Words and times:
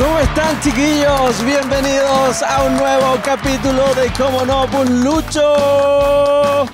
¿Cómo 0.00 0.18
están 0.18 0.58
chiquillos? 0.62 1.44
Bienvenidos 1.44 2.42
a 2.42 2.62
un 2.64 2.74
nuevo 2.78 3.18
capítulo 3.22 3.82
de 3.94 4.10
Como 4.16 4.46
no, 4.46 4.66
Lucho. 4.84 6.64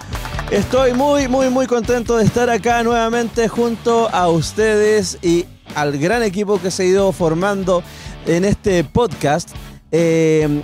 Estoy 0.53 0.93
muy, 0.93 1.27
muy, 1.27 1.51
muy 1.51 1.67
contento 1.67 2.19
de 2.19 2.25
estar 2.25 2.49
acá 2.49 2.85
nuevamente 2.85 3.49
junto 3.49 4.09
a 4.15 4.29
ustedes 4.29 5.19
y 5.23 5.45
al 5.75 5.99
gran 5.99 6.23
equipo 6.23 6.63
que 6.63 6.71
se 6.71 6.85
ha 6.85 6.87
ido 6.87 7.11
formando 7.11 7.83
en 8.27 8.45
este 8.45 8.85
podcast. 8.85 9.51
Eh, 9.91 10.63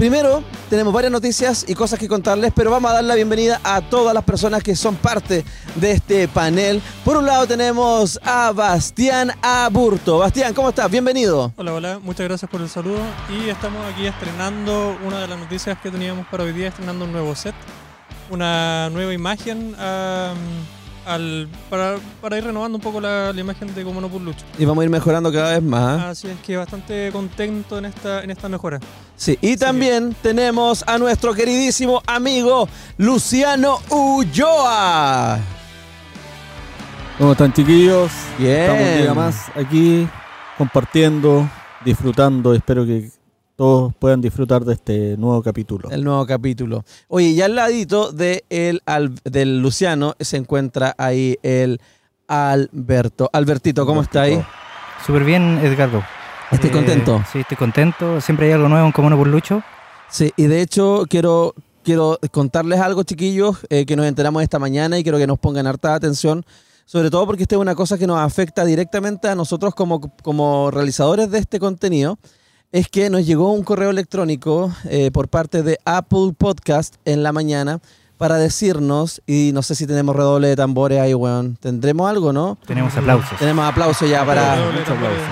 Primero, 0.00 0.42
tenemos 0.70 0.94
varias 0.94 1.12
noticias 1.12 1.66
y 1.68 1.74
cosas 1.74 1.98
que 1.98 2.08
contarles, 2.08 2.54
pero 2.56 2.70
vamos 2.70 2.90
a 2.90 2.94
dar 2.94 3.04
la 3.04 3.14
bienvenida 3.14 3.60
a 3.62 3.82
todas 3.82 4.14
las 4.14 4.24
personas 4.24 4.62
que 4.62 4.74
son 4.74 4.96
parte 4.96 5.44
de 5.74 5.90
este 5.90 6.26
panel. 6.26 6.80
Por 7.04 7.18
un 7.18 7.26
lado 7.26 7.46
tenemos 7.46 8.18
a 8.24 8.50
Bastián 8.52 9.30
Aburto. 9.42 10.16
Bastián, 10.16 10.54
¿cómo 10.54 10.70
estás? 10.70 10.90
Bienvenido. 10.90 11.52
Hola, 11.54 11.74
hola, 11.74 11.98
muchas 11.98 12.26
gracias 12.26 12.50
por 12.50 12.62
el 12.62 12.70
saludo. 12.70 12.98
Y 13.28 13.50
estamos 13.50 13.84
aquí 13.92 14.06
estrenando 14.06 14.96
una 15.04 15.20
de 15.20 15.28
las 15.28 15.38
noticias 15.38 15.78
que 15.80 15.90
teníamos 15.90 16.26
para 16.28 16.44
hoy 16.44 16.54
día, 16.54 16.68
estrenando 16.68 17.04
un 17.04 17.12
nuevo 17.12 17.34
set, 17.34 17.54
una 18.30 18.88
nueva 18.88 19.12
imagen. 19.12 19.76
Al, 21.10 21.48
para, 21.68 21.96
para 22.20 22.38
ir 22.38 22.44
renovando 22.44 22.76
un 22.76 22.82
poco 22.82 23.00
la, 23.00 23.32
la 23.32 23.40
imagen 23.40 23.74
de 23.74 23.84
Como 23.84 24.00
no 24.00 24.08
por 24.08 24.20
Lucho. 24.20 24.44
Y 24.58 24.64
vamos 24.64 24.82
a 24.82 24.84
ir 24.84 24.90
mejorando 24.90 25.32
cada 25.32 25.52
vez 25.52 25.62
más. 25.62 26.00
¿eh? 26.00 26.04
Así 26.04 26.28
es 26.28 26.38
que 26.40 26.56
bastante 26.56 27.10
contento 27.12 27.78
en 27.78 27.86
esta, 27.86 28.22
en 28.22 28.30
esta 28.30 28.48
mejora. 28.48 28.78
Sí, 29.16 29.38
y 29.40 29.56
también 29.56 30.14
tenemos 30.22 30.84
a 30.86 30.98
nuestro 30.98 31.34
queridísimo 31.34 32.02
amigo 32.06 32.68
Luciano 32.96 33.78
Ulloa. 33.90 35.38
¿Cómo 37.18 37.32
están 37.32 37.52
chiquillos? 37.52 38.10
Bien. 38.38 38.60
Estamos 38.62 38.82
un 38.82 39.02
día 39.02 39.14
más 39.14 39.48
aquí 39.54 40.08
compartiendo, 40.56 41.50
disfrutando. 41.84 42.54
Espero 42.54 42.86
que 42.86 43.10
todos 43.60 43.92
puedan 43.98 44.22
disfrutar 44.22 44.64
de 44.64 44.72
este 44.72 45.18
nuevo 45.18 45.42
capítulo. 45.42 45.90
El 45.90 46.02
nuevo 46.02 46.24
capítulo. 46.24 46.82
Oye, 47.08 47.26
y 47.28 47.42
al 47.42 47.54
ladito 47.56 48.10
de 48.10 48.42
el, 48.48 48.80
al- 48.86 49.14
del 49.24 49.60
Luciano 49.60 50.14
se 50.18 50.38
encuentra 50.38 50.94
ahí 50.96 51.36
el 51.42 51.78
Alberto. 52.26 53.28
Albertito, 53.34 53.84
¿cómo 53.84 54.00
está 54.00 54.22
ahí? 54.22 54.42
Súper 55.04 55.24
bien, 55.24 55.58
Edgardo. 55.62 56.02
Estoy 56.50 56.70
Eh, 56.70 56.72
contento. 56.72 57.22
Sí, 57.30 57.40
estoy 57.40 57.58
contento. 57.58 58.18
Siempre 58.22 58.46
hay 58.46 58.52
algo 58.52 58.70
nuevo 58.70 58.86
en 58.86 58.92
Como 58.92 59.10
no 59.10 59.18
por 59.18 59.26
Lucho. 59.26 59.62
Sí, 60.08 60.32
y 60.38 60.44
de 60.46 60.62
hecho 60.62 61.04
quiero, 61.10 61.52
quiero 61.84 62.18
contarles 62.32 62.80
algo, 62.80 63.02
chiquillos, 63.02 63.58
eh, 63.68 63.84
que 63.84 63.94
nos 63.94 64.06
enteramos 64.06 64.42
esta 64.42 64.58
mañana 64.58 64.98
y 64.98 65.02
quiero 65.02 65.18
que 65.18 65.26
nos 65.26 65.38
pongan 65.38 65.66
harta 65.66 65.94
atención, 65.94 66.46
sobre 66.86 67.10
todo 67.10 67.26
porque 67.26 67.42
esta 67.42 67.56
es 67.56 67.60
una 67.60 67.74
cosa 67.74 67.98
que 67.98 68.06
nos 68.06 68.20
afecta 68.20 68.64
directamente 68.64 69.28
a 69.28 69.34
nosotros 69.34 69.74
como, 69.74 70.00
como 70.22 70.70
realizadores 70.70 71.30
de 71.30 71.40
este 71.40 71.60
contenido, 71.60 72.18
es 72.72 72.88
que 72.88 73.10
nos 73.10 73.26
llegó 73.26 73.52
un 73.52 73.64
correo 73.64 73.90
electrónico 73.90 74.72
eh, 74.84 75.10
por 75.10 75.28
parte 75.28 75.62
de 75.62 75.78
Apple 75.84 76.34
Podcast 76.36 76.94
en 77.04 77.22
la 77.22 77.32
mañana 77.32 77.80
para 78.16 78.36
decirnos, 78.36 79.22
y 79.26 79.50
no 79.54 79.62
sé 79.62 79.74
si 79.74 79.86
tenemos 79.86 80.14
redoble 80.14 80.48
de 80.48 80.56
tambores 80.56 81.00
ahí, 81.00 81.14
weón, 81.14 81.56
tendremos 81.56 82.08
algo, 82.08 82.34
¿no? 82.34 82.58
Tenemos 82.66 82.94
aplausos. 82.94 83.38
Tenemos 83.38 83.64
aplauso 83.64 84.06
ya 84.06 84.26
para... 84.26 84.56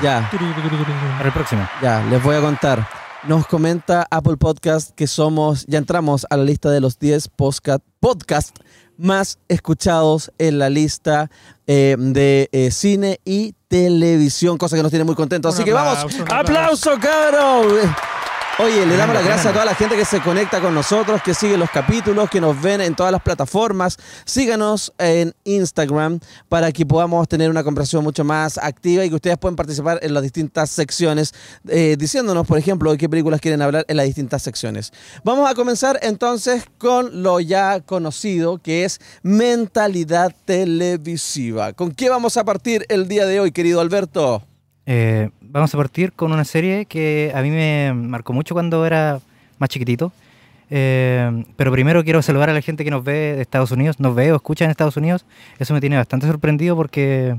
Ya. 0.02 0.30
Para 0.30 1.26
el 1.26 1.32
próximo. 1.32 1.68
Ya, 1.82 2.02
les 2.08 2.22
voy 2.22 2.36
a 2.36 2.40
contar. 2.40 2.88
Nos 3.24 3.46
comenta 3.46 4.06
Apple 4.10 4.38
Podcast 4.38 4.92
que 4.94 5.06
somos, 5.06 5.66
ya 5.66 5.76
entramos 5.76 6.26
a 6.30 6.36
la 6.38 6.44
lista 6.44 6.70
de 6.70 6.80
los 6.80 6.98
10 6.98 7.28
podcast, 7.28 7.84
podcast 8.00 8.56
más 8.98 9.38
escuchados 9.48 10.30
en 10.38 10.58
la 10.58 10.68
lista 10.68 11.30
eh, 11.66 11.96
de 11.98 12.48
eh, 12.52 12.70
cine 12.70 13.20
y 13.24 13.54
televisión, 13.68 14.58
cosa 14.58 14.76
que 14.76 14.82
nos 14.82 14.90
tiene 14.90 15.04
muy 15.04 15.14
contentos. 15.14 15.54
Así 15.54 15.64
que 15.64 15.72
vamos, 15.72 15.98
aplauso, 15.98 16.22
un 16.22 16.32
aplauso, 16.32 16.98
cabrón. 17.00 17.94
Oye, 18.60 18.84
le 18.86 18.96
damos 18.96 19.14
las 19.14 19.24
gracias 19.24 19.46
a 19.46 19.52
toda 19.52 19.64
la 19.64 19.74
gente 19.76 19.94
que 19.94 20.04
se 20.04 20.20
conecta 20.20 20.60
con 20.60 20.74
nosotros, 20.74 21.22
que 21.22 21.32
sigue 21.32 21.56
los 21.56 21.70
capítulos, 21.70 22.28
que 22.28 22.40
nos 22.40 22.60
ven 22.60 22.80
en 22.80 22.96
todas 22.96 23.12
las 23.12 23.22
plataformas. 23.22 23.96
Síganos 24.24 24.92
en 24.98 25.32
Instagram 25.44 26.18
para 26.48 26.72
que 26.72 26.84
podamos 26.84 27.28
tener 27.28 27.50
una 27.50 27.62
conversación 27.62 28.02
mucho 28.02 28.24
más 28.24 28.58
activa 28.58 29.04
y 29.04 29.10
que 29.10 29.14
ustedes 29.14 29.38
puedan 29.38 29.54
participar 29.54 30.00
en 30.02 30.12
las 30.12 30.24
distintas 30.24 30.70
secciones, 30.70 31.34
eh, 31.68 31.94
diciéndonos, 31.96 32.48
por 32.48 32.58
ejemplo, 32.58 32.90
de 32.90 32.98
qué 32.98 33.08
películas 33.08 33.40
quieren 33.40 33.62
hablar 33.62 33.84
en 33.86 33.96
las 33.96 34.06
distintas 34.06 34.42
secciones. 34.42 34.92
Vamos 35.22 35.48
a 35.48 35.54
comenzar 35.54 36.00
entonces 36.02 36.64
con 36.78 37.22
lo 37.22 37.38
ya 37.38 37.78
conocido, 37.78 38.58
que 38.58 38.84
es 38.84 39.00
mentalidad 39.22 40.34
televisiva. 40.46 41.74
¿Con 41.74 41.92
qué 41.92 42.10
vamos 42.10 42.36
a 42.36 42.42
partir 42.42 42.84
el 42.88 43.06
día 43.06 43.24
de 43.24 43.38
hoy, 43.38 43.52
querido 43.52 43.80
Alberto? 43.80 44.42
Eh, 44.90 45.28
vamos 45.50 45.74
a 45.74 45.78
partir 45.78 46.12
con 46.12 46.32
una 46.32 46.44
serie 46.44 46.86
que 46.86 47.32
a 47.34 47.42
mí 47.42 47.50
me 47.50 47.92
marcó 47.94 48.32
mucho 48.32 48.54
cuando 48.54 48.86
era 48.86 49.20
más 49.58 49.68
chiquitito. 49.68 50.12
Eh, 50.70 51.44
pero 51.56 51.72
primero 51.72 52.04
quiero 52.04 52.20
saludar 52.20 52.50
a 52.50 52.52
la 52.52 52.60
gente 52.60 52.84
que 52.84 52.90
nos 52.90 53.02
ve 53.02 53.36
de 53.36 53.42
Estados 53.42 53.70
Unidos, 53.70 53.98
nos 54.00 54.14
ve 54.14 54.32
o 54.32 54.36
escucha 54.36 54.64
en 54.64 54.70
Estados 54.70 54.96
Unidos. 54.96 55.24
Eso 55.58 55.74
me 55.74 55.80
tiene 55.80 55.96
bastante 55.96 56.26
sorprendido 56.26 56.76
porque 56.76 57.36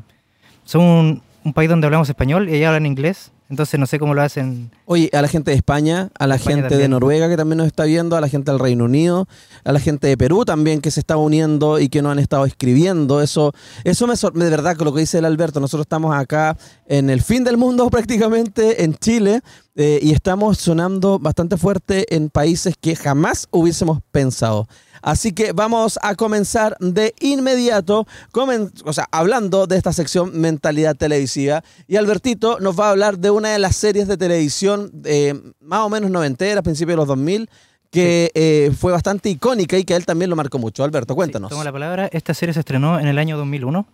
son 0.63 0.81
un, 0.81 1.21
un 1.43 1.53
país 1.53 1.69
donde 1.69 1.85
hablamos 1.85 2.09
español 2.09 2.49
y 2.49 2.55
ellos 2.55 2.67
hablan 2.67 2.85
inglés. 2.85 3.31
Entonces 3.49 3.79
no 3.79 3.87
sé 3.87 3.97
cómo 3.97 4.13
lo 4.13 4.21
hacen. 4.21 4.69
Oye, 4.85 5.09
a 5.11 5.21
la 5.23 5.27
gente 5.27 5.49
de 5.51 5.57
España, 5.57 6.09
a 6.19 6.27
la 6.27 6.35
España 6.35 6.57
gente 6.61 6.77
de. 6.77 6.87
Noruega 6.87 7.27
que 7.27 7.35
también 7.35 7.57
nos 7.57 7.65
está 7.67 7.83
viendo, 7.85 8.15
a 8.15 8.21
la 8.21 8.29
gente 8.29 8.51
del 8.51 8.59
Reino 8.59 8.85
Unido, 8.85 9.27
a 9.63 9.71
la 9.71 9.79
gente 9.79 10.07
de 10.07 10.17
Perú 10.17 10.45
también 10.45 10.81
que 10.81 10.91
se 10.91 10.99
está 10.99 11.17
uniendo 11.17 11.79
y 11.79 11.89
que 11.89 12.01
nos 12.03 12.11
han 12.11 12.19
estado 12.19 12.45
escribiendo. 12.45 13.21
Eso, 13.21 13.53
eso 13.83 14.05
me 14.05 14.15
sor- 14.17 14.33
de 14.33 14.49
verdad 14.49 14.77
con 14.77 14.85
lo 14.85 14.93
que 14.93 14.99
dice 15.01 15.17
el 15.17 15.25
Alberto. 15.25 15.59
Nosotros 15.59 15.85
estamos 15.85 16.15
acá 16.15 16.57
en 16.87 17.09
el 17.09 17.21
fin 17.23 17.43
del 17.43 17.57
mundo 17.57 17.89
prácticamente, 17.91 18.83
en 18.83 18.93
Chile, 18.95 19.41
eh, 19.81 19.97
y 20.01 20.11
estamos 20.11 20.57
sonando 20.57 21.19
bastante 21.19 21.55
fuerte 21.55 22.13
en 22.13 22.29
países 22.29 22.75
que 22.79 22.97
jamás 22.97 23.47
hubiésemos 23.51 23.99
pensado. 24.11 24.67
Así 25.01 25.31
que 25.31 25.53
vamos 25.53 25.97
a 26.01 26.15
comenzar 26.15 26.75
de 26.81 27.15
inmediato, 27.21 28.05
comen- 28.33 28.69
o 28.83 28.91
sea, 28.91 29.07
hablando 29.11 29.67
de 29.67 29.77
esta 29.77 29.93
sección 29.93 30.37
mentalidad 30.37 30.97
televisiva. 30.97 31.63
Y 31.87 31.95
Albertito 31.95 32.59
nos 32.59 32.77
va 32.77 32.87
a 32.87 32.91
hablar 32.91 33.19
de 33.19 33.29
una 33.31 33.49
de 33.53 33.59
las 33.59 33.77
series 33.77 34.09
de 34.09 34.17
televisión 34.17 34.91
eh, 35.05 35.33
más 35.61 35.79
o 35.79 35.89
menos 35.89 36.11
noventeras, 36.11 36.61
principios 36.61 36.95
de 36.95 36.97
los 36.97 37.07
2000, 37.07 37.49
que 37.89 38.31
eh, 38.35 38.71
fue 38.77 38.91
bastante 38.91 39.29
icónica 39.29 39.77
y 39.77 39.85
que 39.85 39.93
a 39.93 39.97
él 39.97 40.05
también 40.05 40.29
lo 40.29 40.35
marcó 40.35 40.59
mucho. 40.59 40.83
Alberto, 40.83 41.15
cuéntanos. 41.15 41.47
Sí, 41.47 41.53
tomo 41.53 41.63
la 41.63 41.71
palabra. 41.71 42.09
Esta 42.11 42.33
serie 42.33 42.53
se 42.53 42.59
estrenó 42.59 42.99
en 42.99 43.07
el 43.07 43.17
año 43.17 43.37
2001 43.37 43.87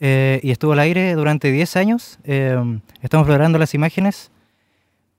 eh, 0.00 0.40
y 0.42 0.50
estuvo 0.50 0.74
al 0.74 0.80
aire 0.80 1.14
durante 1.14 1.50
10 1.50 1.76
años. 1.76 2.18
Eh, 2.24 2.58
estamos 3.00 3.26
preparando 3.26 3.58
las 3.58 3.72
imágenes 3.72 4.30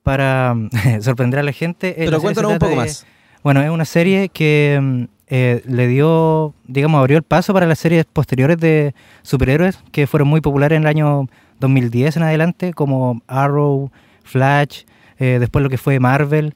para 0.04 0.56
sorprender 1.02 1.40
a 1.40 1.44
la 1.44 1.52
gente. 1.54 1.96
La 1.98 2.06
Pero 2.06 2.22
cuéntanos 2.22 2.52
un 2.54 2.60
poco 2.60 2.72
de- 2.72 2.76
más. 2.78 3.06
Bueno, 3.44 3.62
es 3.62 3.70
una 3.70 3.86
serie 3.86 4.30
que 4.30 4.80
mm, 4.82 5.04
eh, 5.28 5.62
le 5.66 5.88
dio, 5.88 6.54
digamos, 6.66 7.00
abrió 7.00 7.18
el 7.18 7.24
paso 7.24 7.54
para 7.54 7.66
las 7.66 7.80
series 7.80 8.06
posteriores 8.06 8.58
de 8.58 8.94
superhéroes 9.22 9.80
que 9.92 10.08
fueron 10.08 10.28
muy 10.28 10.42
populares 10.42 10.78
en 10.78 10.84
el 10.84 10.88
año 10.88 11.28
2010 11.60 12.18
en 12.18 12.24
adelante, 12.24 12.74
como 12.74 13.22
Arrow, 13.28 13.92
Flash, 14.24 14.84
eh, 15.20 15.38
después 15.40 15.64
lo 15.64 15.70
que 15.70 15.78
fue 15.78 16.00
Marvel. 16.00 16.56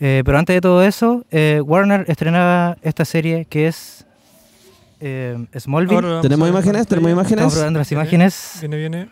Eh, 0.00 0.22
pero 0.24 0.38
antes 0.38 0.54
de 0.54 0.60
todo 0.60 0.82
eso, 0.82 1.24
eh, 1.30 1.60
Warner 1.64 2.04
estrenaba 2.08 2.76
esta 2.82 3.04
serie 3.04 3.44
que 3.46 3.68
es 3.68 4.06
eh, 5.00 5.46
Smallville. 5.58 6.20
¿Tenemos 6.22 6.48
imágenes? 6.48 6.86
¿Tenemos 6.86 7.10
imágenes? 7.12 7.32
Estamos 7.32 7.54
probando 7.54 7.78
las 7.78 7.88
Viene, 7.90 8.02
imágenes. 8.02 8.56
Viene, 8.60 8.76
viene. 8.76 9.08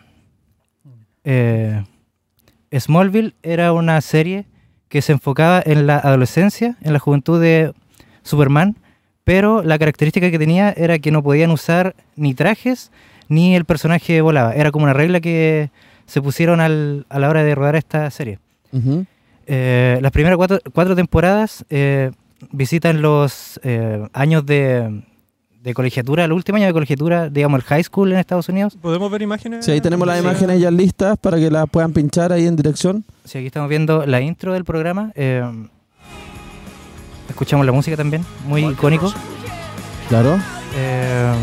Smallville 2.79 3.33
era 3.43 3.73
una 3.73 3.99
serie 4.01 4.45
que 4.89 5.01
se 5.01 5.11
enfocaba 5.13 5.61
en 5.65 5.87
la 5.87 5.97
adolescencia, 5.97 6.75
en 6.81 6.93
la 6.93 6.99
juventud 6.99 7.41
de 7.41 7.73
Superman, 8.23 8.77
pero 9.23 9.63
la 9.63 9.79
característica 9.79 10.29
que 10.29 10.39
tenía 10.39 10.71
era 10.75 10.99
que 10.99 11.11
no 11.11 11.23
podían 11.23 11.51
usar 11.51 11.95
ni 12.15 12.33
trajes 12.33 12.91
ni 13.29 13.55
el 13.55 13.65
personaje 13.65 14.21
volaba. 14.21 14.53
Era 14.53 14.71
como 14.71 14.83
una 14.85 14.93
regla 14.93 15.19
que 15.21 15.69
se 16.05 16.21
pusieron 16.21 16.59
al- 16.59 17.05
a 17.09 17.19
la 17.19 17.29
hora 17.29 17.43
de 17.43 17.55
rodar 17.55 17.75
esta 17.75 18.09
serie. 18.11 18.39
Eh, 19.47 19.99
las 20.01 20.11
primeras 20.11 20.37
cuatro, 20.37 20.59
cuatro 20.73 20.95
temporadas 20.95 21.65
eh, 21.69 22.11
visitan 22.51 23.01
los 23.01 23.59
eh, 23.63 24.07
años 24.13 24.45
de, 24.45 25.03
de 25.63 25.73
colegiatura, 25.73 26.25
el 26.25 26.33
último 26.33 26.57
año 26.57 26.67
de 26.67 26.73
colegiatura, 26.73 27.29
digamos 27.29 27.59
el 27.59 27.63
high 27.63 27.83
school 27.83 28.11
en 28.11 28.19
Estados 28.19 28.49
Unidos. 28.49 28.77
¿Podemos 28.81 29.09
ver 29.09 29.21
imágenes? 29.21 29.63
Sí, 29.63 29.71
ahí 29.71 29.79
tenemos 29.81 30.05
las 30.05 30.17
Sí. 30.19 30.23
imágenes 30.23 30.59
ya 30.59 30.69
listas 30.69 31.17
para 31.17 31.37
que 31.37 31.49
las 31.49 31.69
puedan 31.69 31.93
pinchar 31.93 32.33
ahí 32.33 32.45
en 32.47 32.55
dirección. 32.57 33.05
Sí, 33.23 33.37
aquí 33.37 33.47
estamos 33.47 33.69
viendo 33.69 34.05
la 34.05 34.19
intro 34.19 34.51
del 34.53 34.65
programa. 34.65 35.11
eh, 35.15 35.41
escuchamos 37.29 37.65
la 37.65 37.71
música 37.71 37.95
también, 37.95 38.25
muy 38.45 38.65
icónico. 38.65 39.11
Claro. 40.09 40.37
Eh, 40.75 41.33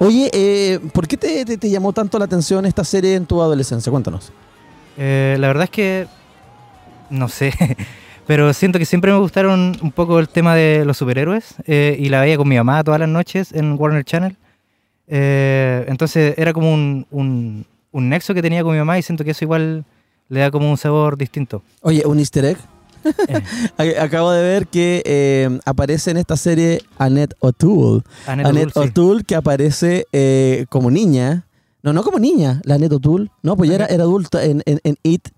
Oye, 0.00 0.30
eh, 0.32 0.78
¿por 0.92 1.08
qué 1.08 1.16
te, 1.16 1.44
te- 1.44 1.58
te 1.58 1.70
llamó 1.70 1.92
tanto 1.92 2.18
la 2.18 2.24
atención 2.26 2.64
esta 2.66 2.84
serie 2.84 3.14
en 3.16 3.26
tu 3.26 3.40
adolescencia? 3.42 3.90
Cuéntanos. 3.90 4.32
eh, 4.96 5.36
la 5.38 5.46
verdad 5.48 5.64
es 5.64 5.70
que 5.70 6.06
no 7.10 7.28
sé, 7.28 7.52
pero 8.28 8.52
siento 8.52 8.78
que 8.78 8.84
siempre 8.84 9.10
me 9.10 9.18
gustaron 9.18 9.76
un 9.82 9.90
poco 9.90 10.20
el 10.20 10.28
tema 10.28 10.54
de 10.54 10.84
los 10.84 10.96
superhéroes 10.98 11.56
eh, 11.66 11.96
y 11.98 12.08
la 12.10 12.20
veía 12.20 12.36
con 12.36 12.46
mi 12.46 12.54
mamá 12.56 12.84
todas 12.84 13.00
las 13.00 13.08
noches 13.08 13.52
en 13.52 13.72
Warner 13.76 14.04
Channel. 14.04 14.36
Eh, 15.08 15.84
entonces 15.88 16.34
era 16.36 16.52
como 16.52 16.72
un, 16.72 17.06
un- 17.10 17.66
un 17.90 18.08
nexo 18.10 18.34
que 18.34 18.42
tenía 18.42 18.62
con 18.62 18.72
mi 18.72 18.78
mamá 18.78 18.98
y 18.98 19.02
siento 19.02 19.24
que 19.24 19.30
eso 19.30 19.44
igual 19.44 19.84
le 20.28 20.40
da 20.40 20.50
como 20.50 20.70
un 20.70 20.76
sabor 20.76 21.16
distinto. 21.16 21.62
Oye, 21.80 22.02
un 22.06 22.18
easter 22.20 22.44
egg. 22.44 22.58
Eh. 23.28 23.40
Ac- 23.78 23.98
Acabo 24.00 24.30
de 24.32 24.42
ver 24.42 24.66
que 24.66 25.02
eh, 25.06 25.58
aparece 25.64 26.10
en 26.10 26.18
esta 26.18 26.36
serie 26.36 26.82
Annette 26.98 27.34
O'Toole. 27.40 28.02
Annette 28.26 28.46
Annette 28.48 28.68
O'Toole, 28.70 28.86
sí. 28.86 28.90
O'Toole 28.90 29.24
que 29.24 29.34
aparece 29.36 30.06
eh, 30.12 30.66
como 30.68 30.90
niña. 30.90 31.44
No, 31.82 31.92
no 31.94 32.02
como 32.02 32.18
niña, 32.18 32.60
la 32.64 32.74
Annette 32.74 32.92
O'Toole. 32.92 33.30
No, 33.42 33.56
pues 33.56 33.70
ya 33.70 33.76
era, 33.76 33.86
era 33.86 34.02
adulta 34.02 34.44
en, 34.44 34.62
en, 34.66 34.80
en 34.84 34.96
It. 35.02 35.28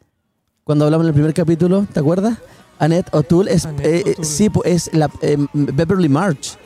Cuando 0.65 0.87
hablamos 0.87 1.05
en 1.05 1.09
el 1.09 1.15
primer 1.15 1.35
capítulo, 1.35 1.87
¿te 1.93 2.01
acuerdas? 2.01 2.39
Annette 2.81 3.09
O'Toole 3.13 3.53
es, 3.53 3.65
Annette 3.67 3.87
eh, 3.87 3.97
eh, 3.99 4.11
O'Toole. 4.11 4.25
sí, 4.25 4.51
pues 4.51 4.67
es 4.89 4.95
la 4.95 5.09
eh, 5.23 5.37
Beverly 5.53 6.09
March. 6.09 6.57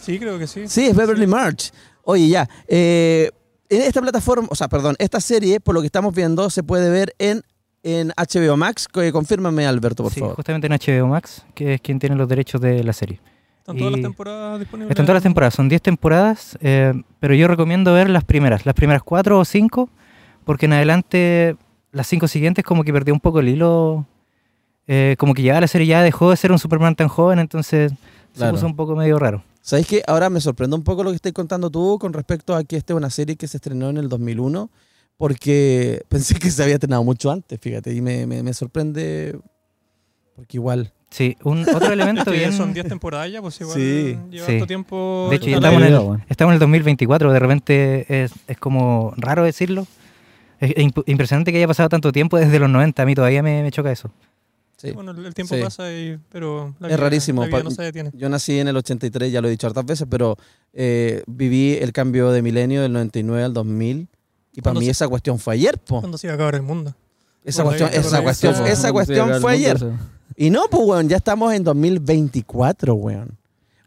Sí, 0.00 0.18
creo 0.18 0.38
que 0.38 0.46
sí. 0.46 0.66
Sí, 0.68 0.86
es 0.86 0.96
Beverly 0.96 1.26
March. 1.26 1.70
Oye, 2.04 2.28
ya. 2.28 2.48
eh, 2.66 3.30
en 3.68 3.82
esta 3.82 4.00
plataforma, 4.00 4.48
o 4.50 4.54
sea, 4.54 4.66
perdón, 4.68 4.96
esta 4.98 5.20
serie, 5.20 5.60
por 5.60 5.74
lo 5.74 5.80
que 5.82 5.86
estamos 5.86 6.14
viendo, 6.14 6.48
se 6.48 6.62
puede 6.62 6.88
ver 6.90 7.14
en, 7.18 7.42
en 7.82 8.12
HBO 8.16 8.56
Max. 8.56 8.88
Que- 8.90 9.12
Confírmame, 9.12 9.66
Alberto, 9.66 10.02
por 10.04 10.12
Sí, 10.12 10.20
favor. 10.20 10.36
justamente 10.36 10.66
en 10.68 10.72
HBO 10.72 11.06
Max, 11.08 11.44
que 11.54 11.74
es 11.74 11.80
quien 11.82 11.98
tiene 11.98 12.16
los 12.16 12.26
derechos 12.28 12.60
de 12.62 12.82
la 12.82 12.94
serie. 12.94 13.20
Están 13.58 13.76
todas 13.76 13.92
las 13.92 14.00
temporadas 14.00 14.58
disponibles. 14.60 14.90
Están 14.92 15.04
todas 15.04 15.16
las 15.16 15.22
temporadas, 15.22 15.54
son 15.54 15.68
10 15.68 15.82
temporadas, 15.82 16.56
eh, 16.62 16.94
pero 17.20 17.34
yo 17.34 17.46
recomiendo 17.48 17.92
ver 17.92 18.08
las 18.08 18.24
primeras, 18.24 18.64
las 18.64 18.74
primeras 18.74 19.02
4 19.02 19.38
o 19.38 19.44
5, 19.44 19.90
porque 20.46 20.64
en 20.64 20.72
adelante 20.72 21.56
las 21.92 22.06
5 22.06 22.26
siguientes 22.28 22.64
como 22.64 22.82
que 22.84 22.94
perdió 22.94 23.12
un 23.12 23.20
poco 23.20 23.40
el 23.40 23.48
hilo, 23.50 24.06
eh, 24.88 25.14
como 25.18 25.34
que 25.34 25.42
ya 25.42 25.60
la 25.60 25.68
serie 25.68 25.86
ya 25.86 26.02
dejó 26.02 26.30
de 26.30 26.36
ser 26.36 26.50
un 26.50 26.58
Superman 26.58 26.96
tan 26.96 27.06
joven, 27.08 27.38
entonces 27.38 27.92
Claro. 28.34 28.52
se 28.52 28.60
puso 28.60 28.66
un 28.66 28.74
poco 28.76 28.96
medio 28.96 29.18
raro. 29.18 29.42
¿Sabéis 29.60 29.86
que 29.86 30.02
ahora 30.06 30.30
me 30.30 30.40
sorprende 30.40 30.74
un 30.76 30.82
poco 30.82 31.04
lo 31.04 31.10
que 31.10 31.16
estás 31.16 31.32
contando 31.32 31.70
tú 31.70 31.98
con 32.00 32.12
respecto 32.12 32.54
a 32.56 32.64
que 32.64 32.76
esta 32.76 32.92
es 32.94 32.96
una 32.96 33.10
serie 33.10 33.36
que 33.36 33.46
se 33.46 33.58
estrenó 33.58 33.90
en 33.90 33.98
el 33.98 34.08
2001? 34.08 34.70
Porque 35.16 36.02
pensé 36.08 36.34
que 36.36 36.50
se 36.50 36.62
había 36.62 36.74
estrenado 36.74 37.04
mucho 37.04 37.30
antes, 37.30 37.58
fíjate, 37.60 37.92
y 37.94 38.00
me, 38.00 38.26
me- 38.26 38.42
me 38.42 38.52
sorprende 38.54 39.38
porque 40.36 40.56
igual. 40.56 40.92
Sí, 41.10 41.36
un, 41.42 41.62
otro 41.62 41.86
Es 41.86 41.90
elemento 41.90 42.30
bien... 42.30 42.52
son 42.52 42.72
10 42.74 42.86
temporadas 42.88 43.32
ya, 43.32 43.40
pues 43.42 43.60
igual 43.60 43.76
Sí. 43.76 44.16
lleva 44.30 44.46
Sí. 44.46 44.60
tiempo. 44.66 45.26
De 45.30 45.36
hecho, 45.36 45.48
estamos 45.50 45.82
en, 45.82 45.88
el, 45.94 45.98
bueno. 46.00 46.24
estamos 46.28 46.50
en 46.52 46.54
el 46.54 46.60
2024, 46.60 47.32
de 47.32 47.38
repente 47.38 48.24
es, 48.24 48.32
es 48.46 48.58
como 48.58 49.12
raro 49.16 49.42
decirlo. 49.42 49.86
Es 50.60 50.70
imp- 50.76 51.02
impresionante 51.06 51.50
que 51.50 51.58
haya 51.58 51.66
pasado 51.66 51.88
tanto 51.88 52.12
tiempo 52.12 52.36
desde 52.38 52.58
los 52.58 52.68
90, 52.70 53.02
a 53.02 53.06
mí 53.06 53.14
todavía 53.14 53.42
me, 53.42 53.62
me 53.62 53.70
choca 53.72 53.90
eso. 53.90 54.10
Sí. 54.80 54.92
Bueno, 54.92 55.10
el 55.10 55.34
tiempo 55.34 55.54
Sí. 55.56 55.60
pasa, 55.60 55.92
y, 55.92 56.18
pero 56.30 56.74
la 56.78 56.86
Es 56.86 56.94
vida- 56.94 56.96
rarísimo, 57.04 57.42
La 57.42 57.48
vida 57.48 57.62
no 57.64 57.70
se 57.72 57.82
detiene. 57.82 58.10
Yo 58.14 58.28
nací 58.28 58.58
en 58.60 58.68
el 58.68 58.76
83, 58.76 59.30
ya 59.32 59.40
lo 59.42 59.48
he 59.48 59.50
dicho 59.50 59.66
hartas 59.66 59.84
veces, 59.84 60.06
pero 60.08 60.36
eh, 60.72 61.22
viví 61.26 61.74
el 61.80 61.92
cambio 61.92 62.30
de 62.30 62.42
milenio 62.42 62.80
del 62.82 62.92
99 62.92 63.42
al 63.44 63.52
2000 63.52 64.06
y 64.54 64.62
para 64.62 64.78
mí 64.78 64.84
se- 64.86 64.92
esa 64.92 65.08
cuestión 65.08 65.38
fue 65.40 65.54
ayer, 65.54 65.78
po. 65.78 65.98
¿Cuándo 66.00 66.16
se 66.16 66.28
iba 66.28 66.32
a 66.32 66.36
acabar 66.36 66.54
el 66.54 66.62
mundo? 66.62 66.94
Esa 67.44 67.64
cuestión, 67.64 67.90
esa 67.92 68.18
ahí 68.18 68.22
cuestión, 68.22 68.54
esa 68.66 68.92
cuestión 68.92 69.40
fue 69.40 69.52
ayer. 69.52 69.78
Y 70.36 70.50
no, 70.50 70.68
pues, 70.70 70.82
weón, 70.86 71.08
ya 71.08 71.16
estamos 71.16 71.52
en 71.54 71.64
2024, 71.64 72.94
weón. 72.94 73.36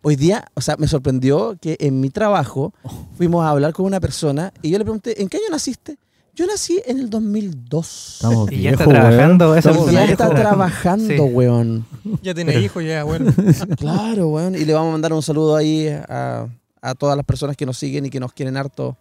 Hoy 0.01 0.15
día, 0.15 0.45
o 0.55 0.61
sea, 0.61 0.75
me 0.77 0.87
sorprendió 0.87 1.55
que 1.61 1.77
en 1.79 2.01
mi 2.01 2.09
trabajo 2.09 2.73
fuimos 3.17 3.45
a 3.45 3.49
hablar 3.51 3.71
con 3.71 3.85
una 3.85 3.99
persona 3.99 4.51
y 4.61 4.71
yo 4.71 4.77
le 4.79 4.83
pregunté, 4.83 5.21
¿en 5.21 5.29
qué 5.29 5.37
año 5.37 5.45
naciste? 5.51 5.97
Yo 6.33 6.45
nací 6.47 6.81
en 6.85 6.99
el 6.99 7.09
2002. 7.09 8.13
Estamos 8.15 8.51
Y 8.51 8.61
ya 8.61 8.71
está 8.71 8.87
weón. 8.87 8.95
trabajando 9.01 9.55
esa 9.55 9.69
Estamos 9.71 9.91
ya 9.91 10.05
está 10.05 10.29
trabajando, 10.29 11.07
Sí. 11.13 11.19
weón. 11.19 11.85
Ya 12.21 12.33
tiene 12.33 12.57
hijos, 12.59 12.83
ya 12.83 13.01
abuelo. 13.01 13.31
Claro, 13.77 14.29
weón. 14.29 14.55
Y 14.55 14.65
le 14.65 14.73
vamos 14.73 14.89
a 14.89 14.91
mandar 14.93 15.13
un 15.13 15.21
saludo 15.21 15.55
ahí 15.55 15.87
a, 15.89 16.47
a 16.81 16.95
todas 16.95 17.17
las 17.17 17.25
personas 17.25 17.57
que 17.57 17.65
nos 17.65 17.77
siguen 17.77 18.05
y 18.05 18.09
que 18.09 18.19
nos 18.19 18.31
quieren 18.33 18.55
harto 18.57 18.95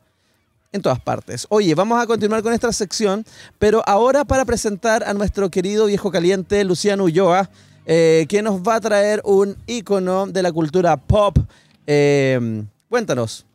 en 0.73 0.83
todas 0.83 1.01
partes. 1.01 1.47
Oye, 1.51 1.75
vamos 1.75 2.01
a 2.03 2.07
continuar 2.07 2.43
con 2.43 2.53
esta 2.53 2.73
sección, 2.73 3.25
pero 3.59 3.83
ahora 3.87 4.25
para 4.25 4.45
presentar 4.45 5.03
a 5.05 5.15
nuestro 5.15 5.51
querido 5.51 5.87
viejo 5.87 6.11
caliente, 6.11 6.63
Luciano 6.65 7.05
Ulloa, 7.05 7.49
eh, 7.87 8.27
que 8.29 8.43
nos 8.43 8.61
va 8.61 8.77
a 8.77 8.81
traer 8.81 9.21
un 9.25 9.57
ícono 9.67 10.27
de 10.27 10.43
la 10.43 10.53
cultura 10.53 10.97
pop. 10.97 11.39
Eh, 11.87 12.65
cuéntanos. 12.89 13.47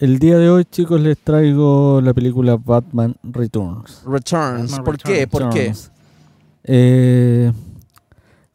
El 0.00 0.18
día 0.20 0.38
de 0.38 0.48
hoy, 0.48 0.64
chicos, 0.64 1.00
les 1.00 1.18
traigo 1.18 2.00
la 2.00 2.14
película 2.14 2.56
Batman 2.56 3.16
Returns. 3.24 4.02
Returns. 4.06 4.70
Batman 4.70 4.84
¿Por 4.84 4.98
qué? 4.98 5.26
¿Por 5.26 5.48
qué? 5.50 5.58
Returns. 5.60 5.90
Eh, 6.64 7.52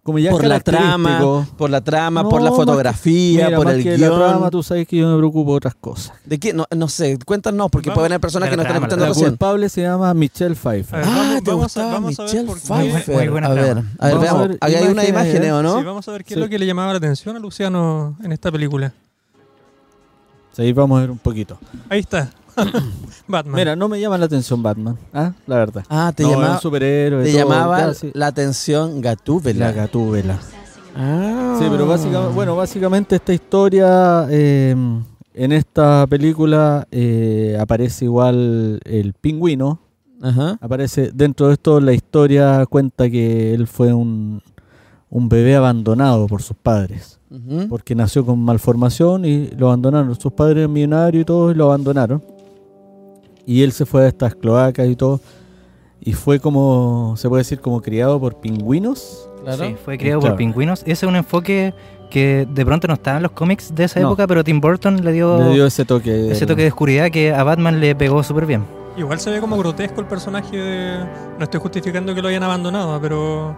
como 0.04 0.19
ya 0.19 0.31
Por 0.31 0.45
la 0.45 0.60
trama, 0.60 1.45
por 1.57 1.69
la 1.69 1.81
trama, 1.81 2.24
No, 2.24 2.30
por 2.30 2.42
la 2.42 2.51
fotografía, 2.51 3.45
Mira, 3.48 3.57
por 3.57 3.66
más 3.66 3.75
el 3.75 3.84
que 3.84 3.95
guion. 3.98 4.10
la 4.19 4.28
trama, 4.30 4.50
tú 4.51 4.62
sabes 4.63 4.86
que 4.88 4.98
yo 4.98 5.07
me 5.10 5.18
preocupo 5.18 5.51
de 5.51 5.57
otras 5.57 5.75
cosas. 5.75 6.13
¿De 6.25 6.38
qué? 6.40 6.54
No, 6.54 6.66
no 6.75 6.88
sé, 6.90 7.18
cuéntanos, 7.25 7.69
porque 7.72 7.89
Vamos. 7.89 8.00
pueden 8.00 8.12
haber 8.13 8.22
personas 8.22 8.50
que 8.50 8.56
nos 8.57 8.66
están 8.66 8.81
escuchando 8.84 9.06
La 9.07 9.13
culpable 9.30 9.69
se 9.69 9.81
llama 9.81 10.13
Michelle 10.13 10.56
Pfeiffer. 10.56 10.96
A 10.96 11.00
ver, 11.00 11.07
Ah, 11.10 11.16
vamos- 11.18 11.44
te 11.44 11.50
vamos 11.51 11.62
a- 11.62 11.66
gustaba 11.66 11.94
vamos 11.94 12.19
a 12.19 12.24
ver 12.24 12.31
Michelle 12.31 12.48
por 12.48 12.62
qué- 12.62 12.74
Muy 12.74 12.89
Pfeiffer. 13.01 13.30
buena 13.31 13.48
a 13.48 13.54
ver, 13.54 13.63
a 13.63 13.66
ver, 13.66 13.75
Vamos 13.75 13.94
a 14.00 14.19
veamos. 14.19 14.48
ver 14.50 14.57
Ahí 14.62 14.75
hay 14.75 14.84
imágenes, 15.10 15.44
¿eh? 15.48 15.51
¿o 15.51 15.63
no? 15.63 15.80
Sí, 15.80 15.84
vamos 15.86 16.07
a 16.07 16.12
ver 16.13 16.24
qué 16.24 16.34
Sí. 16.34 16.39
es 16.39 16.39
lo 16.46 16.50
que 16.50 16.60
le 16.60 16.66
llamaba 16.66 16.92
la 16.92 16.98
atención 16.98 17.36
a 17.36 17.39
Luciano 17.39 18.18
en 18.24 18.31
esta 18.34 18.51
película. 18.51 18.94
Sí, 20.54 20.72
vamos 20.72 20.98
a 20.98 21.02
ver 21.02 21.12
un 21.12 21.18
poquito. 21.18 21.58
Ahí 21.90 22.00
está. 22.00 22.30
Batman. 23.28 23.56
Mira, 23.56 23.76
no 23.76 23.90
me 23.90 24.00
llama 24.00 24.18
la 24.18 24.26
atención 24.26 24.62
Batman, 24.62 24.98
¿ah? 25.14 25.34
la 25.48 25.56
verdad. 25.56 25.84
Ah, 25.90 26.14
te 26.16 26.24
no, 26.24 26.30
es 26.30 26.36
llamaba, 26.36 26.54
un 26.54 26.62
superhéroe. 26.62 27.24
te 27.24 27.32
todo, 27.32 27.40
llamaba 27.40 27.94
sí. 27.94 28.12
la 28.14 28.28
atención 28.28 29.02
Gatúbela. 29.02 29.68
La 29.68 29.72
gatúbela. 29.72 30.40
Ah. 30.96 31.56
Sí, 31.60 31.66
pero 31.72 31.88
básicamente, 31.88 32.36
bueno, 32.36 32.56
básicamente 32.56 33.16
esta 33.16 33.34
historia, 33.34 34.28
eh, 34.30 34.76
en 35.34 35.52
esta 35.52 36.06
película 36.08 36.88
eh, 36.92 37.58
aparece 37.60 38.06
igual 38.06 38.80
el 38.86 39.14
pingüino. 39.14 39.80
Ajá. 40.22 40.58
Aparece 40.62 41.10
dentro 41.14 41.48
de 41.48 41.54
esto 41.54 41.82
la 41.82 41.94
historia 41.94 42.66
cuenta 42.68 43.10
que 43.10 43.54
él 43.54 43.68
fue 43.68 43.92
un, 43.92 44.42
un 45.15 45.30
bebé 45.30 45.56
abandonado 45.56 46.25
por 46.27 46.42
sus 46.42 46.57
padres. 46.57 47.19
Porque 47.69 47.94
nació 47.95 48.25
con 48.25 48.39
malformación 48.39 49.25
y 49.25 49.48
lo 49.57 49.68
abandonaron. 49.68 50.13
Sus 50.19 50.31
padres 50.33 50.57
eran 50.60 50.74
millonarios 50.74 51.21
y 51.21 51.25
todo 51.25 51.51
y 51.51 51.56
lo 51.56 51.65
abandonaron. 51.65 52.24
Y 53.45 53.62
él 53.63 53.71
se 53.71 53.86
fue 53.86 54.06
a 54.06 54.07
estas 54.07 54.33
cloacas 54.36 54.88
y 54.88 54.95
todo. 54.95 55.19
Y 56.01 56.13
fue 56.13 56.39
como, 56.39 57.13
se 57.18 57.30
puede 57.30 57.42
decir, 57.42 57.60
como 57.60 57.81
criado 57.81 58.19
por 58.19 58.39
pingüinos. 58.39 59.30
Claro. 59.44 59.65
Sí, 59.65 59.75
fue 59.83 59.98
Claro. 59.98 60.19
por 60.19 60.36
pingüinos. 60.36 60.81
Ese 60.81 60.92
es 60.92 61.04
un 61.04 61.15
enfoque 61.15 61.74
que 62.10 62.48
de 62.51 62.65
pronto 62.65 62.88
no 62.88 62.94
estaba 62.95 63.18
en 63.18 63.24
los 63.24 63.31
cómics 63.33 63.74
de 63.74 63.83
esa 63.86 64.00
No. 64.00 64.07
época, 64.07 64.27
pero 64.27 64.44
Tim 64.44 64.60
Burton 64.62 65.03
le 65.03 65.12
dio, 65.12 65.38
Le 65.39 65.53
dio 65.53 65.65
ese 65.65 65.86
toque. 65.86 66.32
ese 66.32 66.46
toque 66.46 66.62
de 66.63 66.67
oscuridad 66.70 67.10
que 67.12 67.34
a 67.34 67.43
Batman 67.43 67.79
le 67.79 67.96
pegó 67.96 68.22
súper 68.24 68.46
bien. 68.46 68.63
Igual 68.98 69.20
se 69.20 69.32
ve 69.32 69.39
como 69.39 69.58
grotesco 69.58 70.01
el 70.01 70.08
personaje 70.08 70.55
de... 70.55 70.98
No 71.39 71.43
estoy 71.43 71.60
justificando 71.60 72.13
que 72.13 72.22
lo 72.22 72.27
hayan 72.27 72.43
abandonado, 72.43 73.00
pero... 73.01 73.55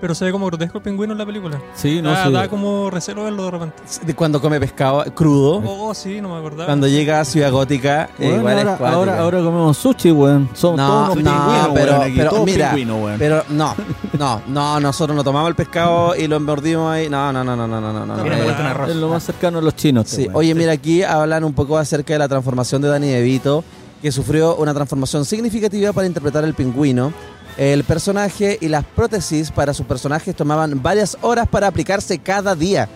Pero 0.00 0.14
se 0.14 0.24
ve 0.24 0.30
como 0.30 0.46
grotesco 0.46 0.78
el 0.78 0.84
pingüino 0.84 1.12
en 1.12 1.18
la 1.18 1.26
película. 1.26 1.60
Sí, 1.74 2.00
no 2.00 2.10
da, 2.12 2.26
sí. 2.26 2.32
da 2.32 2.48
como 2.48 2.88
recelo 2.88 3.24
verlo 3.24 3.44
de 3.46 3.50
repente. 3.50 3.76
De 4.06 4.14
cuando 4.14 4.40
come 4.40 4.60
pescado 4.60 5.04
crudo, 5.12 5.60
Oh, 5.66 5.92
sí, 5.92 6.20
no 6.20 6.28
me 6.28 6.38
acordaba. 6.38 6.66
cuando 6.66 6.86
llega 6.86 7.18
a 7.20 7.24
Ciudad 7.24 7.50
Gótica, 7.50 8.04
eh, 8.18 8.26
Bueno, 8.26 8.36
igual 8.38 8.52
es 8.58 8.64
ahora, 8.64 8.76
cuática. 8.78 8.96
ahora, 8.96 9.18
ahora 9.20 9.38
comemos 9.38 9.76
sushi, 9.76 10.12
weón. 10.12 10.48
Somos 10.54 10.76
No, 10.76 10.86
todos 10.86 11.16
unos 11.16 11.24
no, 11.24 11.30
pingüinos, 11.32 11.68
pero- 11.74 11.98
weón, 11.98 12.12
pero 12.16 12.30
todos 12.30 12.44
mira, 12.46 12.68
pingüinos, 12.70 13.02
weón. 13.04 13.18
Pero 13.18 13.42
no, 13.48 13.74
no, 14.16 14.42
no, 14.46 14.80
nosotros 14.80 15.16
no 15.16 15.24
tomamos 15.24 15.48
el 15.48 15.56
pescado 15.56 16.14
y 16.14 16.28
lo 16.28 16.36
embordimos 16.36 16.92
ahí. 16.92 17.08
No, 17.08 17.32
no, 17.32 17.42
no, 17.42 17.56
no, 17.56 17.66
no, 17.66 17.80
no, 17.80 17.92
no. 17.92 18.06
no, 18.16 18.22
Mira, 18.22 18.86
es 18.86 18.94
lo 18.96 19.08
más 19.08 19.24
cercano 19.24 19.58
a 19.58 19.62
los 19.62 19.74
chinos. 19.74 20.04
este 20.04 20.16
Sí, 20.16 20.22
weón. 20.28 20.36
oye, 20.36 20.54
mira, 20.54 20.72
aquí 20.72 21.02
hablan 21.02 21.42
un 21.42 21.54
poco 21.54 21.76
acerca 21.76 22.12
de 22.12 22.20
la 22.20 22.28
transformación 22.28 22.80
de 22.82 22.88
Danny 22.88 23.08
DeVito, 23.08 23.64
que 24.00 24.12
sufrió 24.12 24.54
una 24.54 24.72
transformación 24.72 25.24
significativa 25.24 25.92
para 25.92 26.06
interpretar 26.06 26.44
el 26.44 26.54
pingüino. 26.54 27.12
El 27.58 27.82
personaje 27.84 28.56
y 28.60 28.68
las 28.68 28.84
prótesis 28.84 29.50
para 29.50 29.74
sus 29.74 29.84
personajes 29.84 30.34
tomaban 30.34 30.80
varias 30.82 31.18
horas 31.20 31.46
para 31.48 31.66
aplicarse 31.66 32.18
cada 32.18 32.54
día. 32.54 32.88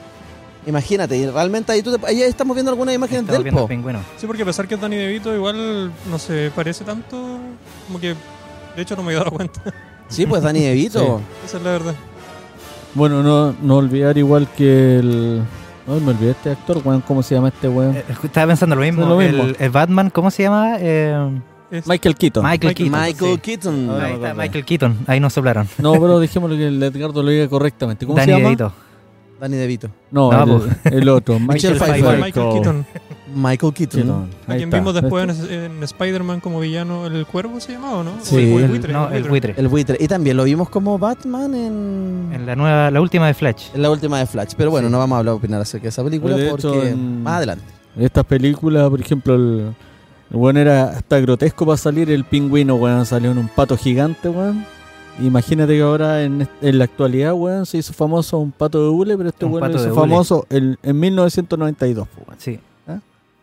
Imagínate, 0.65 1.17
y 1.17 1.27
realmente 1.29 1.73
ahí, 1.73 1.83
tú 1.83 1.99
te- 1.99 2.07
ahí 2.07 2.23
estamos 2.23 2.55
viendo 2.55 2.71
algunas 2.71 2.95
imágenes 2.95 3.23
Estamos 3.25 3.45
del 3.45 3.53
po. 3.53 3.67
pingüino. 3.67 3.99
Sí, 4.17 4.27
porque 4.29 4.43
a 4.43 4.47
pesar 4.47 4.69
que 4.69 4.77
es 4.77 4.81
Danny 4.81 4.95
DeVito, 4.97 5.35
igual 5.35 5.91
no 6.09 6.19
se 6.21 6.53
parece 6.55 6.85
tanto. 6.85 7.39
Como 7.89 7.99
que. 8.01 8.15
De 8.77 8.83
hecho, 8.83 8.95
no 8.95 9.03
me 9.03 9.13
he 9.13 9.17
dado 9.17 9.33
cuenta. 9.33 9.61
Sí, 10.09 10.25
pues 10.25 10.43
Danny 10.45 10.61
DeVito. 10.61 11.21
Esa 11.45 11.57
es 11.57 11.63
la 11.65 11.71
verdad. 11.73 11.95
Bueno, 12.95 13.23
no, 13.25 13.57
no 13.61 13.77
olvidar 13.79 14.17
igual 14.19 14.47
que 14.57 14.99
el... 14.99 15.43
No, 15.87 15.99
me 15.99 16.11
olvidé 16.13 16.31
este 16.31 16.51
actor, 16.53 16.81
weón. 16.85 17.01
¿Cómo 17.01 17.25
se 17.25 17.35
llama 17.35 17.49
este 17.49 17.67
weón? 17.69 17.97
Eh, 17.97 18.05
Estaba 18.23 18.47
pensando 18.47 18.77
lo 18.77 18.83
mismo. 18.83 19.05
Lo 19.05 19.17
mismo. 19.17 19.43
El, 19.43 19.57
el 19.59 19.71
Batman, 19.71 20.11
¿cómo 20.11 20.31
se 20.31 20.45
llama? 20.45 20.77
Eh, 20.79 21.41
Es- 21.73 21.87
Michael 21.87 22.15
Keaton. 22.15 22.45
Michael 22.45 22.75
Keaton. 22.75 23.01
Michael 23.01 23.35
sí. 23.35 23.41
Keaton. 23.41 23.91
Ahora 23.91 24.05
Ahí 24.05 24.11
me 24.11 24.15
está, 24.17 24.29
acordé. 24.29 24.43
Michael 24.47 24.65
Keaton. 24.65 24.99
Ahí 25.07 25.21
nos 25.21 25.33
soplaron. 25.33 25.69
No, 25.79 25.93
pero 25.95 26.21
dejémoslo 26.21 26.57
que 26.57 26.67
el 26.69 26.83
Edgardo 26.83 27.23
lo 27.23 27.31
diga 27.31 27.49
correctamente. 27.49 28.07
¿Cómo 28.07 28.17
Danny 28.19 28.27
se 28.33 28.39
llama? 28.39 28.45
DeVito. 28.51 28.73
Danny 29.41 29.57
DeVito. 29.57 29.89
No, 30.13 30.31
No, 30.47 30.63
el, 30.85 30.93
el 30.95 31.09
otro. 31.09 31.39
Michelle 31.41 31.75
Michael 31.75 31.91
Pfeiffer. 32.03 32.21
Michael 32.21 32.53
Keaton. 32.53 32.87
Michael 33.35 33.73
Keaton. 33.73 34.01
Keaton. 34.03 34.31
A 34.47 34.53
Ahí 34.53 34.59
quien 34.59 34.69
está. 34.69 34.77
vimos 34.79 34.95
después 34.95 35.41
en, 35.51 35.53
en 35.77 35.83
Spider-Man 35.83 36.41
como 36.41 36.61
villano, 36.61 37.07
¿el 37.07 37.27
cuervo 37.27 37.59
se 37.59 37.73
llamaba 37.73 37.95
o 38.01 38.05
no? 38.05 38.13
O 38.13 38.25
Sí. 38.25 38.37
el, 38.37 38.53
o 38.53 38.59
el 38.59 38.65
El- 38.65 38.71
buitre. 38.71 38.93
No, 38.93 39.11
el 39.11 39.25
buitre. 39.25 39.55
El 39.57 39.69
buitre. 39.69 39.97
Y 39.99 40.07
también 40.07 40.37
lo 40.37 40.45
vimos 40.45 40.69
como 40.69 40.99
Batman 40.99 41.55
en, 41.55 42.31
En 42.35 42.45
la 42.47 42.55
nueva, 42.55 42.91
la 42.91 43.01
última 43.01 43.27
de 43.27 43.35
Flash. 43.35 43.69
en 43.75 43.81
la 43.83 43.91
última 43.91 44.19
de 44.19 44.27
Flash. 44.27 44.53
Pero 44.57 44.71
bueno, 44.71 44.89
Sí. 44.89 44.93
no 44.93 44.99
vamos 44.99 45.17
a 45.17 45.19
hablar 45.21 45.35
opinar 45.35 45.61
acerca 45.63 45.85
de 45.85 45.89
esa 45.89 46.05
película 46.05 46.35
Pues 46.35 46.45
de 46.45 46.51
hecho, 46.51 46.73
porque 46.75 46.89
en- 46.91 47.23
más 47.23 47.37
adelante. 47.39 47.65
Estas 47.99 48.25
películas, 48.27 48.89
por 48.91 49.01
ejemplo, 49.01 49.35
el- 49.35 49.75
El 50.33 50.39
weón 50.39 50.57
era 50.57 50.85
hasta 50.91 51.21
grotesco 51.21 51.67
para 51.67 51.77
salir. 51.77 52.11
El 52.11 52.25
pingüino, 52.25 52.75
weón, 52.77 53.05
salió 53.07 53.31
en 53.31 53.39
un 53.39 53.49
pato 53.49 53.77
gigante, 53.77 54.29
weón. 54.29 54.65
Imagínate 55.21 55.75
que 55.75 55.83
ahora 55.83 56.23
en, 56.25 56.49
en 56.63 56.79
la 56.79 56.85
actualidad, 56.85 57.35
weón, 57.35 57.67
se 57.67 57.79
hizo 57.79 57.93
famoso 57.93 58.39
un 58.39 58.51
pato 58.51 58.83
de 58.83 58.89
hule, 58.89 59.17
pero 59.17 59.29
este 59.29 59.45
Un 59.45 59.53
weón 59.53 59.71
pato 59.71 59.77
hizo 59.85 59.95
famoso 59.95 60.47
el- 60.49 60.79
en 60.83 60.99
1992, 60.99 62.09
pues, 62.15 62.27
weón. 62.29 62.41
Sí. 62.41 62.59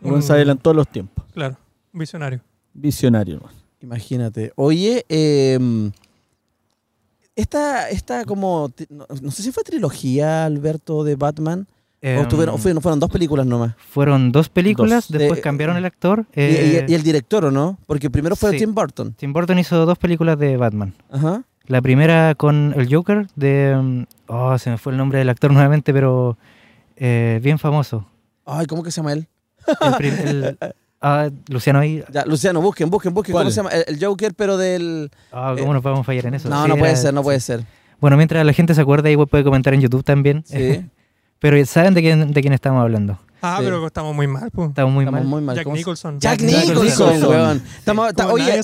El 0.02 0.08
weón 0.08 0.18
Mm. 0.20 0.22
se 0.22 0.32
adelantó 0.32 0.70
a 0.70 0.74
los 0.74 0.88
tiempos. 0.88 1.24
Claro, 1.32 1.56
visionario. 1.92 2.40
Visionario, 2.74 3.38
weón. 3.38 3.52
Imagínate. 3.82 4.52
Oye, 4.56 5.04
eh, 5.08 5.58
esta, 7.36 7.88
esta 7.88 8.24
como, 8.24 8.70
no 9.22 9.30
sé 9.30 9.42
si 9.42 9.52
fue 9.52 9.62
trilogía, 9.62 10.44
Alberto, 10.44 11.04
de 11.04 11.16
Batman, 11.16 11.66
o, 12.02 12.06
Em, 12.06 12.28
tuvieron, 12.28 12.54
o 12.54 12.58
fueron, 12.58 12.80
fueron 12.82 12.98
dos 13.00 13.10
películas 13.10 13.44
nomás. 13.46 13.74
Fueron 13.76 14.32
dos 14.32 14.48
películas, 14.48 15.08
Dos. 15.08 15.18
después 15.18 15.38
Eh, 15.40 15.42
cambiaron 15.42 15.76
el 15.76 15.84
actor. 15.84 16.24
Y- 16.34 16.40
y, 16.40 16.44
eh, 16.44 16.86
y 16.88 16.94
el 16.94 17.02
director, 17.02 17.44
¿o 17.44 17.50
no? 17.50 17.78
Porque 17.86 18.08
primero 18.10 18.36
fue 18.36 18.52
sí. 18.52 18.58
Tim 18.58 18.74
Burton. 18.74 19.12
Tim 19.14 19.32
Burton 19.32 19.58
hizo 19.58 19.84
dos 19.84 19.98
películas 19.98 20.38
de 20.38 20.56
Batman. 20.56 20.94
Ajá. 21.10 21.42
La 21.66 21.82
primera 21.82 22.34
con 22.34 22.74
el 22.76 22.92
Joker 22.92 23.26
de... 23.36 24.06
Oh, 24.26 24.56
se 24.58 24.70
me 24.70 24.78
fue 24.78 24.92
el 24.92 24.98
nombre 24.98 25.18
del 25.18 25.28
actor 25.28 25.52
nuevamente, 25.52 25.92
pero 25.92 26.38
eh, 26.96 27.38
bien 27.42 27.58
famoso. 27.58 28.06
Ay, 28.46 28.66
¿cómo 28.66 28.82
que 28.82 28.90
se 28.90 28.96
llama 29.00 29.12
él? 29.12 29.28
El 29.80 29.94
prim- 29.96 30.14
el- 30.24 30.58
ah, 31.02 31.28
Luciano 31.48 31.78
ahí. 31.80 32.02
Ya, 32.10 32.24
Luciano, 32.24 32.60
busquen, 32.62 32.88
busquen, 32.90 33.12
busquen. 33.14 33.32
¿Cuál? 33.34 33.44
¿Cómo 33.44 33.50
se 33.50 33.56
llama? 33.56 33.70
El, 33.70 33.84
el 33.94 34.04
Joker, 34.04 34.32
pero 34.34 34.56
del... 34.56 35.10
Ah, 35.32 35.54
¿Cómo 35.58 35.74
nos 35.74 35.82
vamos 35.82 36.00
a 36.00 36.04
fallar 36.04 36.26
en 36.26 36.34
eso? 36.34 36.48
No, 36.48 36.62
Sí, 36.64 36.68
no 36.70 36.76
puede 36.76 36.92
era- 36.92 37.00
ser, 37.00 37.14
no 37.14 37.22
puede 37.22 37.40
ser. 37.40 37.62
Bueno, 38.00 38.16
mientras 38.16 38.44
la 38.46 38.52
gente 38.54 38.74
se 38.74 38.80
acuerda, 38.80 39.10
igual 39.10 39.28
puede 39.28 39.44
comentar 39.44 39.74
en 39.74 39.82
YouTube 39.82 40.02
también. 40.02 40.42
Sí. 40.46 40.82
pero 41.40 41.64
saben 41.66 41.94
de 41.94 42.00
quién, 42.02 42.32
de 42.32 42.40
quién 42.40 42.52
estamos 42.52 42.80
hablando. 42.82 43.18
Ah, 43.42 43.56
Sí. 43.58 43.64
pero 43.64 43.86
estamos 43.86 44.14
muy 44.14 44.26
mal, 44.26 44.50
pues. 44.50 44.68
Estamos 44.68 44.92
muy 44.92 45.04
Estamos 45.04 45.20
mal. 45.22 45.28
muy 45.28 45.40
mal. 45.40 45.56
Jack 45.56 45.64
¿Cómo 45.64 45.74
se- 45.76 45.80
Nicholson. 45.80 46.20
Jack 46.20 46.40
Jack 46.40 46.68
Nicholson, 46.68 46.84
Nicholson. 47.14 47.28
weón. 47.30 47.62
Estamos, 47.78 48.12
oye, 48.30 48.60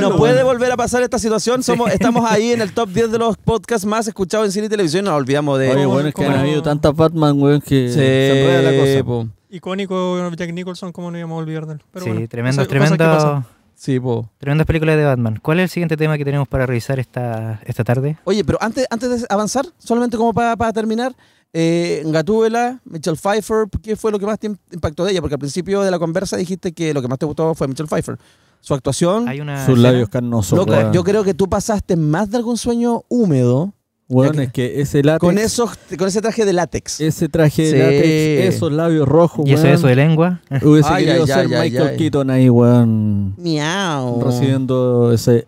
no 0.00 0.16
puede 0.16 0.42
volver 0.42 0.72
a 0.72 0.76
pasar 0.78 1.02
esta 1.02 1.18
situación. 1.18 1.62
Somos, 1.62 1.92
estamos 1.92 2.24
ahí 2.30 2.52
en 2.52 2.62
el 2.62 2.72
top 2.74 2.88
10 2.88 3.12
de 3.12 3.18
los 3.18 3.36
podcasts 3.36 3.84
más 3.86 4.08
escuchados 4.08 4.46
en 4.46 4.52
cine 4.52 4.66
y 4.66 4.68
televisión. 4.70 5.04
Nos 5.04 5.12
olvidamos 5.14 5.58
de... 5.58 5.68
Oye, 5.70 5.82
¿Cómo- 5.82 5.92
bueno, 5.94 6.08
es 6.08 6.14
que 6.14 6.24
han 6.24 6.36
habido 6.38 6.62
tantas 6.62 6.96
Batman, 6.96 7.38
weón, 7.40 7.60
que 7.60 7.88
Sí, 7.88 7.94
se 7.94 8.40
enreda 8.40 8.70
la 8.72 8.80
cosa. 8.80 9.04
po. 9.04 9.28
Icónico 9.50 10.30
Jack 10.30 10.52
Nicholson, 10.54 10.90
¿cómo 10.92 11.10
no 11.10 11.18
íbamos 11.18 11.36
a 11.36 11.38
olvidar 11.40 11.66
de 11.66 11.74
él? 11.74 11.82
Pero 11.92 12.04
sí, 12.06 12.10
bueno, 12.10 12.26
tremendo, 12.28 12.66
tremendo. 12.66 13.44
Sí, 13.74 14.00
po. 14.00 14.30
tremendas 14.38 14.66
películas 14.66 14.96
de 14.96 15.04
Batman. 15.04 15.38
¿Cuál 15.42 15.58
es 15.60 15.64
el 15.64 15.68
siguiente 15.68 15.96
tema 15.98 16.16
que 16.16 16.24
tenemos 16.24 16.48
para 16.48 16.64
revisar 16.64 16.98
esta, 16.98 17.60
esta 17.66 17.84
tarde? 17.84 18.16
Oye, 18.24 18.42
pero 18.44 18.56
antes, 18.62 18.86
antes 18.88 19.20
de 19.20 19.26
avanzar, 19.28 19.66
solamente 19.78 20.16
como 20.16 20.32
para, 20.32 20.56
para 20.56 20.72
terminar, 20.72 21.14
eh, 21.56 22.02
Gatúbela, 22.06 22.80
Michelle 22.84 23.16
Pfeiffer, 23.16 23.66
¿qué 23.80 23.94
fue 23.96 24.10
lo 24.10 24.18
que 24.18 24.26
más 24.26 24.38
te 24.40 24.50
im- 24.50 24.58
impactó 24.72 25.04
de 25.04 25.12
ella? 25.12 25.20
Porque 25.20 25.36
al 25.36 25.38
principio 25.38 25.82
de 25.82 25.90
la 25.90 25.98
conversa 26.00 26.36
dijiste 26.36 26.72
que 26.72 26.92
lo 26.92 27.00
que 27.00 27.06
más 27.08 27.18
te 27.18 27.26
gustó 27.26 27.54
fue 27.54 27.68
Michelle 27.68 27.88
Pfeiffer. 27.88 28.18
Su 28.60 28.74
actuación. 28.74 29.28
Hay 29.28 29.40
una 29.40 29.58
Sus 29.64 29.74
escena- 29.74 29.90
labios 29.92 30.08
carnosos, 30.08 30.58
Loco, 30.58 30.72
weón. 30.72 30.92
yo 30.92 31.04
creo 31.04 31.22
que 31.22 31.32
tú 31.32 31.48
pasaste 31.48 31.96
más 31.96 32.30
de 32.30 32.38
algún 32.38 32.56
sueño 32.56 33.02
húmedo 33.08 33.72
Weón, 34.08 34.38
es 34.40 34.52
que 34.52 34.80
ese 34.82 35.02
látex, 35.02 35.20
con, 35.20 35.38
esos, 35.38 35.70
con 35.98 36.08
ese 36.08 36.20
traje 36.20 36.44
de 36.44 36.52
látex. 36.52 37.00
ese 37.00 37.28
traje 37.28 37.62
de 37.62 37.70
Sí. 37.70 37.78
látex, 37.78 38.54
esos 38.56 38.72
labios 38.72 39.06
rojos, 39.08 39.46
Y 39.48 39.52
eso, 39.54 39.62
weón. 39.62 39.74
eso 39.76 39.86
de 39.86 39.96
lengua. 39.96 40.40
Hubiese 40.62 40.88
Ay, 40.92 41.04
querido 41.06 41.22
ay, 41.24 41.28
ser 41.28 41.38
ay, 41.38 41.54
ay, 41.54 41.70
Michael 41.70 41.88
ay. 41.92 41.96
Keaton 41.96 42.30
ahí, 42.30 42.50
weón. 42.50 43.34
Miau. 43.38 44.20
Recibiendo 44.22 45.12
ese 45.12 45.46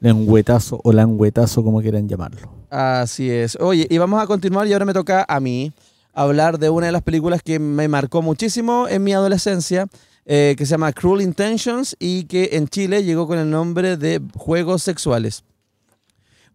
lengüetazo 0.00 0.80
o 0.82 0.92
langüetazo, 0.92 1.62
como 1.62 1.80
quieran 1.80 2.08
llamarlo. 2.08 2.50
Así 2.72 3.30
es. 3.30 3.58
Oye, 3.60 3.86
y 3.90 3.98
vamos 3.98 4.22
a 4.22 4.26
continuar 4.26 4.66
y 4.66 4.72
ahora 4.72 4.86
me 4.86 4.94
toca 4.94 5.26
a 5.28 5.40
mí 5.40 5.74
hablar 6.14 6.58
de 6.58 6.70
una 6.70 6.86
de 6.86 6.92
las 6.92 7.02
películas 7.02 7.42
que 7.42 7.58
me 7.58 7.86
marcó 7.86 8.22
muchísimo 8.22 8.88
en 8.88 9.04
mi 9.04 9.12
adolescencia, 9.12 9.88
eh, 10.24 10.54
que 10.56 10.64
se 10.64 10.70
llama 10.70 10.94
Cruel 10.94 11.20
Intentions 11.20 11.94
y 11.98 12.24
que 12.24 12.48
en 12.52 12.68
Chile 12.68 13.04
llegó 13.04 13.26
con 13.26 13.38
el 13.38 13.50
nombre 13.50 13.98
de 13.98 14.22
Juegos 14.34 14.82
Sexuales. 14.84 15.44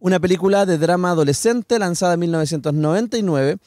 Una 0.00 0.18
película 0.18 0.66
de 0.66 0.78
drama 0.78 1.10
adolescente 1.10 1.78
lanzada 1.78 2.14
en 2.14 2.20
1999, 2.20 3.58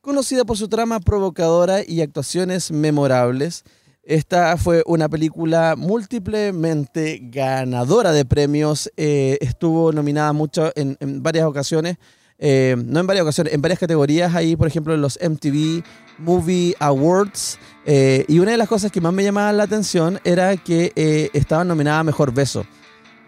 conocida 0.00 0.44
por 0.44 0.56
su 0.56 0.66
trama 0.66 0.98
provocadora 0.98 1.84
y 1.86 2.00
actuaciones 2.00 2.72
memorables. 2.72 3.62
Esta 4.02 4.56
fue 4.56 4.82
una 4.86 5.08
película 5.08 5.74
múltiplemente 5.76 7.20
ganadora 7.22 8.12
de 8.12 8.24
premios. 8.24 8.90
eh, 8.96 9.38
estuvo 9.40 9.92
nominada 9.92 10.32
mucho 10.32 10.72
en, 10.74 10.96
en 11.00 11.22
varias 11.22 11.46
ocasiones. 11.46 11.96
eh, 12.38 12.74
no 12.86 13.00
en 13.00 13.06
varias 13.06 13.24
ocasiones, 13.24 13.52
en 13.52 13.60
varias 13.60 13.78
categorías 13.78 14.34
ahí, 14.34 14.56
por 14.56 14.66
ejemplo, 14.66 14.94
en 14.94 15.02
los 15.02 15.18
MTV 15.20 15.82
Movie 16.18 16.74
Awards. 16.80 17.58
eh, 17.84 18.24
y 18.28 18.38
una 18.38 18.52
de 18.52 18.56
las 18.56 18.68
cosas 18.68 18.90
que 18.90 19.00
más 19.02 19.12
me 19.12 19.22
llamaba 19.22 19.52
la 19.52 19.64
atención 19.64 20.18
era 20.24 20.56
que 20.56 21.30
estaba 21.34 21.64
nominada 21.64 22.00
a 22.00 22.04
Mejor 22.04 22.32
Beso. 22.32 22.64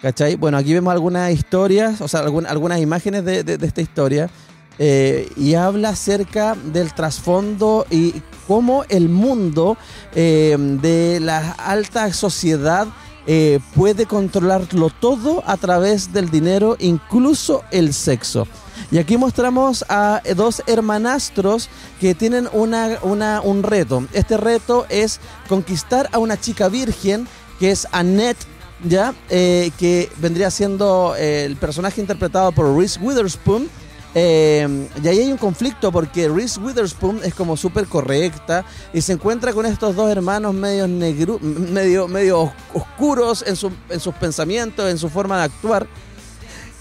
¿Cachai? 0.00 0.35
Bueno, 0.37 0.57
aquí 0.57 0.73
vemos 0.73 0.91
algunas 0.93 1.31
historias, 1.31 2.00
o 2.00 2.09
sea, 2.09 2.21
algunas 2.21 2.81
imágenes 2.81 3.25
de 3.25 3.59
esta 3.62 3.83
historia. 3.83 4.31
Eh, 4.79 5.29
y 5.37 5.55
habla 5.55 5.91
acerca 5.91 6.55
del 6.73 6.93
trasfondo 6.95 7.87
y 7.91 8.14
cómo 8.47 8.85
el 8.88 9.09
mundo 9.09 9.76
eh, 10.14 10.57
de 10.59 11.21
la 11.21 11.52
alta 11.52 12.12
sociedad 12.12 12.87
eh, 13.26 13.61
puede 13.76 14.07
controlarlo 14.07 14.91
todo 14.91 15.43
a 15.47 15.57
través 15.57 16.12
del 16.12 16.29
dinero, 16.31 16.76
incluso 16.81 17.62
el 17.71 17.95
sexo. 17.95 18.49
Y 18.91 18.99
aquí 18.99 19.17
mostramos 19.17 19.85
a 19.88 20.21
dos 20.35 20.62
hermanastros 20.67 21.69
que 22.00 22.14
tienen 22.14 22.49
una, 22.52 22.99
una- 23.02 23.41
un 23.41 23.62
reto. 23.62 24.05
Este 24.12 24.37
reto 24.37 24.87
es 24.88 25.21
conquistar 25.49 26.09
a 26.12 26.19
una 26.19 26.38
chica 26.38 26.69
virgen 26.69 27.29
que 27.61 27.71
es 27.71 27.87
Annette, 27.93 28.45
¿ya? 28.83 29.14
Que 29.29 30.11
vendría 30.19 30.50
siendo 30.50 31.14
el 31.17 31.57
personaje 31.57 32.00
interpretado 32.00 32.50
por 32.52 32.76
Reese 32.76 32.99
Witherspoon. 33.00 33.69
Eh, 34.14 34.88
y 35.02 35.09
ahí 35.09 35.21
hay 35.21 35.33
un 35.33 35.38
conflicto 35.38 35.90
porque 35.90 36.28
Reese 36.28 36.61
Witherspoon 36.61 37.21
es 37.25 37.35
como 37.35 37.57
súper 37.57 37.87
correcta 37.87 38.62
y 38.92 39.00
se 39.00 39.14
encuentra 39.14 39.54
con 39.54 39.64
estos 39.64 39.97
dos 39.97 40.11
hermanos 40.11 40.52
medio, 40.54 40.87
negru 40.87 41.38
medio, 41.40 42.09
medio 42.09 42.40
os- 42.42 42.50
oscuros 42.75 43.42
en, 43.47 43.57
su- 43.57 43.73
en 43.88 44.00
sus 44.00 44.14
pensamientos, 44.14 44.90
en 44.90 44.99
su 44.99 45.09
forma 45.09 45.38
de 45.38 45.45
actuar. 45.45 45.87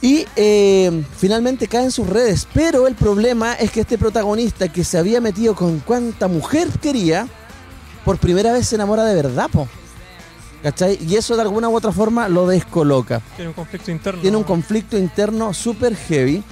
Y 0.01 0.25
eh, 0.35 1.03
finalmente 1.15 1.67
cae 1.67 1.85
en 1.85 1.91
sus 1.91 2.07
redes. 2.07 2.47
Pero 2.53 2.87
el 2.87 2.95
problema 2.95 3.53
es 3.53 3.71
que 3.71 3.81
este 3.81 3.97
protagonista 3.97 4.67
que 4.67 4.83
se 4.83 4.97
había 4.97 5.21
metido 5.21 5.55
con 5.55 5.79
cuanta 5.79 6.27
mujer 6.27 6.67
quería, 6.81 7.27
por 8.03 8.17
primera 8.17 8.51
vez 8.51 8.67
se 8.67 8.75
enamora 8.75 9.03
de 9.05 9.15
verdad, 9.15 9.47
po. 9.51 9.67
¿Cachai? 10.63 10.97
Y 11.07 11.15
eso 11.15 11.35
de 11.35 11.43
alguna 11.43 11.69
u 11.69 11.75
otra 11.75 11.91
forma 11.91 12.27
lo 12.29 12.45
descoloca. 12.47 13.21
Tiene 13.35 13.49
un 13.49 13.53
conflicto 13.53 13.89
interno. 13.91 14.21
Tiene 14.21 14.37
un 14.37 14.43
conflicto 14.43 14.97
interno 14.97 15.53
súper 15.53 15.95
heavy. 15.95 16.43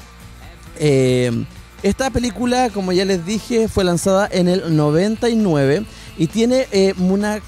Eh, 0.79 1.45
esta 1.83 2.09
película, 2.09 2.69
como 2.71 2.91
ya 2.91 3.05
les 3.05 3.25
dije, 3.25 3.67
fue 3.67 3.83
lanzada 3.83 4.27
en 4.31 4.47
el 4.47 4.75
99 4.75 5.85
y 6.17 6.27
tiene 6.27 6.67
eh, 6.71 6.93
una 6.97 7.39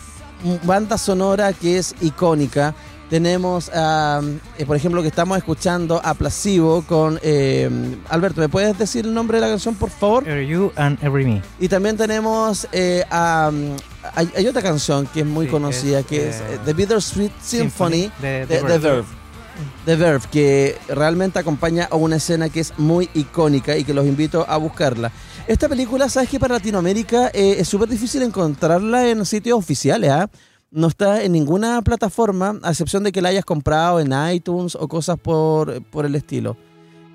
banda 0.64 0.98
sonora 0.98 1.54
que 1.54 1.78
es 1.78 1.96
icónica. 2.02 2.74
Tenemos, 3.10 3.70
ah, 3.76 4.22
eh, 4.58 4.66
por 4.66 4.78
ejemplo, 4.78 5.02
que 5.02 5.10
estamos 5.10 5.38
escuchando 5.38 6.00
a 6.02 6.14
Placebo 6.14 6.82
con... 6.84 7.20
eh, 7.22 7.70
Alberto, 8.08 8.40
¿me 8.40 8.48
puedes 8.48 8.78
decir 8.78 9.06
el 9.06 9.14
nombre 9.14 9.38
de 9.38 9.42
la 9.42 9.50
canción, 9.50 9.76
por 9.76 9.90
favor? 9.90 10.26
Every 10.26 10.48
You 10.48 10.72
and 10.78 10.98
Every 11.04 11.26
Me. 11.26 11.42
Y 11.60 11.68
también 11.68 11.98
tenemos 11.98 12.70
eh, 12.72 13.04
a, 13.12 13.52
hay, 14.16 14.32
hay 14.34 14.48
otra 14.48 14.62
canción 14.62 15.08
que 15.08 15.20
es 15.22 15.26
muy 15.26 15.48
Sí, 15.48 15.52
conocida, 15.52 16.00
es, 16.00 16.06
que 16.06 16.30
es 16.30 16.42
The 16.64 16.72
Bittersweet 16.74 17.32
Symphony 17.42 18.10
de, 18.22 18.46
de, 18.46 18.46
de 18.46 18.62
de 18.64 18.78
Verve. 18.78 19.04
The 19.86 19.96
Verve, 19.96 20.26
que 20.32 20.78
realmente 20.88 21.40
acompaña 21.40 21.88
a 21.90 21.96
una 21.96 22.18
escena 22.18 22.50
que 22.50 22.60
es 22.60 22.74
muy 22.78 23.10
icónica 23.14 23.78
y 23.78 23.84
que 23.84 23.94
los 23.94 24.06
invito 24.06 24.46
a 24.48 24.58
buscarla. 24.58 25.12
Esta 25.48 25.68
película, 25.68 26.10
sabes 26.10 26.30
que 26.30 26.40
para 26.40 26.56
Latinoamérica 26.56 27.30
eh, 27.34 27.56
es 27.60 27.68
súper 27.68 27.90
difícil 27.90 28.22
encontrarla 28.22 29.10
en 29.10 29.26
sitios 29.26 29.58
oficiales, 29.58 30.12
¿ah? 30.12 30.30
No 30.70 30.88
está 30.88 31.22
en 31.24 31.34
ninguna 31.34 31.82
plataforma, 31.82 32.58
a 32.64 32.70
excepción 32.70 33.04
de 33.04 33.12
que 33.12 33.22
la 33.22 33.30
hayas 33.30 33.44
comprado 33.44 34.00
en 34.00 34.14
iTunes 34.34 34.76
o 34.76 34.88
cosas 34.88 35.18
por, 35.20 35.84
por 35.86 36.06
el 36.06 36.16
estilo. 36.16 36.56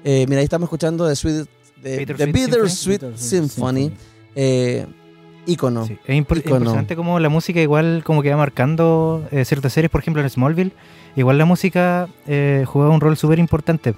Eh, 0.04 0.26
mira, 0.28 0.40
ahí 0.40 0.44
estamos 0.44 0.66
escuchando 0.66 1.08
The, 1.08 1.16
Sweet, 1.16 1.46
The, 1.82 1.96
Bittersweet 1.96 2.32
Bittersweet 2.32 3.00
Symphony, 3.16 3.92
Symphony. 4.34 5.05
Ícono. 5.46 5.86
Sí, 5.86 5.98
Es 6.06 6.16
impor- 6.16 6.38
Icono. 6.38 6.56
impresionante 6.56 6.96
como 6.96 7.18
la 7.20 7.28
música 7.28 7.60
igual 7.60 8.02
como 8.04 8.22
que 8.22 8.30
va 8.30 8.36
marcando 8.36 9.26
eh, 9.30 9.44
ciertas 9.44 9.72
series, 9.72 9.90
por 9.90 10.00
ejemplo 10.00 10.22
en 10.22 10.28
Smallville, 10.30 10.72
igual 11.16 11.38
la 11.38 11.44
música 11.44 12.08
eh, 12.26 12.64
jugaba 12.66 12.92
un 12.92 13.00
rol 13.00 13.16
súper 13.16 13.38
importante. 13.38 13.94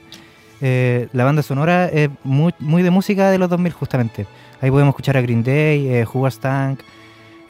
Eh, 0.61 1.09
la 1.13 1.25
banda 1.25 1.43
sonora 1.43 1.87
es 1.87 2.11
muy, 2.25 2.53
muy 2.59 2.83
de 2.83 2.91
música 2.91 3.31
de 3.31 3.39
los 3.39 3.49
2000 3.49 3.73
justamente. 3.73 4.27
Ahí 4.61 4.71
podemos 4.71 4.93
escuchar 4.93 5.17
a 5.17 5.21
Green 5.21 5.43
Day, 5.45 5.87
eh, 5.89 6.05
Who 6.13 6.21
Was 6.21 6.39
Tank, 6.41 6.81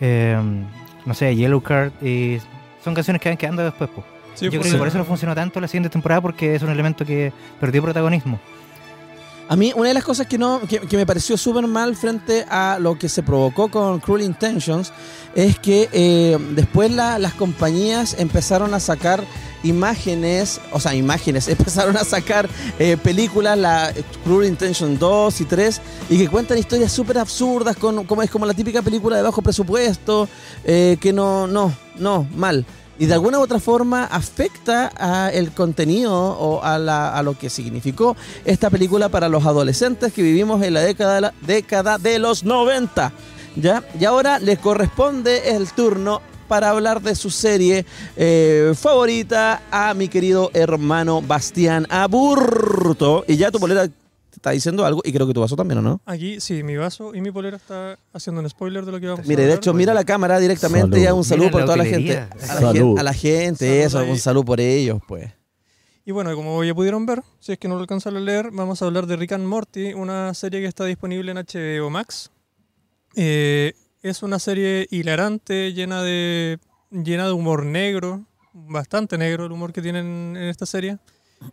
eh, 0.01 0.39
no 1.07 1.15
sé, 1.15 1.35
Yellow 1.35 1.61
Card, 1.63 1.93
y 2.03 2.39
son 2.85 2.95
canciones 2.95 3.21
que 3.23 3.29
van 3.31 3.39
quedando 3.39 3.63
después. 3.65 3.89
Sí, 4.35 4.45
Yo 4.45 4.51
pues, 4.53 4.61
creo 4.61 4.63
sí. 4.65 4.71
que 4.73 4.79
por 4.79 4.89
eso 4.89 4.99
no 4.99 5.05
funcionó 5.05 5.35
tanto 5.35 5.61
la 5.61 5.67
siguiente 5.69 5.89
temporada 5.89 6.21
porque 6.21 6.55
es 6.55 6.63
un 6.63 6.69
elemento 6.71 7.05
que 7.05 7.33
perdió 7.61 7.83
protagonismo. 7.83 8.39
A 9.51 9.57
mí, 9.57 9.73
una 9.75 9.89
de 9.89 9.95
las 9.95 10.05
cosas 10.05 10.27
que, 10.27 10.37
no, 10.37 10.61
que, 10.69 10.97
me 10.97 11.07
pareció 11.07 11.39
súper 11.39 11.67
mal 11.67 11.97
frente 11.97 12.45
a 12.51 12.77
lo 12.79 12.99
que 12.99 13.09
se 13.09 13.23
provocó 13.23 13.71
con 13.71 13.99
Cruel 13.99 14.23
Intentions 14.23 14.93
es 15.35 15.59
que 15.59 15.89
eh, 15.93 16.37
después 16.55 16.91
la- 16.91 17.19
las 17.19 17.33
compañías 17.33 18.17
empezaron 18.19 18.75
a 18.75 18.81
sacar 18.81 19.25
imágenes, 19.63 20.61
o 20.71 20.79
sea, 20.81 20.95
imágenes, 20.95 21.49
empezaron 21.49 21.97
a 21.97 22.05
sacar 22.05 22.47
eh, 22.79 22.99
películas, 23.03 23.57
la 23.57 23.91
Cruel 24.23 24.49
Intention 24.49 24.99
2 24.99 25.41
y 25.41 25.45
3, 25.47 25.81
y 26.11 26.19
que 26.19 26.29
cuentan 26.29 26.59
historias 26.59 26.93
súper 26.93 27.17
absurdas, 27.17 27.75
con, 27.77 28.05
como 28.05 28.23
es 28.23 28.31
como 28.31 28.45
la 28.45 28.53
típica 28.53 28.83
película 28.83 29.17
de 29.17 29.23
bajo 29.23 29.41
presupuesto, 29.41 30.29
eh, 30.65 30.99
que 31.01 31.13
no, 31.15 31.47
no, 31.47 31.73
no, 31.99 32.27
mal. 32.37 32.67
Y 32.99 33.07
de 33.07 33.15
alguna 33.15 33.39
u 33.39 33.43
otra 33.43 33.61
forma 33.61 34.05
afecta 34.05 34.91
a 34.99 35.31
el 35.31 35.53
contenido 35.53 36.13
o 36.15 36.63
a, 36.65 36.79
la- 36.79 37.17
a 37.17 37.23
lo 37.23 37.39
que 37.39 37.49
significó 37.49 38.17
esta 38.45 38.71
película 38.71 39.09
para 39.09 39.29
los 39.29 39.47
adolescentes 39.47 40.13
que 40.13 40.23
vivimos 40.23 40.63
en 40.63 40.75
la 40.75 40.81
década 40.81 41.99
de, 41.99 42.19
los 42.19 42.43
90. 42.45 43.13
¿ya? 43.57 43.85
Y 43.99 44.05
ahora 44.05 44.39
les 44.41 44.59
corresponde 44.59 45.51
el 45.55 45.71
turno 45.73 46.21
para 46.49 46.71
hablar 46.71 47.03
de 47.03 47.15
su 47.15 47.31
serie 47.31 47.85
eh, 48.17 48.73
favorita 48.75 49.63
a 49.71 49.95
mi 49.95 50.09
querido 50.09 50.51
hermano 50.55 51.21
Bastián 51.23 51.87
Aburto. 51.91 53.25
Y 53.29 53.37
ya 53.37 53.51
tu 53.51 53.61
polera 53.61 53.89
te 54.31 54.37
está 54.37 54.51
diciendo 54.51 54.85
algo 54.85 55.01
y 55.05 55.13
creo 55.13 55.27
que 55.27 55.35
tu 55.35 55.41
vaso 55.41 55.57
también, 55.57 55.79
¿o 55.79 55.83
no? 55.83 56.01
Aquí, 56.07 56.41
sí, 56.41 56.63
mi 56.63 56.77
vaso 56.77 57.15
y 57.15 57.21
mi 57.21 57.31
polera 57.31 57.57
está 57.57 57.99
haciendo 58.13 58.41
un 58.41 58.49
spoiler 58.49 58.85
de 58.85 58.93
lo 58.93 59.01
que 59.01 59.07
vamos 59.07 59.25
a 59.25 59.29
Mire, 59.29 59.47
de 59.47 59.55
hecho, 59.55 59.73
mira 59.75 59.95
la 59.95 60.05
cámara 60.05 60.39
directamente 60.39 60.89
Salud. 60.91 61.03
y 61.03 61.07
a 61.07 61.15
un 61.15 61.25
saludo 61.25 61.59
la 61.59 61.65
toda 61.65 61.77
la 61.77 61.85
gente. 61.85 62.19
A 62.19 62.29
la, 62.37 62.47
Salud. 62.47 62.73
gente, 62.73 63.01
a 63.01 63.03
la 63.03 63.13
gente, 63.15 63.67
Salud 63.67 63.87
eso, 63.87 63.99
ahí. 64.01 64.11
un 64.11 64.19
saludo 64.19 64.45
por 64.45 64.61
ellos, 64.61 65.01
pues. 65.07 65.31
Y 66.05 66.11
bueno, 66.13 66.35
como 66.35 66.65
ya 66.65 66.75
pudieron 66.75 67.05
ver, 67.05 67.23
si 67.39 67.53
es 67.53 67.59
que 67.59 67.69
no 67.69 67.75
lo 67.75 67.83
alcanzaron 67.83 68.23
a 68.23 68.25
leer, 68.25 68.51
vamos 68.51 68.81
a 68.81 68.87
hablar 68.87 69.07
de 69.07 69.17
Rick 69.17 69.33
and 69.33 69.45
Morty, 69.45 69.93
una 69.93 70.33
serie 70.33 70.61
que 70.61 70.67
está 70.67 70.87
disponible 70.87 71.31
en 71.33 71.37
HBO 71.37 71.91
Max. 71.91 72.31
Eh, 73.15 73.75
es 74.03 74.23
una 74.23 74.39
serie 74.39 74.87
hilarante, 74.91 75.75
llena 75.75 76.03
de, 76.03 76.59
llena 76.91 77.27
de 77.27 77.33
humor 77.33 77.67
negro, 77.67 78.25
bastante 78.55 79.19
negro 79.19 79.45
el 79.45 79.53
humor 79.53 79.73
que 79.73 79.83
tienen 79.83 80.35
en 80.37 80.49
esta 80.49 80.67
serie. 80.67 80.99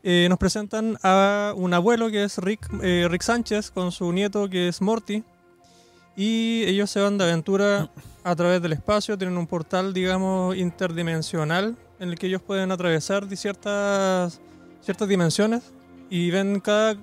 Eh, 0.04 0.28
nos 0.30 0.38
presentan 0.40 0.98
a 1.04 1.54
un 1.56 1.74
abuelo 1.74 2.10
que 2.10 2.24
es 2.24 2.38
Rick, 2.40 2.68
eh, 2.82 3.08
Rick 3.10 3.22
Sánchez 3.22 3.72
con 3.72 3.92
su 3.92 4.12
nieto 4.12 4.50
que 4.50 4.68
es 4.68 4.82
Morty. 4.82 5.24
Y 6.18 6.64
ellos 6.66 6.90
se 6.90 7.02
van 7.02 7.18
de 7.18 7.26
aventura 7.26 7.90
a 8.24 8.36
través 8.36 8.62
del 8.62 8.72
espacio, 8.74 9.18
tienen 9.18 9.38
un 9.38 9.48
portal, 9.48 9.94
digamos, 9.94 10.56
interdimensional 10.56 11.76
en 12.00 12.10
el 12.10 12.18
que 12.18 12.28
ellos 12.28 12.42
pueden 12.42 12.72
atravesar 12.72 13.28
ciertas, 13.36 14.40
ciertas 14.82 15.08
dimensiones 15.08 15.74
y 16.10 16.32
ven 16.32 16.60
cada 16.62 16.96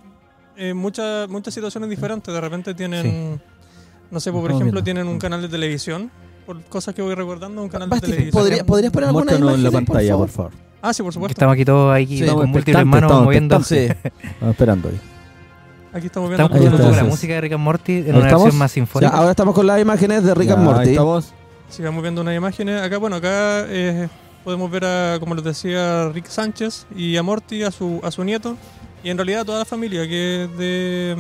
eh, 0.57 0.75
muchas 0.75 1.29
muchas 1.29 1.53
situaciones 1.55 1.89
diferentes. 1.91 2.33
De 2.33 2.41
repente 2.41 2.75
tienen, 2.75 3.41
no 4.11 4.19
sé, 4.21 4.33
por 4.33 4.45
ejemplo, 4.51 4.65
viendo. 4.65 4.83
tienen 4.85 5.09
un 5.09 5.19
canal 5.19 5.43
de 5.43 5.49
televisión, 5.49 6.11
por 6.47 6.63
cosas 6.65 6.95
que 6.95 7.03
voy 7.03 7.15
recordando, 7.15 7.63
un 7.63 7.69
canal 7.69 7.91
de 7.91 8.01
televisión. 8.01 8.33
¿podría- 8.33 8.65
¿podrías 8.65 8.93
poner 8.93 9.09
alguna 9.09 9.25
Muéstranos 9.25 9.55
en 9.57 9.63
la 9.63 9.69
imagen, 9.69 9.87
pantalla, 9.87 10.17
por 10.17 10.29
favor? 10.31 10.53
favor. 10.53 10.72
Ah, 10.83 10.93
sí, 10.93 11.03
por 11.03 11.13
supuesto. 11.13 11.33
Estamos 11.33 11.55
aquí 11.55 11.65
todos 11.65 11.95
ahí 11.95 12.07
Sí. 12.07 12.19
con 12.19 12.25
Estamos 12.29 12.49
múltiples 12.49 12.85
manos 12.87 13.03
estamos 13.09 13.25
moviendo. 13.25 13.63
Sí. 13.63 13.77
Estamos 14.23 14.51
esperando 14.53 14.89
ahí. 14.89 15.01
Aquí 15.95 16.07
estamos 16.07 16.29
viendo. 16.31 16.45
Estamos 16.45 16.61
Ahí 16.61 16.65
escuchando 16.67 16.91
está. 16.93 17.03
la 17.05 17.09
música 17.11 17.35
de 17.35 17.41
Rick 17.43 17.53
and 17.53 17.63
Morty 17.63 17.93
en 17.99 18.05
¿Ahí 18.05 18.11
una 18.11 18.19
estamos? 18.21 18.43
versión 18.45 18.59
más 18.59 18.71
Ya, 18.71 18.75
sinfónica. 18.75 19.17
ahora 19.17 19.31
estamos 19.31 19.55
con 19.55 19.67
las 19.67 19.81
imágenes 19.81 20.25
de 20.25 20.35
Rick 20.35 20.49
Ya, 20.49 20.55
and 20.55 20.65
Morty. 20.65 20.81
Ahí 20.81 20.89
estamos. 20.91 21.33
Sí, 21.69 21.83
vamos 21.83 22.03
viendo 22.03 22.21
unas 22.23 22.37
imágenes. 22.37 22.83
Acá, 22.83 22.99
bueno, 22.99 23.17
acá 23.17 23.65
eh, 23.69 24.09
podemos 24.45 24.71
ver 24.71 24.85
a, 24.87 25.17
como 25.21 25.35
les 25.35 25.45
decía, 25.45 26.09
Rick 26.09 26.27
Sánchez 26.29 26.87
y 26.97 27.17
a 27.17 27.23
Morty, 27.23 27.63
a 27.63 27.71
su, 27.71 28.01
a 28.03 28.11
su 28.11 28.25
nieto, 28.25 28.57
y 29.05 29.11
en 29.11 29.19
realidad 29.19 29.43
a 29.43 29.45
toda 29.45 29.59
la 29.61 29.65
familia, 29.65 30.07
que 30.09 30.45
es 30.45 30.57
de 30.59 31.17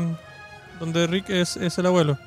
donde 0.81 1.07
Rick 1.07 1.31
es, 1.31 1.57
es 1.57 1.78
el 1.78 1.87
abuelo. 1.87 2.19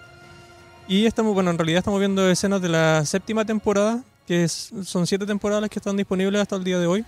Y 0.87 1.05
estamos, 1.07 1.33
bueno, 1.33 1.49
en 1.51 1.57
realidad 1.57 1.79
estamos 1.79 1.99
viendo 1.99 2.29
escenas 2.29 2.61
de 2.61 2.69
la 2.69 3.03
séptima 3.05 3.43
temporada, 3.43 4.03
que 4.27 4.43
es- 4.43 4.71
son 4.83 5.05
siete 5.07 5.25
temporadas 5.25 5.61
las 5.61 5.69
que 5.71 5.79
están 5.79 5.97
disponibles 5.97 6.41
hasta 6.41 6.55
el 6.55 6.63
día 6.63 6.77
de 6.79 6.85
hoy. 6.87 7.03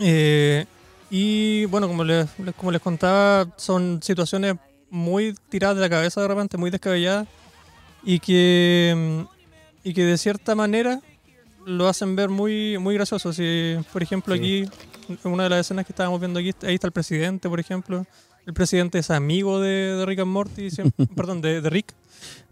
Eh, 0.00 0.66
y 1.10 1.64
bueno, 1.66 1.86
como 1.88 2.04
les, 2.04 2.28
como 2.56 2.72
les 2.72 2.80
contaba, 2.80 3.46
son 3.56 4.00
situaciones 4.02 4.56
muy 4.90 5.34
tiradas 5.48 5.76
de 5.76 5.82
la 5.82 5.90
cabeza 5.90 6.20
de 6.20 6.28
repente, 6.28 6.56
muy 6.56 6.70
descabelladas, 6.70 7.28
y 8.02 8.18
que, 8.20 9.24
y 9.84 9.94
que 9.94 10.04
de 10.04 10.18
cierta 10.18 10.54
manera 10.54 11.00
lo 11.64 11.88
hacen 11.88 12.16
ver 12.16 12.28
muy, 12.28 12.78
muy 12.78 12.94
gracioso. 12.94 13.32
Si, 13.32 13.76
por 13.92 14.02
ejemplo, 14.02 14.34
aquí, 14.34 14.68
en 15.08 15.32
una 15.32 15.44
de 15.44 15.50
las 15.50 15.60
escenas 15.60 15.86
que 15.86 15.92
estábamos 15.92 16.20
viendo 16.20 16.38
aquí, 16.38 16.52
ahí 16.62 16.74
está 16.74 16.86
el 16.86 16.92
presidente, 16.92 17.48
por 17.48 17.60
ejemplo. 17.60 18.06
El 18.46 18.54
presidente 18.54 19.00
es 19.00 19.10
amigo 19.10 19.60
de, 19.60 19.96
de 19.96 20.06
Rick 20.06 20.20
and 20.20 20.30
Morty, 20.30 20.68
perdón, 21.16 21.40
de, 21.40 21.60
de 21.60 21.70
Rick, 21.70 21.94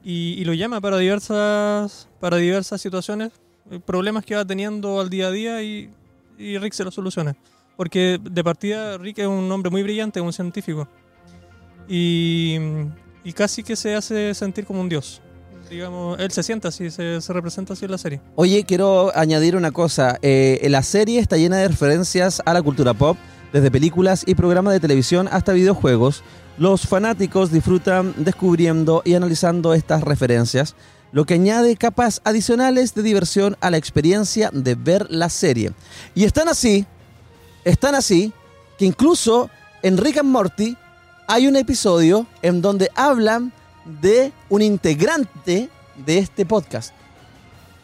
y, 0.03 0.35
y 0.39 0.45
lo 0.45 0.53
llama 0.53 0.81
para 0.81 0.99
diversas, 0.99 2.09
para 2.19 2.37
diversas 2.37 2.81
situaciones, 2.81 3.31
eh, 3.71 3.79
problemas 3.85 4.25
que 4.25 4.35
va 4.35 4.45
teniendo 4.45 5.01
al 5.01 5.09
día 5.09 5.29
a 5.29 5.31
día 5.31 5.63
y, 5.63 5.91
y 6.39 6.59
Rick 6.59 6.73
se 6.73 6.85
los 6.85 6.95
soluciona. 6.95 7.37
Porque 7.77 8.21
de 8.23 8.45
partida 8.45 8.99
Rick 8.99 9.19
es 9.19 9.27
un 9.27 9.51
hombre 9.51 9.71
muy 9.71 9.83
brillante, 9.83 10.21
un 10.21 10.33
científico. 10.33 10.89
Y, 11.89 12.57
y 13.25 13.33
casi 13.33 13.63
que 13.63 13.77
se 13.77 13.95
hace 13.95 14.33
sentir 14.35 14.65
como 14.65 14.81
un 14.81 14.89
dios. 14.89 15.21
Digamos, 15.69 16.19
él 16.21 16.31
se 16.31 16.43
siente 16.43 16.69
así, 16.69 16.91
se, 16.91 17.21
se 17.21 17.33
representa 17.33 17.73
así 17.73 17.87
en 17.87 17.91
la 17.91 17.99
serie. 17.99 18.21
Oye, 18.37 18.65
quiero 18.65 19.11
añadir 19.17 19.57
una 19.57 19.71
cosa. 19.71 20.19
Eh, 20.23 20.65
la 20.69 20.83
serie 20.83 21.21
está 21.21 21.37
llena 21.37 21.57
de 21.57 21.69
referencias 21.69 22.43
a 22.45 22.53
la 22.53 22.63
cultura 22.63 22.95
pop, 22.95 23.17
desde 23.53 23.71
películas 23.71 24.25
y 24.27 24.35
programas 24.35 24.75
de 24.75 24.81
televisión 24.81 25.29
hasta 25.33 25.53
videojuegos. 25.53 26.23
Los 26.59 26.87
fanáticos 26.87 27.51
disfrutan 27.51 28.15
descubriendo 28.19 29.03
y 29.05 29.15
analizando 29.15 29.75
estas 29.75 30.03
referencias, 30.03 30.77
lo 31.15 31.25
que 31.25 31.35
añade 31.35 31.77
capas 31.77 32.21
adicionales 32.25 32.93
de 32.95 33.03
diversión 33.05 33.57
a 33.61 33.71
la 33.71 33.77
experiencia 33.77 34.51
de 34.53 34.75
ver 34.75 35.07
la 35.11 35.29
serie. 35.29 35.73
Y 36.13 36.25
están 36.25 36.49
así, 36.49 36.87
están 37.65 37.95
así, 37.95 38.33
que 38.77 38.85
incluso 38.85 39.49
en 39.83 39.97
Rick 39.97 40.19
and 40.19 40.29
Morty 40.29 40.77
hay 41.29 41.47
un 41.47 41.55
episodio 41.55 42.27
en 42.43 42.61
donde 42.61 42.91
hablan 42.97 43.53
de 44.01 44.33
un 44.49 44.61
integrante 44.61 45.71
de 46.05 46.19
este 46.19 46.45
podcast. 46.45 46.93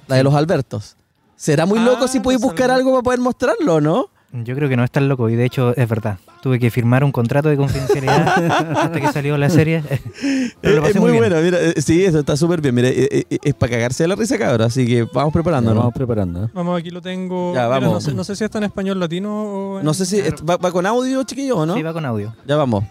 La 0.09 0.17
de 0.17 0.25
los 0.25 0.35
Albertos. 0.35 0.97
¿Será 1.37 1.67
muy 1.67 1.79
Ah, 1.79 1.85
loco 1.85 2.09
si 2.09 2.19
podéis 2.19 2.43
buscar 2.43 2.73
algo 2.73 2.91
para 2.91 3.03
poder 3.03 3.21
mostrarlo, 3.21 3.81
no? 3.81 4.11
Yo 4.33 4.55
creo 4.55 4.69
que 4.69 4.77
no 4.77 4.85
es 4.85 4.91
tan 4.93 5.09
loco 5.09 5.29
y 5.29 5.35
de 5.35 5.45
hecho 5.45 5.75
es 5.77 5.89
verdad. 5.89 6.19
Tuve 6.41 6.61
que 6.61 6.71
firmar 6.71 7.03
un 7.03 7.11
contrato 7.11 7.49
de 7.49 7.57
confidencialidad 7.57 8.77
hasta 8.79 9.01
que 9.01 9.09
salió 9.13 9.37
la 9.37 9.51
serie. 9.51 9.83
Pero 10.61 10.77
lo 10.83 10.87
es 10.87 10.95
muy 10.97 11.11
bueno, 11.13 11.37
mira, 11.41 11.59
eh, 11.61 11.75
sí, 11.83 12.05
eso 12.05 12.21
está 12.21 12.37
súper 12.37 12.61
bien. 12.61 12.75
Mire, 12.75 12.91
eh, 12.91 13.27
eh, 13.29 13.39
es 13.43 13.55
para 13.55 13.73
cagarse 13.73 14.05
de 14.05 14.09
la 14.09 14.15
risa, 14.15 14.39
cabrón. 14.39 14.63
Así 14.69 14.87
que 14.87 15.03
vamos 15.03 15.31
Ya, 15.31 15.33
preparándonos. 15.33 15.79
vamos 15.79 15.95
preparando. 15.95 16.49
Vamos, 16.55 16.79
aquí 16.79 16.91
lo 16.91 17.03
tengo. 17.03 17.55
Ya, 17.55 17.63
Mira, 17.65 17.69
vamos. 17.81 17.93
no, 17.93 18.01
sé, 18.01 18.15
no 18.15 18.23
sé 18.23 18.37
si 18.37 18.45
está 18.45 18.59
en 18.59 18.65
español 18.65 19.01
latino 19.01 19.43
o 19.43 19.79
en- 19.81 19.85
No 19.85 19.93
sé 19.95 20.07
si 20.07 20.21
va, 20.49 20.57
va 20.59 20.71
con 20.71 20.87
audio, 20.87 21.25
chiquillo, 21.25 21.57
o 21.59 21.67
no. 21.67 21.75
Sí, 21.75 21.83
va 21.83 21.93
con 21.93 22.05
audio. 22.07 22.33
Ya 22.47 22.55
vamos. 22.57 22.85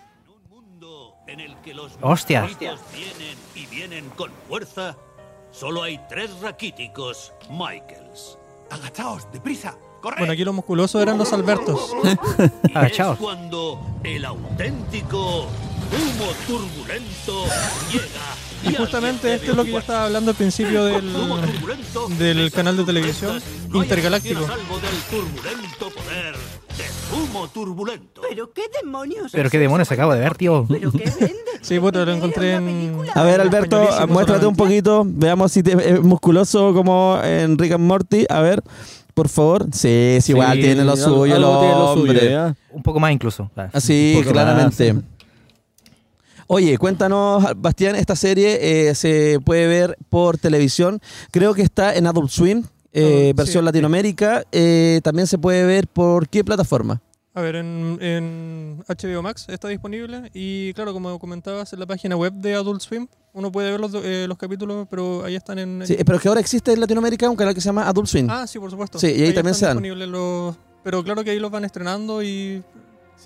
mundo 0.49 1.13
en 1.27 1.39
el 1.39 1.55
que 1.63 1.73
los 1.73 1.97
Hostia. 2.01 2.41
vienen 2.59 3.37
y 3.55 3.65
vienen 3.67 4.05
con 4.17 4.29
fuerza, 4.49 4.97
solo 5.51 5.83
hay 5.83 5.99
tres 6.09 6.31
raquíticos 6.41 7.31
Michaels. 7.49 8.37
Agachaos, 8.71 9.27
deprisa, 9.31 9.75
corred. 9.99 10.17
Bueno, 10.19 10.33
aquí 10.33 10.43
los 10.43 10.55
musculosos 10.55 11.01
eran 11.01 11.17
los 11.17 11.31
Albertos. 11.33 11.91
Y 12.69 12.77
Agachaos. 12.77 13.17
es 13.17 13.23
cuando 13.23 13.79
el 14.03 14.23
auténtico 14.25 15.47
humo 15.91 16.31
turbulento 16.47 17.45
llega. 17.91 18.71
Y 18.71 18.75
justamente 18.75 19.33
esto 19.33 19.51
es 19.51 19.57
lo 19.57 19.63
que 19.63 19.71
yo 19.71 19.79
estaba 19.79 20.05
hablando 20.05 20.31
al 20.31 20.37
principio 20.37 20.83
del, 20.85 21.11
del 22.17 22.51
canal 22.51 22.77
de 22.77 22.83
televisión 22.83 23.41
intergaláctico. 23.73 24.45
Salvo 24.45 24.79
del 24.79 25.01
turbulento 25.09 25.89
poder 25.89 26.35
del 26.77 27.19
humo 27.21 27.47
turbulento. 27.49 28.21
¿Pero 28.27 28.51
qué 28.53 28.63
demonios? 28.81 29.31
Pero 29.31 29.49
qué 29.49 29.59
demonios 29.59 29.91
acabo 29.91 30.13
de 30.13 30.19
ver, 30.19 30.35
tío. 30.35 30.65
¿Pero 30.67 30.91
qué 30.91 31.05
vende? 31.19 31.35
Sí, 31.61 31.77
bueno, 31.77 31.99
lo 31.99 32.03
Idea, 32.05 32.15
encontré 32.15 32.53
en-. 32.53 32.95
A 33.13 33.23
ver, 33.23 33.41
Alberto, 33.41 33.85
muéstrate 34.07 34.45
un 34.45 34.55
poquito. 34.55 35.03
Veamos 35.05 35.51
si 35.51 35.61
te, 35.61 35.73
es 35.93 36.01
musculoso 36.01 36.73
como 36.73 37.19
en 37.21 37.57
Rick 37.57 37.73
and 37.73 37.85
Morty. 37.85 38.25
A 38.29 38.39
ver, 38.39 38.63
por 39.19 39.27
favor. 39.27 39.67
Sí, 39.73 39.89
es 39.89 40.29
igual, 40.29 40.55
Sí, 40.55 40.61
tiene 40.61 40.85
lo 40.85 40.95
suyo, 40.95 41.25
el 41.25 41.43
algo 41.43 41.59
tiene 41.59 41.73
lo 41.75 41.93
suyo, 41.93 42.11
hombre. 42.11 42.55
Un 42.71 42.81
poco 42.81 43.01
más 43.01 43.11
incluso. 43.11 43.51
Ah. 43.53 43.67
Así, 43.73 44.13
poco 44.17 44.31
claramente. 44.31 44.93
más. 44.93 45.03
Oye, 46.47 46.77
cuéntanos, 46.77 47.43
Bastián, 47.57 47.97
esta 47.97 48.15
serie 48.15 48.59
eh, 48.89 48.95
se 48.95 49.41
puede 49.43 49.67
ver 49.67 49.97
por 50.07 50.37
televisión. 50.37 51.01
Creo 51.31 51.53
que 51.53 51.63
está 51.63 51.93
en 51.95 52.07
Adult 52.07 52.29
Swim, 52.29 52.63
eh, 52.93 53.03
Adult, 53.25 53.37
versión 53.39 53.63
sí. 53.63 53.65
Latinoamérica. 53.65 54.43
Eh, 54.53 55.01
también 55.03 55.27
se 55.27 55.37
puede 55.37 55.65
ver 55.65 55.89
por 55.89 56.29
qué 56.29 56.45
plataforma. 56.45 57.01
A 57.33 57.41
ver, 57.41 57.57
en, 57.57 57.97
en 58.01 58.83
HBO 58.87 59.21
Max 59.21 59.47
está 59.49 59.67
disponible 59.67 60.31
y 60.33 60.73
claro, 60.75 60.93
como 60.93 61.19
comentabas, 61.19 61.73
en 61.73 61.79
la 61.81 61.85
página 61.85 62.15
web 62.15 62.31
de 62.35 62.55
Adult 62.55 62.79
Swim 62.81 63.07
uno 63.33 63.51
puede 63.51 63.71
ver 63.71 63.79
los, 63.79 63.93
eh, 63.95 64.25
los 64.27 64.37
capítulos, 64.37 64.87
pero 64.89 65.23
ahí 65.23 65.35
están 65.35 65.59
en... 65.59 65.85
Sí, 65.85 65.97
pero 66.05 66.19
que 66.19 66.27
ahora 66.27 66.39
existe 66.39 66.73
en 66.73 66.79
Latinoamérica 66.79 67.29
un 67.29 67.35
canal 67.35 67.53
que 67.53 67.61
se 67.61 67.65
llama 67.65 67.87
Adult 67.87 68.07
Swim. 68.07 68.27
Ah, 68.29 68.47
sí, 68.47 68.59
por 68.59 68.71
supuesto. 68.71 68.99
Sí, 68.99 69.07
y 69.07 69.23
ahí 69.23 69.33
también 69.33 69.55
se 69.55 69.65
están 69.65 69.81
dan. 69.81 70.11
los... 70.11 70.55
Pero 70.83 71.03
claro 71.03 71.23
que 71.23 71.31
ahí 71.31 71.39
los 71.39 71.51
van 71.51 71.65
estrenando 71.65 72.23
y... 72.23 72.63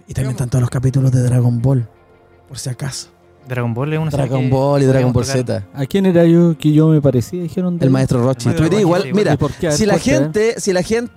y 0.07 0.13
también 0.13 0.31
están 0.31 0.49
todos 0.49 0.61
los 0.61 0.69
capítulos 0.69 1.11
de 1.11 1.21
Dragon 1.21 1.61
Ball. 1.61 1.87
Por 2.47 2.57
si 2.57 2.69
acaso. 2.69 3.09
Dragon 3.47 3.73
Ball 3.73 3.93
es 3.93 3.99
una 3.99 4.11
serie 4.11 4.25
Dragon 4.25 4.49
Ball 4.49 4.83
y 4.83 4.85
Dragon 4.85 5.13
Ball. 5.13 5.25
Z. 5.25 5.65
¿A 5.73 5.85
quién 5.85 6.05
era 6.05 6.25
yo 6.25 6.57
que 6.57 6.71
yo 6.71 6.87
me 6.87 7.01
parecía? 7.01 7.41
Dijeron 7.41 7.77
de 7.77 7.85
El 7.85 7.91
maestro 7.91 8.23
Rochi. 8.23 8.49
Igual, 8.79 9.13
mira, 9.13 9.37
si 9.71 9.85
la 9.85 9.99
gente, 9.99 10.59
si 10.59 10.71
la 10.71 10.81
gente, 10.81 11.11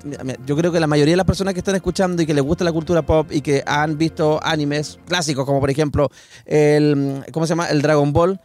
yo 0.45 0.57
creo 0.57 0.73
que 0.73 0.81
la 0.81 0.87
mayoría 0.87 1.13
de 1.13 1.19
las 1.19 1.27
personas 1.27 1.55
que 1.55 1.61
están 1.61 1.77
escuchando 1.77 2.23
y 2.23 2.27
que 2.27 2.35
les 2.35 2.43
gusta 2.43 2.65
la 2.65 2.73
cultura 2.73 3.03
pop 3.03 3.31
y 3.31 3.41
que 3.41 3.63
han 3.65 3.97
visto 3.97 4.41
animes 4.43 4.99
clásicos, 5.07 5.45
como 5.45 5.61
por 5.61 5.71
ejemplo 5.71 6.11
el, 6.45 7.25
¿cómo 7.33 7.47
se 7.47 7.51
llama? 7.51 7.67
El 7.67 7.81
Dragon 7.83 8.13
Ball. 8.13 8.41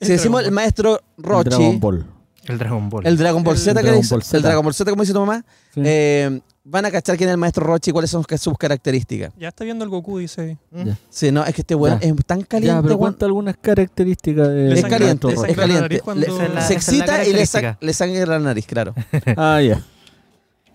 Si 0.00 0.10
El 0.12 0.16
decimos 0.18 0.42
el 0.44 0.50
maestro 0.52 1.00
El 1.18 1.24
Rochi, 1.24 1.48
Dragon 1.50 1.80
Ball. 1.80 2.06
El 2.46 2.58
Dragon 2.58 2.88
Ball. 2.90 3.06
el 3.06 3.16
Dragon 3.16 3.42
Ball 3.42 3.54
El 3.54 3.60
Z, 3.60 3.74
que 3.80 3.82
Dragon 3.86 4.02
dice- 4.02 4.14
Ball 4.14 4.22
Z. 4.22 4.36
el 4.36 4.42
Dragon 4.42 4.64
Ball 4.64 4.74
Z, 4.74 4.90
como 4.90 5.02
dice 5.02 5.12
tu 5.14 5.20
mamá, 5.20 5.44
Sí. 5.74 5.80
eh, 5.84 6.40
van 6.64 6.84
a 6.84 6.90
cachar 6.90 7.16
quién 7.16 7.28
es 7.30 7.32
el 7.32 7.38
maestro 7.38 7.64
Rochi 7.66 7.90
y 7.90 7.92
cuáles 7.92 8.10
son 8.10 8.24
sus 8.38 8.58
características. 8.58 9.32
Ya 9.38 9.48
está 9.48 9.64
viendo 9.64 9.82
el 9.84 9.90
Goku, 9.90 10.18
dice 10.18 10.40
ahí. 10.42 10.84
Ya. 10.84 10.98
Sí, 11.08 11.30
no, 11.32 11.44
es 11.44 11.54
que 11.54 11.62
este 11.62 11.74
weón 11.74 12.00
Ya. 12.00 12.08
es 12.08 12.14
tan 12.26 12.40
Ya, 12.40 12.46
caliente, 12.46 12.82
pero 12.82 12.94
weón. 12.96 12.98
cuenta 12.98 13.26
algunas 13.26 13.56
características 13.58 14.48
de 14.48 14.72
Es 14.74 14.82
caliente, 14.82 15.26
le 15.28 15.32
es 15.50 15.56
caliente. 15.56 16.00
cuando- 16.00 16.26
Le- 16.38 16.48
la- 16.50 16.60
se 16.60 16.74
excita 16.74 17.24
y 17.24 17.32
le, 17.32 17.46
sa- 17.46 17.60
característica. 17.60 17.78
le 17.80 17.92
sangra 17.94 18.26
la 18.26 18.38
nariz, 18.38 18.66
claro. 18.66 18.94
Ah, 19.38 19.60
ya. 19.62 19.80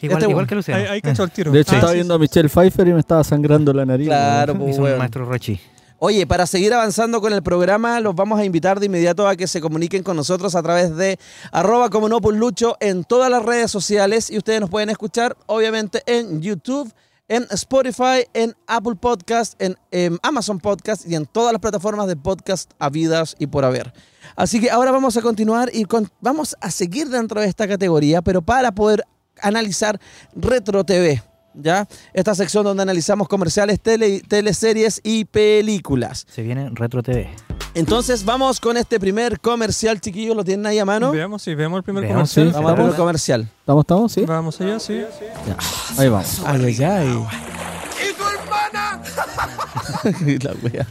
Igual, 0.02 0.22
Este 0.22 0.32
igual 0.32 0.48
que 0.48 0.56
Luciano. 0.56 0.82
Ahí, 0.82 0.88
ahí 0.88 1.02
cachó 1.02 1.24
el 1.24 1.32
tiro. 1.32 1.52
De 1.52 1.60
hecho, 1.60 1.74
Ah, 1.74 1.76
estaba 1.76 1.92
sí, 1.92 1.98
viendo 1.98 2.14
sí. 2.14 2.16
a 2.16 2.20
Michelle 2.20 2.50
Pfeiffer 2.50 2.88
y 2.88 2.94
me 2.94 3.00
estaba 3.00 3.24
sangrando 3.24 3.74
la 3.74 3.86
nariz. 3.86 4.08
Claro, 4.08 4.58
pues, 4.58 4.80
maestro 4.98 5.26
Rochi. 5.26 5.60
Oye, 6.02 6.26
para 6.26 6.46
seguir 6.48 6.74
avanzando 6.74 7.20
con 7.20 7.34
el 7.34 7.44
programa, 7.44 8.00
los 8.00 8.16
vamos 8.16 8.40
a 8.40 8.46
invitar 8.46 8.80
de 8.80 8.86
inmediato 8.86 9.28
a 9.28 9.36
que 9.36 9.48
se 9.48 9.60
comuniquen 9.60 10.02
con 10.02 10.16
nosotros 10.16 10.56
a 10.56 10.64
través 10.64 10.96
de 10.96 11.20
arroba 11.52 11.90
como 11.90 12.08
no 12.08 12.20
Lucho 12.20 12.78
en 12.80 13.04
todas 13.04 13.30
las 13.30 13.44
redes 13.44 13.70
sociales 13.70 14.30
y 14.30 14.38
ustedes 14.38 14.62
nos 14.62 14.70
pueden 14.70 14.90
escuchar 14.90 15.36
obviamente 15.48 16.02
en 16.06 16.42
YouTube, 16.42 16.90
en 17.28 17.46
Spotify, 17.52 18.24
en 18.34 18.56
Apple 18.66 18.96
Podcast, 18.96 19.62
en, 19.62 19.78
em, 19.92 20.18
Amazon 20.24 20.60
Podcast 20.60 21.06
y 21.06 21.16
en 21.16 21.26
todas 21.26 21.52
las 21.52 21.62
plataformas 21.62 22.08
de 22.08 22.16
podcast 22.16 22.72
habidas 22.80 23.36
y 23.38 23.48
por 23.48 23.66
haber. 23.66 23.92
Así 24.38 24.62
que 24.62 24.72
ahora 24.72 24.92
vamos 24.92 25.18
a 25.18 25.22
continuar 25.22 25.70
y 25.74 25.84
con- 25.84 26.10
vamos 26.22 26.56
a 26.62 26.72
seguir 26.72 27.10
dentro 27.10 27.42
de 27.42 27.48
esta 27.48 27.68
categoría, 27.68 28.22
pero 28.22 28.42
para 28.42 28.72
poder 28.72 29.04
analizar 29.42 30.00
Retro 30.34 30.86
TV. 30.86 31.22
¿Ya? 31.62 31.88
Esta 32.14 32.34
sección 32.36 32.64
donde 32.64 32.84
analizamos 32.84 33.28
comerciales, 33.28 33.80
tele, 33.80 34.22
teleseries 34.28 35.02
y 35.04 35.26
películas. 35.26 36.26
Se 36.34 36.42
viene 36.42 36.70
Retro 36.74 37.04
TV. 37.04 37.30
Entonces 37.76 38.26
vamos 38.26 38.60
con 38.60 38.78
este 38.78 39.00
primer 39.00 39.40
comercial, 39.40 40.02
chiquillos, 40.02 40.36
¿lo 40.36 40.44
tienen 40.44 40.66
ahí 40.66 40.80
a 40.80 40.86
mano? 40.86 41.12
Veamos, 41.12 41.42
sí, 41.44 41.54
veamos 41.54 41.78
el 41.78 41.84
primer 41.84 42.04
Veamos, 42.04 42.34
comercial. 42.34 42.48
sí. 42.48 42.54
Vamos 42.54 42.70
al 42.72 42.76
primer 42.78 42.96
comercial. 42.96 43.50
¿Estamos, 43.60 43.82
estamos? 43.84 44.12
Sí. 44.12 44.22
Vamos 44.26 44.62
allá, 44.62 44.80
sí. 44.80 45.02
Ahí 45.98 46.10
vamos. 46.10 46.42
Ay, 46.46 46.66
ay, 46.66 46.84
ay. 46.84 47.26
¿Y 48.10 48.14
tu 48.14 48.24
hermana? 48.24 49.02
La 50.44 50.54
wea. 50.64 50.88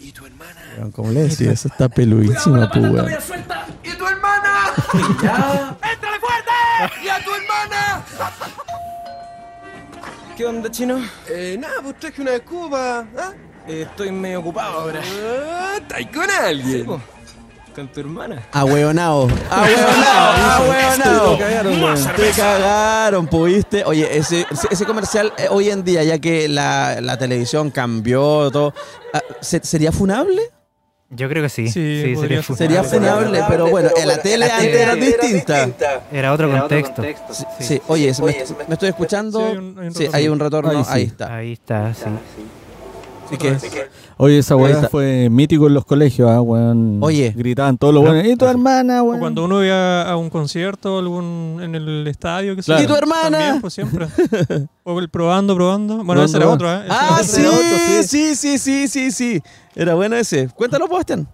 ¿Y 0.00 0.12
tu 0.12 0.26
hermana? 0.26 0.90
¿Cómo 0.92 1.10
le 1.10 1.22
decía? 1.24 1.52
Eso 1.52 1.68
está 1.68 1.88
peluísima, 1.88 2.70
weón. 2.74 3.08
¿Y 3.84 3.90
tu 3.96 4.06
hermana? 4.06 4.72
¡Éntrale 5.92 6.18
fuerte! 6.20 7.08
¿Qué 10.36 10.44
onda, 10.44 10.70
chino? 10.70 10.98
Eh, 11.30 11.56
nada, 11.58 11.76
pues 11.82 11.98
traje 11.98 12.20
una 12.20 12.34
escoba. 12.34 13.06
¿Ah? 13.18 13.32
Eh, 13.66 13.86
estoy 13.88 14.12
medio 14.12 14.40
ocupado 14.40 14.80
ahora. 14.80 15.00
Ah, 15.02 15.74
¿Estáis 15.78 16.08
con 16.08 16.30
alguien? 16.30 16.84
po. 16.86 17.00
Con 17.74 17.88
tu 17.88 18.00
hermana. 18.00 18.42
Ahueonao. 18.52 19.28
Ahueonao. 19.50 20.32
Ahueonao. 20.52 21.36
Te 21.36 21.42
cagaron. 21.42 21.94
Te 22.16 22.30
cagaron, 22.30 23.26
pudiste. 23.26 23.84
Oye, 23.84 24.16
ese, 24.16 24.46
ese- 24.50 24.68
ese 24.70 24.84
comercial 24.86 25.32
eh, 25.36 25.48
hoy 25.50 25.70
en 25.70 25.84
día, 25.84 26.02
ya 26.04 26.18
que 26.18 26.48
la, 26.48 27.00
la 27.02 27.18
televisión 27.18 27.70
cambió, 27.70 28.50
todo, 28.50 28.72
ah, 29.12 29.20
¿se- 29.40 29.60
¿sería 29.64 29.92
funable? 29.92 30.40
Yo 31.10 31.28
creo 31.28 31.42
que 31.42 31.48
sí. 31.48 31.68
Sí, 31.68 32.02
Sí, 32.04 32.16
sería, 32.16 32.42
ser. 32.42 32.56
Sería 32.56 32.82
funable, 32.82 33.40
pero 33.48 33.68
bueno, 33.68 33.90
en 33.96 34.08
la 34.08 34.18
tele 34.18 34.46
antes 34.50 34.74
era 34.74 34.94
distinta. 34.96 35.70
Era 36.12 36.32
otro 36.32 36.50
contexto. 36.50 37.02
Sí, 37.60 37.80
oye, 37.86 38.12
me, 38.20 38.36
me 38.66 38.74
estoy 38.74 38.88
escuchando. 38.88 39.38
Sí, 39.38 39.46
hay 39.46 39.56
un- 39.58 39.78
hay 39.78 39.86
un 39.86 39.94
Sí, 39.94 39.98
retorno. 40.00 40.16
hay 40.16 40.28
un 40.28 40.38
retorno. 40.40 40.70
Ahí 40.70 40.84
sí. 40.84 40.90
Ahí 40.90 41.02
está. 41.04 41.34
Ahí 41.36 41.52
está, 41.52 41.94
sí. 41.94 42.00
Así 43.26 43.68
que, 43.70 43.88
Oye, 44.18 44.38
esa 44.38 44.56
weá 44.56 44.88
fue 44.88 45.28
mítico 45.30 45.66
en 45.66 45.74
los 45.74 45.84
colegios, 45.84 46.30
ah, 46.30 46.40
weón. 46.40 46.98
Oye. 47.02 47.34
Gritaban 47.36 47.76
todos 47.76 47.92
los 47.92 48.02
buenos. 48.02 48.24
¿Y 48.26 48.36
tu 48.36 48.46
hermana, 48.46 49.02
O 49.02 49.06
weón? 49.06 49.20
cuando 49.20 49.44
uno 49.44 49.64
iba 49.64 50.02
a 50.08 50.16
un 50.16 50.30
concierto 50.30 50.98
algún, 50.98 51.58
en 51.62 51.74
el 51.74 52.06
estadio, 52.06 52.56
que 52.56 52.62
Claro. 52.62 52.82
¿Y 52.82 52.86
tu 52.86 52.94
hermana? 52.94 53.38
También, 53.38 53.60
pues 53.60 53.74
siempre. 53.74 54.06
O 54.84 54.98
el 55.00 55.08
probando, 55.10 55.54
probando. 55.56 56.04
Bueno, 56.04 56.22
ese 56.22 56.36
era 56.36 56.48
otro, 56.48 56.72
¿eh? 56.72 56.82
Ese 56.84 56.88
Ah, 56.90 57.20
sí, 57.24 57.44
otro. 57.44 57.60
sí, 58.04 58.34
sí, 58.36 58.58
sí, 58.58 58.88
sí, 58.88 59.10
sí. 59.10 59.42
Era 59.74 59.94
bueno 59.94 60.14
ese. 60.16 60.48
Cuéntalo, 60.54 60.86
Bastián. 60.86 61.28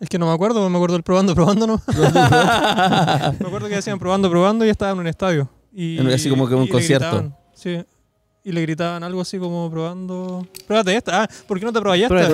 Es 0.00 0.08
que 0.08 0.18
no 0.18 0.26
me 0.26 0.32
acuerdo, 0.32 0.68
me 0.68 0.76
acuerdo 0.76 0.94
del 0.94 1.02
probando, 1.02 1.34
probando, 1.34 1.66
¿no? 1.66 1.80
me 1.86 3.46
acuerdo 3.46 3.68
que 3.68 3.76
decían 3.76 3.98
probando, 3.98 4.30
probando 4.30 4.64
y 4.64 4.70
estaban 4.70 4.94
en 4.96 5.00
un 5.00 5.06
estadio. 5.06 5.48
Y, 5.72 5.98
así 6.10 6.30
como 6.30 6.48
que 6.48 6.54
un 6.54 6.66
concierto. 6.68 7.06
gritaban, 7.06 7.36
Sí. 7.54 7.84
Y 8.46 8.52
le 8.52 8.62
gritaban 8.62 9.02
algo 9.02 9.20
así 9.22 9.38
como 9.40 9.68
probando. 9.68 10.46
Pruébate 10.68 10.96
esta. 10.96 11.24
Ah, 11.24 11.28
¿por 11.48 11.58
qué 11.58 11.64
no 11.64 11.72
te 11.72 11.80
probáis 11.80 12.04
esta? 12.04 12.28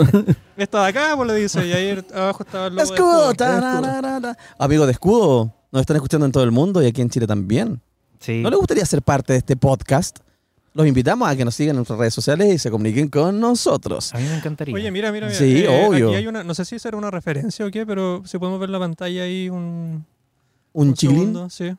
Esta 0.58 0.82
de 0.82 0.88
acá, 0.90 1.12
pues 1.16 1.26
le 1.26 1.34
dice. 1.36 1.66
Y 1.66 1.72
ahí 1.72 2.04
abajo 2.14 2.42
estaba 2.44 2.66
el 2.66 2.74
logo 2.74 2.86
de 2.86 2.94
Escudo. 2.94 3.20
escudo. 3.30 3.34
tararara. 3.34 4.36
Amigo 4.58 4.84
de 4.84 4.92
Escudo, 4.92 5.54
nos 5.72 5.80
están 5.80 5.96
escuchando 5.96 6.26
en 6.26 6.32
todo 6.32 6.44
el 6.44 6.50
mundo 6.50 6.82
y 6.82 6.86
aquí 6.86 7.00
en 7.00 7.08
Chile 7.08 7.26
también. 7.26 7.80
Sí. 8.20 8.42
¿No 8.42 8.50
les 8.50 8.58
gustaría 8.58 8.84
ser 8.84 9.00
parte 9.00 9.32
de 9.32 9.38
este 9.38 9.56
podcast? 9.56 10.18
Los 10.74 10.86
invitamos 10.86 11.26
a 11.28 11.34
que 11.34 11.46
nos 11.46 11.54
sigan 11.54 11.70
en 11.70 11.76
nuestras 11.76 11.98
redes 11.98 12.12
sociales 12.12 12.52
y 12.54 12.58
se 12.58 12.70
comuniquen 12.70 13.08
con 13.08 13.40
nosotros. 13.40 14.14
A 14.14 14.18
mí 14.18 14.24
me 14.24 14.36
encantaría. 14.36 14.74
Oye, 14.74 14.90
mira, 14.90 15.10
mira, 15.12 15.28
mira. 15.28 15.38
Sí, 15.38 15.64
obvio. 15.66 16.08
Aquí 16.08 16.16
hay 16.16 16.26
una, 16.26 16.44
no 16.44 16.54
sé 16.54 16.66
si 16.66 16.78
será 16.78 16.98
una 16.98 17.10
referencia 17.10 17.64
o 17.66 17.70
qué, 17.70 17.86
pero 17.86 18.22
si 18.26 18.38
podemos 18.38 18.60
ver 18.60 18.68
la 18.68 18.78
pantalla 18.78 19.22
ahí 19.22 19.48
un, 19.48 20.04
Un 20.74 20.92
chiglín. 20.94 21.18
segundo, 21.20 21.48
sí. 21.50 21.74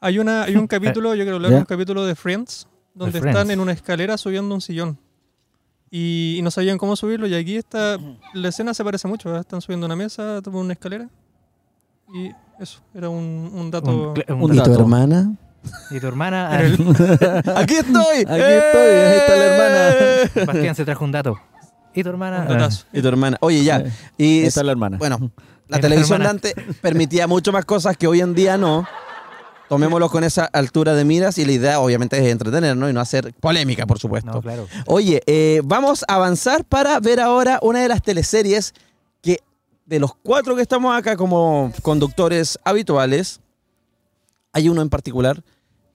Hay, 0.00 0.18
una, 0.18 0.44
hay 0.44 0.56
un 0.56 0.66
capítulo, 0.68 1.14
yo 1.14 1.22
quiero 1.24 1.36
hablar 1.36 1.50
Ya. 1.50 1.56
de 1.56 1.60
un 1.60 1.66
capítulo 1.66 2.04
de 2.06 2.14
Friends, 2.14 2.66
donde 2.94 3.20
Friends. 3.20 3.36
están 3.38 3.50
en 3.50 3.60
una 3.60 3.72
escalera 3.72 4.16
subiendo 4.18 4.54
un 4.54 4.60
sillón. 4.60 4.98
Y, 5.90 6.36
y 6.38 6.42
no 6.42 6.50
sabían 6.50 6.78
cómo 6.78 6.96
subirlo, 6.96 7.26
y 7.26 7.34
aquí 7.34 7.56
está, 7.56 7.98
la 8.32 8.48
escena 8.48 8.72
se 8.72 8.82
parece 8.82 9.06
mucho, 9.08 9.28
¿verdad? 9.28 9.42
están 9.42 9.60
subiendo 9.60 9.84
una 9.86 9.94
mesa, 9.96 10.40
toman 10.42 10.62
una 10.62 10.72
escalera. 10.72 11.08
Y 12.14 12.30
eso, 12.58 12.80
era 12.94 13.08
un, 13.10 13.50
un 13.54 13.70
dato. 13.70 13.90
Un 13.90 14.34
un 14.34 14.42
Un 14.42 14.54
¿Y 14.54 14.56
tu 14.58 14.62
dato. 14.70 14.74
hermana? 14.80 15.34
Y 15.90 16.00
tu 16.00 16.06
hermana, 16.06 16.60
el- 16.62 16.74
¡Aquí 17.56 17.74
estoy! 17.74 18.18
Aquí 18.26 18.40
estoy, 18.40 18.90
ahí 18.90 19.16
está 19.18 19.36
la 19.36 19.44
hermana. 19.44 20.46
Bastián 20.46 20.74
se 20.74 20.84
trajo 20.86 21.04
un 21.04 21.12
dato. 21.12 21.36
Y 21.94 22.02
tu 22.02 22.08
hermana. 22.08 22.40
un 22.40 22.48
datazo. 22.48 22.86
Y 22.92 23.02
tu 23.02 23.08
hermana. 23.08 23.36
Oye, 23.40 23.62
ya. 23.62 23.76
Ahí 23.76 23.92
Y 24.16 24.42
está 24.44 24.62
la 24.62 24.72
hermana. 24.72 24.96
Bueno, 24.96 25.30
la 25.68 25.78
televisión 25.78 26.22
de 26.22 26.28
antes 26.28 26.54
permitía 26.80 27.26
mucho 27.26 27.52
más 27.52 27.66
cosas 27.66 27.98
que 27.98 28.06
hoy 28.06 28.20
en 28.22 28.34
día 28.34 28.56
no. 28.56 28.86
Tomémoslo 29.72 30.10
con 30.10 30.22
esa 30.22 30.44
altura 30.44 30.92
de 30.92 31.02
miras 31.06 31.38
y 31.38 31.46
la 31.46 31.52
idea 31.52 31.80
obviamente 31.80 32.18
es 32.18 32.30
entretenernos 32.30 32.90
y 32.90 32.92
no 32.92 33.00
hacer 33.00 33.32
polémica, 33.40 33.86
por 33.86 33.98
supuesto. 33.98 34.30
No, 34.30 34.42
claro. 34.42 34.68
Oye, 34.84 35.22
eh, 35.24 35.62
vamos 35.64 36.04
a 36.08 36.16
avanzar 36.16 36.66
para 36.66 37.00
ver 37.00 37.20
ahora 37.20 37.58
una 37.62 37.80
de 37.80 37.88
las 37.88 38.02
teleseries 38.02 38.74
que 39.22 39.38
de 39.86 39.98
los 39.98 40.14
cuatro 40.14 40.54
que 40.56 40.60
estamos 40.60 40.94
acá 40.94 41.16
como 41.16 41.72
conductores 41.80 42.58
habituales, 42.64 43.40
hay 44.52 44.68
uno 44.68 44.82
en 44.82 44.90
particular 44.90 45.42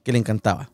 que 0.02 0.12
le 0.12 0.18
encantaba. 0.18 0.72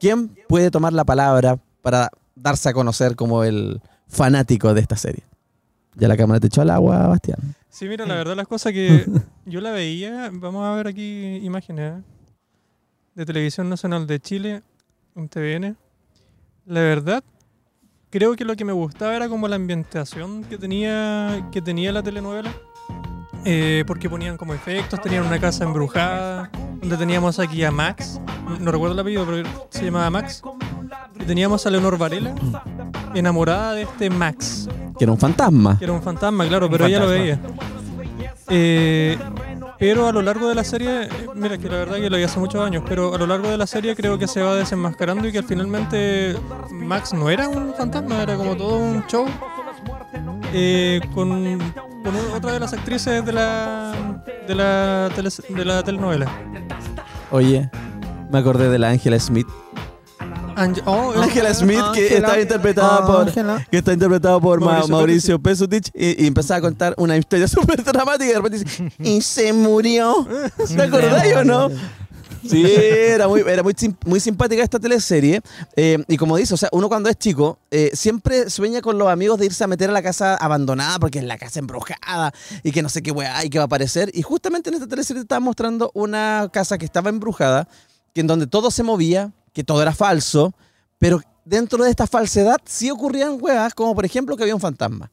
¿Quién 0.00 0.36
puede 0.48 0.72
tomar 0.72 0.94
la 0.94 1.04
palabra 1.04 1.60
para 1.80 2.10
darse 2.34 2.70
a 2.70 2.72
conocer 2.72 3.14
como 3.14 3.44
el 3.44 3.80
fanático 4.08 4.74
de 4.74 4.80
esta 4.80 4.96
serie? 4.96 5.22
Ya 5.96 6.08
la 6.08 6.16
cámara 6.16 6.40
te 6.40 6.46
echó 6.46 6.62
al 6.62 6.70
agua, 6.70 7.06
Bastián. 7.08 7.38
Sí, 7.70 7.88
mira, 7.88 8.06
la 8.06 8.14
verdad 8.14 8.36
las 8.36 8.46
cosas 8.46 8.72
que 8.72 9.06
yo 9.46 9.60
la 9.60 9.70
veía, 9.70 10.30
vamos 10.32 10.64
a 10.64 10.74
ver 10.74 10.86
aquí 10.88 11.36
imágenes 11.42 11.98
¿eh? 11.98 12.02
de 13.14 13.26
Televisión 13.26 13.68
Nacional 13.68 14.06
de 14.06 14.20
Chile, 14.20 14.62
en 15.14 15.28
TVN. 15.28 15.76
La 16.66 16.80
verdad, 16.80 17.24
creo 18.10 18.36
que 18.36 18.44
lo 18.44 18.56
que 18.56 18.64
me 18.64 18.72
gustaba 18.72 19.16
era 19.16 19.28
como 19.28 19.48
la 19.48 19.56
ambientación 19.56 20.44
que 20.44 20.58
tenía, 20.58 21.48
que 21.50 21.62
tenía 21.62 21.92
la 21.92 22.02
telenovela. 22.02 22.52
Eh, 23.48 23.84
porque 23.86 24.10
ponían 24.10 24.36
como 24.36 24.54
efectos, 24.54 25.00
tenían 25.00 25.24
una 25.24 25.38
casa 25.38 25.62
embrujada, 25.62 26.50
donde 26.80 26.96
teníamos 26.96 27.38
aquí 27.38 27.62
a 27.62 27.70
Max, 27.70 28.20
no 28.58 28.72
recuerdo 28.72 28.94
el 28.94 28.98
apellido, 28.98 29.24
pero 29.24 29.68
se 29.70 29.84
llamaba 29.84 30.10
Max. 30.10 30.42
Teníamos 31.26 31.66
a 31.66 31.70
Leonor 31.70 31.98
Varela, 31.98 32.34
enamorada 33.14 33.72
de 33.74 33.82
este 33.82 34.10
Max. 34.10 34.68
Que 34.98 35.04
era 35.04 35.12
un 35.12 35.18
fantasma. 35.18 35.78
Que 35.78 35.84
era 35.84 35.92
un 35.92 36.02
fantasma, 36.02 36.46
claro, 36.46 36.68
pero 36.70 36.86
ella 36.86 37.00
lo 37.00 37.08
veía. 37.08 37.40
Eh, 38.48 39.18
pero 39.78 40.06
a 40.08 40.12
lo 40.12 40.22
largo 40.22 40.48
de 40.48 40.54
la 40.54 40.64
serie, 40.64 41.08
mira 41.34 41.58
que 41.58 41.68
la 41.68 41.76
verdad 41.78 41.96
que 41.96 42.08
lo 42.08 42.16
vi 42.16 42.22
hace 42.22 42.38
muchos 42.38 42.64
años, 42.64 42.82
pero 42.88 43.14
a 43.14 43.18
lo 43.18 43.26
largo 43.26 43.48
de 43.48 43.58
la 43.58 43.66
serie 43.66 43.94
creo 43.96 44.18
que 44.18 44.26
se 44.28 44.40
va 44.40 44.54
desenmascarando 44.54 45.26
y 45.28 45.32
que 45.32 45.42
finalmente 45.42 46.36
Max 46.70 47.12
no 47.12 47.28
era 47.28 47.48
un 47.48 47.74
fantasma, 47.74 48.22
era 48.22 48.36
como 48.36 48.56
todo 48.56 48.78
un 48.78 49.04
show 49.06 49.26
eh, 50.54 51.00
con, 51.14 51.58
con 52.02 52.14
otra 52.34 52.52
de 52.52 52.60
las 52.60 52.72
actrices 52.72 53.24
de 53.26 53.32
la 53.32 53.92
de 54.46 54.54
la, 54.54 55.10
tele- 55.14 55.54
de 55.54 55.64
la 55.64 55.82
telenovela. 55.82 56.26
Oye, 57.32 57.68
me 58.30 58.38
acordé 58.38 58.70
de 58.70 58.78
la 58.78 58.90
Angela 58.90 59.18
Smith. 59.18 59.46
Oh, 60.86 61.12
Ángela 61.20 61.52
Smith, 61.54 61.76
que 61.94 62.02
Ángela. 62.04 62.16
estaba 62.18 62.40
interpretada 62.40 62.98
Ah, 63.02 63.06
por 63.06 63.32
que 63.70 63.76
está 63.78 63.92
interpretado 63.92 64.40
por 64.40 64.60
Ma- 64.60 64.66
Mauricio 64.72 64.96
Mauricio 64.96 65.38
Pesutich 65.42 65.90
y, 65.94 66.24
y 66.24 66.26
empezaba 66.26 66.58
a 66.58 66.60
contar 66.62 66.94
una 66.96 67.16
historia 67.16 67.46
súper 67.48 67.82
dramática 67.84 68.24
y 68.24 68.28
de 68.28 68.34
repente 68.40 68.58
dice 68.58 68.92
y 68.98 69.20
se 69.20 69.52
murió 69.52 70.26
¿te 70.76 70.82
acordáis 70.82 71.34
o 71.36 71.44
no? 71.44 71.68
Sí, 72.48 72.64
era 72.64 73.26
muy, 73.26 73.40
era 73.40 73.64
muy, 73.64 73.74
muy 74.04 74.20
simpática 74.20 74.62
esta 74.62 74.78
teleserie. 74.78 75.40
Eh, 75.74 75.98
y 76.06 76.16
como 76.16 76.36
dice, 76.36 76.54
o 76.54 76.56
sea, 76.56 76.68
uno 76.70 76.88
cuando 76.88 77.08
es 77.08 77.16
chico, 77.18 77.58
eh, 77.72 77.90
siempre 77.92 78.50
sueña 78.50 78.82
con 78.82 78.98
los 78.98 79.08
amigos 79.08 79.40
de 79.40 79.46
irse 79.46 79.64
a 79.64 79.66
meter 79.66 79.90
a 79.90 79.92
la 79.92 80.00
casa 80.00 80.36
abandonada 80.36 81.00
porque 81.00 81.18
es 81.18 81.24
la 81.24 81.38
casa 81.38 81.58
embrujada 81.58 82.32
y 82.62 82.70
que 82.70 82.82
no 82.82 82.88
sé 82.88 83.02
qué 83.02 83.10
weá 83.10 83.44
y 83.44 83.50
que 83.50 83.58
va 83.58 83.64
a 83.64 83.66
aparecer. 83.66 84.12
Y 84.14 84.22
justamente 84.22 84.70
en 84.70 84.74
esta 84.74 84.86
teleserie 84.86 85.22
te 85.22 85.24
estaba 85.24 85.40
mostrando 85.40 85.90
una 85.92 86.48
casa 86.52 86.78
que 86.78 86.84
estaba 86.84 87.08
embrujada, 87.10 87.66
que 88.14 88.20
en 88.20 88.28
donde 88.28 88.46
todo 88.46 88.70
se 88.70 88.84
movía, 88.84 89.32
que 89.56 89.64
todo 89.64 89.80
era 89.80 89.94
falso, 89.94 90.52
pero 90.98 91.18
dentro 91.46 91.82
de 91.82 91.88
esta 91.88 92.06
falsedad 92.06 92.60
sí 92.66 92.90
ocurrían 92.90 93.38
weas, 93.40 93.72
como 93.72 93.94
por 93.94 94.04
ejemplo 94.04 94.36
que 94.36 94.42
había 94.42 94.54
un 94.54 94.60
fantasma. 94.60 95.10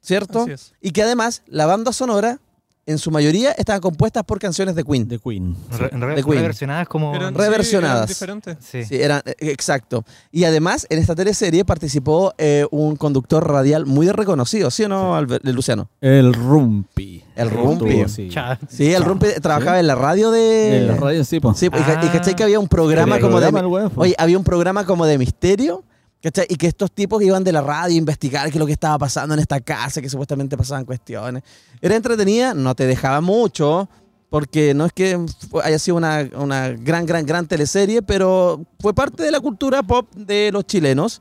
¿Cierto? 0.00 0.46
Y 0.80 0.92
que 0.92 1.02
además 1.02 1.42
la 1.46 1.66
banda 1.66 1.92
sonora, 1.92 2.40
en 2.86 2.98
su 2.98 3.10
mayoría, 3.10 3.52
estaban 3.52 3.80
compuestas 3.80 4.24
por 4.24 4.38
canciones 4.38 4.74
de 4.74 4.84
Queen. 4.84 5.08
The 5.08 5.18
Queen. 5.18 5.56
Re- 5.70 5.88
re- 5.88 6.14
The 6.16 6.22
Queen. 6.22 6.38
reversionadas 6.40 6.88
como... 6.88 7.14
eran- 7.14 7.34
sí, 7.34 7.40
reversionadas. 7.40 8.22
eran 8.22 8.40
diferentes. 8.40 8.56
Sí. 8.60 8.84
Sí, 8.84 9.02
eran, 9.02 9.22
eh, 9.26 9.34
exacto. 9.40 10.04
Y 10.32 10.44
además, 10.44 10.86
en 10.90 10.98
esta 10.98 11.14
teleserie 11.14 11.64
participó 11.64 12.34
eh, 12.38 12.66
un 12.70 12.96
conductor 12.96 13.46
radial 13.48 13.86
muy 13.86 14.08
reconocido, 14.10 14.70
¿sí 14.70 14.84
o 14.84 14.88
no, 14.88 15.16
Albert- 15.16 15.44
Luciano? 15.44 15.88
El 16.00 16.34
Rumpi. 16.34 17.22
El 17.36 17.50
Rumpi. 17.50 18.04
Sí, 18.08 18.92
el 18.92 19.02
Rumpi 19.04 19.26
trabajaba 19.42 19.80
en 19.80 19.86
la 19.86 19.94
radio 19.94 20.30
de... 20.30 20.78
En 20.78 20.86
la 20.88 20.96
radio 20.96 21.24
sí, 21.24 21.40
pues. 21.40 21.58
Sí, 21.58 21.66
y 21.66 21.70
ca- 21.70 22.00
y 22.02 22.06
Ah. 22.08 22.12
cachai 22.12 22.36
que 22.36 22.42
había 22.44 22.60
un 22.60 22.68
programa 22.68 23.18
como 23.18 23.40
de... 23.40 23.50
po. 23.50 23.90
Oye, 24.02 24.14
había 24.18 24.38
un 24.38 24.44
programa 24.44 24.84
como 24.84 25.06
de 25.06 25.18
misterio, 25.18 25.82
¿cachai? 26.24 26.46
Y 26.48 26.56
que 26.56 26.66
estos 26.66 26.90
tipos 26.90 27.22
iban 27.22 27.44
de 27.44 27.52
la 27.52 27.60
radio 27.60 27.94
a 27.94 27.98
investigar 27.98 28.44
qué 28.46 28.56
es 28.56 28.56
lo 28.56 28.66
que 28.66 28.72
estaba 28.72 28.98
pasando 28.98 29.34
en 29.34 29.40
esta 29.40 29.60
casa, 29.60 30.00
que 30.02 30.08
supuestamente 30.08 30.56
pasaban 30.56 30.84
cuestiones. 30.84 31.42
Era 31.80 31.94
entretenida, 31.94 32.54
no 32.54 32.74
te 32.74 32.86
dejaba 32.86 33.20
mucho, 33.20 33.88
porque 34.30 34.74
no 34.74 34.86
es 34.86 34.92
que 34.92 35.24
haya 35.62 35.78
sido 35.78 35.96
una, 35.96 36.28
una 36.36 36.70
gran, 36.70 37.06
gran, 37.06 37.24
gran 37.24 37.46
teleserie, 37.46 38.02
pero 38.02 38.60
fue 38.80 38.92
parte 38.92 39.22
de 39.22 39.30
la 39.30 39.38
cultura 39.38 39.82
pop 39.84 40.12
de 40.16 40.50
los 40.50 40.64
chilenos. 40.66 41.20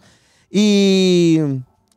Y 0.50 1.38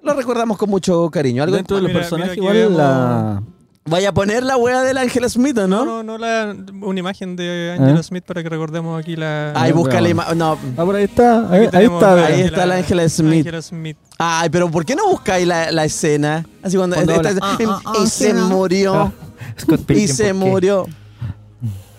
lo 0.03 0.12
recordamos 0.14 0.59
con 0.59 0.69
mucho 0.69 1.09
cariño. 1.11 1.42
¿Algo 1.42 1.57
Dentro 1.57 1.77
de 1.77 1.83
los 1.83 1.90
Mira, 1.90 2.01
personajes 2.01 2.37
mira, 2.38 2.42
igual 2.42 2.57
vemos- 2.57 2.79
la... 2.79 3.42
Vaya 3.88 4.09
a 4.09 4.12
poner 4.12 4.42
la 4.42 4.57
wea 4.57 4.83
del 4.83 4.99
Ángel 4.99 5.29
Smith, 5.31 5.57
¿o 5.59 5.68
No, 5.68 5.85
¿no? 5.85 6.03
no, 6.03 6.03
no 6.03 6.18
la, 6.18 6.57
una 6.83 6.99
imagen 6.99 7.37
de 7.37 7.77
Angela 7.79 8.01
¿Eh? 8.01 8.03
Smith 8.03 8.25
para 8.25 8.42
que 8.42 8.49
recordemos 8.49 8.99
aquí 9.01 9.14
la. 9.14 9.53
Ay, 9.55 9.70
No, 9.70 9.77
busca 9.79 10.01
la 10.01 10.09
imagen. 10.09 10.37
No. 10.38 10.59
Ah, 10.77 10.85
por 10.85 10.96
ahí 10.96 11.05
está. 11.05 11.49
Ahí, 11.51 11.68
ahí 11.72 11.85
está. 11.85 12.27
Ahí 12.27 12.40
está 12.40 12.66
la 12.66 12.77
Angela 12.77 13.09
Smith. 13.09 13.46
Angela 13.46 13.62
Smith. 13.62 13.96
Ay, 14.18 14.49
pero 14.51 14.68
¿por 14.70 14.85
qué 14.85 14.96
no 14.96 15.09
buscáis 15.09 15.46
la, 15.46 15.70
la 15.70 15.85
escena? 15.85 16.44
Así 16.62 16.77
cuando, 16.77 16.96
Cuando 16.96 17.12
esta- 17.12 17.29
habla, 17.29 17.40
"Ah, 17.42 17.57
y, 17.61 17.64
ah, 17.64 17.81
ah, 17.85 17.92
y 18.03 18.07
se 18.09 18.31
Angela". 18.31 18.46
murió. 18.49 19.12
Scott 19.61 19.81
y 19.81 19.85
Pilgrim, 19.85 20.09
se 20.09 20.33
murió. 20.33 20.87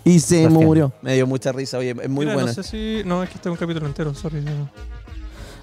Y 0.03 0.19
se 0.19 0.43
Bastián. 0.43 0.65
murió. 0.65 0.91
Me 1.01 1.15
dio 1.15 1.25
mucha 1.27 1.51
risa, 1.51 1.77
oye, 1.77 1.91
es 1.91 2.09
muy 2.09 2.25
Mira, 2.25 2.33
buena. 2.35 2.47
No 2.49 2.53
sé 2.53 2.63
si. 2.63 3.01
No, 3.05 3.23
es 3.23 3.29
que 3.29 3.35
este 3.35 3.47
es 3.49 3.51
un 3.51 3.57
capítulo 3.57 3.85
entero, 3.87 4.13
sorry. 4.13 4.41
no. 4.41 4.69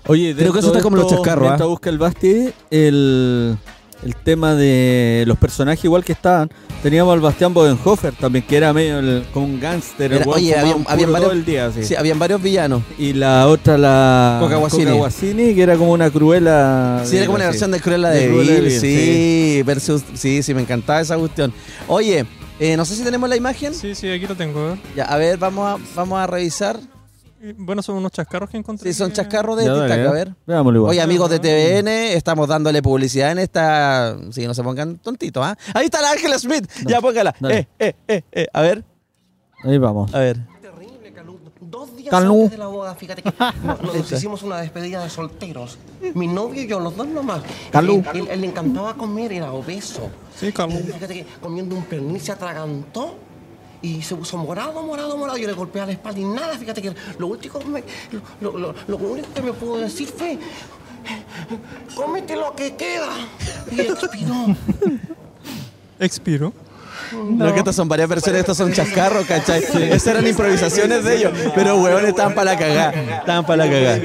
Oye, 0.06 0.34
Creo 0.36 0.52
que 0.52 0.58
eso 0.58 0.68
está 0.68 0.82
como 0.82 0.96
de 0.96 1.02
los 1.02 1.12
chascarros, 1.12 1.60
¿ah? 1.60 1.64
busca 1.64 1.88
el 1.90 1.96
Basti, 1.98 2.50
el, 2.70 3.56
el 4.02 4.14
tema 4.16 4.54
de 4.54 5.24
los 5.26 5.38
personajes 5.38 5.84
igual 5.84 6.04
que 6.04 6.12
estaban. 6.12 6.50
Teníamos 6.82 7.14
al 7.14 7.20
Bastián 7.20 7.54
Bodenhofer 7.54 8.12
también, 8.14 8.44
que 8.46 8.56
era 8.58 8.72
medio 8.74 8.98
el- 8.98 9.24
como 9.32 9.46
un 9.46 9.58
gángster. 9.60 10.12
Era- 10.12 10.24
weón 10.26 10.38
oye, 10.38 10.54
había- 10.58 10.76
un 10.76 10.84
habían 10.86 11.12
varios- 11.12 11.30
todo 11.30 11.38
el 11.38 11.44
día, 11.46 11.66
así. 11.66 11.84
Sí, 11.84 11.94
habían 11.94 12.18
varios 12.18 12.42
villanos. 12.42 12.82
Y 12.98 13.14
la 13.14 13.48
otra, 13.48 13.78
la 13.78 14.38
Coca 14.40 14.56
Guasini. 14.56 14.90
Guasini, 14.92 15.54
que 15.54 15.62
era 15.62 15.76
como 15.76 15.92
una 15.92 16.10
cruela. 16.10 17.02
Sí, 17.06 17.16
era 17.16 17.26
como 17.26 17.36
una 17.36 17.46
versión 17.46 17.70
de 17.70 17.80
Cruella 17.80 18.10
De 18.10 18.20
de 18.20 18.26
Cruella 18.28 18.52
de 18.54 18.60
Vil. 18.60 18.70
Vil, 18.70 18.80
Sí, 18.80 19.62
versus. 19.64 20.02
Sí, 20.14 20.42
sí, 20.42 20.52
me 20.52 20.60
encantaba 20.60 21.00
esa 21.00 21.16
cuestión. 21.16 21.52
Oye, 21.88 22.26
eh, 22.60 22.76
no 22.76 22.84
sé 22.84 22.96
si 22.96 23.02
tenemos 23.02 23.28
la 23.30 23.36
imagen. 23.36 23.72
Sí, 23.74 23.94
sí, 23.94 24.10
aquí 24.10 24.26
lo 24.26 24.34
tengo. 24.36 24.72
¿eh? 24.74 24.76
Ya, 24.94 25.04
a 25.04 25.16
ver, 25.16 25.38
vamos 25.38 25.80
a, 25.80 25.82
vamos 25.96 26.18
a 26.18 26.26
revisar. 26.26 26.78
Bueno, 27.58 27.82
son 27.82 27.96
unos 27.96 28.10
chascarros 28.12 28.48
que 28.50 28.56
encontré. 28.56 28.92
Sí, 28.92 28.98
son 28.98 29.10
que- 29.10 29.16
chascarros 29.16 29.56
de 29.56 29.64
Tic-Tac, 29.64 29.90
a 29.90 29.96
eh. 29.96 30.12
ver. 30.12 30.34
Veámoslo 30.46 30.78
igual. 30.78 30.90
Oye, 30.90 31.00
amigos 31.02 31.28
de 31.30 31.38
TVN, 31.38 32.12
estamos 32.14 32.48
dándole 32.48 32.80
publicidad 32.82 33.32
en 33.32 33.38
esta. 33.40 34.16
Sí, 34.30 34.46
no 34.46 34.54
se 34.54 34.62
pongan 34.62 34.98
tontitos, 34.98 35.44
¿ah? 35.44 35.56
Ahí 35.74 35.86
está 35.86 36.00
la 36.00 36.12
Ángela 36.12 36.38
Smith. 36.38 36.68
ya, 36.86 37.00
póngala. 37.00 37.34
dale. 37.40 37.58
Eh, 37.58 37.66
eh, 37.78 37.94
eh, 38.08 38.22
eh. 38.32 38.46
A 38.52 38.62
ver, 38.62 38.84
Ahí 39.64 39.78
vamos. 39.78 40.14
a 40.14 40.18
ver. 40.20 40.38
Terrible, 40.62 41.12
Calú. 41.12 41.38
Dos 41.60 41.96
días 41.96 42.10
Calú. 42.10 42.34
antes 42.44 42.50
de 42.52 42.58
la 42.58 42.66
boda, 42.66 42.94
fíjate 42.94 43.22
que 43.22 43.32
no- 43.62 43.76
nos 43.94 44.12
hicimos 44.12 44.42
una 44.42 44.58
despedida 44.60 45.02
de 45.02 45.10
solteros. 45.10 45.78
Mi 46.14 46.26
novio 46.26 46.62
y 46.62 46.66
yo, 46.66 46.80
los 46.80 46.96
dos 46.96 47.06
nomás. 47.08 47.42
Calú. 47.70 48.02
Él, 48.12 48.20
él- 48.20 48.28
él 48.30 48.40
le 48.42 48.46
encantaba 48.46 48.94
comer, 48.94 49.32
era 49.32 49.52
obeso. 49.52 50.08
Sí, 50.38 50.52
Calú. 50.52 50.72
Fíjate 50.78 51.14
que 51.14 51.26
comiendo 51.40 51.74
un 51.76 51.84
pernil 51.84 52.20
se 52.20 52.32
atragantó 52.32 53.16
y 53.84 54.02
se 54.02 54.14
puso 54.16 54.36
morado, 54.38 54.82
morado, 54.82 55.16
morado. 55.16 55.36
Yo 55.38 55.46
le 55.46 55.52
golpeé 55.52 55.84
la 55.84 55.92
espalda 55.92 56.20
y 56.20 56.24
nada. 56.24 56.56
Fíjate 56.58 56.80
que 56.82 56.92
lo 57.18 57.26
último, 57.26 57.58
que 57.58 57.66
me- 57.66 57.84
lo, 58.40 58.52
lo- 58.52 58.58
lo- 58.58 58.74
lo 58.86 58.96
único 58.96 59.28
que 59.34 59.42
me 59.42 59.52
pudo 59.52 59.76
decir 59.78 60.08
fue: 60.08 60.38
cómete 61.94 62.34
lo 62.36 62.54
que 62.54 62.74
queda. 62.76 63.08
Y 63.70 63.80
expiró. 63.80 64.56
Expiro. 66.00 66.52
No, 67.12 67.52
que 67.52 67.58
estas 67.60 67.76
son 67.76 67.88
varias 67.88 68.08
versiones, 68.08 68.40
estos 68.40 68.56
son 68.56 68.72
chascarros, 68.72 69.26
¿cachai? 69.26 69.62
Esas 69.62 70.06
eran 70.08 70.26
improvisaciones 70.26 71.04
de 71.04 71.16
ellos. 71.16 71.32
Pero, 71.54 71.76
weón, 71.80 72.06
estaban 72.06 72.34
para 72.34 72.52
la 72.52 72.58
cagada. 72.58 73.18
Estaban 73.18 73.46
para 73.46 73.64
la 73.66 73.70
cagada. 73.70 74.00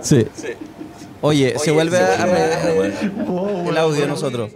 Sí. 0.00 0.26
Oye, 1.20 1.54
se 1.58 1.70
vuelve 1.70 1.98
a, 1.98 2.24
el 3.68 3.78
audio 3.78 4.00
de 4.00 4.06
nosotros. 4.06 4.50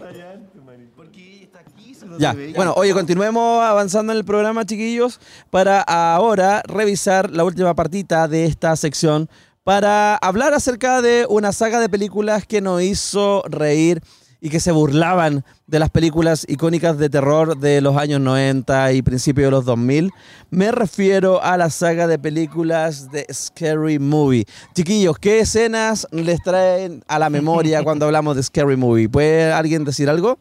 Ya, 2.19 2.37
bueno, 2.55 2.75
oye, 2.77 2.93
continuemos 2.93 3.63
avanzando 3.63 4.13
en 4.13 4.19
el 4.19 4.25
programa, 4.25 4.65
chiquillos, 4.67 5.21
para 5.51 5.81
ahora 5.81 6.63
revisar 6.67 7.31
la 7.31 7.45
última 7.45 7.75
partita 7.75 8.29
de 8.29 8.45
esta 8.45 8.75
sección 8.77 9.29
para 9.69 10.17
hablar 10.17 10.55
acerca 10.55 11.03
de 11.03 11.27
una 11.29 11.53
saga 11.53 11.79
de 11.79 11.91
películas 11.91 12.47
que 12.47 12.63
nos 12.63 12.83
hizo 12.83 13.43
reír 13.49 14.01
y 14.41 14.51
que 14.51 14.61
se 14.61 14.73
burlaban 14.73 15.45
de 15.67 15.79
las 15.79 15.91
películas 15.91 16.47
icónicas 16.49 16.97
de 16.97 17.11
terror 17.11 17.59
de 17.59 17.81
los 17.81 17.97
años 17.97 18.21
90 18.21 18.93
y 18.93 19.03
principios 19.03 19.49
de 19.49 19.51
los 19.51 19.65
2000. 19.65 20.11
Me 20.51 20.73
refiero 20.73 21.43
a 21.43 21.57
la 21.57 21.71
saga 21.71 22.07
de 22.07 22.19
películas 22.19 23.11
de 23.11 23.27
Scary 23.31 23.99
Movie. 23.99 24.47
Chiquillos, 24.75 25.19
¿qué 25.19 25.41
escenas 25.41 26.07
les 26.13 26.43
traen 26.43 27.03
a 27.09 27.19
la 27.19 27.29
memoria 27.29 27.83
cuando 27.83 28.07
hablamos 28.07 28.37
de 28.37 28.45
Scary 28.45 28.77
Movie? 28.77 29.09
¿Puede 29.09 29.53
alguien 29.53 29.85
decir 29.85 30.09
algo? 30.09 30.39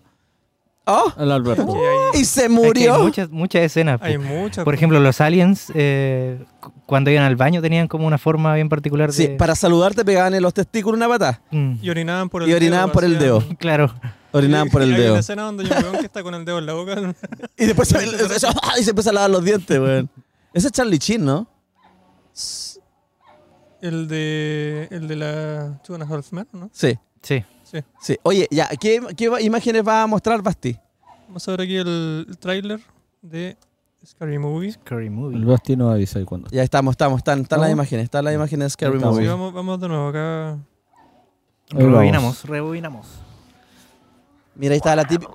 ¡Oh! 0.89 1.11
Al 1.17 1.31
Alberto. 1.33 1.75
Hay, 2.13 2.21
Y 2.21 2.25
se 2.25 2.41
Es 2.41 2.47
que 2.47 2.49
murió. 2.49 2.95
hay 2.95 3.01
muchas, 3.03 3.29
muchas 3.29 3.61
escenas. 3.63 3.99
hay 4.01 4.17
po. 4.17 4.23
muchas. 4.23 4.63
Por 4.63 4.73
ejemplo, 4.73 4.99
los 5.01 5.19
aliens, 5.19 5.71
eh, 5.75 6.43
cu- 6.61 6.71
cuando 6.85 7.11
iban 7.11 7.25
al 7.25 7.35
baño, 7.35 7.61
tenían 7.61 7.87
como 7.89 8.07
una 8.07 8.17
forma 8.17 8.55
bien 8.55 8.69
particular 8.69 9.09
de... 9.11 9.13
Sí, 9.13 9.27
para 9.37 9.53
saludarte 9.55 10.05
pegaban 10.05 10.33
en 10.33 10.41
los 10.41 10.53
testículos 10.53 10.97
una 10.97 11.09
pata. 11.09 11.41
Mm, 11.51 11.73
Y 11.81 11.89
orinaban 11.89 12.29
por 12.29 12.43
el 12.43 12.49
Y 12.49 12.53
orinaban 12.53 12.85
dedo. 12.87 12.93
por 12.93 13.03
el 13.03 13.19
dedo. 13.19 13.43
claro. 13.59 13.93
Orinaban 14.31 14.69
por 14.69 14.81
el 14.81 14.93
Hay 14.95 15.01
dedo. 15.01 15.11
una 15.13 15.19
escena 15.19 15.43
donde 15.43 15.63
hay 15.65 15.71
un 15.71 15.83
weón 15.83 15.97
que 15.99 16.05
está 16.05 16.23
con 16.23 16.33
el 16.35 16.45
dedo 16.45 16.59
en 16.59 16.65
la 16.65 16.73
boca. 16.73 16.95
Y 17.57 17.65
después 17.65 17.87
se, 17.89 17.97
y 18.79 18.83
se 18.83 18.89
empieza 18.91 19.09
a 19.09 19.13
lavar 19.13 19.29
los 19.29 19.43
dientes, 19.43 19.77
weón. 19.79 20.09
Ese 20.53 20.67
es 20.67 20.71
Charlie 20.73 20.99
Chin, 20.99 21.25
¿no? 21.25 21.47
El 23.81 24.07
de. 24.07 24.87
El 24.91 25.07
de 25.07 25.15
la. 25.15 25.79
Two 25.83 25.95
and 25.95 26.03
a 26.03 26.15
Half 26.15 26.31
Men, 26.31 26.47
¿no? 26.53 26.69
Sí, 26.73 26.97
Sí. 27.21 27.43
Sí. 27.69 27.79
sí. 27.99 28.17
Oye, 28.23 28.47
ya, 28.49 28.67
¿qué, 28.79 29.01
qué 29.17 29.29
imágenes 29.41 29.83
va 29.85 30.03
a 30.03 30.07
mostrar 30.07 30.41
Basti? 30.41 30.77
Vamos 31.27 31.45
a 31.47 31.51
ver 31.51 31.61
aquí 31.61 31.75
el, 31.75 32.25
el 32.29 32.37
tráiler 32.37 32.79
de 33.21 33.57
Scary 34.05 34.39
Movie. 34.39 34.71
Scary 34.71 35.09
Movie. 35.09 35.37
El 35.37 35.45
Basti 35.45 35.75
nos 35.75 35.93
avisa 35.93 36.23
cuando. 36.23 36.49
Ya 36.49 36.63
estamos, 36.63 36.93
estamos, 36.93 37.17
están, 37.17 37.41
están 37.41 37.59
las 37.59 37.69
imágenes, 37.71 38.05
están 38.05 38.23
las 38.23 38.33
imágenes 38.33 38.65
de 38.65 38.69
Scary 38.69 38.95
Estamos. 38.95 39.15
Sí, 39.17 39.21
Movie. 39.23 39.29
vamos, 39.31 39.53
vamos 39.53 39.79
de 39.81 39.87
nuevo 39.89 40.07
acá. 40.07 40.57
Rebobinamos, 41.71 42.45
rebobinamos. 42.45 43.07
Mira, 44.55 44.71
ahí 44.73 44.77
está 44.77 44.95
la 44.95 45.03
típica. 45.05 45.31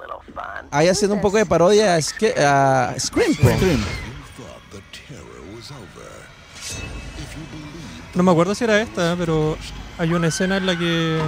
Ahí 0.70 0.88
haciendo 0.88 1.14
un 1.14 1.20
poco 1.20 1.36
de 1.36 1.44
parodia 1.44 1.94
a, 1.94 1.98
Ske- 1.98 2.34
a 2.38 2.94
Scream. 2.98 3.34
po. 3.36 3.48
No 8.14 8.22
me 8.22 8.30
acuerdo 8.30 8.54
si 8.54 8.64
era 8.64 8.80
esta, 8.80 9.14
pero 9.18 9.56
hay 9.98 10.12
una 10.12 10.28
escena 10.28 10.56
en 10.56 10.66
la 10.66 10.78
que. 10.78 11.20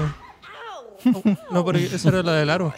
No, 1.51 1.65
pero 1.65 1.79
esa 1.79 2.09
era 2.09 2.23
la 2.23 2.35
del 2.35 2.51
aro. 2.51 2.73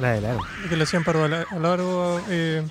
La 0.00 0.12
de 0.12 0.20
largo. 0.20 0.40
Que 0.68 0.76
le 0.76 0.84
hacían 0.84 1.04
paro 1.04 1.24
al 1.24 1.34
al 1.34 1.66
aro. 1.66 2.20
Eh, 2.28 2.62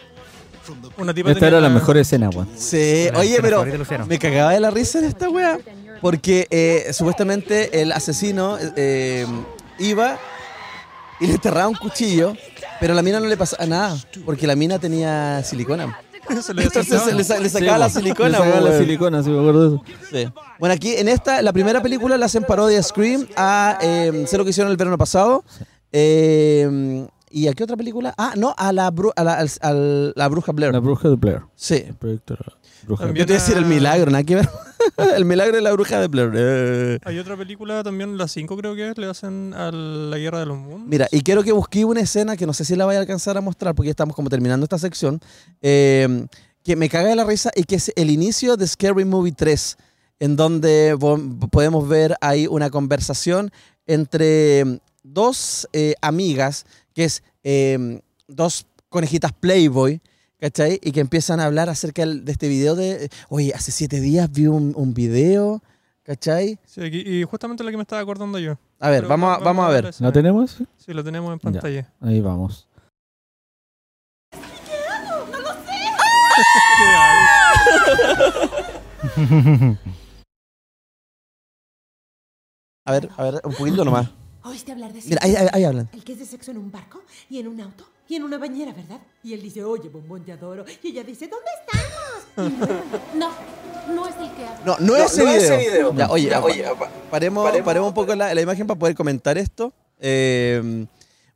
una 0.98 1.14
tipa 1.14 1.32
Esta 1.32 1.48
era 1.48 1.60
la 1.60 1.70
mejor 1.70 1.98
escena, 1.98 2.30
weón. 2.30 2.48
Sí, 2.56 3.08
La 3.12 3.20
oye, 3.20 3.40
pero 3.42 3.66
me 4.08 4.20
cagaba 4.20 4.52
de 4.52 4.60
la 4.60 4.72
risa 4.72 5.00
en 5.00 5.06
esta 5.06 5.30
wea. 5.30 5.58
Porque 6.02 6.48
eh, 6.50 6.94
supuestamente 6.94 7.82
el 7.82 7.92
asesino 7.92 8.58
eh, 8.78 9.26
iba 9.80 10.18
y 11.20 11.28
le 11.28 11.34
enterraba 11.34 11.68
un 11.68 11.76
cuchillo, 11.76 12.34
pero 12.80 12.94
a 12.94 12.96
la 12.96 13.02
mina 13.02 13.20
no 13.20 13.26
le 13.26 13.36
pasaba 13.36 13.66
nada, 13.66 13.98
porque 14.26 14.48
la 14.48 14.56
mina 14.56 14.80
tenía 14.80 15.44
silicona. 15.44 16.00
Se 16.42 16.54
le 16.54 16.64
Entonces 16.64 16.90
desechaba. 16.92 17.06
se 17.10 17.14
le, 17.16 17.24
sa- 17.24 17.40
le 17.40 17.50
Sí, 17.50 17.58
sacaba 17.60 17.78
la 17.78 17.90
silicona. 17.90 18.30
Le 18.30 18.38
sacaba 18.38 18.62
la 18.62 18.70
weón. 18.70 18.82
silicona, 18.84 19.24
sí, 19.24 19.30
me 19.30 19.40
acuerdo 19.40 19.70
de 19.70 19.76
eso. 19.76 19.84
Sí. 20.12 20.34
Bueno, 20.60 20.74
aquí 20.76 20.94
en 20.96 21.08
esta, 21.10 21.42
la 21.42 21.52
primera 21.54 21.82
película 21.82 22.18
la 22.18 22.26
hacen 22.28 22.44
parodia 22.44 22.80
a 22.80 22.84
Scream, 22.84 23.28
a 23.36 23.78
eh, 23.82 24.26
sé 24.28 24.38
lo 24.38 24.44
que 24.44 24.52
hicieron 24.52 24.72
el 24.72 24.78
verano 24.78 24.98
pasado. 24.98 25.44
eh, 25.92 27.08
¿Y 27.32 27.48
a 27.48 27.54
qué 27.54 27.64
otra 27.64 27.78
película? 27.78 28.14
Ah, 28.18 28.34
no, 28.36 28.56
a 28.58 28.74
la, 28.74 28.92
bru- 28.92 29.14
a 29.16 29.24
la, 29.24 29.34
al- 29.36 29.50
al- 29.62 30.14
la 30.16 30.28
bruja 30.30 30.52
Blair. 30.52 30.74
La 30.74 30.80
bruja 30.80 31.10
de 31.10 31.16
Blair. 31.16 31.42
Sí. 31.56 31.76
El 31.88 31.94
proyecto 31.94 32.34
de 32.34 32.40
la 32.40 32.46
bruja 32.84 33.04
de 33.04 33.08
También 33.10 33.24
Yo 33.24 33.28
te 33.28 33.34
iba 33.34 33.42
a 33.42 33.46
decir 33.46 33.58
el 33.58 33.66
milagro, 33.66 34.12
nada 34.12 34.24
que 34.24 34.36
ver. 34.36 34.50
el 35.16 35.26
milagro 35.26 35.56
de 35.56 35.62
la 35.62 35.72
bruja 35.72 36.00
de 36.00 36.08
Blair. 36.08 36.32
Eh. 36.36 37.00
Hay 37.04 37.20
otra 37.20 37.38
película 37.38 37.84
también, 37.84 38.18
la 38.18 38.28
5 38.28 38.58
creo 38.58 38.76
que 38.76 38.90
es, 38.90 38.98
le 38.98 39.08
hacen 39.08 39.54
a 39.54 39.72
la 39.72 40.18
Guerra 40.18 40.40
de 40.40 40.46
los 40.46 40.58
Mundos. 40.58 40.88
Mira, 40.88 41.08
y 41.12 41.22
quiero 41.22 41.44
que 41.44 41.52
busque 41.52 41.86
una 41.86 42.02
escena 42.02 42.38
que 42.38 42.46
no 42.46 42.54
sé 42.54 42.66
si 42.66 42.76
la 42.76 42.86
vaya 42.86 43.00
a 43.00 43.02
alcanzar 43.02 43.38
a 43.38 43.42
mostrar 43.42 43.76
porque 43.76 43.88
ya 43.88 43.92
estamos 43.92 44.16
como 44.16 44.30
terminando 44.30 44.64
esta 44.64 44.78
sección. 44.78 45.20
eh, 45.62 46.26
que 46.64 46.76
me 46.76 46.90
caga 46.90 47.10
de 47.10 47.16
la 47.16 47.24
risa 47.24 47.52
y 47.56 47.64
que 47.64 47.76
es 47.76 47.92
el 47.96 48.12
inicio 48.12 48.58
de 48.58 48.68
Scary 48.68 49.06
Movie 49.06 49.32
3, 49.32 49.78
en 50.20 50.36
donde 50.36 50.96
podemos 51.52 51.88
ver 51.88 52.16
ahí 52.22 52.48
una 52.48 52.70
conversación 52.70 53.52
entre 53.88 54.66
mm, 54.66 54.78
dos 55.04 55.68
eh, 55.74 55.96
amigas, 56.02 56.66
que 56.94 57.06
es 57.06 57.24
eh, 57.44 58.02
dos 58.28 58.66
conejitas 58.90 59.32
Playboy, 59.34 60.02
¿cachai? 60.40 60.80
Y 60.84 60.92
que 60.92 61.00
empiezan 61.02 61.40
a 61.40 61.46
hablar 61.46 61.70
acerca 61.70 62.06
de 62.06 62.32
este 62.32 62.48
video 62.48 62.76
de, 62.76 63.10
oye, 63.30 63.54
hace 63.54 63.72
siete 63.72 64.00
días 64.00 64.32
vi 64.32 64.48
un, 64.48 64.74
un 64.76 64.94
video, 64.94 65.62
¿cachai? 66.04 66.60
Sí, 66.66 66.82
aquí- 66.82 67.04
y 67.06 67.24
justamente 67.24 67.64
la 67.64 67.72
que 67.72 67.78
me 67.78 67.84
estaba 67.84 68.02
acordando 68.02 68.40
yo. 68.40 68.58
A 68.80 68.90
ver, 68.90 69.06
vamos 69.06 69.38
a, 69.38 69.40
vamos 69.44 69.66
a 69.66 69.70
ver. 69.70 69.94
¿La 70.00 70.12
tenemos? 70.12 70.58
Sí, 70.78 70.94
la 70.94 71.04
tenemos 71.04 71.34
en 71.34 71.40
pantalla. 71.40 71.94
Ahí 72.00 72.22
vamos. 72.22 72.68
¿Qué 74.32 74.38
hago? 74.88 75.26
A 82.86 82.92
ver, 82.94 83.10
a 83.18 83.24
ver, 83.24 83.42
un 83.44 83.54
poquito 83.54 83.86
nomás. 83.86 84.10
¿Oíste 84.44 84.72
hablar 84.72 84.94
de 84.94 85.02
Mira, 85.04 85.20
ahí, 85.22 85.36
ahí- 85.36 85.48
ahí 85.52 85.64
hablan. 85.64 85.90
El 85.94 86.04
que 86.04 86.14
es 86.14 86.20
de 86.20 86.26
sexo 86.26 86.52
en 86.52 86.58
un 86.58 86.72
barco 86.72 87.04
y 87.30 87.40
en 87.40 87.48
un 87.48 87.60
auto 87.62 87.86
y 88.10 88.16
en 88.16 88.24
una 88.24 88.38
bañera, 88.38 88.74
¿verdad? 88.74 89.00
Y 89.24 89.34
él 89.34 89.42
dice, 89.42 89.64
oye, 89.64 89.88
bombón, 89.90 90.24
te 90.26 90.32
adoro. 90.34 90.66
Y 90.84 90.88
ella 90.90 91.04
dice, 91.04 91.28
¿dónde 91.30 91.46
estamos? 91.62 92.52
Y 92.52 92.58
luego, 92.68 92.84
No, 93.16 93.30
no 93.94 94.08
es 94.08 94.16
el 94.18 94.32
que 94.36 94.46
habla. 94.46 94.62
No, 94.66 94.78
no, 94.80 94.96
ese, 94.98 95.24
video. 95.58 95.94
Ya, 95.96 96.10
oye, 96.10 96.36
oye, 96.36 96.64
pa- 96.78 96.90
paremos, 97.12 97.52
paremos 97.64 97.88
un 97.90 97.94
poco 97.94 98.16
la, 98.16 98.34
la 98.34 98.42
imagen 98.42 98.66
para 98.68 98.80
poder 98.80 98.96
comentar 98.96 99.38
esto. 99.38 99.72
Eh, 100.00 100.86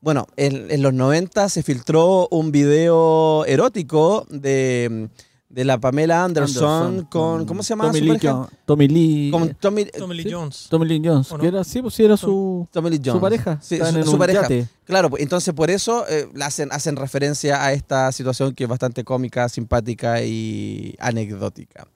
bueno, 0.02 0.28
en, 0.36 0.70
en 0.72 0.82
los 0.82 0.94
90 0.94 1.48
se 1.48 1.64
filtró 1.64 2.28
un 2.30 2.52
video 2.52 3.46
erótico 3.46 4.26
de, 4.30 5.08
de 5.54 5.64
la 5.66 5.78
Pamela 5.80 6.24
Anderson, 6.24 7.06
con, 7.12 7.46
¿cómo 7.46 7.62
se 7.62 7.70
llama 7.70 7.84
Tommy 7.86 8.00
su 8.00 8.06
Lee, 8.06 8.10
pareja? 8.14 8.34
Jo- 8.34 8.50
Tommy 8.66 8.88
Lee. 8.88 9.30
Con 9.32 9.54
Tommy, 9.54 9.86
Tommy 9.86 10.16
Lee 10.16 10.24
Sí. 10.24 10.32
Jones. 10.32 10.68
Tommy 10.68 10.86
Lee 10.88 11.02
Jones. 11.06 11.32
¿O 11.32 11.38
no? 11.38 11.42
Que 11.44 11.48
era, 11.50 11.64
sí, 11.64 11.80
pues 11.82 11.94
sí, 11.94 12.04
era 12.04 12.18
su, 12.18 12.68
Tommy 12.72 12.90
Lee 12.90 12.98
Jones. 12.98 13.14
su 13.14 13.22
pareja. 13.22 13.60
Sí, 13.62 13.78
su, 13.78 13.86
en 13.86 14.04
su 14.04 14.18
pareja. 14.18 14.42
yate. 14.42 14.68
Claro, 14.84 15.12
pues, 15.12 15.22
entonces 15.22 15.54
por 15.54 15.70
eso 15.70 16.06
eh, 16.10 16.28
hacen, 16.42 16.70
hacen 16.72 16.96
referencia 16.96 17.64
a 17.64 17.72
esta 17.72 18.12
situación 18.12 18.56
que 18.56 18.64
es 18.64 18.70
bastante 18.70 19.04
cómica, 19.04 19.48
simpática 19.48 20.24
y 20.24 20.96
anecdótica. 21.00 21.88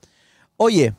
Oye, 0.55 0.93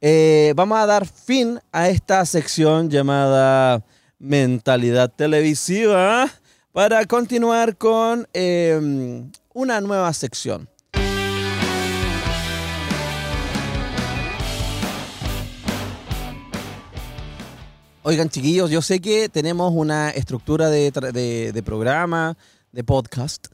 eh, 0.00 0.52
vamos 0.54 0.78
a 0.78 0.86
dar 0.86 1.06
fin 1.08 1.58
a 1.72 1.88
esta 1.88 2.24
sección 2.26 2.90
llamada 2.90 3.84
Mentalidad 4.20 5.10
Televisiva 5.12 6.30
para 6.70 7.04
continuar 7.06 7.76
con 7.76 8.28
eh, 8.32 9.24
una 9.52 9.80
nueva 9.80 10.12
sección. 10.12 10.68
Oigan, 18.06 18.28
chiquillos, 18.28 18.70
yo 18.70 18.82
sé 18.82 19.00
que 19.00 19.28
tenemos 19.30 19.72
una 19.74 20.10
estructura 20.10 20.68
de, 20.68 20.92
tra- 20.92 21.10
de- 21.10 21.52
de 21.52 21.62
programa, 21.62 22.36
de 22.70 22.84
podcast. 22.84 23.46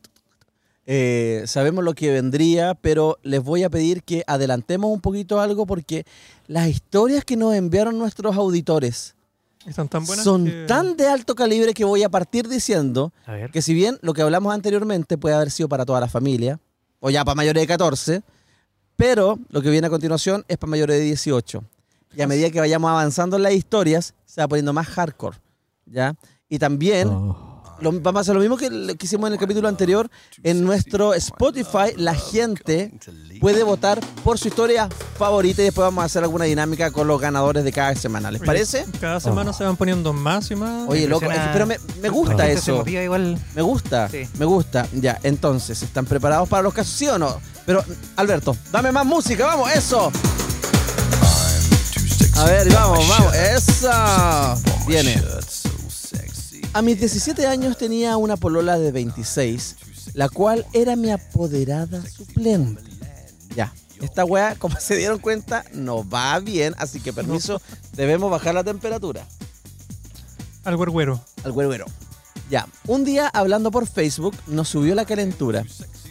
Eh, 0.86 1.44
sabemos 1.46 1.84
lo 1.84 1.94
que 1.94 2.10
vendría, 2.10 2.74
pero 2.74 3.18
les 3.22 3.40
voy 3.44 3.62
a 3.62 3.70
pedir 3.70 4.02
que 4.02 4.24
adelantemos 4.26 4.90
un 4.90 5.00
poquito 5.00 5.40
algo 5.40 5.66
porque 5.66 6.04
las 6.48 6.66
historias 6.68 7.24
que 7.24 7.36
nos 7.36 7.54
enviaron 7.54 7.96
nuestros 7.96 8.36
auditores 8.36 9.14
Están 9.66 9.88
tan 9.88 10.04
buenas 10.04 10.24
son 10.24 10.46
que- 10.46 10.64
tan 10.66 10.96
de 10.96 11.06
alto 11.06 11.36
calibre 11.36 11.72
que 11.72 11.84
voy 11.84 12.02
a 12.02 12.08
partir 12.08 12.48
diciendo 12.48 13.12
A 13.26 13.36
que 13.52 13.62
si 13.62 13.72
bien 13.72 13.98
lo 14.02 14.14
que 14.14 14.22
hablamos 14.22 14.52
anteriormente 14.52 15.16
puede 15.16 15.36
haber 15.36 15.52
sido 15.52 15.68
para 15.68 15.86
toda 15.86 16.00
la 16.00 16.08
familia, 16.08 16.58
o 16.98 17.08
ya 17.10 17.24
para 17.24 17.36
mayores 17.36 17.62
de 17.62 17.66
14, 17.68 18.22
pero 18.96 19.38
lo 19.50 19.62
que 19.62 19.70
viene 19.70 19.86
a 19.86 19.90
continuación 19.90 20.44
es 20.48 20.56
para 20.58 20.70
mayores 20.70 20.98
de 20.98 21.04
18. 21.04 21.62
Y 22.14 22.22
a 22.22 22.26
medida 22.26 22.50
que 22.50 22.58
vayamos 22.60 22.90
avanzando 22.90 23.36
en 23.36 23.42
las 23.44 23.52
historias, 23.52 24.14
se 24.26 24.40
va 24.40 24.48
poniendo 24.48 24.72
más 24.72 24.86
hardcore, 24.88 25.38
¿ya? 25.86 26.14
Y 26.48 26.58
también 26.58 27.08
Oh. 27.08 27.62
lo- 27.80 27.92
vamos 28.00 28.18
a 28.18 28.20
hacer 28.22 28.34
lo 28.34 28.40
mismo 28.40 28.56
que, 28.56 28.68
que 28.98 29.06
hicimos 29.06 29.28
en 29.28 29.34
el 29.34 29.38
capítulo 29.38 29.68
anterior. 29.68 30.10
En 30.42 30.64
nuestro 30.64 31.14
Spotify, 31.14 31.92
la 31.96 32.14
gente 32.14 32.92
puede 33.40 33.62
votar 33.62 34.00
por 34.24 34.38
su 34.38 34.48
historia 34.48 34.88
favorita 35.16 35.62
y 35.62 35.66
después 35.66 35.84
vamos 35.84 36.02
a 36.02 36.06
hacer 36.06 36.24
alguna 36.24 36.46
dinámica 36.46 36.90
con 36.90 37.06
los 37.06 37.20
ganadores 37.20 37.62
de 37.62 37.72
cada 37.72 37.94
semana. 37.94 38.30
¿Les 38.32 38.42
parece? 38.42 38.84
Cada 39.00 39.20
semana 39.20 39.52
se 39.52 39.62
van 39.64 39.76
poniendo 39.76 40.12
más 40.12 40.50
y 40.50 40.56
más. 40.56 40.88
Oye, 40.88 41.06
loco, 41.06 41.24
es 41.26 41.30
que- 41.30 41.36
impresiona- 41.36 41.52
pero 41.52 41.66
me, 41.66 41.78
me 42.02 42.08
gusta 42.08 42.48
eso. 42.50 42.84
igual. 42.88 43.38
Me 43.54 43.62
gusta, 43.62 44.08
Sí. 44.08 44.28
me 44.38 44.44
gusta. 44.46 44.88
Ya, 44.92 45.18
entonces, 45.22 45.80
¿están 45.82 46.06
preparados 46.06 46.48
para 46.48 46.64
los 46.64 46.74
casos, 46.74 46.92
sí 46.92 47.06
o 47.06 47.18
no? 47.20 47.40
Pero, 47.66 47.84
Alberto, 48.16 48.56
dame 48.72 48.90
más 48.90 49.06
música, 49.06 49.46
vamos, 49.46 49.70
eso. 49.72 50.10
A 52.40 52.44
ver, 52.44 52.72
vamos, 52.72 53.06
vamos, 53.06 53.34
eso. 53.34 53.90
Viene. 54.86 55.22
A 56.72 56.80
mis 56.80 56.98
17 56.98 57.46
años 57.46 57.76
tenía 57.76 58.16
una 58.16 58.38
polola 58.38 58.78
de 58.78 58.90
26, 58.92 59.76
la 60.14 60.30
cual 60.30 60.64
era 60.72 60.96
mi 60.96 61.10
apoderada 61.10 62.02
suplente. 62.08 62.80
Ya, 63.54 63.74
esta 64.00 64.24
weá, 64.24 64.54
como 64.58 64.80
se 64.80 64.96
dieron 64.96 65.18
cuenta, 65.18 65.64
no 65.74 66.08
va 66.08 66.38
bien, 66.40 66.74
así 66.78 67.00
que 67.00 67.12
permiso, 67.12 67.60
debemos 67.92 68.30
bajar 68.30 68.54
la 68.54 68.64
temperatura 68.64 69.26
Al 70.64 70.78
güerguero. 70.78 71.22
al 71.44 71.52
güero. 71.52 71.84
Ya, 72.48 72.66
un 72.86 73.04
día 73.04 73.28
hablando 73.28 73.70
por 73.70 73.86
Facebook 73.86 74.34
nos 74.46 74.70
subió 74.70 74.94
la 74.94 75.04
calentura, 75.04 75.66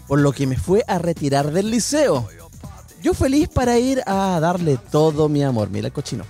por 0.05 0.19
lo 0.19 0.31
que 0.31 0.45
me 0.45 0.57
fue 0.57 0.83
a 0.87 0.99
retirar 0.99 1.51
del 1.51 1.71
liceo. 1.71 2.29
Yo 3.01 3.13
feliz 3.13 3.47
para 3.47 3.77
ir 3.79 4.01
a 4.05 4.39
darle 4.39 4.77
todo 4.91 5.29
mi 5.29 5.43
amor, 5.43 5.69
mira 5.69 5.87
el 5.87 5.93
cochino. 5.93 6.25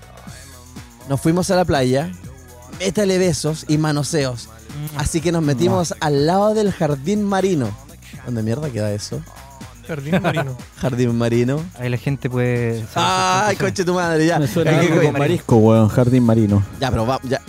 Nos 1.08 1.20
fuimos 1.20 1.50
a 1.50 1.56
la 1.56 1.66
playa, 1.66 2.12
métale 2.80 3.18
besos 3.18 3.66
y 3.68 3.78
manoseos. 3.78 4.50
Así 4.96 5.22
que 5.22 5.32
nos 5.32 5.42
metimos 5.42 5.96
al 6.00 6.28
lado 6.28 6.54
del 6.54 6.72
jardín 6.72 7.24
marino. 7.24 7.70
¿Dónde 8.26 8.44
mierda 8.44 8.70
queda 8.70 8.92
eso? 8.92 9.22
Jardín 9.88 10.22
marino. 10.22 10.56
Jardín 10.78 11.18
marino. 11.18 11.66
Ahí 11.80 11.90
la 11.90 11.98
gente 11.98 12.30
puede. 12.30 12.86
Ay, 12.94 13.56
coche 13.56 13.84
tu 13.84 13.96
madre, 13.96 14.28
ya. 14.28 14.38
Me 14.38 14.48
suena 14.48 14.80
algo 14.80 15.02
con 15.02 15.14
marisco, 15.14 15.56
weón. 15.58 15.90
Jardín 15.90 16.24
marino. 16.24 16.64
ya, 16.80 16.92
pero 16.92 17.08
va, 17.08 17.20
ya. 17.24 17.42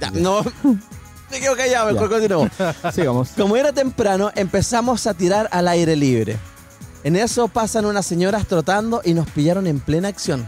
Ya, 0.00 0.10
no. 0.10 0.44
Me 1.30 1.40
quedo 1.40 1.56
callado, 1.56 1.92
mejor 1.92 2.08
continuamos. 2.08 2.50
Sigamos. 2.92 3.30
Como 3.36 3.56
era 3.56 3.72
temprano, 3.72 4.30
empezamos 4.34 5.06
a 5.06 5.14
tirar 5.14 5.48
al 5.50 5.68
aire 5.68 5.96
libre. 5.96 6.36
En 7.06 7.14
eso 7.14 7.46
pasan 7.46 7.84
unas 7.84 8.04
señoras 8.04 8.48
trotando 8.48 9.00
y 9.04 9.14
nos 9.14 9.30
pillaron 9.30 9.68
en 9.68 9.78
plena 9.78 10.08
acción. 10.08 10.44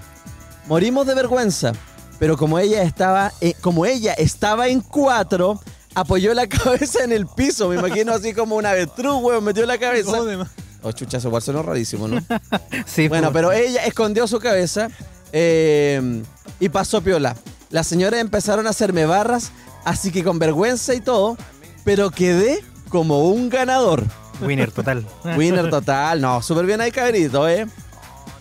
Morimos 0.66 1.06
de 1.06 1.14
vergüenza, 1.14 1.70
pero 2.18 2.36
como 2.36 2.58
ella 2.58 2.82
estaba, 2.82 3.32
eh, 3.40 3.54
como 3.60 3.86
ella 3.86 4.12
estaba 4.14 4.66
en 4.66 4.80
cuatro, 4.80 5.60
apoyó 5.94 6.34
la 6.34 6.48
cabeza 6.48 7.04
en 7.04 7.12
el 7.12 7.28
piso. 7.28 7.68
Me 7.68 7.76
imagino 7.76 8.12
así 8.12 8.34
como 8.34 8.56
una 8.56 8.70
avestruz, 8.70 9.22
weón, 9.22 9.44
metió 9.44 9.64
la 9.66 9.78
cabeza. 9.78 10.10
Oh, 10.82 10.90
chucha, 10.90 11.18
eso 11.18 11.28
igual 11.28 11.42
sonó 11.42 11.62
rarísimo, 11.62 12.08
¿no? 12.08 12.20
Sí, 12.86 13.06
Bueno, 13.06 13.30
pues. 13.30 13.34
pero 13.34 13.52
ella 13.52 13.84
escondió 13.84 14.26
su 14.26 14.40
cabeza 14.40 14.88
eh, 15.30 16.24
y 16.58 16.68
pasó 16.70 17.00
piola. 17.02 17.36
Las 17.70 17.86
señoras 17.86 18.18
empezaron 18.20 18.66
a 18.66 18.70
hacerme 18.70 19.06
barras, 19.06 19.52
así 19.84 20.10
que 20.10 20.24
con 20.24 20.40
vergüenza 20.40 20.92
y 20.92 21.00
todo, 21.00 21.36
pero 21.84 22.10
quedé 22.10 22.64
como 22.88 23.28
un 23.28 23.48
ganador. 23.48 24.02
Winner 24.40 24.70
total. 24.70 25.06
Winner 25.36 25.68
total, 25.70 26.20
no, 26.20 26.42
súper 26.42 26.66
bien 26.66 26.80
ahí 26.80 26.90
cabrito, 26.90 27.48
¿eh? 27.48 27.66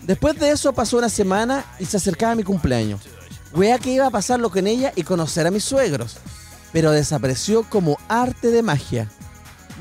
Después 0.02 0.38
de 0.38 0.50
eso 0.50 0.72
pasó 0.72 0.98
una 0.98 1.08
semana 1.08 1.64
y 1.78 1.84
se 1.84 1.96
acercaba 1.96 2.34
mi 2.34 2.42
cumpleaños. 2.42 3.02
Wea 3.54 3.78
que 3.78 3.92
iba 3.92 4.06
a 4.06 4.10
pasarlo 4.10 4.50
con 4.50 4.66
ella 4.66 4.92
y 4.94 5.02
conocer 5.02 5.46
a 5.46 5.50
mis 5.50 5.64
suegros, 5.64 6.16
pero 6.72 6.92
desapareció 6.92 7.62
como 7.64 7.98
arte 8.08 8.50
de 8.50 8.62
magia. 8.62 9.08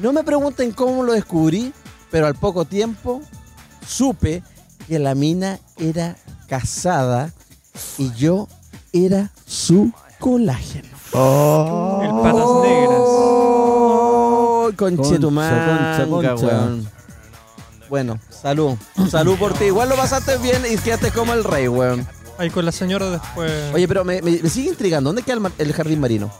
No 0.01 0.13
me 0.13 0.23
pregunten 0.23 0.71
cómo 0.71 1.03
lo 1.03 1.13
descubrí, 1.13 1.73
pero 2.11 2.27
al 2.27 2.35
poco 2.35 2.65
tiempo 2.65 3.21
supe 3.85 4.43
que 4.87 4.99
la 4.99 5.15
mina 5.15 5.59
era 5.77 6.15
casada 6.47 7.33
y 7.97 8.11
yo 8.13 8.47
era 8.93 9.31
su 9.45 9.91
colágeno. 10.19 10.89
El 11.13 12.11
patas 12.21 12.49
negras. 12.63 13.76
Oh, 14.73 14.75
concha, 14.75 16.05
concha. 16.09 16.45
weón. 16.47 16.89
Bueno, 17.89 18.19
salud. 18.29 18.75
Salud 19.09 19.37
por 19.37 19.53
ti. 19.53 19.65
Igual 19.65 19.89
lo 19.89 19.95
pasaste 19.95 20.37
bien 20.39 20.61
y 20.69 20.77
quedaste 20.77 21.11
como 21.11 21.33
el 21.33 21.43
rey, 21.43 21.67
weón. 21.67 22.05
Ahí 22.37 22.49
con 22.49 22.65
la 22.65 22.71
señora 22.71 23.09
después. 23.09 23.51
Oye, 23.73 23.87
pero 23.87 24.03
me, 24.05 24.21
me- 24.21 24.39
me 24.43 24.49
sigue 24.49 24.69
intrigando. 24.69 25.09
¿Dónde 25.09 25.23
queda 25.23 25.35
el, 25.35 25.39
mar- 25.39 25.51
el 25.57 25.73
jardín 25.73 25.99
marino? 25.99 26.31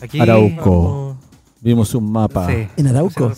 Aquí. 0.00 0.20
Arauco. 0.20 1.09
Vimos 1.62 1.94
un 1.94 2.10
mapa. 2.10 2.46
Sí. 2.48 2.68
¿En 2.78 2.86
Arauco? 2.86 3.32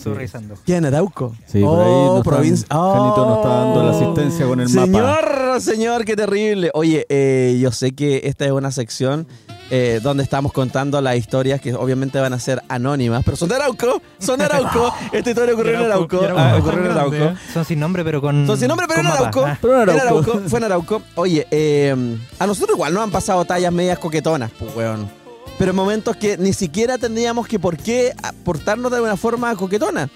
¿Queda 0.65 0.77
en 0.77 0.85
Arauco? 0.85 1.35
Sí, 1.45 1.59
por 1.61 1.79
ahí 1.81 1.85
oh, 1.91 2.05
nos 2.07 2.17
están- 2.19 2.33
provincia. 2.33 2.67
Janito 2.71 3.25
nos 3.27 3.37
está 3.37 3.49
dando 3.49 3.83
la 3.83 3.91
asistencia 3.91 4.47
con 4.47 4.59
el 4.61 4.69
señor, 4.69 4.87
mapa. 5.03 5.59
Señor, 5.59 6.05
qué 6.05 6.15
terrible. 6.15 6.71
Oye, 6.73 7.05
eh, 7.09 7.57
yo 7.61 7.71
sé 7.73 7.93
que 7.93 8.21
esta 8.23 8.45
es 8.45 8.51
una 8.51 8.71
sección 8.71 9.27
eh, 9.71 9.99
donde 10.01 10.23
estamos 10.23 10.53
contando 10.53 11.01
las 11.01 11.17
historias 11.17 11.59
que 11.59 11.73
obviamente 11.73 12.17
van 12.19 12.31
a 12.31 12.39
ser 12.39 12.63
anónimas, 12.69 13.23
pero 13.25 13.35
son 13.35 13.49
de 13.49 13.55
Arauco, 13.55 14.01
son 14.19 14.39
de 14.39 14.45
Arauco. 14.45 14.93
Esta 15.11 15.29
historia 15.29 15.53
ocurrió 15.53 15.73
en 15.79 15.85
Arauco. 15.85 16.21
Ah, 16.37 16.55
ocurrió 16.59 16.79
en 16.79 16.83
grande, 16.85 16.99
Arauco. 16.99 17.15
¿eh? 17.15 17.35
Son 17.53 17.65
sin 17.65 17.79
nombre, 17.79 18.05
pero 18.05 18.21
con. 18.21 18.47
Son 18.47 18.57
sin 18.57 18.69
nombre, 18.69 18.85
pero 18.87 19.01
en. 19.01 19.07
Arauco. 19.07 19.45
Ah, 19.45 19.57
Pero 19.61 19.83
en 19.83 19.89
En 19.89 19.99
Arauco. 19.99 20.31
Arauco, 20.31 20.49
fue 20.49 20.59
en 20.59 20.63
Arauco. 20.65 21.01
Oye, 21.15 21.45
eh, 21.51 22.17
a 22.39 22.47
nosotros 22.47 22.75
igual 22.77 22.93
nos 22.93 23.03
han 23.03 23.11
pasado 23.11 23.43
tallas 23.43 23.73
medias 23.73 23.99
coquetonas, 23.99 24.49
pues, 24.57 24.73
weón. 24.75 25.22
Pero 25.57 25.71
en 25.71 25.75
momentos 25.75 26.15
que 26.15 26.37
ni 26.37 26.53
siquiera 26.53 26.97
tendríamos 26.97 27.47
que 27.47 27.59
por 27.59 27.77
qué 27.77 28.13
portarnos 28.43 28.91
de 28.91 29.01
una 29.01 29.17
forma 29.17 29.55
coquetona. 29.55 30.09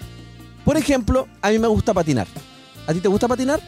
Por 0.64 0.76
ejemplo, 0.76 1.28
a 1.40 1.50
mí 1.50 1.58
me 1.58 1.68
gusta 1.68 1.94
patinar. 1.94 2.26
¿A 2.86 2.92
ti 2.92 3.00
te 3.00 3.08
gusta 3.08 3.28
patinar? 3.28 3.60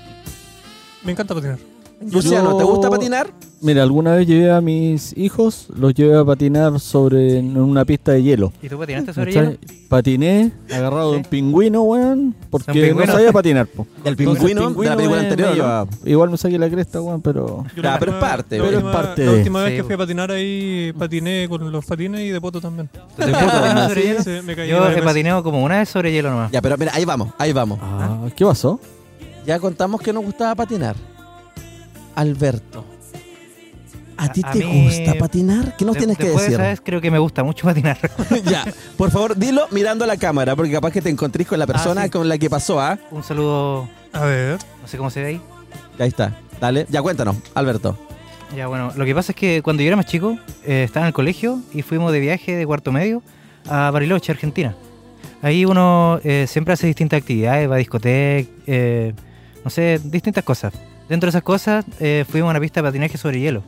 Me 1.02 1.12
encanta 1.12 1.34
patinar. 1.34 1.69
Luciano, 2.01 2.57
¿te 2.57 2.64
gusta 2.64 2.88
patinar? 2.88 3.28
Mira, 3.62 3.82
alguna 3.82 4.14
vez 4.14 4.26
llevé 4.26 4.51
a 4.51 4.62
mis 4.62 5.14
hijos, 5.18 5.66
los 5.76 5.92
llevé 5.92 6.16
a 6.16 6.24
patinar 6.24 6.80
sobre 6.80 7.38
en 7.38 7.59
una 7.59 7.84
pista 7.84 8.12
de 8.12 8.22
hielo. 8.22 8.55
¿Y 8.62 8.70
tú 8.70 8.78
patinaste 8.78 9.12
sobre 9.12 9.32
hielo? 9.32 9.53
Patiné 9.90 10.51
agarrado 10.72 11.11
de 11.12 11.18
un 11.18 11.24
pingüino, 11.24 11.82
weón, 11.82 12.34
porque 12.48 12.94
no 12.94 13.05
sabía 13.07 13.32
patinar. 13.32 13.66
Po. 13.66 13.86
Entonces, 14.05 14.16
pingüino, 14.16 14.70
de 14.70 14.88
la 14.88 14.96
película 14.96 15.20
me- 15.20 15.28
anterior, 15.28 15.57
¿no? 15.59 15.88
Igual 16.11 16.30
me 16.30 16.38
saqué 16.38 16.59
la 16.59 16.70
cresta, 16.70 17.03
weón, 17.03 17.20
pero... 17.20 17.64
Pero 17.74 17.88
es 18.12 18.14
parte, 18.14 18.57
La 18.57 18.64
pero 18.64 18.78
es 18.78 18.82
última, 18.84 18.92
parte 18.92 19.24
la 19.26 19.32
de- 19.32 19.36
última 19.38 19.62
vez 19.64 19.70
Sí, 19.72 19.76
que 19.76 19.84
fui 19.84 19.94
a 19.94 19.98
patinar 19.98 20.30
ahí, 20.30 20.92
patiné 20.98 21.46
con 21.51 21.70
los 21.70 21.84
patines 21.84 22.22
y 22.22 22.28
de 22.30 22.40
poto 22.40 22.62
también. 22.62 22.88
¿Te 22.88 23.26
puedo 23.26 23.34
patinar 23.46 23.88
sobre 23.90 24.03
hielo? 24.03 24.22
Sí, 24.22 24.30
me 24.42 24.57
caí 24.57 24.70
Yo 24.70 24.76
varias 24.76 24.92
he 24.92 24.94
veces. 25.01 25.05
patinado 25.05 25.42
como 25.42 25.62
una 25.62 25.80
vez 25.80 25.88
sobre 25.90 26.12
hielo 26.12 26.30
nomás. 26.30 26.51
Ya, 26.51 26.62
pero 26.62 26.78
mira, 26.78 26.92
ahí 26.94 27.05
vamos, 27.05 27.28
ahí 27.36 27.53
vamos. 27.53 27.78
Ah, 27.82 28.20
¿Qué 28.34 28.44
pasó? 28.46 28.80
Ya 29.44 29.59
contamos 29.59 30.01
que 30.01 30.14
nos 30.14 30.24
gustaba 30.24 30.55
patinar. 30.55 30.96
Alberto, 32.20 32.84
¿a 34.18 34.30
ti 34.30 34.42
A- 34.44 34.50
te 34.52 34.58
mí- 34.64 34.84
gusta 34.84 35.14
patinar? 35.18 35.74
¿Qué 35.76 35.84
nos 35.86 35.94
De- 35.94 36.00
tienes 36.00 36.18
que 36.18 36.28
de 36.28 36.32
decir? 36.36 36.58
vez 36.58 36.80
creo 36.84 37.00
que 37.00 37.10
me 37.10 37.18
gusta 37.18 37.42
mucho 37.42 37.66
patinar. 37.66 37.98
ya, 38.44 38.64
por 38.98 39.10
favor, 39.10 39.36
dilo 39.36 39.66
mirando 39.70 40.04
a 40.04 40.06
la 40.06 40.18
cámara, 40.18 40.54
porque 40.54 40.70
capaz 40.72 40.90
que 40.92 41.00
te 41.00 41.08
encontrís 41.08 41.46
con 41.48 41.58
la 41.58 41.66
persona 41.66 42.04
sí. 42.04 42.10
con 42.10 42.28
la 42.28 42.36
que 42.36 42.50
pasó, 42.50 42.78
¿ah? 42.78 42.98
Un 43.10 43.22
saludo, 43.22 43.88
A 44.12 44.24
ver. 44.26 44.58
no 44.82 44.86
sé 44.88 44.98
cómo 44.98 45.08
se 45.10 45.22
ve 45.22 45.26
ahí. 45.28 45.40
Ahí 45.98 46.08
está. 46.08 46.36
Dale, 46.60 46.86
ya 46.90 47.00
cuéntanos, 47.00 47.36
Alberto. 47.54 47.96
Ya, 48.54 48.66
bueno, 48.66 48.92
lo 48.96 49.04
que 49.06 49.14
pasa 49.14 49.32
es 49.32 49.36
que 49.36 49.62
cuando 49.62 49.82
yo 49.82 49.86
era 49.86 49.96
más 49.96 50.04
chico, 50.06 50.36
eh, 50.66 50.82
estaba 50.84 51.06
en 51.06 51.08
el 51.08 51.14
colegio 51.14 51.60
y 51.72 51.80
fuimos 51.82 52.12
de 52.12 52.20
viaje 52.20 52.54
de 52.54 52.66
cuarto 52.66 52.92
medio 52.92 53.22
a 53.66 53.90
Bariloche, 53.90 54.30
Argentina. 54.32 54.74
Ahí 55.40 55.64
uno 55.64 56.20
eh, 56.24 56.44
siempre 56.46 56.74
hace 56.74 56.86
distintas 56.86 57.18
actividades, 57.22 57.70
va 57.70 57.76
a 57.76 57.78
discoteca, 57.78 58.50
eh, 58.66 59.14
no 59.64 59.70
sé, 59.70 59.98
distintas 60.04 60.44
cosas. 60.44 60.74
Dentro 61.11 61.26
de 61.26 61.30
esas 61.30 61.42
cosas 61.42 61.84
eh, 61.98 62.24
fuimos 62.26 62.46
a 62.46 62.50
una 62.52 62.61
pista 62.61 62.80
de 62.80 62.88
patinaje 62.88 63.18
sobre 63.18 63.40
hielo. 63.40 63.64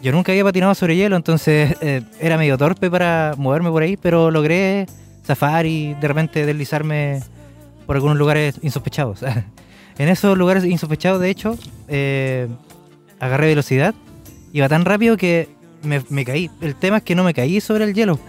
Yo 0.00 0.12
nunca 0.12 0.30
había 0.30 0.44
patinado 0.44 0.76
sobre 0.76 0.94
hielo, 0.94 1.16
entonces 1.16 1.74
eh, 1.80 2.02
era 2.20 2.38
medio 2.38 2.56
torpe 2.56 2.88
para 2.88 3.34
moverme 3.36 3.68
por 3.68 3.82
ahí, 3.82 3.96
pero 3.96 4.30
logré 4.30 4.86
zafar 5.24 5.66
y 5.66 5.94
de 5.94 6.06
repente 6.06 6.46
deslizarme 6.46 7.20
por 7.84 7.96
algunos 7.96 8.16
lugares 8.16 8.60
insospechados. 8.62 9.22
en 9.98 10.08
esos 10.08 10.38
lugares 10.38 10.64
insospechados, 10.64 11.20
de 11.20 11.30
hecho, 11.30 11.58
eh, 11.88 12.46
agarré 13.18 13.48
velocidad, 13.48 13.92
iba 14.52 14.68
tan 14.68 14.84
rápido 14.84 15.16
que 15.16 15.48
me, 15.82 16.00
me 16.10 16.24
caí. 16.24 16.48
El 16.60 16.76
tema 16.76 16.98
es 16.98 17.02
que 17.02 17.16
no 17.16 17.24
me 17.24 17.34
caí 17.34 17.60
sobre 17.60 17.82
el 17.86 17.92
hielo, 17.92 18.20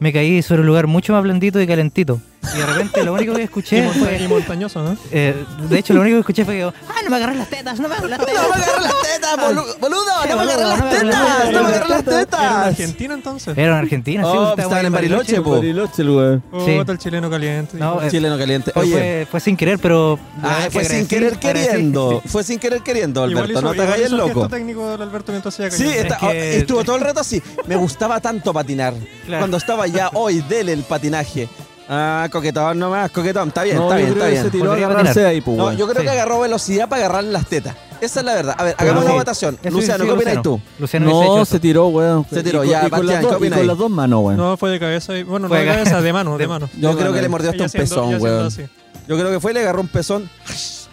me 0.00 0.10
caí 0.10 0.40
sobre 0.40 0.62
un 0.62 0.68
lugar 0.68 0.86
mucho 0.86 1.12
más 1.12 1.22
blandito 1.22 1.60
y 1.60 1.66
calentito. 1.66 2.18
Y 2.54 2.58
de 2.58 2.66
repente 2.66 3.02
lo 3.04 3.12
único 3.14 3.34
que 3.34 3.40
Y, 3.40 3.44
escuché 3.44 3.82
monta- 3.82 3.98
fue... 4.00 4.18
y 4.18 4.28
montañoso, 4.28 4.82
¿no? 4.82 4.96
eh, 5.10 5.44
de 5.68 5.78
hecho, 5.78 5.94
lo 5.94 6.00
único 6.02 6.16
que 6.16 6.20
escuché 6.20 6.44
fue 6.44 6.56
que, 6.56 6.62
ah, 6.64 6.72
no 7.04 7.10
me 7.10 7.16
agarré 7.16 7.34
las 7.36 7.48
tetas, 7.48 7.80
no 7.80 7.88
me 7.88 7.94
agarré 7.94 8.10
las 8.10 8.20
tetas. 8.20 8.34
¡No 8.42 8.48
me 8.48 8.54
agarras 8.62 8.82
las 8.82 9.02
tetas, 9.02 9.36
bolu- 9.38 9.78
boludo! 9.80 10.04
¡No 10.28 10.36
me 10.36 10.42
agarras 10.42 10.56
boludo, 10.56 10.68
las 10.76 10.90
tetas! 10.90 11.52
¡No 11.52 11.62
me 11.62 11.68
agarras 11.68 11.88
las 11.90 12.02
¿Era 12.06 12.20
en 12.20 12.24
tetas! 12.26 12.40
Argentina 12.40 13.14
entonces? 13.14 13.58
Era 13.58 13.66
en 13.72 13.78
Argentina, 13.78 14.22
sí, 14.22 14.28
Oh, 14.32 14.50
estaban 14.50 14.86
en 14.86 14.92
Bariloche, 14.92 15.40
po. 15.40 15.50
Bariloche, 15.56 16.02
el 16.02 16.10
weón. 16.10 16.42
Oh, 16.52 16.64
Sí. 16.64 16.70
el 16.72 16.98
chileno 16.98 17.30
caliente. 17.30 17.76
No, 17.78 18.02
eh, 18.02 18.10
Chileno 18.10 18.36
caliente. 18.38 18.72
Oye, 18.74 18.90
fue, 18.92 19.26
fue 19.30 19.40
sin 19.40 19.56
querer, 19.56 19.78
pero... 19.78 20.18
ah, 20.42 20.68
fue 20.70 20.82
que 20.82 20.88
sin 20.88 21.06
querer 21.06 21.38
queriendo. 21.38 22.22
Fue 22.26 22.44
sin 22.44 22.58
querer 22.58 22.82
queriendo, 22.82 23.20
Igual 23.28 23.44
Alberto. 23.46 23.52
hizo- 23.60 23.68
No 23.68 23.74
te 23.74 23.82
hagas 23.82 23.98
el 23.98 24.04
el 24.04 24.16
loco. 24.16 24.48
técnico 24.48 24.88
del 24.90 25.02
Alberto 25.02 25.32
mientras 25.32 25.58
iba 25.58 25.70
Sí, 25.70 25.84
cayendo. 25.84 26.02
está- 26.14 26.14
Es 26.16 26.20
que- 26.32 26.56
estuvo 26.58 26.84
todo 26.84 26.96
el 26.96 27.02
rato 27.02 27.20
así. 27.20 27.42
Me 27.66 27.76
gustaba 27.76 28.20
tanto 28.20 28.52
patinar. 28.52 28.94
Cuando 29.28 29.56
estaba 29.56 29.86
ya 29.86 30.10
hoy, 30.14 30.40
dele 30.48 30.72
el 30.72 30.82
patinaje. 30.84 31.48
Ah, 31.88 32.28
coquetón 32.32 32.78
nomás, 32.78 33.10
coquetón. 33.10 33.48
Está 33.48 33.62
bien, 33.62 33.76
No, 33.76 33.82
está 33.84 33.96
yo 34.00 34.04
bien, 34.06 34.14
creo 34.14 34.24
está 34.24 34.30
que 34.30 34.36
se 34.36 34.42
bien. 34.42 34.52
tiró 34.52 34.64
a 34.64 34.68
Podría 34.68 34.86
agarrarse 34.86 35.08
patinar. 35.10 35.30
ahí, 35.30 35.40
pues, 35.42 35.56
No, 35.58 35.64
weón. 35.64 35.76
yo 35.76 35.86
creo 35.86 36.00
Sí. 36.00 36.04
que 36.06 36.10
agarró 36.10 36.40
velocidad 36.40 36.88
para 36.88 37.04
agarrarle 37.04 37.30
las 37.32 37.46
tetas. 37.46 37.76
Esa 38.00 38.20
es 38.20 38.26
la 38.26 38.34
verdad. 38.34 38.54
A 38.58 38.64
ver, 38.64 38.74
hagamos 38.78 39.02
sí, 39.02 39.06
una 39.10 39.14
votación. 39.18 39.58
eso 39.62 39.70
Luciano, 39.76 40.04
sí, 40.04 40.08
¿qué 40.08 40.14
opinas 40.16 40.34
Luciano. 40.36 40.42
tú? 40.42 40.60
Luciano 40.78 41.06
hubiese 41.06 41.22
hecho 41.24 41.36
No, 41.36 41.42
eso. 41.42 41.52
se 41.52 41.60
tiró, 41.60 41.86
weón. 41.88 42.26
Se 42.30 42.42
tiró, 42.42 42.64
Y 42.64 42.68
con- 42.68 42.70
ya, 42.70 42.86
y 42.86 42.90
con, 42.90 42.90
las 42.90 43.00
Bastián, 43.06 43.22
dos, 43.22 43.30
¿qué 43.30 43.34
y 43.34 43.36
opinas 43.38 43.58
con 43.58 43.66
las 43.66 43.78
dos 43.78 43.90
manos, 43.90 44.20
weón. 44.24 44.36
No, 44.38 44.56
fue 44.56 44.70
de 44.70 44.80
cabeza. 44.80 45.16
y- 45.18 45.22
Bueno, 45.24 45.40
no 45.44 45.48
Fue 45.48 45.58
de 45.58 45.64
de 45.66 45.70
cabeza, 45.72 46.00
de 46.02 46.12
mano, 46.12 46.32
de 46.32 46.38
de- 46.38 46.48
mano. 46.48 46.70
Yo 46.78 46.96
creo 46.96 47.12
que 47.12 47.20
le 47.22 47.28
mordió 47.28 47.50
hasta 47.50 47.56
Ella 47.56 47.64
un 47.64 47.66
haciendo- 47.68 47.90
pezón, 47.90 48.04
ella 48.08 48.16
haciendo 48.16 48.36
weón. 48.36 48.46
así. 48.46 48.62
Yo 49.06 49.16
creo 49.18 49.30
que 49.30 49.40
fue, 49.40 49.52
le 49.52 49.60
agarró 49.60 49.80
un 49.82 49.88
pezón 49.88 50.30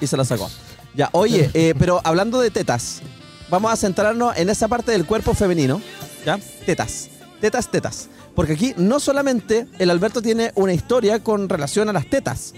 y 0.01 0.07
se 0.07 0.17
la 0.17 0.25
sacó. 0.25 0.49
Ya, 0.93 1.07
oye, 1.13 1.49
eh, 1.53 1.73
pero 1.79 2.01
hablando 2.03 2.39
de 2.41 2.51
tetas, 2.51 3.01
vamos 3.49 3.71
a 3.71 3.77
centrarnos 3.77 4.35
en 4.37 4.49
esa 4.49 4.67
parte 4.67 4.91
del 4.91 5.05
cuerpo 5.05 5.33
femenino. 5.33 5.81
¿Ya? 6.25 6.37
Tetas. 6.65 7.07
Tetas, 7.39 7.67
tetas. 7.69 8.09
Porque 8.35 8.53
aquí 8.53 8.73
no 8.77 8.99
solamente 8.99 9.67
el 9.79 9.89
Alberto 9.89 10.21
tiene 10.21 10.51
una 10.55 10.73
historia 10.73 11.21
con 11.23 11.49
relación 11.49 11.89
a 11.89 11.93
las 11.93 12.05
tetas. 12.09 12.53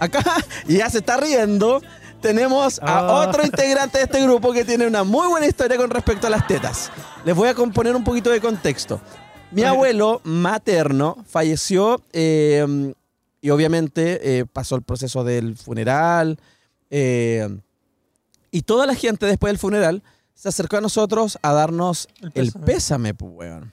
Acá, 0.00 0.22
y 0.66 0.78
ya 0.78 0.88
se 0.90 0.98
está 0.98 1.16
riendo, 1.18 1.80
tenemos 2.20 2.78
a 2.82 2.98
Ah. 2.98 3.28
otro 3.28 3.44
integrante 3.44 3.98
de 3.98 4.04
este 4.04 4.22
grupo 4.22 4.52
que 4.52 4.64
tiene 4.64 4.86
una 4.86 5.04
muy 5.04 5.28
buena 5.28 5.46
historia 5.46 5.76
con 5.76 5.90
respecto 5.90 6.26
a 6.26 6.30
las 6.30 6.46
tetas. 6.46 6.90
Les 7.24 7.34
voy 7.36 7.48
a 7.48 7.54
componer 7.54 7.94
un 7.94 8.02
poquito 8.04 8.30
de 8.30 8.40
contexto. 8.40 9.00
Mi 9.50 9.62
abuelo 9.62 10.20
materno 10.24 11.18
falleció 11.28 12.00
eh, 12.12 12.92
y 13.40 13.50
obviamente 13.50 14.38
eh, 14.40 14.46
pasó 14.46 14.74
el 14.74 14.82
proceso 14.82 15.22
del 15.22 15.56
funeral. 15.56 16.38
eh, 16.90 17.48
y 18.50 18.62
toda 18.62 18.86
la 18.86 18.94
gente 18.94 19.26
después 19.26 19.50
del 19.50 19.58
funeral 19.58 20.02
se 20.34 20.48
acercó 20.48 20.76
a 20.76 20.80
nosotros 20.80 21.38
a 21.42 21.52
darnos 21.52 22.08
El 22.20 22.30
el 22.34 22.46
pésame. 22.52 22.64
pésame, 22.66 23.14
pues, 23.14 23.32
weón. 23.34 23.72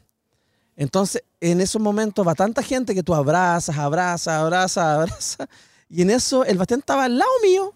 Entonces, 0.81 1.21
en 1.39 1.61
esos 1.61 1.79
momentos 1.79 2.27
va 2.27 2.33
tanta 2.33 2.63
gente 2.63 2.95
que 2.95 3.03
tú 3.03 3.13
abrazas, 3.13 3.77
abrazas, 3.77 4.33
abrazas, 4.41 4.77
abrazas. 4.97 5.47
Y 5.89 6.01
en 6.01 6.09
eso 6.09 6.43
el 6.43 6.57
Bastián 6.57 6.79
estaba 6.79 7.03
al 7.05 7.17
lado 7.19 7.29
mío, 7.43 7.71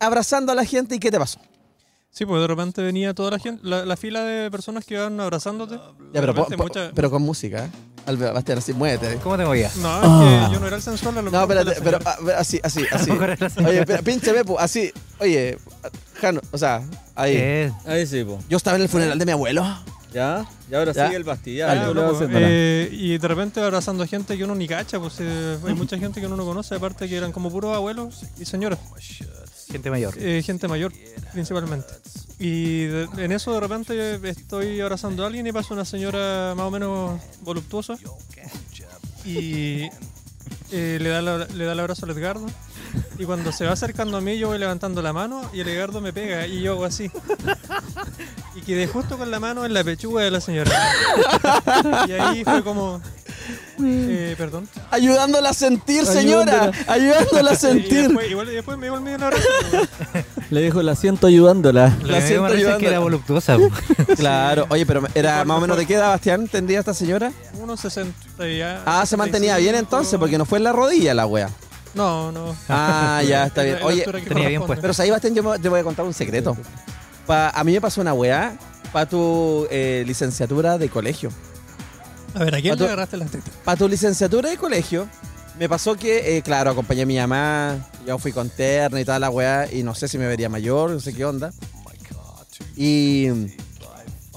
abrazando 0.00 0.50
a 0.50 0.54
la 0.56 0.64
gente. 0.64 0.96
¿Y 0.96 0.98
qué 0.98 1.10
te 1.12 1.18
pasó? 1.18 1.38
Sí, 2.10 2.24
pues 2.26 2.40
de 2.40 2.46
repente 2.48 2.82
venía 2.82 3.12
toda 3.14 3.30
la 3.32 3.38
gente, 3.38 3.60
la, 3.62 3.84
la 3.84 3.96
fila 3.96 4.22
de 4.24 4.50
personas 4.50 4.84
que 4.84 4.94
iban 4.94 5.20
abrazándote. 5.20 5.76
Ya, 5.76 6.20
pero, 6.20 6.34
po- 6.34 6.42
repente 6.44 6.56
po- 6.56 6.62
mucha- 6.64 6.90
pero 6.94 7.10
con 7.10 7.22
música, 7.22 7.66
¿eh? 7.66 7.70
Al- 8.06 8.16
Bastián, 8.16 8.58
así, 8.58 8.72
muévete. 8.72 9.16
¿Cómo 9.22 9.36
te 9.36 9.44
movía? 9.44 9.70
No, 9.76 9.98
es 9.98 10.04
Ah. 10.04 10.46
que 10.48 10.54
yo 10.54 10.60
no 10.60 10.66
era 10.66 10.76
el 10.76 10.82
sensual. 10.82 11.18
a 11.18 11.22
lo 11.22 11.30
No, 11.30 11.42
espérate, 11.42 11.80
pero 11.82 11.98
ah, 12.06 12.16
así, 12.38 12.58
así, 12.62 12.82
así. 12.92 13.10
Oye, 13.64 13.84
pinche 14.02 14.32
Bepu, 14.32 14.58
así. 14.58 14.90
Oye, 15.20 15.58
Jano, 16.20 16.40
o 16.50 16.58
sea, 16.58 16.82
ahí. 17.14 17.34
Eh, 17.36 17.72
Ahí 17.84 18.06
sí, 18.06 18.24
po. 18.24 18.38
Yo 18.48 18.56
estaba 18.56 18.76
en 18.76 18.82
el 18.84 18.88
funeral 18.88 19.18
de 19.18 19.26
mi 19.26 19.32
abuelo. 19.32 19.62
¿Ya? 20.16 20.46
Y 20.70 20.74
ahora 20.74 20.92
Ya. 20.92 21.04
sigue 21.04 21.16
el 21.18 21.24
Bastilla. 21.24 21.84
Tú 21.86 21.92
le 21.92 22.00
no, 22.00 22.06
vas 22.06 22.14
haciendo 22.16 22.40
la- 22.40 22.46
eh, 22.48 22.88
y 22.90 23.18
de 23.18 23.28
repente 23.28 23.60
abrazando 23.60 24.06
gente 24.06 24.34
que 24.38 24.44
uno 24.44 24.54
ni 24.54 24.66
cacha, 24.66 24.98
pues 24.98 25.16
eh, 25.20 25.58
hay 25.66 25.74
mucha 25.82 25.98
gente 25.98 26.20
que 26.20 26.26
uno 26.26 26.36
no 26.38 26.44
conoce, 26.46 26.74
aparte 26.74 27.06
que 27.06 27.16
eran 27.18 27.32
como 27.32 27.50
puros 27.50 27.76
abuelos 27.76 28.22
y 28.40 28.46
señoras, 28.46 28.78
gente 29.70 29.90
mayor. 29.90 30.14
eh, 30.18 30.42
gente 30.42 30.68
mayor 30.68 30.90
principalmente. 31.34 31.92
Y 32.38 32.84
de- 32.86 33.08
en 33.18 33.32
eso 33.32 33.52
de 33.52 33.60
repente 33.60 34.28
estoy 34.30 34.80
abrazando 34.80 35.22
a 35.22 35.26
alguien 35.26 35.46
y 35.46 35.52
pasa 35.52 35.74
una 35.74 35.84
señora 35.84 36.54
más 36.56 36.64
o 36.66 36.70
menos 36.70 37.20
voluptuosa 37.42 37.96
y 39.24 39.88
le, 40.70 41.08
da 41.08 41.22
la- 41.22 41.46
le 41.46 41.64
da 41.64 41.72
el 41.72 41.80
abrazo 41.80 42.04
al 42.06 42.12
Edgardo. 42.12 42.46
Y 43.18 43.24
cuando 43.24 43.52
se 43.52 43.64
va 43.66 43.72
acercando 43.72 44.16
a 44.16 44.20
mí, 44.20 44.38
yo 44.38 44.48
voy 44.48 44.58
levantando 44.58 45.00
la 45.02 45.12
mano 45.12 45.42
y 45.52 45.60
el 45.60 45.68
Edgardo 45.68 46.00
me 46.00 46.12
pega 46.12 46.46
y 46.46 46.60
yo 46.62 46.72
hago 46.72 46.84
así. 46.84 47.10
Y 48.54 48.60
quedé 48.62 48.86
justo 48.86 49.18
con 49.18 49.30
la 49.30 49.38
mano 49.40 49.64
en 49.64 49.74
la 49.74 49.84
pechuga 49.84 50.22
de 50.22 50.30
la 50.30 50.40
señora. 50.40 50.70
Y 52.08 52.12
ahí 52.12 52.44
fue 52.44 52.62
como. 52.62 53.00
Eh, 53.82 54.34
perdón. 54.38 54.68
Ayudándola 54.90 55.50
a 55.50 55.54
sentir, 55.54 56.04
señora. 56.06 56.70
Ayudándola 56.86 57.50
a 57.50 57.54
Y 57.54 57.56
sentir. 57.56 58.04
después, 58.08 58.30
igual, 58.30 58.48
y 58.48 58.54
después 58.54 58.78
me 58.78 58.86
dio 58.86 58.94
el 58.96 59.00
medio. 59.02 59.18
Le 60.50 60.60
dejo 60.60 60.80
el 60.80 60.88
asiento 60.88 61.26
ayudándola. 61.26 61.96
La 62.04 62.18
me 62.20 62.26
siento 62.26 62.44
parece 62.44 62.76
que 62.78 62.86
era 62.86 62.98
voluptuosa. 63.00 63.56
po. 63.58 63.68
Claro. 64.16 64.66
Oye, 64.70 64.86
pero 64.86 65.02
era 65.14 65.38
Por 65.38 65.46
más 65.46 65.58
o 65.58 65.60
menos 65.60 65.76
de 65.76 65.86
qué 65.86 65.94
edad, 65.94 66.08
Bastián, 66.10 66.48
tendría 66.48 66.78
esta 66.78 66.94
señora. 66.94 67.32
Unos 67.54 67.80
60 67.80 68.48
y 68.48 68.58
ya. 68.58 68.82
Ah, 68.86 69.04
se 69.06 69.16
mantenía 69.16 69.56
bien 69.56 69.70
65. 69.74 69.78
entonces, 69.96 70.18
porque 70.18 70.38
no 70.38 70.44
fue 70.44 70.58
en 70.58 70.64
la 70.64 70.72
rodilla 70.72 71.14
la 71.14 71.26
wea. 71.26 71.50
No, 71.94 72.30
no. 72.30 72.54
Ah, 72.68 73.22
ya, 73.26 73.46
está 73.46 73.62
bien. 73.62 73.78
Oye, 73.82 74.04
tenía 74.04 74.48
bien 74.48 74.60
corresponde. 74.60 74.82
pero 74.82 74.94
ahí 75.02 75.10
Bastián, 75.10 75.34
yo 75.34 75.42
me- 75.42 75.58
te 75.58 75.68
voy 75.68 75.80
a 75.80 75.82
contar 75.84 76.04
un 76.04 76.14
secreto. 76.14 76.56
Pa- 77.26 77.50
a 77.50 77.64
mí 77.64 77.72
me 77.72 77.80
pasó 77.80 78.00
una 78.00 78.12
weá 78.14 78.56
para 78.92 79.06
tu 79.06 79.66
eh, 79.70 80.04
licenciatura 80.06 80.78
de 80.78 80.88
colegio. 80.88 81.30
A 82.36 82.44
ver, 82.44 82.54
¿a 82.54 82.60
quién 82.60 82.72
le 82.78 82.84
agarraste 82.84 83.16
las 83.16 83.30
tetas? 83.30 83.52
Para 83.64 83.76
tu 83.76 83.88
licenciatura 83.88 84.50
de 84.50 84.56
colegio, 84.56 85.08
me 85.58 85.68
pasó 85.68 85.96
que, 85.96 86.36
eh, 86.36 86.42
claro, 86.42 86.70
acompañé 86.70 87.02
a 87.02 87.06
mi 87.06 87.16
mamá, 87.18 87.78
yo 88.06 88.18
fui 88.18 88.32
con 88.32 88.50
terna 88.50 89.00
y 89.00 89.04
toda 89.04 89.18
la 89.18 89.30
weá, 89.30 89.72
y 89.72 89.82
no 89.82 89.94
sé 89.94 90.06
si 90.06 90.18
me 90.18 90.26
vería 90.26 90.48
mayor, 90.48 90.90
no 90.90 91.00
sé 91.00 91.14
qué 91.14 91.24
onda. 91.24 91.52
Y 92.76 93.26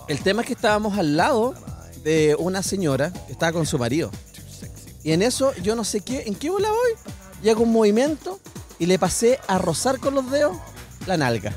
el 0.08 0.20
tema 0.24 0.42
es 0.42 0.48
que 0.48 0.54
estábamos 0.54 0.98
al 0.98 1.18
lado 1.18 1.54
de 2.04 2.36
una 2.40 2.64
señora 2.64 3.12
que 3.12 3.34
estaba 3.34 3.52
con 3.52 3.66
su 3.66 3.78
marido. 3.78 4.12
Y 5.04 5.12
en 5.12 5.22
eso, 5.22 5.54
yo 5.62 5.76
no 5.76 5.84
sé 5.84 6.02
qué, 6.02 6.24
¿en 6.26 6.36
qué 6.36 6.50
bola 6.50 6.70
voy? 6.70 7.14
Y 7.44 7.50
hago 7.50 7.64
un 7.64 7.72
movimiento 7.72 8.40
y 8.80 8.86
le 8.86 8.98
pasé 8.98 9.40
a 9.48 9.58
rozar 9.58 10.00
con 10.00 10.16
los 10.16 10.30
dedos 10.32 10.56
la 11.06 11.18
nalga. 11.18 11.54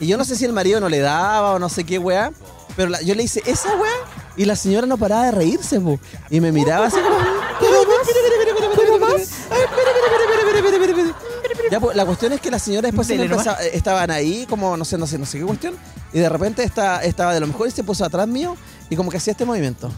Y 0.00 0.06
yo 0.06 0.18
no 0.18 0.24
sé 0.24 0.36
si 0.36 0.44
el 0.44 0.52
marido 0.52 0.80
no 0.80 0.88
le 0.88 0.98
daba 1.00 1.52
o 1.52 1.58
no 1.58 1.68
sé 1.68 1.84
qué 1.84 1.98
weá, 1.98 2.32
pero 2.76 2.90
la- 2.90 3.00
yo 3.02 3.14
le 3.14 3.22
hice 3.22 3.42
esa 3.46 3.74
weá 3.76 3.92
y 4.36 4.44
la 4.44 4.56
señora 4.56 4.86
no 4.86 4.96
paraba 4.98 5.26
de 5.26 5.30
reírse, 5.32 5.80
po. 5.80 5.98
Y 6.30 6.40
me 6.40 6.52
miraba 6.52 6.86
así 6.86 6.96
como. 6.96 7.16
Ya, 11.70 11.80
pues, 11.80 11.96
la 11.96 12.04
cuestión 12.06 12.32
es 12.32 12.40
que 12.40 12.50
las 12.50 12.62
señoras 12.62 12.90
después 12.92 13.08
empezaba- 13.10 13.62
eh, 13.64 13.70
estaban 13.74 14.10
ahí, 14.10 14.46
como 14.48 14.76
no 14.76 14.84
sé, 14.84 14.98
no 14.98 15.06
sé, 15.06 15.18
no 15.18 15.26
sé 15.26 15.38
qué 15.38 15.44
cuestión, 15.44 15.74
y 16.12 16.20
de 16.20 16.28
repente 16.28 16.62
esta, 16.62 17.02
estaba 17.02 17.34
de 17.34 17.40
lo 17.40 17.46
mejor 17.48 17.66
y 17.68 17.70
se 17.72 17.82
puso 17.82 18.04
atrás 18.04 18.28
mío 18.28 18.56
y 18.88 18.94
como 18.96 19.10
que 19.10 19.16
hacía 19.16 19.32
este 19.32 19.44
movimiento. 19.44 19.90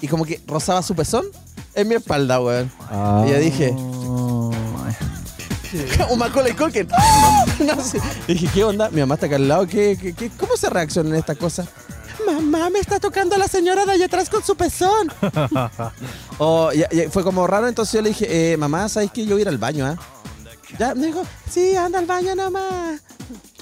Y 0.00 0.08
como 0.08 0.24
que 0.24 0.40
rozaba 0.46 0.82
su 0.82 0.94
pezón 0.94 1.26
en 1.74 1.88
mi 1.88 1.96
espalda, 1.96 2.40
weón. 2.40 2.70
Y 3.26 3.30
yo 3.30 3.38
dije, 3.38 3.70
un 6.10 6.18
Macaulay 6.18 6.52
Culkin. 6.54 6.88
No 7.58 7.82
sé. 7.82 7.98
Y 8.28 8.34
dije, 8.34 8.48
¿qué 8.54 8.64
onda? 8.64 8.88
Mi 8.90 9.00
mamá 9.00 9.14
está 9.14 9.26
acá 9.26 9.36
al 9.36 9.48
lado. 9.48 9.66
¿Qué, 9.66 9.98
qué, 10.00 10.14
qué- 10.14 10.30
cómo 10.30 10.56
se 10.56 10.70
reaccionan 10.70 11.14
estas 11.16 11.36
cosas? 11.36 11.66
Mamá, 12.32 12.70
me 12.70 12.78
está 12.78 13.00
tocando 13.00 13.36
la 13.38 13.48
señora 13.48 13.84
de 13.86 13.92
allá 13.92 14.06
atrás 14.06 14.28
con 14.28 14.42
su 14.42 14.56
pezón. 14.56 15.12
Oh, 16.40 16.70
y- 16.72 16.84
y 16.96 17.08
fue 17.08 17.24
como 17.24 17.46
raro, 17.48 17.66
entonces 17.66 17.94
yo 17.94 18.00
le 18.02 18.10
dije, 18.10 18.52
eh, 18.52 18.56
mamá, 18.56 18.88
¿sabes 18.88 19.10
que 19.10 19.24
yo 19.26 19.32
voy 19.34 19.40
a 19.40 19.42
ir 19.42 19.48
al 19.48 19.58
baño, 19.58 19.84
ah? 19.86 19.96
Ya, 20.78 20.94
me 20.94 21.06
dijo, 21.06 21.24
sí, 21.50 21.74
anda 21.74 21.98
al 21.98 22.06
baño 22.06 22.34
nomás. 22.36 23.00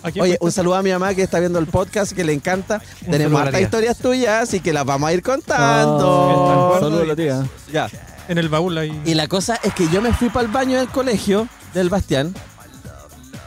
¿A 0.02 0.10
quién 0.10 0.22
Oye, 0.24 0.36
un 0.42 0.52
saludo 0.52 0.74
a 0.74 0.82
mi 0.82 0.90
mamá 0.92 1.14
que 1.14 1.22
está 1.22 1.38
viendo 1.40 1.58
el 1.58 1.66
podcast, 1.68 2.12
que 2.12 2.22
le 2.22 2.34
encanta. 2.34 2.82
Un 3.06 3.10
Tenemos 3.12 3.40
a 3.40 3.44
hartas 3.44 3.62
historias 3.62 3.96
tuyas, 3.96 4.42
así 4.42 4.60
que 4.60 4.74
las 4.74 4.84
vamos 4.84 5.08
a 5.08 5.14
ir 5.14 5.22
contando. 5.22 6.06
Oh. 6.74 6.76
Saludos 6.78 7.02
a 7.02 7.06
la 7.06 7.16
tía. 7.16 7.46
Ya. 7.72 7.88
En 8.28 8.36
el 8.36 8.48
baúl 8.50 8.76
ahí. 8.76 9.00
Y 9.06 9.14
la 9.14 9.26
cosa 9.26 9.58
es 9.62 9.72
que 9.72 9.88
yo 9.88 10.02
me 10.02 10.12
fui 10.12 10.28
para 10.28 10.44
el 10.46 10.52
baño 10.52 10.76
del 10.78 10.88
colegio 10.88 11.48
del 11.72 11.88
Bastián. 11.88 12.34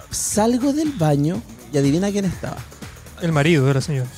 Salgo 0.10 0.74
del 0.74 0.92
baño 0.94 1.42
y 1.72 1.78
adivina 1.78 2.10
quién 2.12 2.26
estaba. 2.26 2.58
El 3.22 3.32
marido 3.32 3.66
de 3.68 3.74
la 3.76 3.82
señora. 3.82 4.10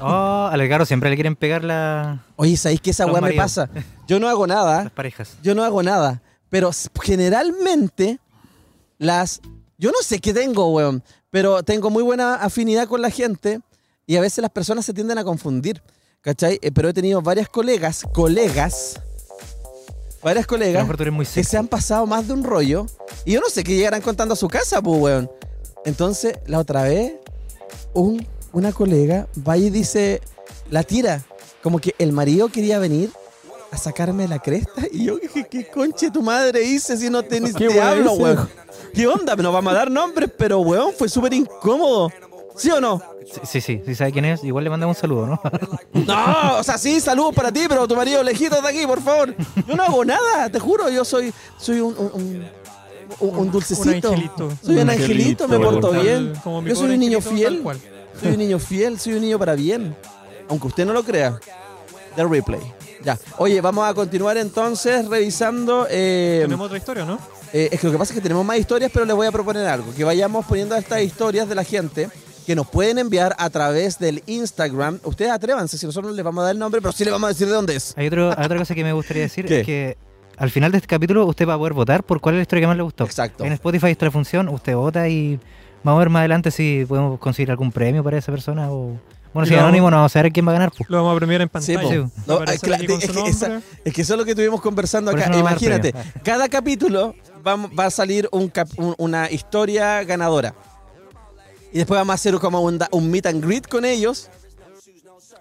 Oh, 0.00 0.48
al 0.50 0.60
Edgardo 0.60 0.86
siempre 0.86 1.10
le 1.10 1.16
quieren 1.16 1.36
pegar 1.36 1.62
la- 1.64 2.24
Oye, 2.36 2.56
¿sabéis 2.56 2.80
que 2.80 2.90
esa 2.90 3.06
weá 3.06 3.20
me 3.20 3.32
pasa? 3.34 3.68
Yo 4.08 4.18
no 4.18 4.28
hago 4.28 4.46
nada. 4.46 4.84
las 4.84 4.92
parejas. 4.92 5.36
Yo 5.42 5.54
no 5.54 5.62
hago 5.64 5.82
nada. 5.82 6.22
Pero 6.48 6.70
generalmente 7.02 8.18
las... 8.98 9.40
Yo 9.78 9.90
no 9.90 9.98
sé 10.02 10.18
qué 10.20 10.34
tengo, 10.34 10.72
weón. 10.72 11.02
Pero 11.30 11.62
tengo 11.62 11.90
muy 11.90 12.02
buena 12.02 12.34
afinidad 12.34 12.88
con 12.88 13.00
la 13.00 13.10
gente. 13.10 13.60
Y 14.06 14.16
a 14.16 14.20
veces 14.20 14.42
las 14.42 14.50
personas 14.50 14.84
se 14.84 14.92
tienden 14.92 15.18
a 15.18 15.24
confundir. 15.24 15.82
¿Cachai? 16.22 16.58
Eh, 16.60 16.70
pero 16.72 16.88
he 16.88 16.92
tenido 16.92 17.22
varias 17.22 17.48
colegas, 17.48 18.04
colegas, 18.12 19.00
varias 20.22 20.46
colegas 20.46 20.86
que 21.32 21.44
se 21.44 21.56
han 21.56 21.66
pasado 21.66 22.04
más 22.06 22.26
de 22.26 22.34
un 22.34 22.44
rollo. 22.44 22.84
Y 23.24 23.32
yo 23.32 23.40
no 23.40 23.48
sé 23.48 23.64
qué 23.64 23.74
llegarán 23.74 24.02
contando 24.02 24.34
a 24.34 24.36
su 24.36 24.48
casa, 24.48 24.82
pues, 24.82 25.00
weón. 25.00 25.30
Entonces, 25.86 26.34
la 26.46 26.58
otra 26.58 26.82
vez, 26.82 27.14
un, 27.94 28.26
una 28.52 28.72
colega 28.72 29.26
va 29.46 29.56
y 29.56 29.70
dice, 29.70 30.20
la 30.70 30.82
tira. 30.82 31.22
Como 31.62 31.78
que 31.78 31.94
el 31.98 32.12
marido 32.12 32.48
quería 32.48 32.78
venir 32.78 33.10
a 33.70 33.76
sacarme 33.76 34.26
la 34.26 34.38
cresta. 34.38 34.82
Y 34.90 35.04
yo 35.04 35.16
dije, 35.18 35.46
¿qué 35.50 35.66
conche 35.68 36.10
tu 36.10 36.22
madre 36.22 36.62
hice 36.64 36.96
si 36.96 37.10
no 37.10 37.22
te, 37.22 37.38
ni 37.40 37.52
¿Qué 37.54 37.68
te 37.68 37.80
hablo, 37.80 38.12
hice? 38.14 38.22
weón? 38.22 38.48
¿Qué 38.94 39.06
onda? 39.06 39.36
Nos 39.36 39.52
vamos 39.52 39.72
a 39.72 39.76
dar 39.76 39.90
nombres, 39.90 40.30
pero, 40.36 40.60
weón, 40.60 40.92
fue 40.96 41.08
súper 41.08 41.34
incómodo. 41.34 42.10
¿Sí 42.56 42.70
o 42.70 42.80
no? 42.80 43.00
Sí, 43.26 43.40
sí, 43.44 43.60
sí, 43.60 43.82
sí 43.86 43.94
sabe 43.94 44.10
quién 44.12 44.24
es. 44.24 44.42
Igual 44.42 44.64
le 44.64 44.70
mandamos 44.70 44.96
un 44.96 45.00
saludo, 45.00 45.26
¿no? 45.26 45.40
No, 46.06 46.58
o 46.58 46.64
sea, 46.64 46.76
sí, 46.78 46.98
saludos 47.00 47.34
para 47.34 47.52
ti, 47.52 47.60
pero 47.68 47.86
tu 47.86 47.94
marido 47.94 48.22
lejitos 48.22 48.60
de 48.62 48.68
aquí, 48.68 48.86
por 48.86 49.00
favor. 49.02 49.34
Yo 49.68 49.76
no 49.76 49.82
hago 49.82 50.04
nada, 50.04 50.48
te 50.50 50.58
juro, 50.58 50.88
yo 50.90 51.04
soy, 51.04 51.32
soy 51.58 51.80
un, 51.80 51.94
un, 51.96 52.10
un- 52.14 52.44
un- 53.20 53.36
un 53.38 53.50
dulcecito. 53.50 54.08
Un 54.10 54.14
angelito. 54.14 54.52
Soy 54.62 54.74
un 54.76 54.80
Un 54.82 54.90
angelito, 54.90 55.44
angelito, 55.44 55.48
me 55.48 55.58
porto 55.58 55.90
bien. 55.92 56.32
como 56.42 56.62
mi 56.62 56.70
Yo 56.70 56.76
soy 56.76 56.90
un 56.94 56.98
niño 57.00 57.20
fiel. 57.20 57.62
Soy 58.20 58.32
un 58.32 58.38
niño 58.38 58.58
fiel, 58.58 58.98
soy 58.98 59.14
un 59.14 59.22
niño 59.22 59.38
para 59.38 59.54
bien. 59.54 59.96
Aunque 60.48 60.66
usted 60.66 60.84
no 60.84 60.92
lo 60.92 61.02
crea. 61.04 61.38
The 62.16 62.24
replay. 62.26 62.60
Ya. 63.02 63.18
Oye, 63.38 63.60
vamos 63.60 63.88
a 63.88 63.94
continuar 63.94 64.36
entonces 64.36 65.06
revisando. 65.08 65.86
eh, 65.88 66.40
Tenemos 66.42 66.66
otra 66.66 66.78
historia, 66.78 67.04
¿no? 67.04 67.18
eh, 67.52 67.68
es 67.72 67.80
que 67.80 67.86
lo 67.86 67.92
que 67.92 67.98
pasa 67.98 68.12
es 68.12 68.16
que 68.18 68.22
tenemos 68.22 68.44
más 68.44 68.58
historias, 68.58 68.90
pero 68.92 69.04
les 69.06 69.16
voy 69.16 69.26
a 69.26 69.32
proponer 69.32 69.66
algo. 69.66 69.94
Que 69.94 70.04
vayamos 70.04 70.44
poniendo 70.44 70.76
estas 70.76 71.00
historias 71.02 71.48
de 71.48 71.54
la 71.54 71.64
gente 71.64 72.10
que 72.46 72.54
nos 72.54 72.66
pueden 72.68 72.98
enviar 72.98 73.34
a 73.38 73.48
través 73.48 73.98
del 73.98 74.22
Instagram. 74.26 74.98
Ustedes 75.04 75.30
atrévanse, 75.30 75.78
si 75.78 75.86
nosotros 75.86 76.10
no 76.10 76.16
les 76.16 76.24
vamos 76.24 76.42
a 76.42 76.46
dar 76.46 76.52
el 76.54 76.58
nombre, 76.58 76.80
pero 76.82 76.92
sí 76.92 77.04
les 77.04 77.12
vamos 77.12 77.26
a 77.26 77.32
decir 77.32 77.46
de 77.46 77.54
dónde 77.54 77.76
es. 77.76 77.94
Hay, 77.96 78.08
otro, 78.08 78.34
hay 78.36 78.44
otra 78.44 78.58
cosa 78.58 78.74
que 78.74 78.82
me 78.84 78.92
gustaría 78.92 79.22
decir. 79.22 79.46
¿Qué? 79.46 79.60
Es 79.60 79.66
que 79.66 79.96
al 80.36 80.50
final 80.50 80.72
de 80.72 80.78
este 80.78 80.88
capítulo 80.88 81.24
usted 81.26 81.46
va 81.48 81.54
a 81.54 81.58
poder 81.58 81.72
votar 81.74 82.02
por 82.02 82.20
cuál 82.20 82.34
es 82.34 82.38
la 82.40 82.42
historia 82.42 82.62
que 82.62 82.66
más 82.66 82.76
le 82.76 82.82
gustó. 82.82 83.04
Exacto. 83.04 83.44
En 83.44 83.52
Spotify 83.52 83.88
está 83.92 84.06
la 84.06 84.10
función, 84.10 84.48
usted 84.48 84.74
vota 84.74 85.08
y 85.08 85.38
vamos 85.82 85.98
a 85.98 86.00
ver 86.00 86.10
más 86.10 86.20
adelante 86.20 86.50
si 86.50 86.84
podemos 86.88 87.18
conseguir 87.18 87.50
algún 87.50 87.72
premio 87.72 88.02
para 88.04 88.18
esa 88.18 88.32
persona 88.32 88.70
o... 88.70 88.96
Bueno, 89.32 89.46
si 89.46 89.54
anónimo 89.54 89.88
no 89.92 89.98
vamos 89.98 90.10
a 90.10 90.14
saber 90.14 90.32
quién 90.32 90.44
va 90.44 90.50
a 90.50 90.54
ganar. 90.54 90.72
pues. 90.76 90.90
Lo 90.90 90.96
vamos 90.98 91.14
a 91.14 91.18
premiar 91.18 91.40
en 91.40 91.48
pantalla. 91.48 91.80
po. 91.80 91.88
Sí. 91.88 91.96
No, 92.26 92.42
es, 92.42 92.60
que 92.60 92.72
esa- 93.28 93.60
es 93.84 93.92
que 93.94 94.02
eso 94.02 94.14
es 94.14 94.18
lo 94.18 94.24
que 94.24 94.32
estuvimos 94.32 94.60
conversando 94.60 95.12
Por 95.12 95.20
acá. 95.20 95.30
no 95.30 95.38
Imagínate, 95.38 95.94
cada 96.24 96.48
capítulo 96.48 97.14
va, 97.46 97.54
va 97.56 97.84
a 97.86 97.90
salir 97.90 98.28
un 98.32 98.48
cap- 98.48 98.68
un- 98.76 98.96
una 98.98 99.30
historia 99.30 100.02
ganadora. 100.02 100.52
Y 101.72 101.78
después 101.78 101.96
vamos 102.00 102.10
a 102.10 102.14
hacer 102.14 102.34
como 102.40 102.60
un, 102.60 102.80
un 102.90 103.08
meet 103.10 103.26
and 103.26 103.44
greet 103.44 103.68
con 103.68 103.84
ellos. 103.84 104.28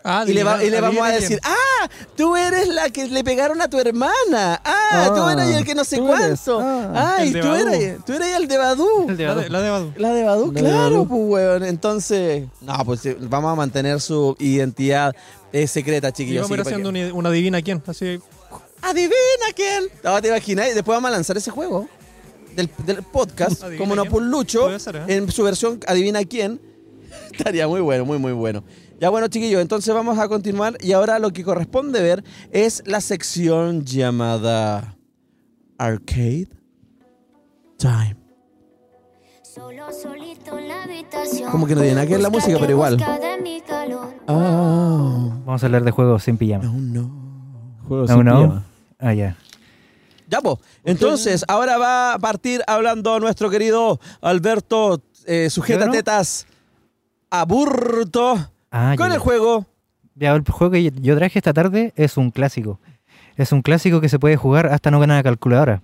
Ah, 0.04 0.24
Y 0.26 0.34
le, 0.34 0.44
va- 0.44 0.64
y 0.64 0.70
le 0.70 0.80
vamos 0.80 1.06
a 1.06 1.12
decir, 1.12 1.40
ah, 1.44 1.90
tú 2.16 2.36
eres 2.38 2.68
la 2.70 2.90
que 2.90 3.08
le 3.08 3.24
pegaron 3.24 3.62
a 3.62 3.70
tu 3.70 3.78
hermana. 3.80 4.62
Ah, 4.64 5.12
tú 5.14 5.22
Ah, 5.24 5.34
eres 5.34 5.56
el 5.58 5.66
que 5.66 5.76
no 5.76 5.84
sé 5.84 6.00
cuánto. 6.00 6.60
ah. 6.62 7.16
Ay, 7.20 7.34
tú 7.34 7.54
eres, 7.54 8.04
tú 8.06 8.14
eres 8.14 8.36
el 8.38 8.48
de 8.48 8.58
Badú. 8.58 9.10
El 9.10 9.18
de 9.18 9.24
La 9.26 9.34
Badoo. 9.34 9.44
de, 9.44 9.50
la 9.50 9.62
de 9.62 9.70
Badu. 9.70 9.94
La 9.98 10.14
de 10.14 10.24
Badú, 10.24 10.52
La 10.54 10.62
de 10.62 10.68
claro, 10.70 11.06
pues, 11.06 11.22
weón. 11.26 11.64
Entonces, 11.66 12.46
no, 12.62 12.74
pues 12.86 13.02
sí, 13.02 13.16
vamos 13.20 13.52
a 13.52 13.56
mantener 13.56 14.00
su 14.00 14.36
identidad 14.40 15.14
eh, 15.52 15.68
secreta, 15.68 16.12
chiquillos. 16.14 16.44
vamos 16.44 16.52
a 16.58 16.62
ir 16.62 16.68
haciendo 16.68 16.90
una, 16.90 17.14
una 17.14 17.30
adivina 17.30 17.62
quién. 17.62 17.84
Así, 17.86 18.20
¡Adivina 18.82 19.12
quién! 19.56 19.84
No, 20.04 20.22
te 20.22 20.30
imaginas, 20.30 20.68
después 20.74 20.96
vamos 20.96 21.10
a 21.10 21.12
lanzar 21.12 21.36
ese 21.36 21.52
juego 21.52 21.90
del, 22.56 22.70
del 22.86 23.04
podcast, 23.04 23.62
como 23.78 23.94
no 23.96 24.04
quién. 24.04 24.12
por 24.14 24.22
Lucho, 24.24 24.62
Puede 24.64 24.80
ser, 24.80 24.96
¿eh? 24.96 25.04
en 25.10 25.30
su 25.32 25.44
versión 25.44 25.80
Adivina 25.86 26.24
quién. 26.24 26.62
Estaría 27.34 27.68
muy 27.68 27.82
bueno, 27.82 28.06
muy, 28.06 28.18
muy 28.18 28.32
bueno. 28.32 28.64
Ya 29.00 29.10
bueno, 29.10 29.28
chiquillos, 29.30 29.62
entonces 29.62 29.94
vamos 29.94 30.20
a 30.20 30.28
continuar 30.28 30.78
y 30.82 30.92
ahora 30.92 31.20
lo 31.20 31.32
que 31.32 31.44
corresponde 31.44 32.02
ver 32.02 32.24
es 32.52 32.84
la 32.86 33.00
sección 33.02 33.86
llamada 33.86 34.96
Arcade 35.78 36.50
Time. 37.78 38.18
Como 41.52 41.66
que 41.66 41.76
no 41.76 41.82
tiene 41.82 41.96
nada 41.96 42.06
que 42.08 42.14
ver 42.14 42.22
la 42.22 42.30
música, 42.30 42.58
pero 42.60 42.72
igual. 42.72 42.98
Ah, 44.28 45.40
Vamos 45.46 45.64
a 45.64 45.66
hablar 45.66 45.84
de 45.84 45.92
juegos 45.92 46.24
sin 46.24 46.38
pijama. 46.38 46.64
no, 46.66 46.74
no. 46.74 47.30
Juego 47.88 48.06
No, 48.06 48.16
sin 48.16 48.26
no. 48.26 48.36
pijama. 48.42 48.64
Ah, 49.00 49.14
ya. 49.14 49.36
Ya, 50.28 50.42
pues. 50.42 50.58
Entonces, 50.84 51.44
ahora 51.48 51.78
va 51.78 52.14
a 52.14 52.20
partir 52.20 52.62
hablando 52.68 53.20
nuestro 53.20 53.50
querido 53.50 54.00
Alberto 54.22 55.02
eh, 55.26 55.50
Sujeta. 55.50 55.90
Tetas 55.90 56.46
Aburto 57.32 58.52
Ah, 58.72 58.96
con 58.98 59.10
ya. 59.10 59.16
el 59.16 59.20
juego. 59.20 59.66
Ya, 60.16 60.34
el 60.36 60.44
juego 60.44 60.72
que 60.74 60.92
yo 60.92 61.16
traje 61.18 61.40
esta 61.40 61.54
tarde 61.54 61.94
es 61.96 62.18
un 62.18 62.32
clásico. 62.32 62.80
Es 63.36 63.52
un 63.52 63.62
clásico 63.62 64.02
que 64.02 64.10
se 64.10 64.20
puede 64.20 64.36
jugar 64.36 64.68
hasta 64.68 64.92
no 64.92 65.00
ganar 65.00 65.18
la 65.18 65.24
calculadora. 65.24 65.82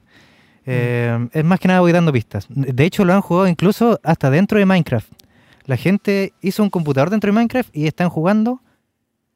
Eh, 0.65 1.29
es 1.31 1.43
más 1.45 1.59
que 1.59 1.67
nada 1.67 1.79
voy 1.79 1.91
dando 1.91 2.11
pistas. 2.11 2.47
De 2.49 2.83
hecho, 2.85 3.05
lo 3.05 3.13
han 3.13 3.21
jugado 3.21 3.47
incluso 3.47 3.99
hasta 4.03 4.29
dentro 4.29 4.57
de 4.59 4.65
Minecraft. 4.65 5.11
La 5.65 5.77
gente 5.77 6.33
hizo 6.41 6.63
un 6.63 6.69
computador 6.69 7.09
dentro 7.09 7.29
de 7.29 7.33
Minecraft 7.33 7.75
y 7.75 7.87
están 7.87 8.09
jugando. 8.09 8.61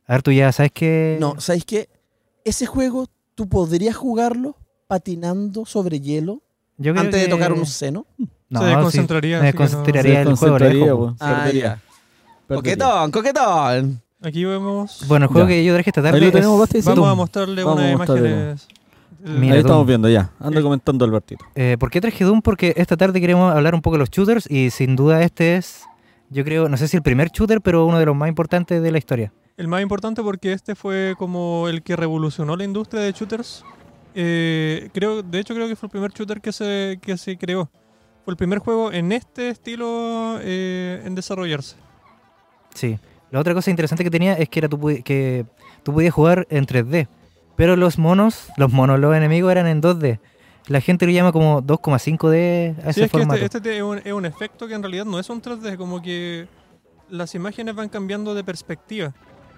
A 0.08 0.14
ver, 0.14 0.22
tú 0.24 0.32
ya 0.32 0.52
sabes 0.52 0.72
que. 0.72 1.18
No, 1.20 1.40
¿sabéis 1.40 1.66
qué? 1.66 1.90
Ese 2.44 2.66
juego 2.66 3.06
tú 3.36 3.48
podrías 3.48 3.96
jugarlo 3.96 4.58
patinando 4.88 5.66
sobre 5.66 6.00
hielo 6.00 6.42
Yo 6.78 6.92
antes 6.92 7.14
de 7.22 7.26
que- 7.26 7.32
tocar 7.32 7.54
un 7.54 7.66
seno. 7.66 8.06
No, 8.50 8.62
Se 8.62 8.66
sí, 8.66 8.72
desconcentraría, 8.74 9.40
me 9.42 9.54
que 9.54 9.58
no- 9.60 9.64
desconcentraría 9.66 10.24
Se 10.24 10.30
el 10.30 10.36
juego. 10.36 10.98
weón. 11.04 11.18
Ah, 11.20 11.50
ya. 11.54 11.80
Coquetón, 12.56 13.12
coquetón. 13.12 14.02
Aquí 14.22 14.44
vemos. 14.44 15.06
Bueno, 15.08 15.26
el 15.26 15.32
juego 15.32 15.48
Ya. 15.48 15.56
que 15.56 15.64
yo 15.64 15.74
traje 15.74 15.90
esta 15.92 16.02
tarde 16.02 16.18
Ahí 16.18 16.22
lo 16.22 16.28
es- 16.28 16.34
tenemos, 16.34 16.60
Basti. 16.60 16.82
Vamos 16.82 17.08
a 17.10 17.16
mostrarle 17.16 17.64
Vamos 17.64 17.80
unas 17.80 17.94
a 17.94 17.98
mostrarle. 17.98 18.30
imágenes 18.30 18.68
Mira, 19.22 19.54
Ahí 19.56 19.60
estamos 19.60 19.86
viendo 19.86 20.08
ya. 20.10 20.32
Anda 20.40 20.60
Eh. 20.60 20.64
comentando 20.64 21.04
Albertito. 21.06 21.44
Eh, 21.56 21.76
¿Por 21.80 21.90
qué 21.92 22.00
traje 22.02 22.24
Doom? 22.24 22.42
Porque 22.42 22.74
esta 22.78 22.96
tarde 22.98 23.20
queremos 23.20 23.54
hablar 23.54 23.76
un 23.76 23.82
poco 23.82 23.96
de 23.96 24.00
los 24.00 24.10
shooters 24.10 24.50
y 24.50 24.70
sin 24.72 24.96
duda 24.96 25.22
este 25.24 25.58
es, 25.58 25.84
yo 26.30 26.44
creo, 26.46 26.70
no 26.70 26.78
sé 26.78 26.88
si 26.88 26.96
el 26.98 27.04
primer 27.04 27.30
shooter, 27.30 27.60
pero 27.62 27.86
uno 27.86 28.00
de 28.00 28.06
los 28.06 28.16
más 28.16 28.30
importantes 28.30 28.82
de 28.82 28.92
la 28.92 28.98
historia. 28.98 29.34
El 29.58 29.68
más 29.68 29.82
importante 29.82 30.22
porque 30.24 30.54
este 30.54 30.74
fue 30.74 31.16
como 31.18 31.68
el 31.68 31.82
que 31.84 31.98
revolucionó 31.98 32.56
la 32.56 32.64
industria 32.64 33.02
de 33.02 33.12
shooters. 33.12 33.64
Eh, 34.16 34.90
creo, 34.94 35.22
de 35.22 35.40
hecho 35.40 35.54
creo 35.54 35.68
que 35.68 35.76
fue 35.76 35.88
el 35.88 35.92
primer 35.92 36.12
shooter 36.14 36.40
que 36.40 36.54
se, 36.54 36.98
que 37.02 37.18
se 37.18 37.38
creó. 37.38 37.70
Fue 38.24 38.32
el 38.32 38.38
primer 38.38 38.60
juego 38.60 38.92
en 38.92 39.12
este 39.12 39.50
estilo 39.50 40.38
eh, 40.42 41.02
en 41.06 41.14
desarrollarse. 41.16 41.76
Sí. 42.74 42.98
La 43.32 43.40
otra 43.40 43.54
cosa 43.54 43.70
interesante 43.70 44.04
que 44.04 44.10
tenía 44.10 44.34
es 44.34 44.50
que, 44.50 44.60
era 44.60 44.70
tú, 44.70 44.80
que 45.04 45.46
tú 45.84 45.94
podías 45.94 46.14
jugar 46.14 46.48
en 46.50 46.66
3D, 46.66 47.08
pero 47.56 47.76
los 47.76 47.98
monos, 47.98 48.48
los 48.58 48.72
monos, 48.72 49.00
los 49.00 49.16
enemigos 49.16 49.52
eran 49.52 49.68
en 49.68 49.82
2D. 49.82 50.20
La 50.68 50.82
gente 50.82 51.06
lo 51.06 51.12
llama 51.12 51.32
como 51.32 51.62
2,5D 51.64 52.78
a 52.80 52.94
Sí, 52.94 53.02
ese 53.02 53.06
es 53.06 53.12
que 53.12 53.22
este, 53.22 53.46
este 53.46 53.62
te- 53.62 53.78
es, 53.78 53.84
un, 53.84 53.98
es 54.00 54.14
un 54.14 54.26
efecto 54.26 54.68
que 54.68 54.74
en 54.76 54.84
realidad 54.84 55.06
no 55.06 55.20
es 55.20 55.30
un 55.30 55.42
3D, 55.42 55.78
como 55.78 56.02
que 56.02 56.48
las 57.10 57.34
imágenes 57.36 57.76
van 57.76 57.90
cambiando 57.90 58.36
de 58.36 58.44
perspectiva. 58.44 59.14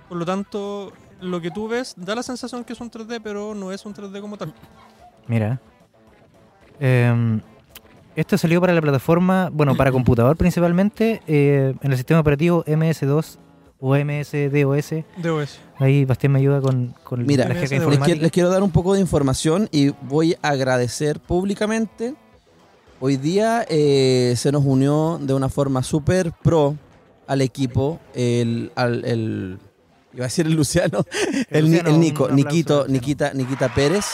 Por 0.09 0.17
lo 0.17 0.25
tanto, 0.25 0.93
lo 1.21 1.41
que 1.41 1.51
tú 1.51 1.67
ves 1.67 1.93
da 1.97 2.15
la 2.15 2.23
sensación 2.23 2.63
que 2.63 2.73
es 2.73 2.81
un 2.81 2.89
3D, 2.91 3.19
pero 3.23 3.53
no 3.55 3.71
es 3.71 3.85
un 3.85 3.93
3D 3.93 4.21
como 4.21 4.37
tal. 4.37 4.53
Mira. 5.27 5.59
Em, 6.79 7.41
esto 8.15 8.37
salió 8.37 8.59
para 8.61 8.73
la 8.73 8.81
plataforma, 8.81 9.49
bueno, 9.51 9.75
para 9.75 9.91
computador 9.91 10.35
principalmente, 10.37 11.21
eh, 11.27 11.73
en 11.81 11.91
el 11.91 11.97
sistema 11.97 12.19
operativo 12.19 12.63
MS2 12.65 13.37
o 13.79 13.95
MS-DOS. 13.95 15.03
DOS. 15.17 15.59
Ahí 15.79 16.05
Bastián 16.05 16.33
me 16.33 16.39
ayuda 16.39 16.61
con, 16.61 16.93
con 17.03 17.25
Mira, 17.25 17.47
la 17.47 17.55
jerga 17.55 17.89
les 17.89 17.99
quiero- 17.99 18.21
les 18.21 18.31
quiero 18.31 18.49
dar 18.49 18.61
un 18.63 18.71
poco 18.71 18.93
de 18.93 18.99
información 18.99 19.67
y 19.71 19.89
voy 20.03 20.35
a 20.41 20.49
agradecer 20.49 21.19
públicamente. 21.19 22.13
Hoy 22.99 23.17
día 23.17 23.65
eh, 23.67 24.35
se 24.37 24.51
nos 24.51 24.63
unió 24.63 25.17
de 25.19 25.33
una 25.33 25.49
forma 25.49 25.81
súper 25.81 26.31
pro 26.43 26.75
al 27.25 27.41
equipo 27.41 27.99
el, 28.13 28.71
al- 28.75 29.03
el- 29.05 29.57
iba 30.13 30.25
a 30.25 30.27
decir 30.27 30.45
el 30.45 30.53
Luciano, 30.53 31.03
el, 31.49 31.63
Ni- 31.65 31.69
Luciano, 31.77 31.89
el 31.89 31.99
Nico, 31.99 32.29
Niquito. 32.29 32.85
Niquita, 32.87 33.33
Niquita 33.33 33.73
Pérez. 33.73 34.05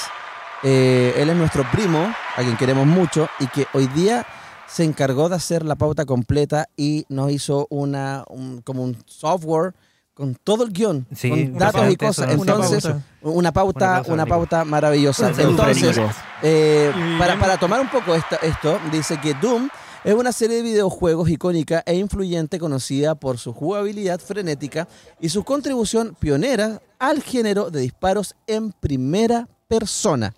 Eh, 0.63 1.13
él 1.17 1.29
es 1.29 1.35
nuestro 1.35 1.63
primo, 1.71 1.99
a 2.35 2.41
quien 2.41 2.57
queremos 2.57 2.85
mucho, 2.87 3.27
y 3.39 3.47
que 3.47 3.67
hoy 3.73 3.87
día 3.87 4.25
se 4.67 4.83
encargó 4.83 5.29
de 5.29 5.35
hacer 5.35 5.63
la 5.63 5.75
pauta 5.75 6.05
completa 6.05 6.67
y 6.75 7.05
nos 7.09 7.31
hizo 7.31 7.67
una 7.69 8.23
un- 8.29 8.61
como 8.61 8.83
un 8.83 8.97
software 9.05 9.73
con 10.13 10.33
todo 10.35 10.63
el 10.63 10.71
guion, 10.73 11.05
Sí, 11.15 11.29
con 11.29 11.53
datos 11.59 11.89
y 11.91 11.95
cosas. 11.95 12.31
eso 12.31 12.41
Entonces, 12.41 12.83
pauta. 12.83 13.01
una 13.21 13.51
pauta, 13.53 14.03
una 14.07 14.25
pauta 14.25 14.65
maravillosa. 14.65 15.29
Entonces, 15.37 15.99
eh, 16.41 16.91
para, 17.19 17.39
para 17.39 17.57
tomar 17.57 17.79
un 17.79 17.89
poco 17.89 18.15
esta- 18.15 18.37
esto, 18.37 18.79
dice 18.91 19.19
que 19.21 19.35
Doom 19.35 19.69
es 20.03 20.15
una 20.15 20.31
serie 20.31 20.57
de 20.57 20.63
videojuegos 20.63 21.29
icónica 21.29 21.83
e 21.85 21.95
influyente 21.95 22.57
conocida 22.59 23.13
por 23.13 23.37
su 23.37 23.53
jugabilidad 23.53 24.19
frenética 24.19 24.87
y 25.21 25.29
su 25.29 25.43
contribución 25.43 26.15
pionera 26.19 26.81
al 26.97 27.21
género 27.21 27.69
de 27.69 27.81
disparos 27.81 28.35
en 28.47 28.71
primera 28.71 29.47
persona. 29.67 30.33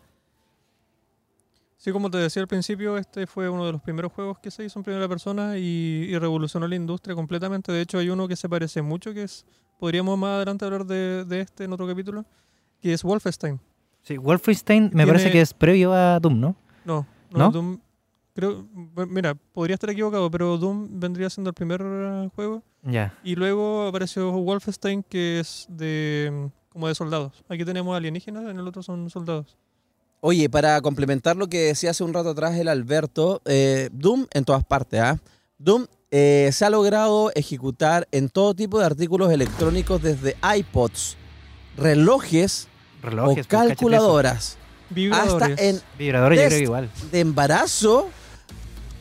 Sí, 1.82 1.94
como 1.94 2.12
te 2.12 2.18
decía 2.18 2.42
al 2.42 2.48
principio, 2.50 2.98
este 2.98 3.26
fue 3.26 3.48
uno 3.50 3.66
de 3.66 3.72
los 3.72 3.82
primeros 3.82 4.12
juegos 4.12 4.38
que 4.40 4.52
se 4.52 4.66
hizo 4.66 4.78
en 4.80 4.84
primera 4.84 5.08
persona 5.08 5.58
y, 5.58 6.08
y 6.10 6.18
revolucionó 6.20 6.68
la 6.68 6.76
industria 6.76 7.16
completamente. 7.16 7.72
De 7.72 7.80
hecho, 7.80 7.98
hay 8.00 8.10
uno 8.10 8.28
que 8.28 8.36
se 8.36 8.50
parece 8.50 8.82
mucho, 8.82 9.14
que 9.14 9.24
es, 9.24 9.46
podríamos 9.80 10.18
más 10.20 10.32
adelante 10.36 10.66
hablar 10.66 10.86
de, 10.86 11.24
de 11.24 11.40
este 11.40 11.64
en 11.64 11.72
otro 11.72 11.88
capítulo, 11.88 12.26
que 12.82 12.92
es 12.92 13.02
Wolfenstein. 13.02 13.62
Sí, 14.02 14.18
Wolfenstein 14.18 14.84
me 14.84 14.90
Tiene- 14.90 15.06
parece 15.06 15.32
que 15.32 15.40
es 15.40 15.54
previo 15.54 15.94
a 15.94 16.20
Doom, 16.20 16.38
¿no? 16.42 16.56
No, 16.84 17.08
no, 17.32 17.40
¿No? 17.40 17.52
Doom, 17.52 17.80
creo, 18.36 18.68
mira, 19.08 19.36
podría 19.54 19.76
estar 19.76 19.90
equivocado, 19.90 20.30
pero 20.30 20.58
Doom 20.58 21.00
vendría 21.00 21.30
siendo 21.30 21.50
el 21.50 21.54
primer 21.54 21.82
eh, 21.82 22.30
juego 22.36 22.62
Ya. 22.84 23.18
y 23.24 23.36
luego 23.36 23.88
apareció 23.88 24.32
Wolfenstein 24.34 25.02
que 25.04 25.40
es 25.40 25.66
de 25.70 26.50
como 26.68 26.90
de 26.90 26.96
soldados. 26.96 27.42
Aquí 27.48 27.64
tenemos 27.64 27.96
alienígenas, 27.96 28.44
en 28.50 28.60
el 28.60 28.68
otro 28.68 28.84
son 28.84 29.10
soldados. 29.10 29.58
Oye, 30.22 30.50
para 30.50 30.82
complementar 30.82 31.38
lo 31.38 31.48
que 31.48 31.60
decía 31.68 31.92
hace 31.92 32.04
un 32.04 32.14
rato 32.14 32.30
atrás 32.32 32.56
el 32.58 32.68
Alberto, 32.68 33.42
eh, 33.46 33.90
Doom 33.94 34.28
en 34.34 34.44
todas 34.44 34.64
partes, 34.66 35.00
¿ah? 35.00 35.18
Doom 35.58 35.86
eh, 36.12 36.50
se 36.52 36.66
ha 36.66 36.70
logrado 36.70 37.32
ejecutar 37.36 38.08
en 38.12 38.30
todo 38.30 38.54
tipo 38.54 38.80
de 38.80 38.86
artículos 38.86 39.32
electrónicos 39.32 40.02
desde 40.02 40.36
iPods, 40.58 41.16
relojes 41.78 42.68
Relojes. 43.02 43.46
o 43.46 43.50
calculadoras, 43.50 44.58
Vibradores. 44.90 45.50
hasta 45.52 45.64
en. 45.64 45.82
Vibradores 45.98 46.38
yo 46.38 46.44
Test. 46.44 46.50
creo 46.50 46.60
que 46.60 46.64
igual. 46.64 46.90
de 47.12 47.20
embarazo. 47.22 48.10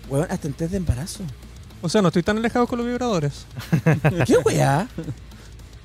Bueno, 0.09 0.27
hasta 0.31 0.47
en 0.47 0.55
test 0.55 0.71
de 0.71 0.77
embarazo. 0.77 1.25
O 1.83 1.89
sea, 1.89 2.01
no 2.01 2.09
estoy 2.09 2.23
tan 2.23 2.39
alejado 2.39 2.67
con 2.67 2.79
los 2.79 2.87
vibradores. 2.87 3.45
¿Qué 4.27 4.37
weá? 4.45 4.89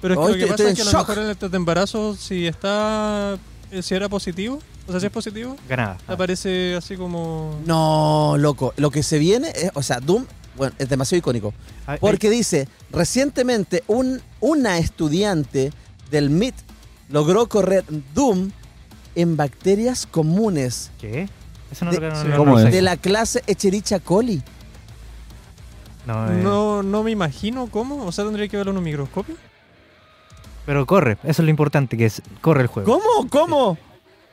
Pero 0.02 0.14
es 0.14 0.20
que 0.20 0.26
Hoy 0.26 0.32
lo 0.32 0.38
que 0.38 0.44
estoy 0.52 0.66
pasa 0.66 0.70
es 0.70 0.76
que 0.76 0.82
a 0.82 0.86
lo 0.92 1.00
mejor 1.00 1.18
en 1.20 1.30
el 1.30 1.38
test 1.38 1.52
de 1.52 1.58
embarazo, 1.58 2.16
si 2.16 2.48
está, 2.48 3.38
eh, 3.72 3.82
si 3.82 3.96
era 3.96 4.10
positivo, 4.10 4.60
o 4.88 4.92
sea, 4.92 5.00
si 5.00 5.06
es 5.08 5.12
positivo, 5.12 5.56
Ganaba. 5.68 5.98
te 6.06 6.14
aparece 6.14 6.76
así 6.76 6.96
como... 6.98 7.60
No, 7.66 8.36
loco. 8.38 8.74
Lo 8.78 8.92
que 8.92 9.04
se 9.04 9.18
viene 9.20 9.50
es, 9.56 9.72
o 9.76 9.82
sea, 9.84 10.00
Doom, 10.00 10.26
bueno, 10.58 10.76
es 10.78 10.90
demasiado 10.90 11.20
icónico. 11.20 11.54
Porque 12.00 12.30
dice, 12.30 12.68
recientemente 12.92 13.84
un, 13.88 14.22
una 14.40 14.78
estudiante 14.78 15.72
del 16.12 16.30
MIT 16.30 16.56
logró 17.10 17.48
correr 17.48 17.84
Doom 18.14 18.52
en 19.16 19.38
bacterias 19.38 20.06
comunes 20.08 20.90
¿Qué? 21.00 21.30
Eso 21.72 21.86
no 21.86 21.92
de- 21.92 22.00
lo 22.00 22.10
no, 22.10 22.22
sí. 22.22 22.28
no- 22.28 22.38
¿Cómo 22.38 22.52
no 22.60 22.60
es? 22.68 22.72
de 22.74 22.82
la 22.82 22.98
clase 22.98 23.44
Echerichia 23.48 24.00
coli. 24.00 24.42
No, 26.06 26.32
eh, 26.32 26.36
No, 26.44 26.84
no 26.84 27.04
me 27.04 27.12
imagino 27.12 27.68
cómo, 27.68 28.06
o 28.06 28.12
sea, 28.12 28.26
tendría 28.26 28.48
que 28.48 28.58
verlo 28.58 28.72
en 28.74 28.78
un 28.80 28.84
microscopio. 28.84 29.36
Pero 30.66 30.86
corre, 30.86 31.14
eso 31.24 31.42
es 31.42 31.46
lo 31.46 31.50
importante, 31.50 31.98
que 31.98 32.06
es 32.06 32.22
corre 32.42 32.62
el 32.62 32.68
juego. 32.68 33.00
¿Cómo? 33.00 33.30
¿Cómo? 33.30 33.78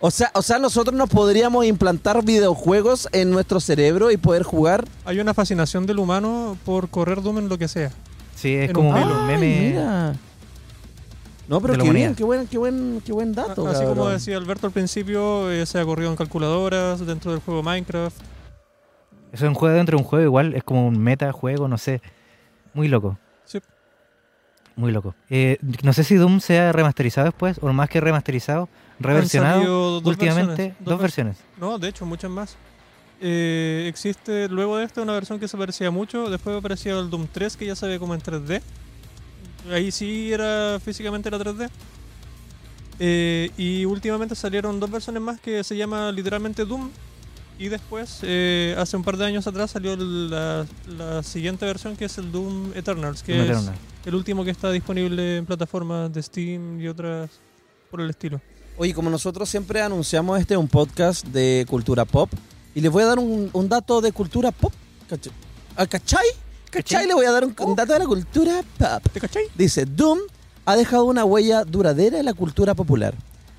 O 0.02 0.10
sea, 0.10 0.30
o 0.34 0.40
sea, 0.40 0.58
nosotros 0.58 0.96
nos 0.96 1.10
podríamos 1.10 1.66
implantar 1.66 2.24
videojuegos 2.24 3.06
en 3.12 3.30
nuestro 3.30 3.60
cerebro 3.60 4.10
y 4.10 4.16
poder 4.16 4.42
jugar. 4.42 4.86
Hay 5.04 5.20
una 5.20 5.34
fascinación 5.34 5.84
del 5.86 5.98
humano 5.98 6.56
por 6.64 6.88
correr 6.88 7.20
Doom 7.22 7.38
en 7.38 7.48
lo 7.50 7.58
que 7.58 7.68
sea. 7.68 7.90
Sí, 8.34 8.54
es 8.54 8.70
En 8.70 8.74
como 8.74 8.90
un. 8.90 8.96
Ay, 8.96 9.04
meme. 9.26 9.70
mira. 9.70 10.14
No, 11.48 11.60
pero 11.60 11.74
qué 11.82 11.90
bien, 11.90 12.14
qué 12.14 12.24
buen, 12.24 12.46
qué 12.46 12.56
buen, 12.56 13.02
qué 13.04 13.12
buen 13.12 13.34
dato. 13.34 13.66
Así 13.66 13.84
como 13.84 14.08
decía 14.08 14.36
Alberto 14.36 14.68
al 14.68 14.72
principio, 14.72 15.50
eh, 15.50 15.66
se 15.66 15.78
ha 15.80 15.84
corrido 15.84 16.08
en 16.08 16.16
calculadoras, 16.16 17.04
dentro 17.04 17.32
del 17.32 17.40
juego 17.40 17.62
Minecraft. 17.62 18.16
Eso 19.32 19.44
es 19.44 19.48
un 19.48 19.54
juego 19.54 19.74
dentro 19.76 19.98
de 19.98 20.02
un 20.02 20.08
juego, 20.08 20.24
igual 20.24 20.54
es 20.54 20.62
como 20.64 20.86
un 20.86 20.98
metajuego, 20.98 21.68
no 21.68 21.76
sé. 21.76 22.00
Muy 22.72 22.88
loco. 22.88 23.18
Sí. 23.44 23.58
Muy 24.76 24.92
loco. 24.92 25.14
Eh, 25.28 25.58
no 25.82 25.92
sé 25.92 26.04
si 26.04 26.14
Doom 26.14 26.40
sea 26.40 26.72
remasterizado 26.72 27.26
después, 27.26 27.58
o 27.60 27.72
más 27.72 27.88
que 27.88 28.00
remasterizado, 28.00 28.68
reversionado 28.98 29.56
salido 29.58 30.00
dos 30.00 30.06
últimamente. 30.06 30.48
versiones, 30.56 30.76
dos 30.80 30.94
ver- 30.94 31.02
versiones. 31.02 31.36
No, 31.58 31.78
de 31.78 31.88
hecho, 31.88 32.06
muchas 32.06 32.30
más. 32.30 32.56
Eh, 33.20 33.84
existe 33.88 34.48
luego 34.48 34.78
de 34.78 34.84
esta 34.84 35.02
una 35.02 35.12
versión 35.12 35.38
que 35.38 35.48
se 35.48 35.56
parecía 35.58 35.90
mucho. 35.90 36.30
Después 36.30 36.56
aparecía 36.56 36.98
el 36.98 37.10
Doom 37.10 37.26
3 37.30 37.56
que 37.56 37.66
ya 37.66 37.76
se 37.76 37.86
ve 37.86 37.98
como 37.98 38.14
en 38.14 38.20
3D. 38.22 38.62
Ahí 39.70 39.90
sí 39.90 40.32
era 40.32 40.78
físicamente 40.82 41.28
era 41.28 41.38
3D. 41.38 41.68
Eh, 42.98 43.50
y 43.56 43.84
últimamente 43.84 44.34
salieron 44.34 44.78
dos 44.80 44.90
versiones 44.90 45.22
más 45.22 45.40
que 45.40 45.62
se 45.64 45.76
llama 45.76 46.10
literalmente 46.12 46.64
Doom. 46.64 46.90
Y 47.60 47.68
después, 47.68 48.20
eh, 48.22 48.74
hace 48.78 48.96
un 48.96 49.04
par 49.04 49.18
de 49.18 49.26
años 49.26 49.46
atrás, 49.46 49.70
salió 49.72 49.94
la, 49.94 50.66
la 50.86 51.22
siguiente 51.22 51.66
versión 51.66 51.94
que 51.94 52.06
es 52.06 52.16
el 52.16 52.32
Doom 52.32 52.72
Eternals, 52.74 53.22
que 53.22 53.34
Doom 53.34 53.44
es 53.44 53.50
Eternal. 53.50 53.74
el 54.06 54.14
último 54.14 54.44
que 54.46 54.50
está 54.50 54.70
disponible 54.70 55.36
en 55.36 55.44
plataformas 55.44 56.10
de 56.10 56.22
Steam 56.22 56.80
y 56.80 56.88
otras 56.88 57.28
por 57.90 58.00
el 58.00 58.08
estilo. 58.08 58.40
Oye, 58.78 58.94
como 58.94 59.10
nosotros 59.10 59.46
siempre 59.46 59.82
anunciamos, 59.82 60.40
este 60.40 60.54
es 60.54 60.58
un 60.58 60.68
podcast 60.68 61.26
de 61.26 61.66
cultura 61.68 62.06
pop. 62.06 62.30
Y 62.74 62.80
les 62.80 62.90
voy 62.90 63.02
a 63.02 63.06
dar 63.08 63.18
un, 63.18 63.50
un 63.52 63.68
dato 63.68 64.00
de 64.00 64.10
cultura 64.10 64.52
pop. 64.52 64.72
¿Cachai? 65.06 65.32
¿Ah, 65.76 65.86
¿Cachai? 65.86 66.26
¿Cachai? 66.70 67.06
Le 67.06 67.12
voy 67.12 67.26
a 67.26 67.30
dar 67.32 67.44
un, 67.44 67.54
un 67.58 67.76
dato 67.76 67.92
de 67.92 67.98
la 67.98 68.06
cultura 68.06 68.62
pop. 68.78 69.02
¿Te 69.12 69.20
cachai? 69.20 69.42
Dice, 69.54 69.84
Doom 69.84 70.18
ha 70.64 70.76
dejado 70.76 71.04
una 71.04 71.26
huella 71.26 71.64
duradera 71.64 72.20
en 72.20 72.24
la 72.24 72.32
cultura 72.32 72.74
popular. 72.74 73.14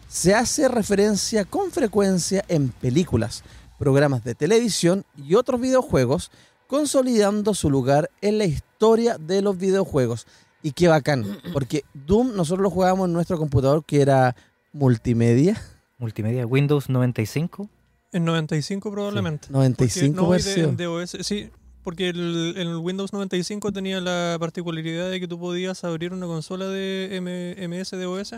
Se 0.09 0.33
hace 0.33 0.67
referencia 0.67 1.45
con 1.45 1.71
frecuencia 1.71 2.43
en 2.47 2.69
películas, 2.69 3.43
programas 3.81 4.23
de 4.23 4.35
televisión 4.35 5.03
y 5.17 5.33
otros 5.33 5.59
videojuegos, 5.59 6.29
consolidando 6.67 7.55
su 7.55 7.69
lugar 7.71 8.11
en 8.21 8.37
la 8.37 8.45
historia 8.45 9.17
de 9.17 9.41
los 9.41 9.57
videojuegos. 9.57 10.27
Y 10.61 10.73
qué 10.73 10.87
bacán, 10.87 11.25
porque 11.53 11.83
Doom 11.95 12.35
nosotros 12.35 12.61
lo 12.61 12.69
jugábamos 12.69 13.07
en 13.07 13.13
nuestro 13.13 13.37
computador 13.39 13.83
que 13.83 14.01
era 14.01 14.35
multimedia, 14.71 15.59
Multimedia, 15.97 16.45
Windows 16.47 16.89
95. 16.89 17.69
En 18.11 18.25
95 18.25 18.91
probablemente. 18.91 19.47
95 19.51 20.15
Porque, 20.15 20.21
no, 20.21 20.27
y 20.35 20.41
de- 20.41 20.45
versión. 20.45 20.77
de 20.77 20.87
OS, 20.87 21.17
sí, 21.21 21.49
porque 21.83 22.09
el, 22.09 22.53
el 22.57 22.75
Windows 22.77 23.13
95 23.13 23.71
tenía 23.71 23.99
la 24.01 24.37
particularidad 24.39 25.09
de 25.09 25.19
que 25.19 25.27
tú 25.27 25.39
podías 25.39 25.83
abrir 25.83 26.11
una 26.13 26.25
consola 26.27 26.65
de 26.67 27.15
M- 27.17 27.55
MS 27.67 27.91
de 27.91 28.05
OS 28.05 28.35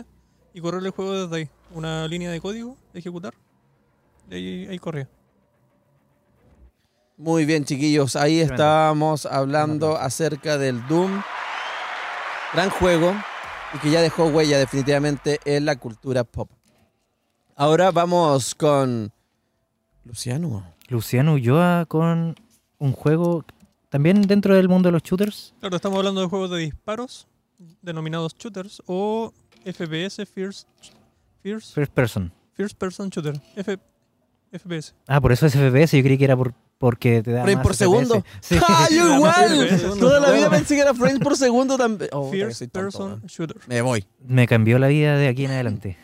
y 0.54 0.60
correr 0.60 0.82
el 0.84 0.90
juego 0.90 1.12
desde 1.26 1.36
ahí. 1.36 1.48
Una 1.74 2.06
línea 2.08 2.30
de 2.30 2.40
código 2.40 2.76
de 2.92 2.98
ejecutar 3.00 3.34
Y 4.30 4.34
ahí, 4.34 4.66
ahí 4.70 4.78
corría. 4.78 5.08
Muy 7.16 7.44
bien, 7.44 7.64
chiquillos. 7.64 8.16
Ahí 8.16 8.38
Tremendo. 8.38 8.54
estábamos 8.54 9.26
hablando 9.26 9.96
acerca 9.96 10.58
del 10.58 10.86
Doom. 10.88 11.22
Gran 12.52 12.70
juego 12.70 13.14
y 13.74 13.78
que 13.78 13.90
ya 13.90 14.00
dejó 14.00 14.26
huella 14.26 14.58
definitivamente 14.58 15.40
en 15.44 15.64
la 15.64 15.76
cultura 15.76 16.24
pop. 16.24 16.50
Ahora 17.56 17.90
vamos 17.90 18.54
con 18.54 19.12
Luciano. 20.04 20.64
Luciano 20.88 21.34
Ulloa 21.34 21.86
con 21.86 22.36
un 22.78 22.92
juego 22.92 23.44
también 23.88 24.22
dentro 24.22 24.54
del 24.54 24.68
mundo 24.68 24.88
de 24.88 24.92
los 24.92 25.02
shooters. 25.02 25.54
Claro, 25.60 25.76
estamos 25.76 25.98
hablando 25.98 26.20
de 26.20 26.26
juegos 26.28 26.50
de 26.50 26.58
disparos, 26.58 27.26
denominados 27.80 28.34
shooters, 28.36 28.82
o 28.86 29.32
FPS, 29.64 30.26
First, 30.26 30.68
first, 31.42 31.74
First 31.74 31.92
person. 31.92 32.32
first 32.52 32.76
Person 32.76 33.08
Shooter. 33.08 33.40
F, 33.56 33.78
FPS. 34.52 34.94
Ah, 35.06 35.20
por 35.20 35.32
eso 35.32 35.46
es 35.46 35.54
FPS. 35.54 35.96
Yo 35.96 36.02
creí 36.02 36.18
que 36.18 36.24
era 36.24 36.36
por, 36.36 36.54
porque 36.84 37.22
te 37.22 37.32
da 37.32 37.44
Frames 37.44 37.56
más 37.56 37.62
por 37.62 37.72
FPS. 37.72 37.78
segundo. 37.78 38.24
Sí. 38.42 38.58
¡Ah, 38.68 38.88
yo 38.90 39.14
igual! 39.16 39.80
Toda 39.98 40.20
la 40.20 40.30
vida 40.32 40.50
pensé 40.50 40.74
que 40.74 40.82
era 40.82 40.92
frames 40.92 41.18
por 41.18 41.34
segundo 41.34 41.78
también. 41.78 42.10
Oh, 42.12 42.30
First 42.30 42.62
Person. 42.70 43.22
Shooter. 43.26 43.56
Me 43.68 43.80
voy. 43.80 44.04
Me 44.22 44.46
cambió 44.46 44.78
la 44.78 44.88
vida 44.88 45.16
de 45.16 45.28
aquí 45.28 45.46
en 45.46 45.52
adelante. 45.52 45.96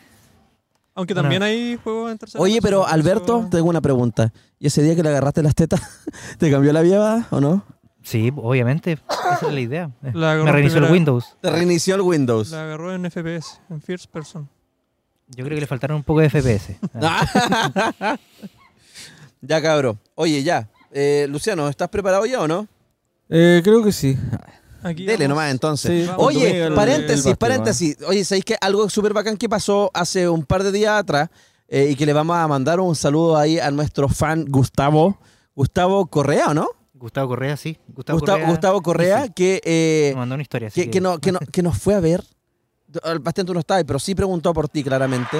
Aunque 0.95 1.13
también 1.13 1.43
hay 1.43 1.77
juegos 1.83 2.11
en 2.11 2.17
tercera 2.17 2.41
Oye, 2.43 2.63
pero 2.63 2.87
Alberto, 2.87 3.47
tengo 3.51 3.69
una 3.69 3.79
pregunta. 3.79 4.33
¿Y 4.57 4.65
ese 4.65 4.81
día 4.81 4.95
que 4.95 5.03
le 5.03 5.09
agarraste 5.09 5.43
las 5.43 5.53
tetas, 5.53 5.81
te 6.39 6.49
cambió 6.49 6.73
la 6.73 6.81
vida 6.81 7.27
o 7.29 7.39
no? 7.39 7.63
Sí, 8.01 8.33
obviamente. 8.35 8.93
Esa 9.37 9.49
es 9.49 9.53
la 9.53 9.59
idea. 9.59 9.91
La 10.01 10.33
Me 10.37 10.51
reinició 10.51 10.83
el 10.83 10.91
Windows. 10.91 11.37
Te 11.41 11.51
reinició 11.51 11.93
el 11.93 12.01
Windows. 12.01 12.49
La 12.49 12.63
agarró 12.63 12.91
en 12.91 13.05
FPS, 13.05 13.61
en 13.69 13.81
First 13.83 14.09
Person. 14.09 14.49
Yo 15.27 15.45
creo 15.45 15.55
que 15.57 15.61
le 15.61 15.67
faltaron 15.67 15.97
un 15.97 16.03
poco 16.03 16.21
de 16.21 16.29
FPS. 16.31 16.75
Ah, 16.99 18.17
ya, 19.41 19.61
cabrón. 19.61 19.99
Oye, 20.15 20.41
ya. 20.41 20.70
Eh, 20.91 21.25
Luciano, 21.29 21.67
¿estás 21.69 21.89
preparado 21.89 22.25
ya 22.25 22.41
o 22.41 22.47
no? 22.47 22.67
Eh, 23.29 23.61
creo 23.63 23.83
que 23.83 23.91
sí. 23.91 24.17
Aquí 24.83 25.05
Dele 25.05 25.25
vamos. 25.25 25.29
nomás 25.29 25.51
entonces. 25.51 25.91
Sí, 25.91 26.07
Vamos. 26.07 26.23
cuando 26.23 26.39
Oye, 26.39 26.63
el- 26.65 26.73
paréntesis, 26.73 27.25
el 27.27 27.37
paréntesis. 27.37 27.97
Oye, 28.07 28.25
¿sabéis 28.25 28.45
que 28.45 28.55
algo 28.59 28.89
súper 28.89 29.13
bacán 29.13 29.37
que 29.37 29.47
pasó 29.47 29.91
hace 29.93 30.27
un 30.27 30.43
par 30.43 30.63
de 30.63 30.71
días 30.71 30.99
atrás 30.99 31.29
eh, 31.67 31.89
y 31.91 31.95
que 31.95 32.05
le 32.05 32.13
vamos 32.13 32.35
a 32.35 32.47
mandar 32.47 32.79
un 32.79 32.95
saludo 32.95 33.37
ahí 33.37 33.59
a 33.59 33.69
nuestro 33.71 34.09
fan 34.09 34.45
Gustavo? 34.49 35.17
Gustavo 35.55 36.05
Correa, 36.07 36.47
¿o 36.47 36.53
no? 36.53 36.67
Gustavo 36.95 37.29
Correa, 37.29 37.57
sí. 37.57 37.77
Gustavo, 37.87 38.19
Gustavo, 38.19 38.37
Correa. 38.39 38.49
Gustavo 38.51 38.81
Correa, 38.81 39.25
sí, 39.25 39.31
que, 39.35 39.61
eh, 39.63 40.09
Me 40.13 40.19
mandó 40.19 40.35
una 40.35 40.41
historia. 40.41 40.69
que, 40.71 40.89
que 40.89 40.99
no, 41.01 41.19
que, 41.19 41.31
no- 41.31 41.39
que 41.51 41.61
nos 41.61 41.77
fue 41.77 41.93
a 41.95 41.99
ver. 41.99 42.23
El 43.05 43.19
Bastián 43.19 43.45
tú 43.47 43.53
no 43.53 43.59
estabas, 43.61 43.83
pero 43.85 43.99
sí 43.99 44.13
preguntó 44.15 44.53
por 44.53 44.67
ti 44.67 44.83
claramente. 44.83 45.37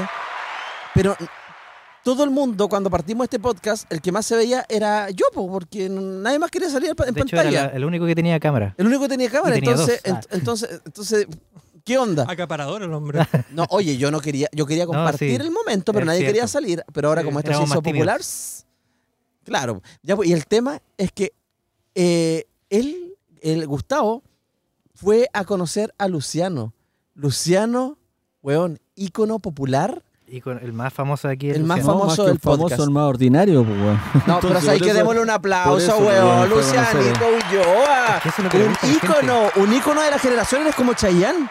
Pero 0.94 1.16
todo 2.04 2.24
el 2.24 2.30
mundo, 2.32 2.68
cuando 2.68 2.90
partimos 2.90 3.26
este 3.26 3.40
podcast, 3.40 3.92
el 3.92 4.02
que 4.02 4.12
más 4.12 4.26
se 4.26 4.36
veía 4.36 4.66
era 4.70 5.10
yo, 5.12 5.26
po, 5.34 5.50
porque 5.52 5.88
nadie 5.90 6.40
más 6.40 6.50
quería 6.50 6.70
salir 6.70 6.90
en 6.90 6.96
De 7.14 7.22
hecho, 7.22 7.36
era 7.36 7.44
pantalla. 7.44 7.68
la- 7.68 7.74
el 7.78 7.86
único 7.86 8.06
que 8.06 8.16
tenía 8.16 8.40
cámara. 8.40 8.74
El 8.78 8.88
único 8.88 9.04
que 9.04 9.10
tenía 9.10 9.30
cámara, 9.30 9.54
tenía 9.56 9.72
entonces, 9.72 10.02
dos. 10.04 10.14
Ah. 10.16 10.20
ent- 10.22 10.28
entonces, 10.32 10.82
entonces, 10.86 11.28
¿qué 11.84 11.98
onda? 11.98 12.26
Acaparador 12.28 12.82
el 12.84 12.94
hombre. 12.94 13.20
No, 13.52 13.66
oye, 13.70 13.98
yo 13.98 14.10
no 14.12 14.20
quería, 14.20 14.48
yo 14.52 14.66
quería 14.66 14.86
No, 14.86 14.92
compartir 14.94 15.40
sí. 15.42 15.46
el 15.48 15.52
momento, 15.52 15.94
pero 15.94 16.06
nadie 16.06 16.26
quería 16.26 16.48
salir. 16.48 16.84
Pero 16.94 17.10
ahora, 17.10 17.22
Sí, 17.22 17.26
como 17.28 17.40
esto 17.40 17.52
se 17.54 17.64
hizo 17.64 17.82
tímidos. 17.82 17.84
popular, 18.08 18.22
claro. 19.44 19.82
Ya, 20.04 20.16
pues, 20.16 20.30
y 20.30 20.34
el 20.34 20.46
tema 20.46 20.82
es 20.98 21.12
que 21.12 21.34
eh, 21.96 22.46
él, 22.70 23.16
el 23.42 23.68
Gustavo, 23.68 24.24
fue 24.96 25.28
a 25.34 25.44
conocer 25.46 25.94
a 25.98 26.08
Luciano. 26.08 26.74
Luciano, 27.16 27.98
weón, 28.42 28.80
ícono 28.96 29.40
popular. 29.40 30.04
Y 30.34 30.40
con 30.40 30.58
el 30.64 30.72
más 30.72 30.94
famoso 30.94 31.28
de 31.28 31.34
aquí. 31.34 31.50
es 31.50 31.58
El 31.58 31.64
más 31.66 31.80
Luciano. 31.80 31.94
No, 31.94 32.00
famoso 32.00 32.22
más 32.22 32.26
del 32.28 32.36
el 32.36 32.40
famoso, 32.40 32.84
el 32.86 32.90
más 32.92 33.04
ordinario, 33.04 33.66
pues, 33.66 33.78
weón. 33.82 34.00
No, 34.28 34.40
pero 34.40 34.60
hay 34.72 34.80
que 34.80 34.94
démosle 34.94 35.22
un 35.22 35.30
aplauso, 35.30 35.78
eso, 35.78 35.98
weón. 35.98 36.50
Lucianito 36.50 37.26
Ulloa. 37.28 38.22
Es 38.24 38.34
que 38.50 38.64
Un 38.64 38.92
ícono, 38.96 39.42
un 39.58 39.74
ícono 39.74 40.02
de 40.02 40.10
la 40.12 40.18
generación 40.20 40.68
es 40.68 40.76
como 40.76 40.94
Chayanne. 40.94 41.50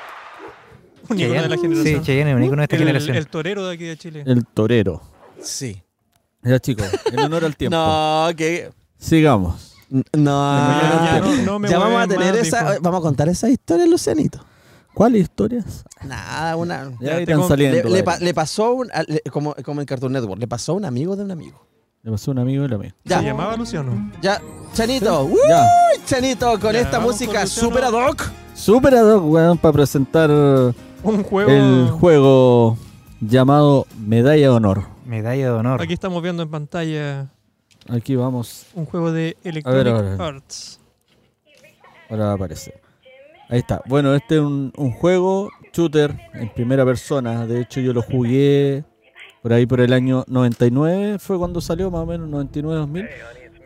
Un 1.11 1.21
ícono 1.21 1.43
de 1.43 1.49
la 1.51 1.57
generación. 1.59 1.97
Sí, 1.99 2.03
Cheyenne 2.07 2.31
es 2.31 2.37
un 2.37 2.43
ícono 2.45 2.61
de 2.61 2.65
esta 2.65 2.77
el, 2.77 2.81
generación. 2.83 3.17
el 3.17 3.27
torero 3.27 3.67
de 3.67 3.75
aquí 3.75 3.85
de 3.85 3.97
Chile. 3.99 4.23
El 4.27 4.47
torero. 4.47 5.03
Sí. 5.43 5.83
Ya, 6.43 6.59
chicos, 6.59 6.87
en 7.13 7.21
honor 7.21 7.45
al 7.45 7.57
tiempo. 7.57 7.77
No, 7.77 8.31
que. 8.35 8.71
Sigamos. 8.97 9.77
No, 9.91 10.01
Ya, 10.57 11.01
ya 11.05 11.21
no- 11.21 11.37
no 11.43 11.59
me 11.59 11.69
Ya 11.69 11.79
vamos 11.79 12.01
a 12.03 12.07
tener 12.07 12.35
más, 12.35 12.47
esa. 12.47 12.79
Vamos 12.81 13.01
a 13.01 13.03
contar 13.03 13.29
esa 13.29 13.51
historia, 13.51 13.85
Lucianito. 13.87 14.41
¿Cuáles 14.95 15.23
historias? 15.23 15.85
Nada, 16.05 16.57
una. 16.57 16.91
Ya, 17.01 17.19
Ya, 17.21 17.27
tengo- 17.27 17.43
están 17.45 17.49
saliendo. 17.49 17.89
Le, 17.89 17.97
le 17.97 18.03
pa- 18.03 18.19
le 18.19 18.35
pasó, 18.35 18.73
un- 18.75 18.91
le- 19.07 19.23
como, 19.31 19.55
como 19.65 19.81
en 19.81 19.87
Cartoon 19.87 20.13
Network, 20.13 20.41
le 20.41 20.49
pasó 20.49 20.73
a 20.73 20.75
un 20.77 20.85
amigo 20.85 21.17
de 21.17 21.25
un 21.25 21.31
amigo. 21.31 21.67
Le 22.03 22.11
pasó 22.11 22.31
a 22.31 22.33
un 22.33 22.39
amigo 22.41 22.65
y 22.65 22.69
lo 22.69 22.79
mío. 22.79 22.93
Ya, 23.05 23.19
Se 23.21 23.25
llamaba 23.27 23.57
Luciano. 23.57 24.11
ya, 24.23 24.41
Chanito, 24.73 25.25
¡Uy, 25.25 25.39
Ya. 25.49 25.67
Chanito, 26.07 26.59
con 26.59 26.73
Ya, 26.73 26.81
esta 26.81 26.99
música 27.01 27.41
con 27.41 27.47
super 27.49 27.85
ad 27.85 27.93
hoc. 27.93 28.31
Super 28.55 28.95
ad 28.95 29.15
hoc, 29.17 29.25
weón, 29.27 29.59
para 29.59 29.73
presentar 29.73 30.31
Un 30.31 31.23
juego. 31.25 31.51
el 31.51 31.91
juego 31.91 32.79
llamado 33.21 33.87
Medalla 33.99 34.43
de 34.43 34.49
Honor. 34.49 34.85
Medalla 35.07 35.45
de 35.45 35.51
honor. 35.51 35.83
Aquí 35.83 35.93
estamos 35.93 36.23
viendo 36.23 36.43
en 36.43 36.51
pantalla 36.51 37.27
Aquí 37.89 38.15
vamos, 38.15 38.67
un 38.75 38.87
juego 38.87 39.11
de 39.11 39.37
Electronic 39.43 39.67
A 39.67 39.71
ver, 39.73 39.89
a 39.89 40.03
ver. 40.03 40.21
Arts. 40.23 40.79
ahora 42.09 42.27
va 42.27 42.31
a 42.33 42.35
aparecer. 42.35 42.81
Ahí 43.51 43.59
está. 43.59 43.83
Bueno, 43.87 44.15
este 44.15 44.37
es 44.37 44.41
un, 44.41 44.73
un 44.77 44.91
juego 44.93 45.51
shooter 45.73 46.15
en 46.35 46.49
primera 46.51 46.85
persona. 46.85 47.47
De 47.47 47.61
hecho, 47.61 47.81
yo 47.81 47.93
lo 47.93 48.01
jugué 48.03 48.85
por 49.43 49.53
ahí 49.53 49.67
por 49.67 49.81
el 49.81 49.93
año 49.93 50.25
99. 50.29 51.19
Fue 51.19 51.37
cuando 51.39 51.61
salió, 51.61 51.91
más 51.91 52.03
o 52.03 52.07
menos, 52.07 52.29
99-2000. 52.29 53.09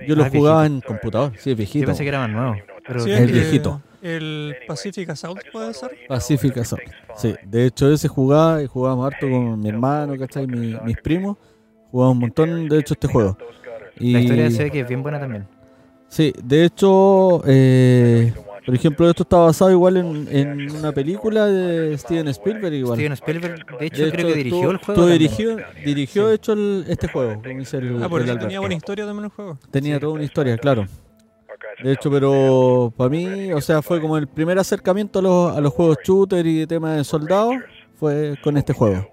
Yo 0.07 0.17
lo 0.17 0.25
Ah, 0.25 0.31
jugaba 0.33 0.67
en 0.67 0.81
computador. 0.81 1.33
Sí, 1.37 1.51
es 1.51 1.55
Yo 1.55 1.57
viejito. 1.57 1.87
pensé 1.87 2.03
que 2.03 2.09
era 2.09 2.21
más 2.21 2.31
nuevo. 2.31 2.57
Pero 2.87 3.01
Sí, 3.01 3.11
es 3.13 3.27
que 3.27 3.33
viejito. 3.33 3.81
El 4.03 4.55
Pacific 4.67 5.09
Assault 5.09 5.41
puede 5.51 5.73
ser. 5.73 5.91
Pacific 6.09 6.59
Assault. 6.59 6.83
Sí, 7.17 7.35
de 7.43 7.67
hecho 7.67 7.91
ese 7.91 8.09
jugaba 8.09 8.63
y 8.63 8.67
jugábamos 8.67 9.07
harto 9.13 9.31
con 9.31 9.61
mi 9.61 9.69
hermano, 9.69 10.19
¿cachai? 10.19 10.47
Mi- 10.47 10.77
mis 10.85 10.97
primos. 10.99 11.37
Jugábamos 11.91 12.15
un 12.17 12.21
montón, 12.21 12.69
de 12.69 12.79
hecho, 12.79 12.95
este 12.95 13.07
juego. 13.07 13.37
Y, 13.99 14.13
la 14.13 14.21
historia 14.21 14.51
se 14.51 14.65
ve 14.65 14.71
que 14.71 14.81
es 14.81 14.89
bien 14.89 15.03
buena 15.03 15.19
también. 15.21 15.47
Sí, 16.09 16.33
de 16.43 16.65
hecho, 16.65 17.43
eh, 17.47 18.33
por 18.65 18.75
ejemplo, 18.75 19.09
esto 19.11 19.23
está 19.25 19.37
basado 19.39 19.71
igual 19.71 19.97
en, 19.99 20.29
en 20.31 20.71
una 20.77 20.93
película 20.93 21.47
de 21.47 21.97
Steven 21.99 22.29
Spielberg 22.29 22.75
igual. 22.75 22.97
Steven 22.97 23.13
Spielberg, 23.13 23.79
de 23.79 23.87
hecho, 23.87 24.05
De 24.07 24.13
creo 24.13 24.27
que 24.29 24.35
dirigió 24.35 24.71
el 24.71 24.77
juego. 24.79 25.01
también. 25.03 25.19
dirigió, 25.19 25.57
dirigió 25.85 26.23
Sí. 26.25 26.29
de 26.31 26.35
hecho, 26.35 26.53
el- 26.55 26.85
este 26.89 27.09
juego, 27.09 27.35
como 27.43 27.59
dice 27.59 27.77
el, 27.79 28.03
Ah, 28.03 28.09
por 28.09 28.21
el 28.21 28.25
eso 28.25 28.33
Alberto. 28.33 28.47
tenía 28.47 28.61
buena 28.61 28.75
historia 28.75 29.07
también 29.07 29.25
el 29.27 29.31
juego. 29.31 29.59
Tenía 29.71 30.01
toda 30.01 30.13
una 30.15 30.25
historia, 30.25 30.57
claro. 30.59 30.87
De 31.83 31.93
hecho, 31.93 32.11
pero 32.11 32.93
para 32.97 33.11
mí, 33.11 33.53
o 33.53 33.61
sea, 33.61 33.83
fue 33.83 34.01
como 34.01 34.17
el 34.17 34.29
primer 34.29 34.59
acercamiento 34.59 35.19
a 35.19 35.23
los, 35.23 35.57
a 35.57 35.61
los 35.61 35.73
juegos 35.73 35.99
shooter 36.05 36.47
y 36.47 36.67
temas 36.67 36.97
de 36.97 37.05
soldados, 37.05 37.57
fue 37.99 38.37
con 38.43 38.57
este 38.57 38.73
juego. 38.73 39.09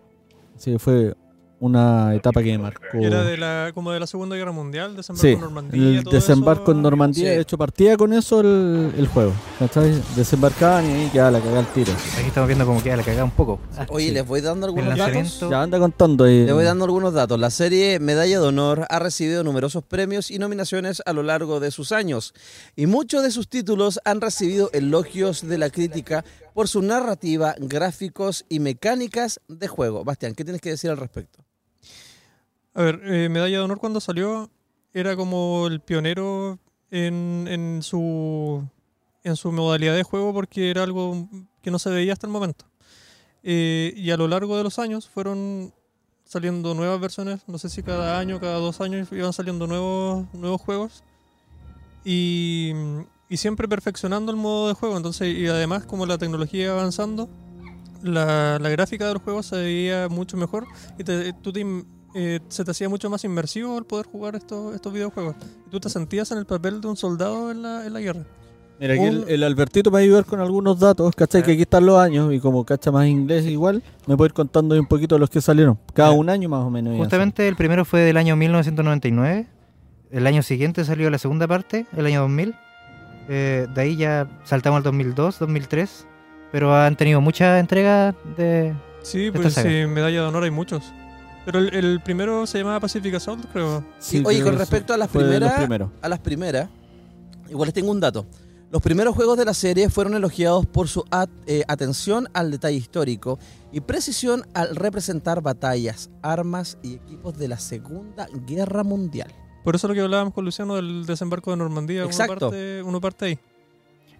Sí, 0.57 0.77
fue 0.77 1.13
una 1.61 2.13
etapa 2.15 2.41
que 2.41 2.51
me 2.53 2.57
marcó. 2.57 2.83
Y 2.99 3.05
Era 3.05 3.23
de 3.23 3.37
la, 3.37 3.71
como 3.73 3.91
de 3.91 3.99
la 3.99 4.07
Segunda 4.07 4.35
Guerra 4.35 4.51
Mundial, 4.51 4.95
desembarco 4.95 5.21
Sí, 5.27 5.33
en 5.33 5.39
Normandía. 5.39 5.97
el 5.99 6.03
todo 6.03 6.13
desembarco 6.15 6.63
eso. 6.63 6.71
en 6.71 6.81
Normandía, 6.81 7.29
Sí. 7.29 7.35
de 7.35 7.41
hecho 7.41 7.57
partía 7.57 7.95
con 7.97 8.13
eso 8.13 8.41
el, 8.41 8.91
el 8.97 9.07
juego, 9.07 9.31
¿cachai? 9.59 9.93
Desembarcaban 10.15 10.85
y 10.89 10.93
ahí 10.93 11.09
quedaba 11.09 11.29
la 11.31 11.39
cagada 11.39 11.59
al 11.59 11.67
tiro. 11.67 11.93
Aquí 12.17 12.27
estamos 12.27 12.47
viendo 12.47 12.65
como 12.65 12.81
queda 12.81 12.97
la 12.97 13.03
cagada 13.03 13.23
un 13.23 13.31
poco. 13.31 13.59
Ah, 13.77 13.85
Oye, 13.89 14.07
Sí. 14.07 14.11
les 14.11 14.25
voy 14.27 14.41
dando 14.41 14.65
algunos 14.65 14.97
datos. 14.97 15.39
Ya 15.49 15.61
anda 15.61 15.77
contando 15.79 16.23
ahí. 16.23 16.45
Le 16.45 16.51
voy 16.51 16.63
dando 16.63 16.85
algunos 16.85 17.13
datos. 17.13 17.39
La 17.39 17.51
serie 17.51 17.99
Medalla 17.99 18.39
de 18.39 18.47
Honor 18.47 18.87
ha 18.89 18.97
recibido 18.97 19.43
numerosos 19.43 19.83
premios 19.83 20.31
y 20.31 20.39
nominaciones 20.39 21.03
a 21.05 21.13
lo 21.13 21.21
largo 21.21 21.59
de 21.59 21.69
sus 21.69 21.91
años. 21.91 22.33
Y 22.75 22.87
muchos 22.87 23.21
de 23.21 23.29
sus 23.29 23.47
títulos 23.47 23.99
han 24.03 24.19
recibido 24.19 24.71
elogios 24.73 25.47
de 25.47 25.59
la 25.59 25.69
crítica 25.69 26.25
por 26.55 26.67
su 26.67 26.81
narrativa, 26.81 27.53
gráficos 27.59 28.45
y 28.49 28.59
mecánicas 28.59 29.39
de 29.47 29.67
juego. 29.67 30.03
Bastián, 30.03 30.33
¿qué 30.33 30.43
tienes 30.43 30.59
que 30.61 30.71
decir 30.71 30.89
al 30.89 30.97
respecto? 30.97 31.39
A 32.73 32.81
ver, 32.83 33.01
eh, 33.05 33.29
Medalla 33.29 33.57
de 33.57 33.63
Honor 33.63 33.79
cuando 33.79 33.99
salió 33.99 34.49
era 34.93 35.15
como 35.15 35.67
el 35.67 35.79
pionero 35.81 36.59
en, 36.89 37.47
en 37.49 37.81
su 37.83 38.65
en 39.23 39.35
su 39.35 39.51
modalidad 39.51 39.95
de 39.95 40.03
juego 40.03 40.33
porque 40.33 40.69
era 40.71 40.83
algo 40.83 41.27
que 41.61 41.69
no 41.71 41.79
se 41.79 41.89
veía 41.89 42.13
hasta 42.13 42.27
el 42.27 42.33
momento. 42.33 42.65
Eh, 43.43 43.93
y 43.95 44.11
a 44.11 44.17
lo 44.17 44.27
largo 44.27 44.57
de 44.57 44.63
los 44.63 44.79
años 44.79 45.07
fueron 45.09 45.73
saliendo 46.25 46.73
nuevas 46.73 46.99
versiones, 46.99 47.41
no 47.47 47.57
sé 47.57 47.69
si 47.69 47.83
cada 47.83 48.17
año, 48.19 48.39
cada 48.39 48.57
dos 48.57 48.79
años 48.81 49.09
iban 49.11 49.33
saliendo 49.33 49.67
nuevos, 49.67 50.25
nuevos 50.33 50.61
juegos. 50.61 51.03
Y, 52.03 52.71
y 53.29 53.37
siempre 53.37 53.67
perfeccionando 53.67 54.31
el 54.31 54.37
modo 54.37 54.67
de 54.69 54.73
juego. 54.73 54.97
Entonces, 54.97 55.35
y 55.37 55.47
además 55.47 55.85
como 55.85 56.05
la 56.05 56.17
tecnología 56.17 56.63
iba 56.65 56.73
avanzando, 56.73 57.29
la, 58.01 58.57
la 58.59 58.69
gráfica 58.69 59.07
de 59.07 59.13
los 59.13 59.21
juegos 59.21 59.45
se 59.45 59.57
veía 59.57 60.07
mucho 60.09 60.35
mejor 60.37 60.65
y 60.97 61.03
te- 61.03 61.33
tú 61.33 61.51
te 61.53 61.59
eh, 62.13 62.39
se 62.49 62.63
te 62.63 62.71
hacía 62.71 62.89
mucho 62.89 63.09
más 63.09 63.23
inmersivo 63.23 63.77
el 63.77 63.85
poder 63.85 64.05
jugar 64.05 64.35
estos, 64.35 64.75
estos 64.75 64.91
videojuegos. 64.91 65.35
Y 65.67 65.69
tú 65.69 65.79
te 65.79 65.89
sentías 65.89 66.31
en 66.31 66.37
el 66.37 66.45
papel 66.45 66.81
de 66.81 66.87
un 66.87 66.97
soldado 66.97 67.51
en 67.51 67.61
la, 67.61 67.85
en 67.85 67.93
la 67.93 67.99
guerra. 67.99 68.25
Mira, 68.79 68.95
aquí 68.95 69.03
el, 69.03 69.25
el 69.27 69.43
Albertito 69.43 69.91
me 69.91 69.95
va 69.95 69.99
a 69.99 70.01
ayudar 70.01 70.25
con 70.25 70.39
algunos 70.39 70.79
datos, 70.79 71.15
¿cachai? 71.15 71.43
Que 71.43 71.51
aquí 71.51 71.61
están 71.61 71.85
los 71.85 71.99
años 71.99 72.33
y 72.33 72.39
como 72.39 72.65
cacha 72.65 72.91
más 72.91 73.07
inglés 73.07 73.45
igual, 73.45 73.83
me 74.07 74.17
puede 74.17 74.29
ir 74.29 74.33
contando 74.33 74.73
un 74.77 74.87
poquito 74.87 75.15
de 75.15 75.19
los 75.19 75.29
que 75.29 75.39
salieron. 75.39 75.77
Cada 75.93 76.11
un 76.11 76.29
año 76.29 76.49
más 76.49 76.65
o 76.65 76.69
menos. 76.71 76.97
Justamente 76.97 77.47
el 77.47 77.55
primero 77.55 77.85
fue 77.85 77.99
del 78.01 78.17
año 78.17 78.35
1999. 78.35 79.47
El 80.09 80.27
año 80.27 80.41
siguiente 80.41 80.83
salió 80.83 81.09
la 81.11 81.19
segunda 81.19 81.47
parte, 81.47 81.85
el 81.95 82.05
año 82.07 82.21
2000. 82.21 82.55
Eh, 83.29 83.67
de 83.73 83.81
ahí 83.81 83.95
ya 83.95 84.27
saltamos 84.45 84.77
al 84.77 84.83
2002, 84.83 85.37
2003. 85.37 86.07
Pero 86.51 86.75
han 86.75 86.97
tenido 86.97 87.21
muchas 87.21 87.59
entregas 87.59 88.15
de... 88.35 88.73
Sí, 89.03 89.31
pues 89.31 89.53
saga. 89.53 89.69
sí, 89.69 89.85
medalla 89.85 90.21
de 90.21 90.27
honor 90.27 90.43
hay 90.43 90.51
muchos. 90.51 90.91
Pero 91.45 91.59
el, 91.59 91.73
el 91.73 91.99
primero 92.01 92.45
se 92.45 92.59
llamaba 92.59 92.79
Pacific 92.79 93.15
Assault, 93.15 93.45
creo. 93.51 93.83
Sí, 93.99 94.17
oye, 94.25 94.37
creo 94.39 94.43
con 94.45 94.53
que 94.53 94.59
respecto 94.59 94.93
a 94.93 94.97
las 94.97 95.09
primeras, 95.09 95.53
a 96.01 96.09
las 96.09 96.19
primeras, 96.19 96.69
igual 97.49 97.67
les 97.67 97.73
tengo 97.73 97.91
un 97.91 97.99
dato. 97.99 98.25
Los 98.71 98.81
primeros 98.81 99.13
juegos 99.15 99.37
de 99.37 99.43
la 99.43 99.53
serie 99.53 99.89
fueron 99.89 100.13
elogiados 100.13 100.65
por 100.65 100.87
su 100.87 101.03
at- 101.11 101.29
eh, 101.45 101.63
atención 101.67 102.29
al 102.33 102.51
detalle 102.51 102.77
histórico 102.77 103.37
y 103.71 103.81
precisión 103.81 104.43
al 104.53 104.75
representar 104.77 105.41
batallas, 105.41 106.09
armas 106.21 106.77
y 106.81 106.93
equipos 106.93 107.37
de 107.37 107.49
la 107.49 107.57
Segunda 107.59 108.27
Guerra 108.47 108.83
Mundial. 108.83 109.29
Por 109.65 109.75
eso 109.75 109.87
lo 109.89 109.93
que 109.93 109.99
hablábamos 110.01 110.33
con 110.33 110.45
Luciano 110.45 110.75
del 110.75 111.05
desembarco 111.05 111.51
de 111.51 111.57
Normandía. 111.57 112.03
Exacto. 112.03 112.33
Uno 112.33 112.49
parte, 112.51 112.81
uno 112.83 113.01
parte 113.01 113.25
ahí. 113.25 113.39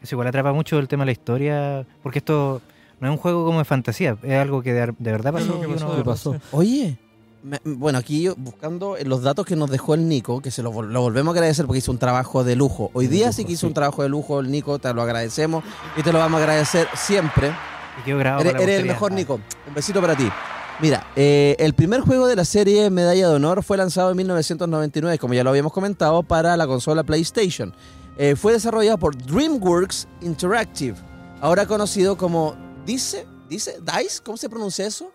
Eso 0.02 0.16
igual 0.16 0.28
atrapa 0.28 0.52
mucho 0.52 0.78
el 0.80 0.88
tema 0.88 1.04
de 1.04 1.06
la 1.08 1.12
historia. 1.14 1.88
Porque 2.04 2.20
esto 2.20 2.62
no 3.00 3.08
es 3.08 3.12
un 3.12 3.18
juego 3.18 3.46
como 3.46 3.60
de 3.60 3.66
fantasía. 3.66 4.18
Es 4.22 4.34
algo 4.38 4.62
que 4.62 4.74
de, 4.74 4.88
de 5.00 5.12
verdad 5.12 5.32
pasó. 5.32 5.46
lo 5.54 5.62
que 5.62 5.68
pasó 5.68 5.86
uno- 5.86 5.96
de 5.96 6.02
¿Qué 6.04 6.10
verdad, 6.10 6.12
pasó? 6.12 6.34
sí. 6.34 6.40
Oye, 6.52 6.98
bueno, 7.64 7.98
aquí 7.98 8.22
yo 8.24 8.36
buscando 8.38 8.96
los 9.06 9.24
datos 9.24 9.46
que 9.46 9.56
nos 9.56 9.70
dejó 9.70 9.94
el 9.96 10.08
Nico, 10.08 10.42
que 10.42 10.52
se 10.52 10.62
lo, 10.64 10.72
vol- 10.72 10.88
lo 10.90 11.02
volvemos 11.02 11.34
a 11.34 11.38
agradecer 11.38 11.66
porque 11.66 11.80
hizo 11.80 11.92
un 11.92 11.98
trabajo 11.98 12.44
de 12.44 12.56
lujo. 12.56 12.92
Hoy 12.94 13.08
De 13.08 13.16
día 13.16 13.26
lujo, 13.28 13.36
sí 13.38 13.46
que 13.46 13.52
hizo 13.54 13.62
sí. 13.62 13.66
un 13.68 13.74
trabajo 13.74 14.04
de 14.04 14.10
lujo 14.10 14.40
el 14.40 14.52
Nico, 14.52 14.78
te 14.80 14.94
lo 14.94 15.02
agradecemos 15.02 15.64
y 15.98 16.04
te 16.04 16.12
lo 16.14 16.20
vamos 16.20 16.40
a 16.40 16.44
agradecer 16.44 16.88
siempre. 16.96 17.52
y 18.00 18.04
quedó 18.06 18.18
grabado 18.20 18.50
Eres, 18.50 18.80
el 18.82 18.86
mejor, 18.86 19.12
Nico. 19.12 19.40
Un 19.68 19.74
besito 19.74 20.00
para 20.02 20.16
ti. 20.16 20.28
Mira, 20.80 21.06
eh, 21.16 21.56
el 21.60 21.74
primer 21.74 22.02
juego 22.02 22.26
de 22.28 22.36
la 22.36 22.46
serie 22.46 22.90
Medalla 22.90 23.30
de 23.30 23.36
Honor 23.36 23.62
fue 23.64 23.78
lanzado 23.78 24.10
en 24.12 24.18
1999, 24.18 25.20
como 25.20 25.34
ya 25.36 25.44
lo 25.44 25.52
habíamos 25.52 25.74
comentado, 25.74 26.24
para 26.24 26.58
la 26.58 26.66
consola 26.66 27.04
PlayStation. 27.04 27.74
Eh, 28.18 28.36
fue 28.36 28.52
desarrollado 28.54 28.98
por 28.98 29.16
DreamWorks 29.16 30.08
Interactive, 30.22 30.96
ahora 31.40 31.66
conocido 31.66 32.18
como 32.18 32.56
Dice, 32.86 33.28
Dice, 33.48 33.78
Dice, 33.82 34.22
¿cómo 34.24 34.38
se 34.38 34.50
pronuncia 34.50 34.86
eso? 34.88 35.12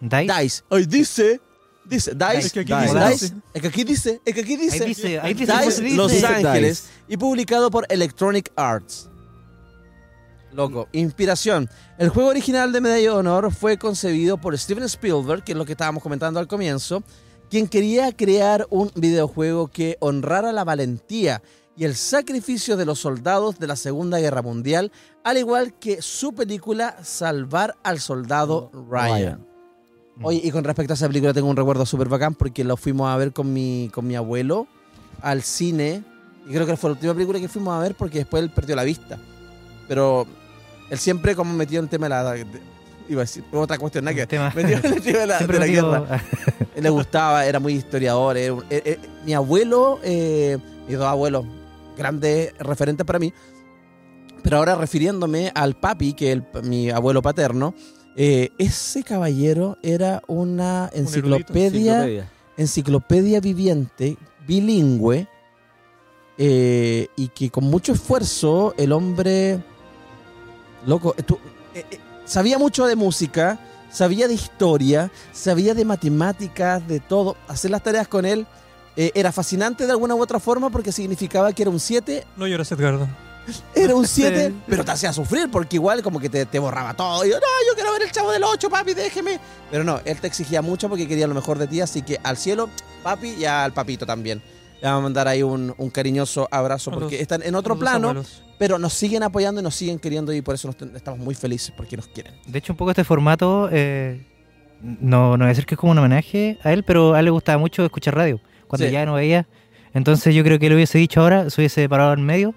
Dice. 0.00 0.26
Dice. 0.40 0.62
Ay, 0.70 0.86
dice, 0.86 1.40
dice, 1.90 2.12
Dice. 2.14 2.38
Es 2.38 2.52
que 2.52 2.60
aquí 2.60 2.72
Dice. 2.72 2.94
dice- 2.94 3.10
Dice. 3.10 3.34
Es 3.52 3.60
que 3.62 3.68
aquí 3.68 3.84
dice, 3.84 4.20
es 4.24 4.34
que 4.34 4.40
aquí 4.40 4.56
dice. 4.56 4.82
Ahí 4.82 4.88
dice, 4.88 5.20
ahí 5.20 5.34
dice, 5.34 5.52
Dice, 5.52 5.82
dice. 5.82 5.96
Los 5.96 6.10
Dice 6.12 6.26
Ángeles 6.26 6.82
Dice. 6.84 7.04
y 7.08 7.16
publicado 7.18 7.70
por 7.70 7.86
Electronic 7.90 8.50
Arts. 8.56 9.08
Loco, 10.52 10.88
inspiración. 10.92 11.68
El 11.98 12.08
juego 12.08 12.30
original 12.30 12.72
de 12.72 12.80
Medalla 12.80 13.00
de 13.02 13.10
Honor 13.10 13.52
fue 13.54 13.78
concebido 13.78 14.36
por 14.38 14.56
Steven 14.58 14.84
Spielberg, 14.84 15.44
que 15.44 15.52
es 15.52 15.58
lo 15.58 15.64
que 15.64 15.72
estábamos 15.72 16.02
comentando 16.02 16.40
al 16.40 16.48
comienzo, 16.48 17.04
quien 17.48 17.68
quería 17.68 18.10
crear 18.16 18.66
un 18.70 18.90
videojuego 18.96 19.68
que 19.68 19.96
honrara 20.00 20.52
la 20.52 20.64
valentía 20.64 21.40
y 21.76 21.84
el 21.84 21.94
sacrificio 21.94 22.76
de 22.76 22.84
los 22.84 22.98
soldados 22.98 23.58
de 23.60 23.66
la 23.68 23.76
Segunda 23.76 24.18
Guerra 24.18 24.42
Mundial, 24.42 24.90
al 25.22 25.38
igual 25.38 25.78
que 25.78 26.02
su 26.02 26.32
película 26.32 26.96
Salvar 27.04 27.76
al 27.84 28.00
Soldado 28.00 28.70
Ryan. 28.72 29.12
Ryan. 29.14 29.46
Oye, 30.22 30.40
y 30.44 30.50
con 30.50 30.64
respecto 30.64 30.92
a 30.92 30.94
esa 30.96 31.06
película 31.06 31.32
tengo 31.32 31.48
un 31.48 31.56
recuerdo 31.56 31.86
súper 31.86 32.08
bacán 32.08 32.34
porque 32.34 32.62
lo 32.64 32.76
fuimos 32.76 33.08
a 33.08 33.16
ver 33.16 33.32
con 33.32 33.52
mi, 33.52 33.90
con 33.92 34.06
mi 34.06 34.16
abuelo 34.16 34.66
al 35.22 35.42
cine. 35.42 36.02
Y 36.46 36.52
creo 36.52 36.66
que 36.66 36.76
fue 36.76 36.90
la 36.90 36.94
última 36.94 37.14
película 37.14 37.38
que 37.40 37.48
fuimos 37.48 37.74
a 37.74 37.78
ver 37.80 37.94
porque 37.94 38.18
después 38.18 38.42
él 38.42 38.50
perdió 38.50 38.76
la 38.76 38.84
vista. 38.84 39.18
Pero 39.88 40.26
él 40.90 40.98
siempre 40.98 41.34
como 41.34 41.52
metido 41.54 41.82
en 41.82 41.88
tema 41.88 42.06
de 42.06 42.10
la... 42.10 42.32
de- 42.32 42.46
iba 43.08 43.22
a 43.22 43.24
decir 43.24 43.42
otra 43.52 43.76
cuestión, 43.78 44.04
nada 44.04 44.14
que... 44.14 44.26
Tema- 44.26 44.52
Metido 44.54 44.78
en 44.82 44.92
el 44.94 45.02
tema 45.02 45.18
de 45.20 45.26
la, 45.26 45.38
de 45.38 45.58
la 45.58 45.66
guerra. 45.66 46.22
Él 46.76 46.84
le 46.84 46.90
gustaba, 46.90 47.44
era 47.44 47.58
muy 47.58 47.72
historiador. 47.74 48.36
era 48.36 48.54
un- 48.54 48.64
eh, 48.70 48.82
eh, 48.84 48.98
mi 49.24 49.32
abuelo, 49.34 49.98
eh, 50.04 50.58
mis 50.86 50.96
dos 50.96 51.06
abuelos, 51.06 51.44
grandes 51.96 52.52
referentes 52.58 53.04
para 53.04 53.18
mí. 53.18 53.32
Pero 54.42 54.58
ahora 54.58 54.74
refiriéndome 54.76 55.50
al 55.54 55.74
papi, 55.76 56.14
que 56.14 56.32
es 56.32 56.64
mi 56.64 56.88
abuelo 56.90 57.20
paterno, 57.20 57.74
eh, 58.22 58.50
ese 58.58 59.02
caballero 59.02 59.78
era 59.82 60.20
una 60.26 60.90
erudito. 60.92 60.98
enciclopedia, 60.98 61.92
Enciclopedia. 62.04 62.30
enciclopedia 62.58 63.40
viviente, 63.40 64.16
bilingüe, 64.46 65.26
eh, 66.38 67.08
y 67.16 67.28
que 67.28 67.50
con 67.50 67.64
mucho 67.64 67.92
esfuerzo 67.92 68.74
el 68.76 68.92
hombre, 68.92 69.62
loco, 70.86 71.14
eh, 71.16 71.22
tú- 71.22 71.38
eh, 71.74 71.84
eh, 71.90 71.98
sabía 72.24 72.58
mucho 72.58 72.86
de 72.86 72.96
música, 72.96 73.58
sabía 73.90 74.28
de 74.28 74.34
historia, 74.34 75.10
sabía 75.32 75.74
de 75.74 75.84
matemáticas, 75.84 76.86
de 76.86 77.00
todo. 77.00 77.36
Hacer 77.48 77.70
las 77.70 77.82
tareas 77.82 78.08
con 78.08 78.24
él 78.26 78.46
eh, 78.96 79.12
era 79.14 79.32
fascinante 79.32 79.86
de 79.86 79.92
alguna 79.92 80.14
u 80.14 80.20
otra 80.22 80.40
forma 80.40 80.68
porque 80.68 80.92
significaba 80.92 81.52
que 81.52 81.62
era 81.62 81.70
un 81.70 81.80
7 81.80 82.24
No 82.36 82.46
llores, 82.46 82.70
Edgardo. 82.72 83.06
Era 83.74 83.94
un 83.94 84.06
7, 84.06 84.52
pero 84.66 84.84
te 84.84 84.90
hacía 84.92 85.12
sufrir 85.12 85.50
porque 85.50 85.76
igual 85.76 86.02
como 86.02 86.18
que 86.20 86.28
te, 86.28 86.46
te 86.46 86.58
borraba 86.58 86.94
todo. 86.94 87.24
Y 87.24 87.30
yo, 87.30 87.36
no, 87.36 87.46
yo 87.68 87.74
quiero 87.74 87.92
ver 87.92 88.02
el 88.02 88.10
chavo 88.12 88.30
del 88.32 88.42
8, 88.44 88.68
papi, 88.70 88.94
déjeme. 88.94 89.38
Pero 89.70 89.84
no, 89.84 90.00
él 90.04 90.18
te 90.20 90.26
exigía 90.26 90.62
mucho 90.62 90.88
porque 90.88 91.06
quería 91.08 91.26
lo 91.26 91.34
mejor 91.34 91.58
de 91.58 91.66
ti, 91.66 91.80
así 91.80 92.02
que 92.02 92.18
al 92.22 92.36
cielo, 92.36 92.68
papi, 93.02 93.28
y 93.38 93.44
al 93.44 93.72
papito 93.72 94.06
también. 94.06 94.42
Le 94.82 94.86
vamos 94.88 95.00
a 95.00 95.02
mandar 95.02 95.28
ahí 95.28 95.42
un, 95.42 95.74
un 95.76 95.90
cariñoso 95.90 96.48
abrazo 96.50 96.90
porque 96.90 97.16
los- 97.16 97.22
están 97.22 97.42
en 97.42 97.54
otro 97.54 97.78
plano, 97.78 98.08
abuelos. 98.08 98.42
pero 98.58 98.78
nos 98.78 98.94
siguen 98.94 99.22
apoyando 99.22 99.60
y 99.60 99.64
nos 99.64 99.74
siguen 99.74 99.98
queriendo 99.98 100.32
y 100.32 100.40
por 100.40 100.54
eso 100.54 100.68
nos 100.68 100.76
ten- 100.78 100.96
estamos 100.96 101.20
muy 101.20 101.34
felices 101.34 101.70
porque 101.76 101.98
nos 101.98 102.06
quieren. 102.08 102.32
De 102.46 102.58
hecho, 102.58 102.72
un 102.72 102.78
poco 102.78 102.90
este 102.90 103.04
formato, 103.04 103.68
eh, 103.70 104.24
no, 104.80 105.32
no 105.32 105.38
voy 105.38 105.44
a 105.44 105.48
decir 105.48 105.66
que 105.66 105.74
es 105.74 105.78
como 105.78 105.92
un 105.92 105.98
homenaje 105.98 106.58
a 106.62 106.72
él, 106.72 106.82
pero 106.84 107.12
a 107.14 107.18
él 107.18 107.26
le 107.26 107.30
gustaba 107.30 107.58
mucho 107.58 107.84
escuchar 107.84 108.14
radio, 108.14 108.40
cuando 108.68 108.86
Sí. 108.86 108.92
ya 108.92 109.04
no 109.04 109.14
veía. 109.14 109.46
Entonces 109.92 110.34
yo 110.34 110.42
creo 110.44 110.58
que 110.58 110.68
le 110.70 110.76
hubiese 110.76 110.96
dicho 110.96 111.20
ahora, 111.20 111.50
se 111.50 111.60
hubiese 111.60 111.86
parado 111.88 112.14
en 112.14 112.24
medio, 112.24 112.54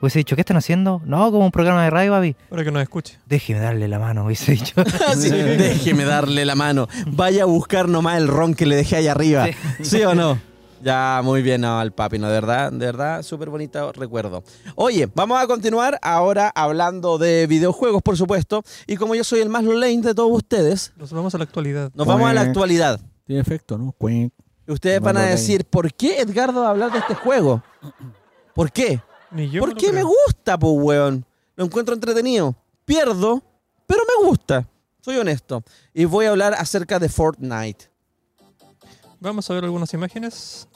hubiese 0.00 0.18
dicho, 0.18 0.34
¿qué 0.36 0.42
están 0.42 0.56
haciendo? 0.56 1.00
No, 1.04 1.30
como 1.30 1.44
un 1.44 1.50
programa 1.50 1.84
de 1.84 1.90
radio, 1.90 2.12
papi. 2.12 2.34
Para 2.48 2.64
que 2.64 2.70
nos 2.70 2.82
escuche. 2.82 3.18
Déjeme 3.26 3.60
darle 3.60 3.88
la 3.88 3.98
mano, 3.98 4.24
hubiese 4.24 4.52
dicho. 4.52 4.74
Déjeme 5.16 6.04
darle 6.04 6.44
la 6.44 6.54
mano. 6.54 6.88
Vaya 7.08 7.42
a 7.42 7.46
buscar 7.46 7.88
nomás 7.88 8.18
el 8.18 8.28
ron 8.28 8.54
que 8.54 8.66
le 8.66 8.76
dejé 8.76 8.96
ahí 8.96 9.08
arriba. 9.08 9.46
¿Sí, 9.82 10.02
o 10.02 10.14
no? 10.14 10.38
Ya, 10.82 11.20
muy 11.22 11.42
bien, 11.42 11.60
no, 11.60 11.78
al 11.78 11.92
papi, 11.92 12.18
¿no? 12.18 12.28
De 12.28 12.32
verdad, 12.32 12.72
de 12.72 12.86
verdad, 12.86 13.22
súper 13.22 13.50
bonito 13.50 13.92
recuerdo. 13.92 14.42
Oye, 14.76 15.06
vamos 15.14 15.38
a 15.38 15.46
continuar 15.46 15.98
ahora 16.00 16.50
hablando 16.54 17.18
de 17.18 17.46
videojuegos, 17.46 18.00
por 18.02 18.16
supuesto. 18.16 18.62
Y 18.86 18.96
como 18.96 19.14
yo 19.14 19.22
soy 19.22 19.40
el 19.40 19.50
más 19.50 19.62
lane 19.64 20.00
de 20.00 20.14
todos 20.14 20.30
ustedes, 20.32 20.94
Nos 20.96 21.12
vamos 21.12 21.34
a 21.34 21.38
la 21.38 21.44
actualidad. 21.44 21.90
nos 21.94 22.06
vamos 22.06 22.30
a 22.30 22.32
la 22.32 22.40
Cuec. 22.40 22.48
actualidad. 22.48 22.98
Tiene 23.26 23.42
efecto, 23.42 23.76
¿no? 23.76 23.94
Ustedes 24.66 25.00
van 25.00 25.18
a 25.18 25.22
decir, 25.26 25.66
¿por 25.66 25.92
qué 25.92 26.20
Edgardo 26.20 26.62
va 26.62 26.68
a 26.68 26.70
hablar 26.70 26.90
de 26.92 26.98
este 27.00 27.14
juego? 27.14 27.62
¿Por 28.54 28.72
qué? 28.72 29.00
Ni 29.32 29.48
yo. 29.50 29.60
¿Por 29.60 29.70
lo 29.70 29.74
qué 29.76 29.92
me 29.92 30.02
gusta, 30.02 30.58
pues, 30.58 30.72
weón? 30.76 31.24
Lo 31.56 31.64
encuentro 31.64 31.94
entretenido. 31.94 32.54
Pierdo, 32.84 33.42
pero 33.86 34.00
me 34.06 34.26
gusta. 34.26 34.66
Soy 35.00 35.16
honesto. 35.16 35.62
Y 35.94 36.04
voy 36.04 36.26
a 36.26 36.30
hablar 36.30 36.54
acerca 36.54 36.98
de 36.98 37.08
Fortnite. 37.08 37.90
Vamos 39.20 39.48
a 39.50 39.54
ver 39.54 39.64
algunas 39.64 39.92
imágenes 39.94 40.66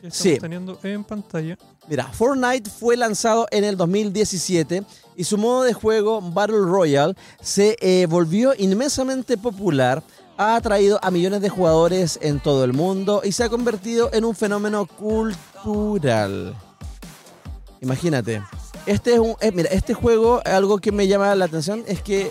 que 0.00 0.08
estamos 0.08 0.16
Sí. 0.16 0.38
teniendo 0.38 0.78
en 0.82 1.04
pantalla. 1.04 1.56
Mira, 1.88 2.06
Fortnite 2.12 2.68
fue 2.70 2.96
lanzado 2.96 3.46
en 3.50 3.64
el 3.64 3.76
2017 3.76 4.82
y 5.16 5.24
su 5.24 5.38
modo 5.38 5.62
de 5.62 5.72
juego 5.72 6.20
Battle 6.20 6.58
Royale 6.60 7.14
se 7.40 7.76
eh, 7.80 8.06
volvió 8.06 8.52
inmensamente 8.56 9.36
popular, 9.36 10.02
ha 10.36 10.56
atraído 10.56 10.98
a 11.02 11.10
millones 11.10 11.40
de 11.42 11.48
jugadores 11.48 12.18
en 12.22 12.40
todo 12.40 12.64
el 12.64 12.72
mundo 12.72 13.22
y 13.24 13.32
se 13.32 13.44
ha 13.44 13.48
convertido 13.48 14.10
en 14.12 14.24
un 14.24 14.34
fenómeno 14.34 14.86
cultural. 14.86 16.56
Imagínate. 17.80 18.42
Este 18.86 19.14
es 19.14 19.18
un, 19.18 19.36
eh, 19.40 19.52
mira, 19.52 19.68
este 19.70 19.94
juego, 19.94 20.40
algo 20.44 20.78
que 20.78 20.92
me 20.92 21.06
llama 21.06 21.34
la 21.34 21.44
atención 21.46 21.82
es 21.86 22.02
que 22.02 22.30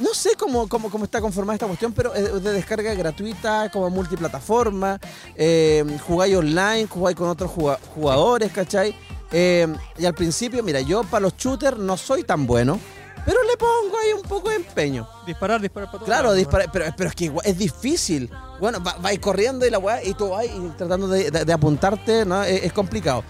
no 0.00 0.12
sé 0.12 0.30
cómo, 0.38 0.68
cómo, 0.68 0.90
cómo 0.90 1.04
está 1.04 1.20
conformada 1.20 1.54
esta 1.54 1.66
cuestión, 1.66 1.92
pero 1.92 2.14
es 2.14 2.42
de 2.42 2.52
descarga 2.52 2.92
gratuita, 2.94 3.70
como 3.70 3.88
multiplataforma, 3.90 5.00
eh, 5.34 5.84
jugáis 6.06 6.36
online, 6.36 6.86
jugáis 6.86 7.16
con 7.16 7.28
otros 7.28 7.50
juga- 7.50 7.78
jugadores, 7.94 8.52
¿cachai? 8.52 8.94
Eh, 9.32 9.66
y 9.98 10.04
al 10.04 10.14
principio, 10.14 10.62
mira, 10.62 10.80
yo 10.80 11.02
para 11.04 11.20
los 11.20 11.36
shooters 11.36 11.78
no 11.78 11.96
soy 11.96 12.24
tan 12.24 12.46
bueno, 12.46 12.78
pero 13.24 13.38
le 13.42 13.56
pongo 13.56 13.96
ahí 13.98 14.12
un 14.12 14.22
poco 14.22 14.50
de 14.50 14.56
empeño. 14.56 15.08
Disparar, 15.26 15.60
disparar 15.60 15.88
para 15.90 15.98
todos 15.98 16.06
Claro, 16.06 16.22
lados, 16.28 16.38
dispara- 16.38 16.70
pero, 16.72 16.84
pero 16.96 17.08
es 17.10 17.16
que 17.16 17.32
es 17.44 17.58
difícil. 17.58 18.30
Bueno, 18.60 18.82
va- 18.84 18.96
vais 19.00 19.18
corriendo 19.18 19.66
y 19.66 19.70
la 19.70 19.78
weá, 19.78 20.02
y 20.04 20.14
tú 20.14 20.28
vas 20.30 20.44
y 20.44 20.68
tratando 20.76 21.08
de, 21.08 21.30
de- 21.30 21.44
de 21.44 21.52
apuntarte, 21.52 22.24
¿no? 22.24 22.42
Es, 22.44 22.64
es 22.64 22.72
complicado. 22.72 23.24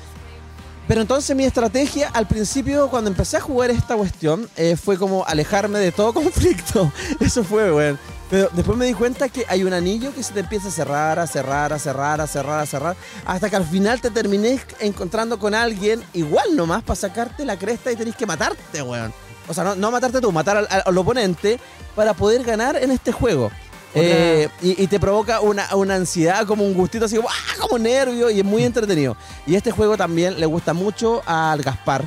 Pero 0.89 1.01
entonces 1.01 1.35
mi 1.35 1.45
estrategia 1.45 2.11
al 2.15 2.29
principio, 2.29 2.89
cuando 2.89 3.11
empecé 3.11 3.39
a 3.39 3.41
jugar 3.41 3.71
esta 3.71 3.97
cuestión, 3.97 4.49
eh, 4.57 4.77
fue 4.77 4.99
como 4.99 5.25
alejarme 5.27 5.79
de 5.79 5.91
todo 5.93 6.13
conflicto. 6.15 6.93
Eso 7.21 7.43
fue, 7.43 7.73
weón. 7.73 7.99
Pero 8.31 8.49
después 8.53 8.77
me 8.77 8.87
di 8.87 8.95
cuenta 8.95 9.29
que 9.29 9.45
hay 9.49 9.63
un 9.63 9.73
anillo 9.73 10.13
que 10.13 10.23
se 10.23 10.33
te 10.33 10.41
empieza 10.41 10.69
a 10.69 10.71
cerrar, 10.73 11.19
a 11.19 11.27
cerrar, 11.27 11.73
a 11.73 11.79
cerrar, 11.79 12.21
a 12.21 12.27
cerrar, 12.27 12.61
a 12.61 12.67
cerrar, 12.67 12.97
hasta 13.25 13.49
que 13.49 13.57
al 13.57 13.65
final 13.65 14.01
te 14.01 14.11
terminé 14.11 14.61
encontrando 14.81 15.39
con 15.39 15.55
alguien 15.55 16.03
igual 16.13 16.57
nomás 16.57 16.83
para 16.83 16.97
sacarte 16.97 17.45
la 17.45 17.57
cresta 17.57 17.93
y 17.93 17.97
tenés 17.97 18.17
que 18.17 18.27
matarte, 18.27 18.83
weón. 18.83 19.13
O 19.49 19.55
sea, 19.55 19.63
no, 19.63 19.77
no 19.77 19.93
matarte 19.93 20.21
tú, 20.21 20.33
matar 20.33 20.67
al 20.69 20.99
oponente 20.99 21.61
para 21.95 22.15
poder 22.15 22.43
ganar 22.43 22.77
en 22.77 22.91
este 22.91 23.13
juego. 23.13 23.51
Eh, 23.99 24.49
y, 24.63 24.83
y 24.83 24.87
te 24.87 25.01
provoca 25.01 25.41
una, 25.41 25.75
una 25.75 25.95
ansiedad, 25.95 26.47
como 26.47 26.65
un 26.65 26.75
gustito 26.75 27.07
así, 27.07 27.17
como, 27.17 27.29
¡ah! 27.29 27.61
como 27.61 27.79
nervio, 27.79 28.31
y 28.31 28.39
es 28.41 28.45
muy 28.45 28.63
entretenido. 28.65 29.17
Y 29.47 29.55
este 29.55 29.71
juego 29.71 29.97
también 29.97 30.39
le 30.39 30.47
gusta 30.47 30.73
mucho 30.75 31.23
al 31.27 31.63
Gaspar, 31.63 32.05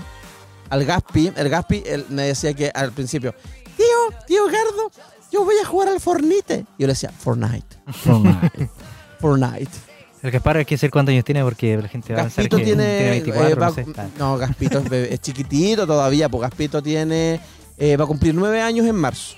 al 0.70 0.86
Gaspi. 0.86 1.32
El 1.36 1.50
Gaspi 1.50 1.84
él 1.86 2.06
me 2.10 2.24
decía 2.24 2.54
que 2.54 2.72
al 2.74 2.92
principio, 2.92 3.34
tío, 3.76 4.18
tío 4.28 4.46
Gardo, 4.46 4.92
yo 5.32 5.44
voy 5.46 5.56
a 5.64 5.66
jugar 5.66 5.90
al 5.90 6.00
Fornite. 6.00 6.66
Y 6.78 6.82
yo 6.84 6.88
le 6.88 6.94
decía, 6.94 7.12
Fortnite, 7.18 7.78
Fortnite. 9.20 9.72
El 10.22 10.32
Gaspar 10.32 10.58
hay 10.58 10.66
que 10.66 10.76
decir 10.76 10.92
cuántos 10.92 11.14
años 11.14 11.24
tiene 11.24 11.42
porque 11.46 11.78
la 11.78 11.88
gente 11.88 12.12
va 12.14 12.20
a 12.20 12.24
pensar 12.24 12.44
Gaspito 12.44 12.58
que 12.58 12.64
tiene. 12.66 12.98
tiene 12.98 13.10
24, 13.12 13.48
eh, 13.50 13.56
va- 13.56 13.68
no 13.68 13.74
sé. 13.74 13.86
No, 14.20 14.38
Gaspito 14.38 14.80
es, 14.80 14.84
bebé- 14.90 15.08
es 15.14 15.22
chiquitito 15.22 15.88
todavía, 15.88 16.28
pues 16.28 16.42
Gaspito 16.42 16.84
tiene. 16.84 17.40
eh, 17.78 17.96
va 17.96 18.04
a 18.04 18.08
cumplir 18.08 18.36
nueve 18.36 18.62
años 18.62 18.86
en 18.86 18.96
marzo. 18.96 19.36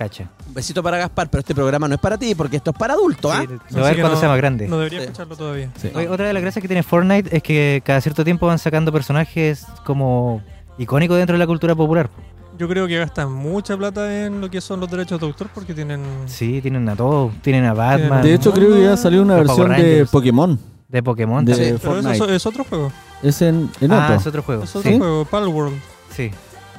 Cacha. 0.00 0.30
Un 0.48 0.54
besito 0.54 0.82
para 0.82 0.96
Gaspar, 0.96 1.28
pero 1.30 1.40
este 1.40 1.54
programa 1.54 1.86
no 1.86 1.94
es 1.94 2.00
para 2.00 2.16
ti, 2.16 2.34
porque 2.34 2.56
esto 2.56 2.70
es 2.70 2.76
para 2.78 2.94
adultos, 2.94 3.30
¿ah? 3.34 3.42
Sí, 3.46 3.54
lo 3.74 3.82
va 3.82 3.88
a 3.88 3.90
ver 3.90 4.00
cuando 4.00 4.18
sea 4.18 4.30
más 4.30 4.38
grande. 4.38 4.66
No 4.66 4.78
debería 4.78 5.00
Sí. 5.00 5.04
escucharlo 5.04 5.36
todavía. 5.36 5.70
Oye, 5.94 6.08
otra 6.08 6.26
de 6.26 6.32
las 6.32 6.40
gracias 6.42 6.62
que 6.62 6.68
tiene 6.68 6.82
Fortnite 6.82 7.36
es 7.36 7.42
que 7.42 7.82
cada 7.84 8.00
cierto 8.00 8.24
tiempo 8.24 8.46
van 8.46 8.58
sacando 8.58 8.90
personajes 8.92 9.66
como 9.84 10.42
icónicos 10.78 11.18
dentro 11.18 11.34
de 11.34 11.38
la 11.38 11.46
cultura 11.46 11.74
popular. 11.74 12.08
Yo 12.56 12.66
creo 12.68 12.86
que 12.86 12.96
gastan 12.98 13.30
mucha 13.32 13.76
plata 13.76 14.24
en 14.26 14.40
lo 14.40 14.50
que 14.50 14.60
son 14.62 14.80
los 14.80 14.90
derechos 14.90 15.20
de 15.20 15.26
autor 15.26 15.48
porque 15.54 15.74
tienen. 15.74 16.00
Sí, 16.26 16.60
tienen 16.62 16.88
a 16.88 16.96
todos. 16.96 17.32
Tienen 17.42 17.66
a 17.66 17.74
Batman. 17.74 18.22
De 18.22 18.32
hecho, 18.34 18.52
creo 18.52 18.72
que 18.74 18.82
ya 18.82 18.96
salió 18.96 19.20
una 19.22 19.36
versión 19.36 19.70
de. 19.70 20.06
Pokémon. 20.10 20.58
de 20.88 21.02
Pokémon. 21.02 21.44
de- 21.44 21.52
también. 21.52 21.78
Pero 21.78 21.92
eso 21.98 22.02
Fortnite. 22.08 22.24
es, 22.24 22.36
es 22.36 22.46
otro 22.46 22.64
juego. 22.64 22.90
Es 23.22 23.42
en, 23.42 23.70
en 23.82 23.92
ah, 23.92 24.04
otro. 24.04 24.16
es 24.16 24.26
otro 24.26 24.42
juego. 24.42 24.64
Es 24.64 24.74
otro 24.76 24.90
¿Sí? 24.90 24.96
juego, 24.98 25.24
Palworld. 25.26 25.74
Sí. 26.10 26.30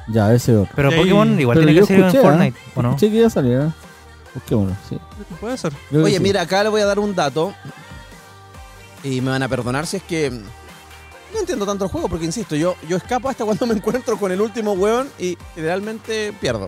Ya, 0.08 0.32
ese 0.34 0.56
otro. 0.56 0.72
Pero 0.74 0.90
Pokémon 0.90 1.38
igual 1.38 1.56
Pero 1.56 1.66
tiene 1.66 1.80
yo 1.80 1.86
que 1.86 1.94
en 1.94 2.00
escuché, 2.04 2.18
¿ah? 2.18 2.22
Fortnite, 2.22 2.58
¿o 2.74 2.82
no? 2.82 2.88
Escuché 2.90 3.10
que 3.10 3.20
ya 3.20 3.30
saliera. 3.30 3.72
Busquémoslo, 4.34 4.76
sí. 4.88 4.98
Puede 5.40 5.56
ser. 5.56 5.72
Creo 5.88 6.02
que 6.02 6.06
Oye, 6.06 6.16
sí. 6.16 6.22
mira, 6.22 6.40
acá 6.42 6.62
le 6.62 6.70
voy 6.70 6.80
a 6.80 6.86
dar 6.86 6.98
un 6.98 7.14
dato. 7.14 7.54
Y 9.04 9.20
me 9.20 9.30
van 9.30 9.42
a 9.42 9.48
perdonar 9.48 9.86
si 9.86 9.98
es 9.98 10.02
que. 10.02 10.30
No 10.30 11.40
entiendo 11.40 11.64
tanto 11.64 11.84
el 11.84 11.90
juego, 11.90 12.08
porque 12.08 12.26
insisto, 12.26 12.54
yo, 12.56 12.76
yo 12.88 12.96
escapo 12.98 13.28
hasta 13.28 13.44
cuando 13.44 13.66
me 13.66 13.74
encuentro 13.76 14.18
con 14.18 14.32
el 14.32 14.40
último 14.40 14.72
hueón 14.72 15.08
y 15.18 15.36
generalmente 15.54 16.32
pierdo. 16.40 16.66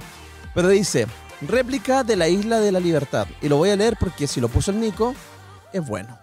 Pero 0.55 0.69
dice: 0.69 1.07
réplica 1.43 2.05
de 2.05 2.17
la 2.17 2.29
isla 2.29 2.61
de 2.61 2.73
la 2.73 2.81
libertad. 2.81 3.27
Y 3.41 3.49
lo 3.49 3.57
voy 3.57 3.71
a 3.71 3.77
leer 3.77 3.97
porque 3.99 4.27
si 4.27 4.41
lo 4.41 4.49
puso 4.49 4.71
el 4.71 4.81
Nico, 4.81 5.15
es 5.73 5.87
bueno. 5.87 6.19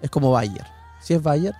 Es 0.00 0.10
como 0.10 0.30
Bayer. 0.30 0.66
Si 1.00 1.14
es 1.14 1.22
Bayer, 1.22 1.54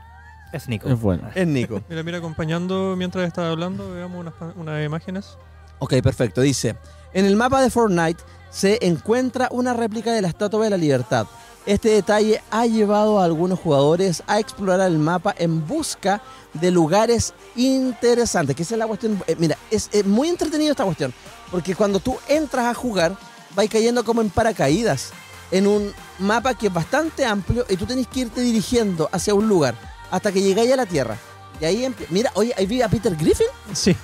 Es 0.53 0.68
Nico. 0.68 0.88
Es 0.88 1.00
bueno. 1.00 1.30
es 1.34 1.46
Nico. 1.46 1.82
Mira, 1.88 2.03
mira, 2.03 2.18
acompañando 2.18 2.94
mientras 2.96 3.26
estaba 3.26 3.50
hablando, 3.50 3.90
veamos 3.92 4.20
unas, 4.20 4.34
unas 4.57 4.84
imágenes. 4.84 5.36
Ok, 5.78 5.94
perfecto. 6.03 6.40
Dice, 6.42 6.76
en 7.12 7.24
el 7.24 7.36
mapa 7.36 7.61
de 7.62 7.70
Fortnite 7.70 8.22
se 8.50 8.78
encuentra 8.86 9.48
una 9.50 9.72
réplica 9.72 10.12
de 10.12 10.22
la 10.22 10.28
Estatua 10.28 10.64
de 10.64 10.70
la 10.70 10.76
Libertad. 10.76 11.26
Este 11.64 11.90
detalle 11.90 12.42
ha 12.50 12.66
llevado 12.66 13.18
a 13.20 13.24
algunos 13.24 13.59
jugadores 13.59 14.22
a 14.26 14.38
explorar 14.40 14.80
el 14.80 14.98
mapa 14.98 15.34
en 15.38 15.66
busca 15.66 16.20
de 16.55 16.70
lugares 16.70 17.34
interesantes. 17.57 18.55
Que 18.55 18.62
esa 18.64 18.74
es 18.74 18.78
la 18.78 18.86
cuestión. 18.86 19.22
eh, 19.26 19.36
mira, 19.38 19.57
es, 19.70 19.88
es 19.92 20.05
muy 20.05 20.28
entretenido 20.28 20.72
esta 20.72 20.84
cuestión. 20.84 21.14
Porque 21.50 21.74
cuando 21.74 21.98
tú 22.00 22.16
entras 22.28 22.66
a 22.66 22.74
jugar, 22.74 23.16
vas 23.55 23.68
cayendo 23.68 24.05
como 24.05 24.20
en 24.20 24.30
paracaídas. 24.30 25.12
En 25.50 25.66
un 25.66 25.92
mapa 26.18 26.55
que 26.55 26.66
es 26.68 26.72
bastante 26.72 27.24
amplio 27.24 27.64
y 27.68 27.76
tú 27.76 27.86
tenés 27.86 28.07
que 28.07 28.20
irte 28.20 28.40
dirigiendo 28.40 29.09
hacia 29.12 29.34
un 29.34 29.48
lugar 29.48 29.91
hasta 30.12 30.30
que 30.30 30.40
llegáis 30.42 30.70
a 30.72 30.76
la 30.76 30.86
Tierra. 30.86 31.16
Y 31.60 31.64
ahí, 31.64 31.92
mira, 32.10 32.30
oye, 32.34 32.52
ahí 32.56 32.66
vi 32.66 32.82
a 32.82 32.88
Peter 32.88 33.16
Griffin. 33.16 33.46
Sí. 33.72 33.96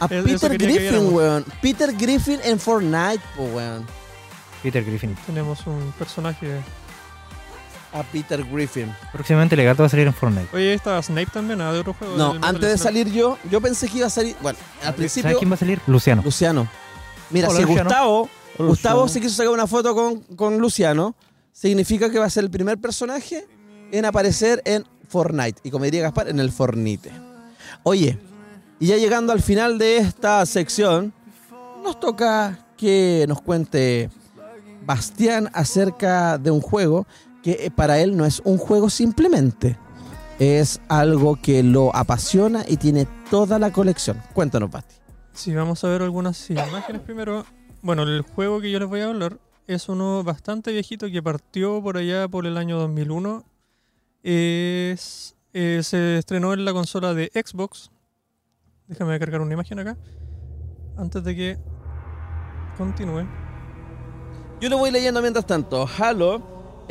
A 0.00 0.08
Peter 0.08 0.56
Griffin, 0.56 1.12
weón. 1.14 1.44
Peter 1.60 1.92
Griffin 1.96 2.40
en 2.42 2.58
Fortnite, 2.58 3.20
po, 3.36 3.44
weón. 3.44 3.86
Peter 4.62 4.82
Griffin. 4.84 5.14
Tenemos 5.26 5.66
un 5.66 5.92
personaje. 5.98 6.60
A 7.92 8.02
Peter 8.04 8.44
Griffin. 8.44 8.94
Próximamente 9.12 9.56
Legato 9.56 9.82
va 9.82 9.86
a 9.88 9.90
salir 9.90 10.06
en 10.06 10.14
Fortnite. 10.14 10.48
Oye, 10.56 10.70
ahí 10.70 10.76
está 10.76 11.02
Snape 11.02 11.30
también, 11.32 11.60
¿ah? 11.60 11.72
de 11.72 11.80
otro 11.80 11.92
juego. 11.92 12.16
No, 12.16 12.36
antes 12.40 12.70
de 12.70 12.78
salir 12.78 13.10
yo, 13.10 13.36
yo 13.50 13.60
pensé 13.60 13.88
que 13.88 13.98
iba 13.98 14.06
a 14.06 14.10
salir. 14.10 14.36
Bueno, 14.40 14.58
al 14.78 14.84
¿Sabes 14.84 14.96
principio, 14.96 15.38
quién 15.38 15.50
va 15.50 15.54
a 15.54 15.58
salir? 15.58 15.80
Luciano. 15.88 16.22
Luciano. 16.22 16.68
Mira, 17.30 17.48
Hola, 17.48 17.56
si 17.58 17.62
Luciano. 17.64 17.88
Gustavo, 17.88 18.30
Hola, 18.58 18.68
Gustavo 18.68 19.08
se 19.08 19.20
quiso 19.20 19.34
sacar 19.34 19.52
una 19.52 19.66
foto 19.66 19.94
con, 19.94 20.20
con 20.36 20.58
Luciano, 20.58 21.16
significa 21.52 22.08
que 22.10 22.18
va 22.20 22.26
a 22.26 22.30
ser 22.30 22.44
el 22.44 22.50
primer 22.50 22.78
personaje 22.78 23.46
en 23.90 24.04
aparecer 24.04 24.62
en 24.64 24.84
Fortnite. 25.10 25.60
Y 25.64 25.70
como 25.70 25.84
diría 25.84 26.02
Gaspar, 26.02 26.28
en 26.28 26.40
el 26.40 26.50
Fornite. 26.50 27.10
Oye, 27.82 28.18
y 28.78 28.86
ya 28.86 28.96
llegando 28.96 29.32
al 29.32 29.42
final 29.42 29.76
de 29.76 29.98
esta 29.98 30.46
sección, 30.46 31.12
nos 31.82 31.98
toca 32.00 32.66
que 32.76 33.26
nos 33.28 33.42
cuente 33.42 34.08
Bastián 34.86 35.50
acerca 35.52 36.38
de 36.38 36.50
un 36.50 36.60
juego 36.60 37.06
que 37.42 37.66
eh, 37.66 37.70
para 37.70 37.98
él 37.98 38.16
no 38.16 38.24
es 38.24 38.40
un 38.44 38.56
juego 38.56 38.88
simplemente. 38.88 39.76
Es 40.38 40.80
algo 40.88 41.36
que 41.36 41.62
lo 41.62 41.94
apasiona 41.94 42.64
y 42.66 42.78
tiene 42.78 43.06
toda 43.30 43.58
la 43.58 43.72
colección. 43.72 44.22
Cuéntanos, 44.32 44.70
Basti. 44.70 44.94
Sí, 45.34 45.54
vamos 45.54 45.84
a 45.84 45.88
ver 45.88 46.02
algunas 46.02 46.48
imágenes 46.50 47.02
primero. 47.02 47.44
Bueno, 47.82 48.04
el 48.04 48.22
juego 48.22 48.60
que 48.60 48.70
yo 48.70 48.78
les 48.78 48.88
voy 48.88 49.00
a 49.00 49.06
hablar 49.06 49.38
es 49.66 49.88
uno 49.88 50.24
bastante 50.24 50.72
viejito 50.72 51.10
que 51.10 51.22
partió 51.22 51.82
por 51.82 51.96
allá 51.96 52.28
por 52.28 52.46
el 52.46 52.56
año 52.56 52.78
2001. 52.78 53.44
Es, 54.22 55.34
eh, 55.52 55.80
se 55.82 56.18
estrenó 56.18 56.52
en 56.52 56.64
la 56.64 56.72
consola 56.72 57.14
de 57.14 57.30
Xbox. 57.34 57.90
Déjame 58.86 59.18
cargar 59.18 59.40
una 59.40 59.52
imagen 59.54 59.78
acá. 59.78 59.96
Antes 60.96 61.24
de 61.24 61.34
que 61.36 61.58
continúe. 62.76 63.26
Yo 64.60 64.68
lo 64.68 64.78
voy 64.78 64.90
leyendo 64.90 65.22
mientras 65.22 65.46
tanto. 65.46 65.88
Halo 65.98 66.42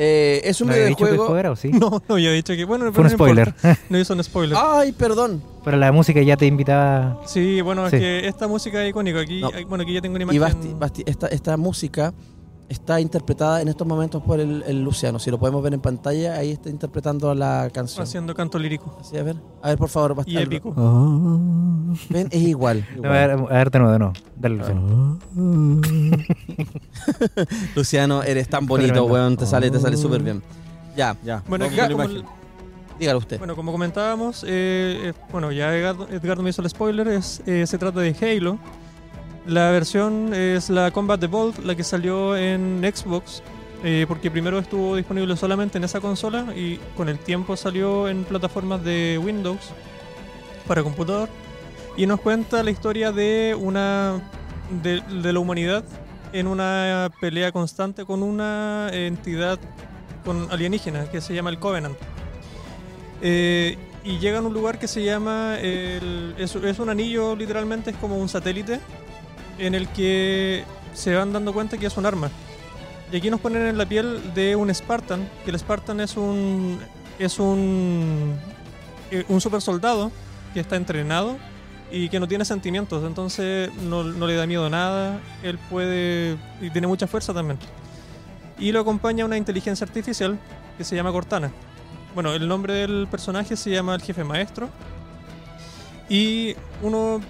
eh, 0.02 0.40
es 0.46 0.62
un 0.62 0.68
¿No 0.68 0.74
había 0.74 0.86
que 0.86 0.90
videojuego. 0.96 1.26
juego 1.26 1.38
era 1.40 1.52
o 1.52 1.56
sí? 1.56 1.70
No, 1.74 2.02
no, 2.08 2.18
yo 2.18 2.30
he 2.30 2.34
dicho 2.34 2.54
que. 2.56 2.64
Bueno, 2.66 2.92
Fue 2.94 3.02
un 3.04 3.08
no 3.08 3.12
importa. 3.12 3.52
spoiler. 3.52 3.78
No 3.90 4.00
hizo 4.00 4.14
un 4.14 4.24
spoiler. 4.24 4.58
Ay, 4.60 4.94
perdón. 4.94 5.44
Pero 5.64 5.78
la 5.78 5.92
música 5.92 6.22
ya 6.22 6.38
te 6.38 6.46
invitaba. 6.48 7.20
Sí, 7.28 7.60
bueno, 7.62 7.86
es 7.86 7.92
Sí. 7.92 8.00
que 8.00 8.28
esta 8.28 8.48
música 8.48 8.82
es 8.84 8.90
icónica. 8.92 9.20
Aquí, 9.20 9.42
No. 9.42 9.52
bueno, 9.68 9.84
aquí 9.84 9.94
ya 9.94 10.02
tengo 10.02 10.16
una 10.16 10.32
Y 10.34 10.38
imagen. 10.38 10.58
Basti, 10.58 10.74
Basti, 10.74 11.04
esta, 11.06 11.28
esta 11.28 11.58
música 11.58 12.14
está 12.70 13.02
interpretada 13.02 13.62
en 13.62 13.68
estos 13.68 13.86
momentos 13.88 14.22
por 14.24 14.40
el, 14.40 14.64
el 14.68 14.84
Luciano. 14.84 15.18
Si 15.20 15.30
lo 15.32 15.40
podemos 15.40 15.62
ver 15.64 15.74
en 15.74 15.82
pantalla, 15.82 16.36
ahí 16.36 16.52
está 16.52 16.70
interpretando 16.70 17.34
la 17.36 17.70
canción. 17.74 18.04
haciendo 18.04 18.34
canto 18.36 18.58
lírico. 18.60 18.96
Así, 19.02 19.18
a 19.18 19.24
ver, 19.24 19.36
a 19.62 19.70
ver, 19.70 19.78
por 19.78 19.90
favor, 19.90 20.16
Basti. 20.16 20.32
Y 20.34 20.38
épico. 20.38 20.72
Ven, 22.10 22.28
es 22.32 22.42
igual. 22.48 22.86
A 23.04 23.08
ver, 23.10 23.32
a 23.32 23.36
ver 23.36 23.72
de 23.72 23.80
nuevo, 23.80 23.92
de 23.94 24.00
nuevo. 24.00 24.14
Dale, 24.38 24.56
Luciano. 24.56 25.20
Luciano, 27.76 28.24
eres 28.24 28.48
tan 28.50 28.66
bonito, 28.66 29.04
weón. 29.06 29.38
Te 29.38 29.46
sale, 29.46 29.70
te 29.72 29.80
sale 29.80 29.98
súper 29.98 30.22
bien. 30.24 30.42
Ya, 30.96 31.16
Ya, 31.24 31.44
Bueno, 31.48 31.66
imagen. 31.68 32.24
dígalo 33.00 33.20
usted. 33.20 33.38
Bueno, 33.38 33.56
como 33.56 33.72
comentábamos, 33.72 34.44
eh, 34.44 34.48
eh, 35.10 35.14
bueno, 35.32 35.52
ya 35.52 35.74
Edgardo, 35.76 36.08
Edgardo 36.10 36.44
me 36.44 36.50
hizo 36.50 36.62
el 36.62 36.70
spoiler, 36.70 37.08
es, 37.08 37.42
eh, 37.46 37.66
se 37.66 37.78
trata 37.78 38.02
de 38.02 38.16
Halo. 38.22 38.58
La 39.50 39.72
versión 39.72 40.32
es 40.34 40.70
la 40.70 40.92
Combat 40.92 41.22
Evolved, 41.24 41.64
la 41.64 41.74
que 41.76 41.84
salió 41.84 42.38
en 42.38 42.82
Xbox, 42.94 43.42
eh, 43.84 44.06
porque 44.08 44.30
primero 44.30 44.60
estuvo 44.60 44.96
disponible 44.96 45.36
solamente 45.36 45.80
en 45.80 45.84
esa 45.84 46.00
consola 46.00 46.54
y 46.56 46.78
con 46.96 47.10
el 47.10 47.18
tiempo 47.18 47.58
salió 47.58 48.08
en 48.10 48.26
plataformas 48.26 48.84
de 48.84 49.20
Windows 49.24 49.72
para 50.68 50.84
computador. 50.84 51.30
Y 51.98 52.06
nos 52.06 52.22
cuenta 52.22 52.62
la 52.62 52.70
historia 52.70 53.12
de 53.12 53.56
una 53.60 54.22
de, 54.84 55.02
de 55.02 55.34
la 55.34 55.40
humanidad 55.40 55.84
en 56.32 56.46
una 56.46 57.10
pelea 57.20 57.52
constante 57.52 58.06
con 58.06 58.22
una 58.22 58.90
entidad 58.94 59.58
con 60.24 60.48
alienígena 60.52 61.10
que 61.10 61.22
se 61.22 61.34
llama 61.34 61.50
el 61.50 61.58
Covenant. 61.58 61.98
Eh, 63.24 63.78
y 64.04 64.20
llegan 64.20 64.44
a 64.46 64.48
un 64.48 64.54
lugar 64.54 64.78
que 64.78 64.88
se 64.88 65.04
llama. 65.04 65.58
el- 65.60 66.36
es, 66.38 66.56
es 66.56 66.78
un 66.80 66.90
anillo, 66.90 67.36
literalmente, 67.36 67.90
es 67.90 67.98
como 67.98 68.16
un 68.18 68.30
satélite. 68.30 68.80
En 69.60 69.76
el 69.76 69.88
que 69.90 70.64
se 70.94 71.16
van 71.16 71.34
dando 71.34 71.54
cuenta 71.54 71.78
que 71.78 71.86
es 71.86 71.98
un 71.98 72.06
arma. 72.06 72.30
Y 73.12 73.18
aquí 73.18 73.30
nos 73.30 73.40
ponen 73.40 73.68
en 73.68 73.78
la 73.78 73.86
piel 73.88 74.34
de 74.34 74.56
un 74.56 74.74
Spartan. 74.74 75.28
Que 75.44 75.52
el 75.52 75.60
Spartan 75.60 76.00
es 76.00 76.16
un. 76.18 76.80
Es 77.18 77.40
un. 77.40 78.36
eh, 79.12 79.26
Un 79.28 79.42
super 79.42 79.62
soldado 79.62 80.12
que 80.54 80.60
está 80.62 80.76
entrenado 80.76 81.38
y 81.92 82.08
que 82.10 82.20
no 82.20 82.28
tiene 82.28 82.46
sentimientos. 82.46 83.04
Entonces 83.04 83.74
no, 83.84 84.04
no 84.04 84.28
le 84.28 84.36
da 84.36 84.46
miedo 84.48 84.66
a 84.66 84.70
nada. 84.70 85.20
Él 85.44 85.58
puede. 85.70 86.38
Y 86.62 86.70
tiene 86.70 86.88
mucha 86.88 87.08
fuerza 87.08 87.34
también. 87.34 87.60
Y 88.58 88.72
lo 88.72 88.80
acompaña 88.82 89.26
una 89.26 89.38
inteligencia 89.38 89.86
artificial 89.86 90.38
que 90.78 90.84
se 90.84 90.96
llama 90.96 91.12
Cortana. 91.12 91.52
Bueno, 92.14 92.34
el 92.34 92.48
nombre 92.48 92.74
del 92.74 93.08
personaje 93.10 93.56
se 93.56 93.72
llama 93.72 93.96
el 93.96 94.02
jefe 94.02 94.24
maestro. 94.24 94.70
Y 96.10 96.56
uno 96.82 97.22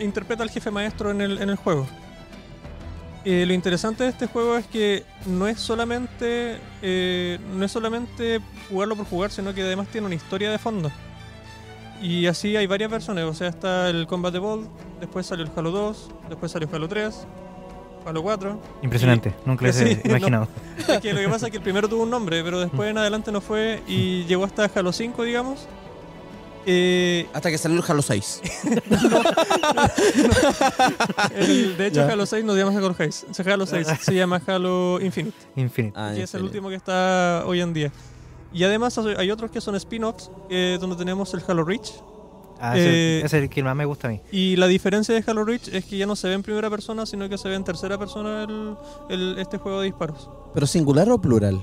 interpreta 0.00 0.42
al 0.42 0.50
jefe 0.50 0.70
maestro 0.70 1.10
en 1.10 1.20
el, 1.20 1.40
en 1.40 1.50
el 1.50 1.56
juego. 1.56 1.86
Eh, 3.24 3.44
lo 3.46 3.52
interesante 3.52 4.02
de 4.02 4.10
este 4.10 4.26
juego 4.26 4.56
es 4.56 4.66
que 4.66 5.04
no 5.26 5.46
es 5.46 5.60
solamente 5.60 6.58
eh, 6.82 7.38
no 7.54 7.64
es 7.64 7.70
solamente 7.70 8.40
jugarlo 8.68 8.96
por 8.96 9.06
jugar, 9.06 9.30
sino 9.30 9.54
que 9.54 9.62
además 9.62 9.86
tiene 9.88 10.06
una 10.06 10.16
historia 10.16 10.50
de 10.50 10.58
fondo. 10.58 10.90
Y 12.00 12.26
así 12.26 12.56
hay 12.56 12.66
varias 12.66 12.90
versiones, 12.90 13.24
o 13.24 13.32
sea, 13.32 13.46
está 13.46 13.88
el 13.88 14.08
Combat 14.08 14.34
Evolved, 14.34 14.66
después 14.98 15.24
salió 15.24 15.44
el 15.44 15.52
Halo 15.54 15.70
2, 15.70 16.10
después 16.30 16.50
salió 16.50 16.68
el 16.68 16.74
Halo 16.74 16.88
3, 16.88 17.26
Halo 18.04 18.22
4. 18.24 18.60
Impresionante, 18.82 19.32
nunca 19.46 19.64
lo 19.66 19.72
Sí, 19.72 19.84
he 19.84 19.94
no. 20.08 20.16
imaginado. 20.16 20.48
Es 20.88 20.98
que 21.00 21.12
lo 21.12 21.20
que 21.20 21.28
pasa 21.28 21.46
es 21.46 21.52
que 21.52 21.58
el 21.58 21.62
primero 21.62 21.88
tuvo 21.88 22.02
un 22.02 22.10
nombre, 22.10 22.42
pero 22.42 22.58
después 22.58 22.90
en 22.90 22.98
adelante 22.98 23.30
no 23.30 23.40
fue 23.40 23.84
y 23.86 24.24
llegó 24.24 24.44
hasta 24.44 24.68
Halo 24.74 24.90
5, 24.92 25.22
digamos. 25.22 25.68
Eh, 26.66 27.28
Hasta 27.32 27.50
que 27.50 27.58
salió 27.58 27.78
el 27.78 27.84
Halo 27.86 28.02
6. 28.02 28.40
el- 31.34 31.76
de 31.76 31.86
hecho, 31.86 32.00
Ya. 32.06 32.12
Halo 32.12 32.26
6 32.26 32.44
no 32.44 32.52
se 32.54 32.58
llama 32.60 32.76
Halo 32.76 32.94
6, 32.96 33.26
se- 33.30 33.50
Halo 33.52 33.66
6 33.66 33.86
se 34.00 34.14
llama 34.14 34.40
Halo 34.46 35.00
Infinite. 35.00 35.36
Infinite. 35.56 35.94
Ah, 35.98 36.10
que 36.14 36.18
es 36.18 36.22
el 36.22 36.28
serio. 36.28 36.46
último 36.46 36.68
que 36.68 36.76
está 36.76 37.44
hoy 37.46 37.60
en 37.60 37.72
día. 37.72 37.92
Y 38.52 38.64
además 38.64 38.96
hay 38.98 39.30
otros 39.30 39.50
que 39.50 39.60
son 39.60 39.74
spin-offs, 39.76 40.30
eh, 40.50 40.78
donde 40.80 40.96
tenemos 40.96 41.32
el 41.34 41.42
Halo 41.46 41.64
Reach. 41.64 41.90
Ah, 42.60 42.76
ese, 42.78 42.88
Eh, 42.88 43.18
ese 43.24 43.38
es 43.38 43.42
el 43.44 43.48
que 43.50 43.62
más 43.62 43.74
me 43.74 43.84
gusta 43.84 44.08
a 44.08 44.10
mí. 44.10 44.20
Y 44.30 44.56
la 44.56 44.66
diferencia 44.68 45.14
de 45.14 45.24
Halo 45.26 45.44
Reach 45.44 45.68
es 45.68 45.84
que 45.84 45.96
ya 45.96 46.06
no 46.06 46.14
se 46.14 46.28
ve 46.28 46.34
en 46.34 46.42
primera 46.42 46.70
persona, 46.70 47.06
sino 47.06 47.28
que 47.28 47.38
se 47.38 47.48
ve 47.48 47.54
en 47.56 47.64
tercera 47.64 47.98
persona 47.98 48.44
el, 48.44 48.76
el- 49.08 49.38
este 49.38 49.58
juego 49.58 49.80
de 49.80 49.86
disparos. 49.86 50.28
¿Pero 50.54 50.66
singular 50.66 51.08
o 51.10 51.20
plural? 51.20 51.60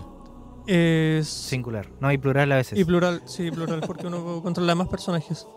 Es 0.71 1.27
Singular. 1.27 1.89
No 1.99 2.07
hay 2.07 2.17
plural 2.17 2.51
a 2.51 2.57
veces. 2.57 2.77
y 2.77 2.85
plural, 2.85 3.21
sí, 3.25 3.49
plural, 3.51 3.81
porque 3.87 4.05
uno 4.07 4.41
controla 4.43 4.75
más 4.75 4.87
personajes. 4.87 5.47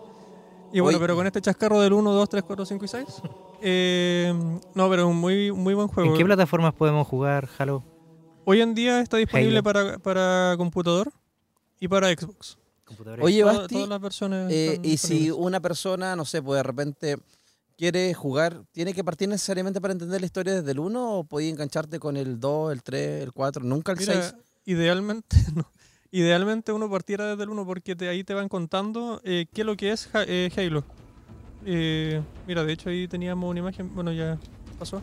Y 0.73 0.81
bueno, 0.81 0.97
Oye. 0.97 1.05
pero 1.05 1.17
con 1.17 1.27
este 1.27 1.41
chascarro 1.43 1.81
del 1.81 1.93
1, 1.93 2.13
2, 2.13 2.29
3, 2.31 2.43
4, 2.45 2.65
5 2.65 2.85
y 2.85 2.89
6. 2.89 3.05
eh, 3.63 4.33
no, 4.75 4.89
pero 4.89 5.03
es 5.03 5.09
un 5.09 5.17
muy, 5.17 5.53
muy 5.53 5.75
buen 5.75 5.89
juego. 5.89 6.11
¿En 6.13 6.17
qué 6.17 6.25
plataformas 6.25 6.73
podemos 6.73 7.07
jugar 7.07 7.49
Halo? 7.59 7.85
Hoy 8.45 8.61
en 8.63 8.75
día 8.75 9.01
está 9.01 9.19
disponible 9.19 9.63
para, 9.63 9.99
para 9.99 10.55
computador 10.57 11.13
y 11.79 11.89
para 11.89 12.09
Xbox. 12.09 12.57
Oye, 13.21 13.41
Toda- 13.43 13.53
Basti, 13.59 13.75
todas 13.75 13.89
las 13.89 14.01
versiones. 14.01 14.51
eh, 14.53 14.81
y 14.83 14.97
si 14.97 15.31
una 15.31 15.61
persona, 15.61 16.17
no 16.17 16.25
sé, 16.25 16.43
pues 16.43 16.57
de 16.59 16.63
repente 16.63 17.17
quiere 17.79 18.13
jugar, 18.15 18.63
¿tiene 18.73 18.93
que 18.95 19.05
partir 19.05 19.29
necesariamente 19.29 19.81
para 19.81 19.93
entender 19.93 20.21
la 20.21 20.27
historia 20.27 20.55
desde 20.55 20.71
el 20.73 20.79
1 20.79 21.19
o 21.19 21.25
podía 21.25 21.51
engancharte 21.51 21.99
con 21.99 22.17
el 22.17 22.41
2, 22.41 22.73
el 22.73 22.83
3, 22.83 23.23
el 23.23 23.33
4, 23.33 23.63
nunca 23.65 23.93
el 23.93 23.99
Mira, 23.99 24.13
6? 24.15 24.35
Idealmente, 24.65 25.37
no. 25.55 25.67
Idealmente 26.11 26.73
uno 26.73 26.91
partiera 26.91 27.25
desde 27.27 27.45
el 27.45 27.49
1 27.51 27.65
porque 27.67 27.97
te- 27.97 28.09
ahí 28.09 28.23
te 28.23 28.35
van 28.35 28.49
contando 28.49 29.21
eh, 29.25 29.47
qué 29.53 29.63
es 29.63 29.67
lo 29.67 29.77
que 29.77 29.93
es 29.93 30.11
eh, 30.15 30.51
Halo. 30.57 30.85
Eh, 31.65 32.21
mira, 32.47 32.65
de 32.65 32.73
hecho 32.73 32.91
ahí 32.91 33.09
teníamos 33.09 33.49
una 33.51 33.61
imagen, 33.61 33.95
bueno 33.95 34.13
ya 34.13 34.39
pasó. 34.79 35.01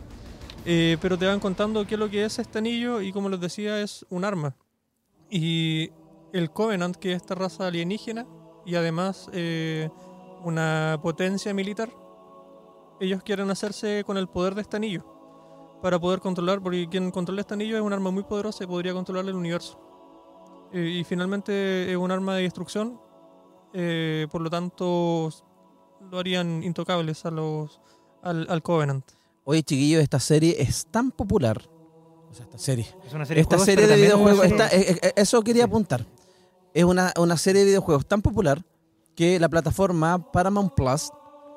Eh, 0.66 0.98
pero 1.00 1.18
te 1.18 1.26
van 1.26 1.40
contando 1.40 1.84
qué 1.86 1.94
es 1.94 1.98
lo 1.98 2.08
que 2.10 2.24
es 2.24 2.38
este 2.38 2.58
anillo 2.58 3.00
y 3.00 3.12
como 3.12 3.28
les 3.28 3.40
decía 3.40 3.80
es 3.80 4.06
un 4.10 4.24
arma. 4.24 4.54
Y 5.30 5.90
el 6.32 6.50
Covenant, 6.50 6.94
que 6.96 7.12
es 7.12 7.16
esta 7.22 7.34
raza 7.34 7.66
alienígena 7.66 8.26
y 8.66 8.74
además 8.76 9.28
una 10.44 10.98
potencia 11.02 11.52
militar, 11.54 11.90
ellos 13.00 13.22
quieren 13.24 13.50
hacerse 13.50 14.04
con 14.04 14.16
el 14.16 14.28
poder 14.28 14.54
de 14.54 14.60
este 14.62 14.76
anillo 14.76 15.19
para 15.82 15.98
poder 15.98 16.20
controlar, 16.20 16.60
porque 16.60 16.88
quien 16.88 17.10
controla 17.10 17.40
este 17.40 17.54
anillo 17.54 17.76
es 17.76 17.82
un 17.82 17.92
arma 17.92 18.10
muy 18.10 18.22
poderosa 18.22 18.64
y 18.64 18.66
podría 18.66 18.92
controlar 18.92 19.24
el 19.26 19.34
universo. 19.34 19.78
Eh, 20.72 20.98
y 21.00 21.04
finalmente 21.04 21.90
es 21.90 21.96
un 21.96 22.10
arma 22.10 22.36
de 22.36 22.42
destrucción, 22.42 23.00
eh, 23.72 24.26
por 24.30 24.40
lo 24.40 24.50
tanto 24.50 25.30
lo 26.10 26.18
harían 26.18 26.62
intocables 26.62 27.24
a 27.24 27.30
los 27.30 27.80
al, 28.22 28.46
al 28.48 28.62
Covenant. 28.62 29.04
Oye, 29.44 29.62
chiquillos, 29.62 30.02
esta 30.02 30.20
serie 30.20 30.56
es 30.58 30.86
tan 30.86 31.10
popular. 31.10 31.60
O 32.30 32.34
sea, 32.34 32.44
esta 32.44 32.58
serie. 32.58 32.86
Es 33.04 33.12
una 33.12 33.26
serie 33.26 33.40
Esta 33.40 33.56
juegos, 33.56 33.66
serie 33.66 33.86
de 33.88 33.96
videojuegos, 33.96 34.46
eh, 34.72 35.12
eso 35.16 35.42
quería 35.42 35.64
apuntar. 35.64 36.06
Es 36.72 36.84
una, 36.84 37.12
una 37.18 37.36
serie 37.36 37.62
de 37.62 37.66
videojuegos 37.66 38.06
tan 38.06 38.22
popular 38.22 38.62
que 39.16 39.40
la 39.40 39.48
plataforma 39.48 40.30
Paramount 40.30 40.72
Plus 40.74 41.10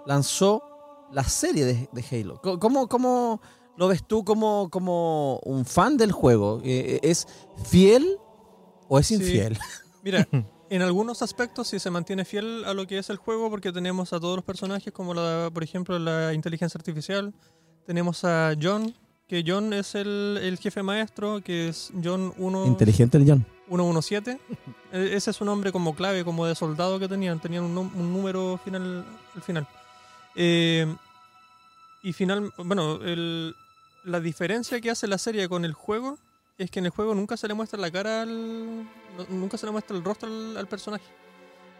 lanzó 0.07 0.63
la 1.11 1.23
serie 1.23 1.65
de, 1.65 1.89
de 1.91 2.05
Halo. 2.09 2.41
¿Cómo, 2.59 2.87
cómo 2.87 3.39
lo 3.77 3.87
ves 3.87 4.03
tú 4.05 4.23
como, 4.23 4.69
como 4.69 5.39
un 5.43 5.65
fan 5.65 5.97
del 5.97 6.11
juego? 6.11 6.61
Eh, 6.63 6.99
¿Es 7.03 7.27
fiel 7.65 8.17
o 8.87 8.99
es 8.99 9.07
Sí. 9.07 9.15
infiel? 9.15 9.57
Mira, 10.03 10.27
en 10.69 10.81
algunos 10.81 11.21
aspectos 11.21 11.67
sí 11.67 11.79
se 11.79 11.89
mantiene 11.89 12.25
fiel 12.25 12.63
a 12.65 12.73
lo 12.73 12.85
que 12.87 12.97
es 12.97 13.09
el 13.09 13.17
juego 13.17 13.49
porque 13.49 13.71
tenemos 13.71 14.13
a 14.13 14.19
todos 14.19 14.35
los 14.35 14.45
personajes 14.45 14.91
como 14.93 15.13
la, 15.13 15.49
por 15.53 15.63
ejemplo 15.63 15.97
la 15.99 16.33
inteligencia 16.33 16.77
artificial, 16.77 17.33
tenemos 17.85 18.23
a 18.23 18.53
John, 18.61 18.93
que 19.27 19.43
John 19.47 19.73
es 19.73 19.95
el, 19.95 20.37
el 20.41 20.57
jefe 20.57 20.83
maestro, 20.83 21.41
que 21.41 21.69
es 21.69 21.91
John 22.03 22.33
1, 22.37 22.65
Inteligente 22.65 23.17
el 23.17 23.27
John. 23.27 23.45
117. 23.69 24.39
E- 24.91 25.15
Ese 25.15 25.31
es 25.31 25.41
un 25.41 25.47
nombre 25.47 25.71
como 25.71 25.95
clave, 25.95 26.23
como 26.25 26.45
de 26.45 26.53
soldado 26.53 26.99
que 26.99 27.07
tenían, 27.07 27.39
tenían 27.39 27.63
un 27.63 28.13
número 28.13 28.59
final 28.63 29.05
al 29.35 29.41
final. 29.41 29.67
Eh, 30.35 30.85
y 32.03 32.13
final, 32.13 32.51
bueno, 32.57 32.99
el- 33.01 33.55
la 34.03 34.19
diferencia 34.19 34.79
que 34.81 34.89
hace 34.91 35.07
la 35.07 35.17
serie 35.17 35.47
con 35.49 35.63
el 35.65 35.73
juego 35.73 36.17
es 36.57 36.69
que 36.69 36.79
en 36.79 36.85
el 36.85 36.91
juego 36.91 37.15
nunca 37.15 37.37
se 37.37 37.47
le 37.47 37.53
muestra 37.53 37.79
la 37.79 37.89
cara 37.91 38.21
al. 38.23 38.83
no- 38.83 39.25
nunca 39.29 39.57
se 39.57 39.65
le 39.65 39.71
muestra 39.71 39.95
el 39.97 40.03
rostro 40.03 40.27
al, 40.27 40.57
al 40.57 40.67
personaje. 40.67 41.05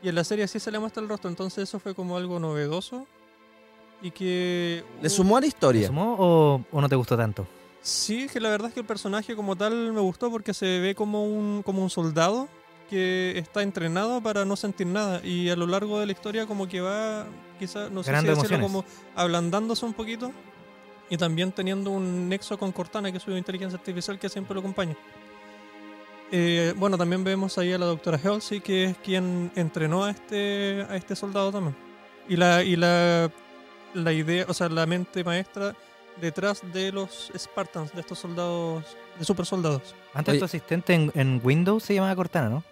Y 0.01 0.09
en 0.09 0.15
la 0.15 0.23
serie 0.23 0.47
sí 0.47 0.59
se 0.59 0.71
le 0.71 0.79
muestra 0.79 1.01
el 1.03 1.09
rostro, 1.09 1.29
entonces 1.29 1.63
eso 1.69 1.79
fue 1.79 1.93
como 1.95 2.17
algo 2.17 2.39
novedoso. 2.39 3.05
Y 4.01 4.11
que. 4.11 4.83
¿Le 5.01 5.09
sumó 5.09 5.37
a 5.37 5.39
la 5.39 5.43
¿Te 5.43 5.47
historia? 5.47 5.87
sumó 5.87 6.15
o, 6.19 6.65
o 6.71 6.81
no 6.81 6.89
te 6.89 6.95
gustó 6.95 7.15
tanto? 7.15 7.47
Sí, 7.81 8.27
que 8.31 8.39
la 8.39 8.49
verdad 8.49 8.69
es 8.69 8.73
que 8.73 8.79
el 8.79 8.85
personaje 8.85 9.35
como 9.35 9.55
tal 9.55 9.91
me 9.93 9.99
gustó 10.01 10.29
porque 10.31 10.53
se 10.53 10.79
ve 10.79 10.95
como 10.95 11.25
un, 11.25 11.63
como 11.63 11.81
un 11.83 11.89
soldado 11.89 12.47
que 12.89 13.37
está 13.37 13.61
entrenado 13.61 14.21
para 14.21 14.45
no 14.45 14.55
sentir 14.55 14.87
nada 14.87 15.21
y 15.23 15.49
a 15.49 15.55
lo 15.55 15.67
largo 15.67 15.99
de 15.99 16.05
la 16.05 16.11
historia 16.11 16.45
como 16.45 16.67
que 16.67 16.81
va 16.81 17.25
quizá 17.59 17.89
no 17.89 18.03
sé 18.03 18.15
si 18.15 18.25
decirlo 18.25 18.59
como 18.61 18.85
ablandándose 19.15 19.85
un 19.85 19.93
poquito 19.93 20.31
y 21.09 21.17
también 21.17 21.51
teniendo 21.51 21.91
un 21.91 22.29
nexo 22.29 22.57
con 22.57 22.71
Cortana 22.71 23.11
que 23.11 23.17
es 23.17 23.23
su 23.23 23.31
inteligencia 23.31 23.77
artificial 23.77 24.17
que 24.19 24.29
siempre 24.29 24.53
lo 24.53 24.61
acompaña. 24.61 24.95
Eh, 26.31 26.73
bueno, 26.77 26.97
también 26.97 27.23
vemos 27.23 27.57
ahí 27.57 27.71
a 27.73 27.77
la 27.77 27.85
doctora 27.85 28.19
Halsey 28.23 28.61
que 28.61 28.85
es 28.85 28.97
quien 28.97 29.51
entrenó 29.55 30.05
a 30.05 30.11
este 30.11 30.85
a 30.89 30.95
este 30.95 31.15
soldado 31.15 31.51
también. 31.51 31.75
Y 32.27 32.35
la 32.37 32.63
y 32.63 32.75
la 32.75 33.29
la 33.93 34.11
idea, 34.11 34.45
o 34.47 34.53
sea, 34.53 34.69
la 34.69 34.85
mente 34.85 35.23
maestra 35.23 35.75
detrás 36.19 36.61
de 36.73 36.91
los 36.91 37.31
Spartans, 37.37 37.93
de 37.93 38.01
estos 38.01 38.19
soldados, 38.19 38.83
de 39.19 39.25
super 39.25 39.45
soldados. 39.45 39.95
Antes 40.13 40.33
Oye. 40.33 40.39
tu 40.39 40.45
asistente 40.45 40.93
en, 40.93 41.11
en 41.15 41.41
Windows 41.43 41.83
se 41.83 41.93
llamaba 41.93 42.15
Cortana, 42.15 42.49
¿no? 42.49 42.63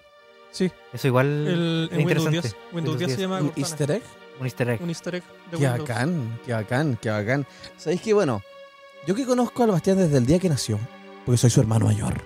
Sí, 0.52 0.70
Eso 0.94 1.08
igual 1.08 1.48
el, 1.48 1.90
es 1.92 1.98
en 1.98 2.06
Windows 2.08 2.26
interesante. 2.26 2.42
10. 2.42 2.74
Windows 2.74 3.00
10 3.00 3.12
se 3.14 3.22
llama 3.22 3.38
¿Un 3.40 3.46
Cortana. 3.48 3.66
easter 3.68 3.92
egg? 3.92 4.04
Un 4.40 4.46
easter 4.46 4.70
egg. 4.70 4.82
Un 4.82 4.90
easter 4.90 5.16
egg 5.16 5.24
de 5.24 5.58
Qué 5.58 5.64
Windows. 5.66 5.80
bacán, 5.88 6.40
qué 6.46 6.54
bacán, 6.54 6.98
qué 7.02 7.10
bacán. 7.10 7.48
¿Sabéis 7.78 8.02
que 8.02 8.14
bueno? 8.14 8.42
Yo 9.08 9.16
que 9.16 9.26
conozco 9.26 9.64
al 9.64 9.72
Bastián 9.72 9.98
desde 9.98 10.18
el 10.18 10.26
día 10.26 10.40
que 10.40 10.50
nació, 10.50 10.78
porque 11.26 11.38
soy 11.38 11.50
su 11.50 11.60
hermano 11.62 11.86
mayor. 11.86 12.22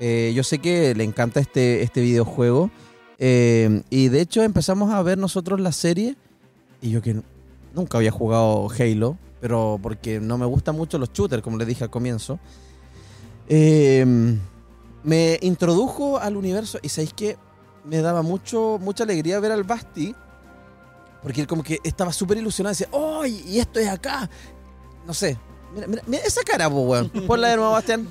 eh, 0.00 0.32
yo 0.34 0.42
sé 0.42 0.58
que 0.58 0.94
le 0.94 1.04
encanta 1.04 1.40
este, 1.40 1.82
este 1.82 2.00
videojuego. 2.00 2.70
eh, 3.18 3.82
y 3.90 4.08
de 4.08 4.20
hecho 4.22 4.42
empezamos 4.42 4.90
a 4.92 5.02
ver 5.02 5.18
nosotros 5.18 5.60
la 5.60 5.72
serie. 5.72 6.16
Y 6.80 6.90
yo 6.90 7.02
que 7.02 7.20
nunca 7.74 7.98
había 7.98 8.10
jugado 8.10 8.68
Halo, 8.78 9.18
pero 9.42 9.78
porque 9.82 10.18
no 10.18 10.38
me 10.38 10.46
gustan 10.46 10.74
mucho 10.76 10.96
los 10.98 11.12
shooters, 11.12 11.42
como 11.42 11.58
les 11.58 11.68
dije 11.68 11.84
al 11.84 11.90
comienzo. 11.90 12.38
eh, 13.48 14.36
me 15.02 15.38
introdujo 15.42 16.18
al 16.18 16.36
universo 16.36 16.78
y 16.82 16.88
sabéis 16.90 17.14
que 17.14 17.36
me 17.84 17.98
daba 18.00 18.22
mucho, 18.22 18.78
mucha 18.80 19.04
alegría 19.04 19.40
ver 19.40 19.52
al 19.52 19.64
Basti. 19.64 20.14
Porque 21.22 21.40
él 21.42 21.46
como 21.46 21.62
que 21.62 21.78
estaba 21.84 22.12
súper 22.12 22.38
ilusionado. 22.38 22.72
Decía, 22.72 22.88
¡oh! 22.92 23.24
Y 23.26 23.58
esto 23.58 23.78
es 23.78 23.88
acá. 23.88 24.28
No 25.06 25.12
sé. 25.12 25.36
Mira, 25.74 25.86
mira, 25.86 26.02
mira 26.06 26.22
esa 26.24 26.42
cara, 26.42 26.68
po, 26.70 26.80
weón. 26.80 27.08
Ponla 27.26 27.48
de 27.48 27.56
nuevo, 27.56 27.72
Bastián. 27.72 28.06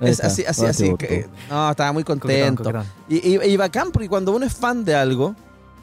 Es 0.00 0.20
así, 0.20 0.44
así, 0.44 0.64
así. 0.66 0.94
que- 0.96 1.26
no, 1.48 1.70
estaba 1.70 1.92
muy 1.92 2.04
contento. 2.04 2.62
coquetón. 2.64 2.84
Y, 3.08 3.16
y- 3.36 3.42
y 3.42 3.56
bacán, 3.56 3.90
porque 3.92 4.08
cuando 4.08 4.32
uno 4.32 4.44
es 4.44 4.52
fan 4.54 4.84
de 4.84 4.94
algo 4.94 5.34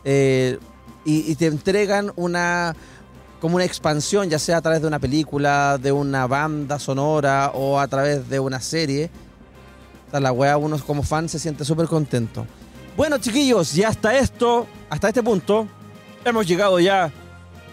eh, 0.04 0.60
y, 1.06 1.32
y 1.32 1.36
te 1.36 1.48
entregan 1.48 2.12
una 2.16 2.76
como 3.40 3.56
una 3.56 3.66
expansión, 3.66 4.30
ya 4.30 4.38
sea 4.38 4.58
a 4.58 4.62
través 4.62 4.82
de 4.82 4.88
una 4.88 5.00
película, 5.00 5.80
de 5.82 5.92
una 5.92 6.28
banda 6.28 6.78
sonora 6.78 7.52
o 7.56 7.80
a 7.80 7.88
través 7.88 8.30
de 8.30 8.40
una 8.40 8.60
serie, 8.62 9.10
la 10.12 10.32
weá, 10.32 10.58
uno 10.58 10.78
como 10.86 11.02
fan 11.02 11.28
se 11.28 11.40
siente 11.40 11.66
súper 11.66 11.88
contento. 11.88 12.46
Bueno, 12.98 13.18
chiquillos, 13.18 13.74
ya 13.74 13.90
hasta 13.90 14.18
esto, 14.18 14.68
hasta 14.90 15.08
este 15.10 15.24
punto, 15.24 15.68
hemos 16.26 16.46
llegado 16.46 16.80
ya 16.80 17.12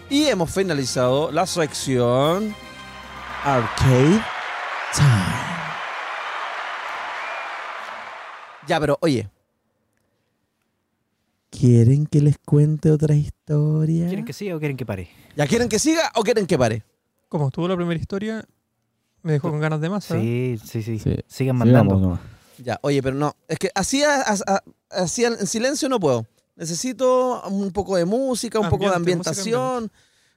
y 0.09 0.25
hemos 0.25 0.49
finalizado 0.51 1.31
la 1.31 1.45
sección 1.45 2.55
Arcade 3.43 4.21
Time. 4.95 5.39
Ya, 8.67 8.79
pero 8.79 8.97
oye. 9.01 9.29
¿Quieren 11.49 12.05
que 12.05 12.21
les 12.21 12.37
cuente 12.37 12.91
otra 12.91 13.15
historia? 13.15 14.07
¿Quieren 14.07 14.23
que 14.25 14.33
siga 14.33 14.55
o 14.55 14.59
quieren 14.59 14.77
que 14.77 14.85
pare? 14.85 15.09
¿Ya 15.35 15.47
quieren 15.47 15.67
que 15.67 15.79
siga 15.79 16.11
o 16.15 16.21
quieren 16.23 16.45
que 16.45 16.57
pare? 16.57 16.83
Como 17.27 17.47
estuvo 17.47 17.67
la 17.67 17.75
primera 17.75 17.99
historia, 17.99 18.45
Me 19.23 19.33
dejó 19.33 19.49
con 19.51 19.59
ganas 19.59 19.81
de 19.81 19.89
más. 19.89 20.09
¿eh? 20.11 20.57
Sí, 20.63 20.65
sí, 20.65 20.81
sí. 20.83 20.99
Sí. 20.99 21.15
Sigan 21.27 21.57
Sigamos 21.61 21.67
mandando. 21.99 22.19
Ya, 22.59 22.79
oye, 22.83 23.01
pero 23.03 23.15
no. 23.15 23.35
Es 23.47 23.57
que 23.59 23.69
así, 23.75 24.01
a- 24.03 24.21
a- 24.21 24.37
a- 24.55 24.63
así 24.89 25.25
en 25.25 25.45
silencio 25.47 25.89
no 25.89 25.99
puedo. 25.99 26.25
Necesito 26.55 27.41
un 27.47 27.71
poco 27.71 27.95
de 27.95 28.05
música, 28.05 28.59
un 28.59 28.69
poco 28.69 28.89
de 28.89 28.95
Ambiente, 28.95 29.29
ambientación. 29.29 29.91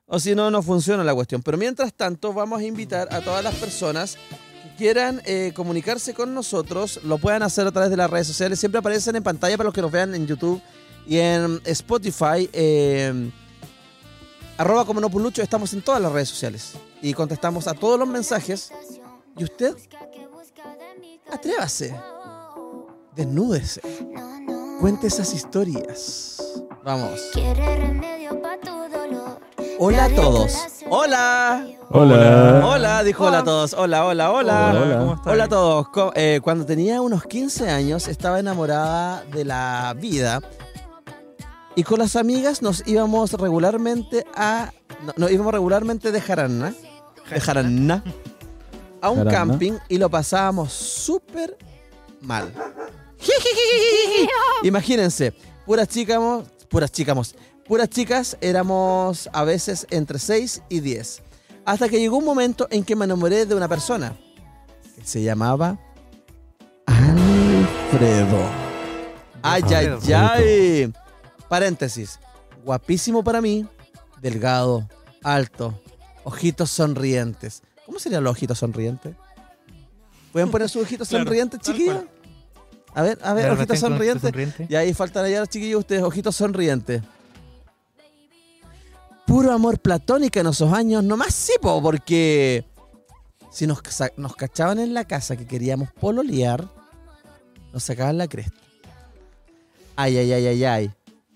O 0.07 0.21
si 0.21 0.35
no, 0.35 0.51
no 0.51 0.63
funciona 0.63 1.03
la 1.03 1.15
cuestión. 1.15 1.43
Pero 1.43 1.59
mientras 1.59 1.93
tanto, 1.95 2.33
vamos 2.33 2.61
a 2.61 2.65
invitar 2.65 3.09
a 3.13 3.21
todas 3.23 3.43
las 3.43 3.55
personas 3.57 4.17
que 4.63 4.77
quieran 4.77 5.21
eh, 5.25 5.53
comunicarse 5.55 6.15
con 6.15 6.35
nosotros. 6.35 7.01
Lo 7.05 7.19
puedan 7.19 7.43
hacer 7.43 7.67
a 7.67 7.73
través 7.73 7.91
de 7.91 7.97
las 7.97 8.11
redes 8.11 8.27
sociales. 8.27 8.61
Siempre 8.61 8.79
aparecen 8.79 9.17
en 9.17 9.23
pantalla 9.23 9.57
para 9.57 9.69
los 9.69 9.75
que 9.75 9.83
nos 9.83 9.91
vean 9.91 10.15
en 10.15 10.27
YouTube 10.27 10.61
y 11.07 11.19
en 11.19 11.61
Spotify. 11.65 12.49
eh, 12.53 13.31
arroba 14.59 14.85
como 14.85 15.01
no 15.01 15.11
Pulucho, 15.11 15.43
estamos 15.43 15.73
en 15.73 15.83
todas 15.83 16.01
las 16.01 16.13
redes 16.13 16.29
sociales. 16.29 16.73
Y 17.01 17.15
contestamos 17.15 17.67
a 17.67 17.75
todos 17.75 17.99
los 17.99 18.07
mensajes. 18.07 18.71
Y 19.37 19.45
usted, 19.45 19.75
atrévase. 21.31 21.95
Desnúdese. 23.15 23.81
Cuente 24.81 25.07
esas 25.07 25.33
historias. 25.35 26.43
Vamos. 26.85 27.21
Hola 29.79 30.05
a 30.05 30.09
todos. 30.15 30.53
Hola. 30.89 31.67
Hola. 31.91 32.63
Hola, 32.67 33.05
dijo 33.05 33.25
hola 33.27 33.39
a 33.39 33.45
todos. 33.45 33.75
Hola, 33.75 34.07
hola, 34.07 34.31
hola. 34.33 34.69
Hola, 34.71 34.81
hola. 34.83 34.99
¿Cómo 34.99 35.15
estás? 35.15 35.33
Hola 35.33 35.45
a 35.45 35.49
todos. 35.49 35.87
Eh, 36.15 36.41
cuando 36.43 36.65
tenía 36.65 37.01
unos 37.01 37.25
15 37.25 37.69
años 37.71 38.09
estaba 38.09 38.39
enamorada 38.41 39.25
de 39.25 39.45
la 39.45 39.95
vida 39.99 40.41
y 41.75 41.85
con 41.85 41.99
las 41.99 42.17
amigas 42.17 42.63
nos 42.63 42.87
íbamos 42.87 43.33
regularmente 43.35 44.25
a... 44.35 44.73
no- 45.05 45.13
Nos 45.17 45.31
íbamos 45.31 45.53
regularmente 45.53 46.13
de 46.13 46.21
Jarana. 46.21 46.75
De 47.31 47.41
Jarana. 47.41 48.03
A 49.01 49.11
un 49.11 49.19
Jarana. 49.19 49.33
camping 49.33 49.73
y 49.89 49.99
lo 49.99 50.09
pasábamos 50.11 50.73
súper 50.73 51.57
mal. 52.21 52.53
Imagínense, 54.63 55.33
puras 55.67 55.89
chicas, 55.89 56.19
puras 56.69 56.91
chicas, 56.93 57.35
puras 57.67 57.89
chicas 57.89 58.37
éramos 58.41 59.29
a 59.33 59.45
veces 59.45 59.87
entre 59.91 60.19
6 60.19 60.63
y 60.69 60.81
10. 60.81 61.23
Hasta 61.65 61.89
que 61.89 61.99
llegó 62.01 62.17
un 62.19 62.25
momento 62.25 62.67
en 62.71 62.85
que 62.85 62.97
me 62.97 63.05
enamoré 63.05 63.47
de 63.47 63.55
una 63.55 63.69
persona 63.69 64.17
que 64.97 65.05
se 65.05 65.23
llamaba 65.23 65.79
Alfredo. 66.87 68.39
Ay, 69.43 69.63
ay, 69.75 70.13
ay. 70.15 70.93
Paréntesis. 71.49 72.19
Guapísimo 72.65 73.23
para 73.25 73.41
mí, 73.41 73.67
delgado, 74.21 74.89
alto, 75.23 75.79
ojitos 76.25 76.71
sonrientes. 76.71 77.63
¿Cómo 77.85 77.99
serían 77.99 78.23
los 78.25 78.33
ojitos 78.33 78.59
sonrientes? 78.59 79.15
¿Pueden 80.33 80.51
poner 80.51 80.69
sus 80.69 80.83
ojitos 80.83 81.09
Claro, 81.09 81.25
sonrientes, 81.25 81.61
chiquillos? 81.61 82.05
A 82.95 83.03
ver, 83.03 83.19
a 83.23 83.33
ver, 83.33 83.51
ojitos 83.51 83.79
sonrientes. 83.79 84.23
sonriente. 84.23 84.67
Y 84.69 84.75
ahí 84.75 84.93
faltan 84.93 85.25
allá 85.25 85.41
los 85.41 85.49
chiquillos 85.49 85.81
ustedes, 85.81 86.03
ojitos 86.03 86.37
sonrientes. 86.37 87.03
Puro 89.27 89.53
amor 89.53 89.79
platónico 89.79 90.41
en 90.41 90.49
esos 90.49 90.73
años, 90.73 91.03
nomás 91.03 91.35
sí, 91.35 91.53
po, 91.61 91.81
porque 91.81 92.65
si 93.51 93.67
nos, 93.67 93.81
nos 94.17 94.37
cachaban 94.37 94.79
en 94.79 94.93
la 94.93 95.05
casa 95.05 95.37
que 95.37 95.47
queríamos 95.47 95.91
pololear, 95.93 96.69
nos 97.73 97.83
sacaban 97.83 98.19
la 98.19 98.29
cresta. 98.29 98.59
Ay, 99.97 100.19
ay, 100.19 100.33
ay, 100.33 100.47
ay, 100.47 100.65
ay. 100.65 100.91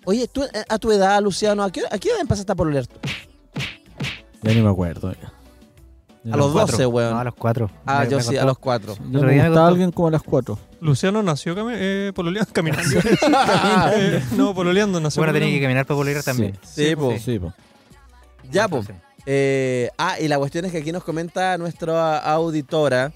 Oye, 0.05 0.29
tú, 0.29 0.43
eh, 0.45 0.65
a 0.69 0.79
tu 0.79 0.93
edad, 0.93 1.21
Luciano, 1.23 1.63
¿a 1.63 1.71
qué, 1.71 1.83
a 1.91 1.99
qué 1.99 2.11
edad 2.11 2.21
empezaste 2.21 2.53
a 2.53 2.55
pololear 2.55 2.87
tú? 2.87 2.97
Ya 4.43 4.53
ni 4.53 4.63
me 4.63 4.71
acuerdo. 4.71 5.13
ya. 5.13 5.33
A 6.33 6.37
los 6.37 6.53
Cuatro. 6.53 6.73
12, 6.77 6.87
weón. 6.87 7.11
No, 7.13 7.19
a 7.21 7.25
los 7.25 7.35
cuatro. 7.35 7.71
Ah, 7.87 8.01
Me- 8.05 8.11
yo 8.11 8.17
me 8.17 8.23
sí, 8.23 8.27
contó. 8.29 8.43
a 8.43 8.45
los 8.47 8.59
cuatro. 8.59 8.95
Ya 9.11 9.19
Otro 9.19 9.29
me 9.29 9.45
gustaba 9.49 9.69
alguien 9.69 9.93
como 9.93 10.09
a 10.09 10.11
las 10.11 10.23
4. 10.23 10.59
Luciano 10.81 11.23
nació 11.23 11.55
cami- 11.57 11.75
eh, 11.77 12.13
pololeando, 12.15 12.51
caminando. 12.55 12.99
Eh, 13.95 14.23
no, 14.37 14.55
pololeando, 14.55 15.01
nació 15.01 15.21
Bueno, 15.21 15.33
tenía 15.33 15.51
que 15.51 15.61
caminar 15.63 15.87
para 15.87 15.97
pololear 15.99 16.23
también. 16.25 16.59
Sí, 16.63 16.97
po. 16.97 17.07
pues, 17.11 17.23
Sí, 17.23 17.39
po. 17.39 17.53
Ya, 18.51 18.69
po. 18.69 18.83
Sí. 18.83 18.93
Eh, 19.27 19.91
ah, 19.99 20.19
y 20.21 20.29
la 20.29 20.39
cuestión 20.39 20.65
es 20.65 20.73
que 20.73 20.79
aquí 20.79 20.93
nos 20.93 21.03
comenta 21.05 21.57
nuestra 21.59 22.19
auditora 22.19 23.13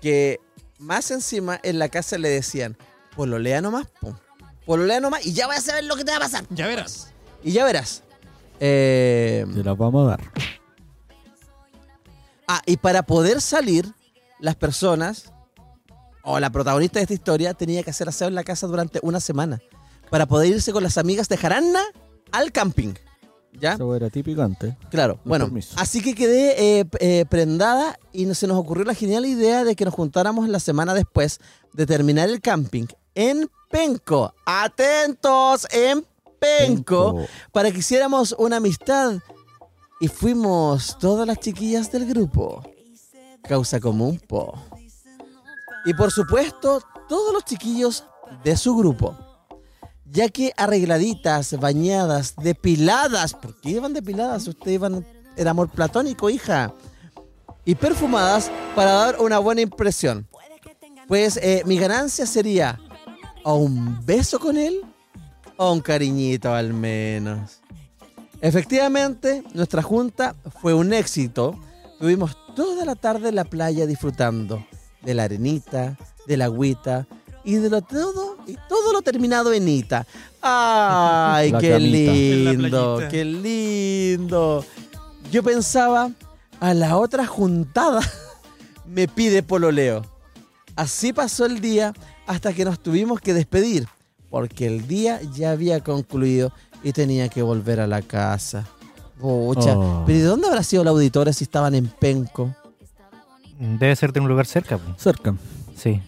que 0.00 0.40
más 0.78 1.10
encima 1.10 1.58
en 1.62 1.78
la 1.78 1.88
casa 1.88 2.18
le 2.18 2.28
decían, 2.28 2.76
pololea 3.16 3.60
nomás, 3.60 3.86
po. 4.00 4.18
pololea 4.66 5.00
nomás 5.00 5.24
y 5.24 5.32
ya 5.32 5.46
vas 5.46 5.58
a 5.58 5.62
saber 5.62 5.84
lo 5.84 5.94
que 5.96 6.04
te 6.04 6.10
va 6.10 6.16
a 6.18 6.20
pasar. 6.20 6.44
Ya 6.50 6.66
verás. 6.66 7.12
Y 7.42 7.52
ya 7.52 7.64
verás. 7.64 8.02
Eh, 8.60 9.44
Te 9.54 9.62
las 9.64 9.76
vamos 9.76 10.06
a 10.06 10.10
dar. 10.10 10.20
Ah, 12.48 12.62
y 12.66 12.76
para 12.76 13.02
poder 13.04 13.40
salir, 13.40 13.92
las 14.40 14.56
personas 14.56 15.32
o 16.22 16.38
la 16.40 16.50
protagonista 16.50 16.98
de 16.98 17.02
esta 17.04 17.14
historia 17.14 17.54
tenía 17.54 17.82
que 17.82 17.90
hacer 17.90 18.08
aseo 18.08 18.28
en 18.28 18.34
la 18.34 18.44
casa 18.44 18.66
durante 18.66 18.98
una 19.02 19.20
semana 19.20 19.60
para 20.10 20.26
poder 20.26 20.48
irse 20.50 20.72
con 20.72 20.82
las 20.82 20.96
amigas 20.98 21.28
de 21.28 21.36
Jarana 21.36 21.80
al 22.32 22.52
camping. 22.52 22.94
¿Ya? 23.52 23.74
Eso 23.74 23.94
era 23.94 24.10
típico 24.10 24.42
antes. 24.42 24.74
Claro, 24.90 25.20
bueno, 25.24 25.48
así 25.76 26.02
que 26.02 26.14
quedé 26.16 26.80
eh, 26.80 26.84
eh, 26.98 27.24
prendada 27.28 27.96
y 28.12 28.26
no- 28.26 28.34
se 28.34 28.48
nos 28.48 28.58
ocurrió 28.58 28.84
la 28.84 28.94
genial 28.94 29.24
idea 29.26 29.62
de 29.64 29.76
que 29.76 29.84
nos 29.84 29.94
juntáramos 29.94 30.48
la 30.48 30.58
semana 30.58 30.92
después 30.92 31.38
de 31.72 31.86
terminar 31.86 32.28
el 32.30 32.40
camping 32.40 32.86
en 33.14 33.48
Penco. 33.70 34.34
Atentos, 34.44 35.66
en 35.70 36.04
Penco, 36.40 37.14
Penco. 37.14 37.26
para 37.52 37.70
que 37.70 37.78
hiciéramos 37.78 38.34
una 38.38 38.56
amistad. 38.56 39.18
Y 40.00 40.08
fuimos 40.08 40.98
todas 40.98 41.26
las 41.26 41.38
chiquillas 41.38 41.90
del 41.90 42.06
grupo. 42.06 42.62
Causa 43.42 43.80
común, 43.80 44.20
po. 44.26 44.54
Y 45.84 45.94
por 45.94 46.10
supuesto, 46.10 46.80
todos 47.08 47.32
los 47.32 47.44
chiquillos 47.44 48.04
de 48.42 48.56
su 48.56 48.76
grupo. 48.76 49.16
Ya 50.06 50.28
que 50.28 50.52
arregladitas, 50.56 51.58
bañadas, 51.58 52.34
depiladas. 52.36 53.34
¿Por 53.34 53.60
qué 53.60 53.70
iban 53.70 53.92
depiladas? 53.92 54.46
Ustedes 54.46 54.74
iban. 54.74 55.06
Era 55.36 55.50
amor 55.50 55.68
platónico, 55.70 56.30
hija. 56.30 56.72
Y 57.64 57.74
perfumadas 57.74 58.50
para 58.74 58.92
dar 58.92 59.20
una 59.20 59.38
buena 59.38 59.60
impresión. 59.60 60.26
Pues 61.08 61.36
eh, 61.38 61.62
mi 61.66 61.78
ganancia 61.78 62.26
sería 62.26 62.78
o 63.42 63.56
un 63.56 64.04
beso 64.04 64.38
con 64.38 64.56
él 64.56 64.80
o 65.56 65.72
un 65.72 65.80
cariñito 65.80 66.52
al 66.52 66.72
menos. 66.72 67.60
Efectivamente, 68.44 69.42
nuestra 69.54 69.80
junta 69.80 70.34
fue 70.60 70.74
un 70.74 70.92
éxito. 70.92 71.58
Tuvimos 71.98 72.36
toda 72.54 72.84
la 72.84 72.94
tarde 72.94 73.30
en 73.30 73.36
la 73.36 73.44
playa 73.44 73.86
disfrutando 73.86 74.66
de 75.00 75.14
la 75.14 75.24
arenita, 75.24 75.96
de 76.26 76.36
la 76.36 76.44
agüita 76.44 77.06
y 77.42 77.54
de 77.54 77.70
lo 77.70 77.80
todo 77.80 78.36
y 78.46 78.58
todo 78.68 78.92
lo 78.92 79.00
terminado 79.00 79.50
en 79.54 79.66
ita. 79.66 80.06
Ay, 80.42 81.50
La 81.52 81.58
qué 81.58 81.70
camita. 81.70 82.12
Lindo, 82.12 83.02
qué 83.10 83.24
lindo. 83.24 84.62
Yo 85.32 85.42
pensaba 85.42 86.10
a 86.60 86.74
la 86.74 86.98
otra 86.98 87.24
juntada 87.24 88.02
me 88.86 89.08
pide 89.08 89.42
pololeo. 89.42 90.04
Así 90.76 91.14
pasó 91.14 91.46
el 91.46 91.62
día 91.62 91.94
hasta 92.26 92.52
que 92.52 92.66
nos 92.66 92.78
tuvimos 92.78 93.22
que 93.22 93.32
despedir, 93.32 93.88
porque 94.28 94.66
el 94.66 94.86
día 94.86 95.18
ya 95.34 95.52
había 95.52 95.82
concluido 95.82 96.52
y 96.84 96.92
tenía 96.92 97.28
que 97.28 97.42
volver 97.42 97.80
a 97.80 97.86
la 97.88 98.02
casa. 98.02 98.64
Pucha, 99.18 99.76
Oh. 99.76 100.02
pero 100.06 100.18
¿y 100.18 100.20
de 100.22 100.26
dónde 100.26 100.46
habrá 100.48 100.62
sido 100.62 100.84
la 100.84 100.90
auditora 100.90 101.32
si 101.32 101.44
estaban 101.44 101.74
en 101.74 101.86
Penco? 101.88 102.54
Debe 103.58 103.94
ser 103.96 104.12
de 104.12 104.20
un 104.20 104.28
lugar 104.28 104.46
cerca. 104.46 104.76
po. 104.78 104.94
Cerca. 104.98 105.34
Sí. 105.76 106.00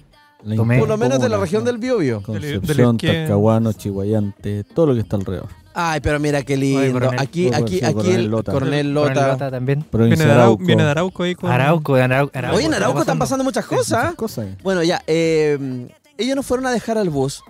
Tomé- 0.45 0.79
Por 0.79 0.89
lo 0.89 0.97
menos 0.97 1.21
de 1.21 1.29
la 1.29 1.39
región 1.39 1.65
del 1.65 1.79
Biobío. 1.79 2.23
Concepción. 2.23 2.99
Talcahuano, 2.99 3.73
Chihuayante, 3.73 4.63
todo 4.65 4.87
lo 4.87 4.95
que 4.95 5.01
está 5.01 5.17
alrededor. 5.17 5.49
Ay, 5.75 6.01
pero 6.01 6.19
mira 6.21 6.43
qué 6.43 6.57
lindo. 6.57 7.01
Coronel- 7.01 7.21
Aquí, 7.21 7.53
aquí, 7.53 7.85
aquí 7.85 8.11
el 8.13 8.27
Lota. 8.27 8.53
Coronel 8.53 8.95
Coronel 8.95 8.95
Lota. 8.95 9.29
Lota 9.33 9.51
también. 9.51 9.85
Viene 9.93 10.17
de 10.17 10.17
de, 10.17 10.25
Arau- 10.25 10.33
Arauco. 10.35 10.65
viene 10.65 10.85
de 10.85 10.91
Arauco 10.91 11.23
ahí 11.25 11.35
con. 11.35 11.51
Arauco, 11.51 11.95
de 11.97 12.03
Arauco. 12.03 12.39
Arauco 12.39 12.57
Oye, 12.57 12.67
en 12.67 12.75
Arauco 12.75 13.01
están 13.01 13.19
pasando. 13.19 13.45
muchas 13.45 13.71
Muchas 13.71 14.15
cosas. 14.15 14.47
eh. 14.47 14.57
Bueno, 14.63 14.83
ya, 14.83 15.03
eh, 15.07 15.89
ellos 16.17 16.37
nos 16.37 16.47
fueron 16.47 16.67
a 16.67 16.71
dejar 16.71 16.97
al 16.97 17.11
bus. 17.11 17.43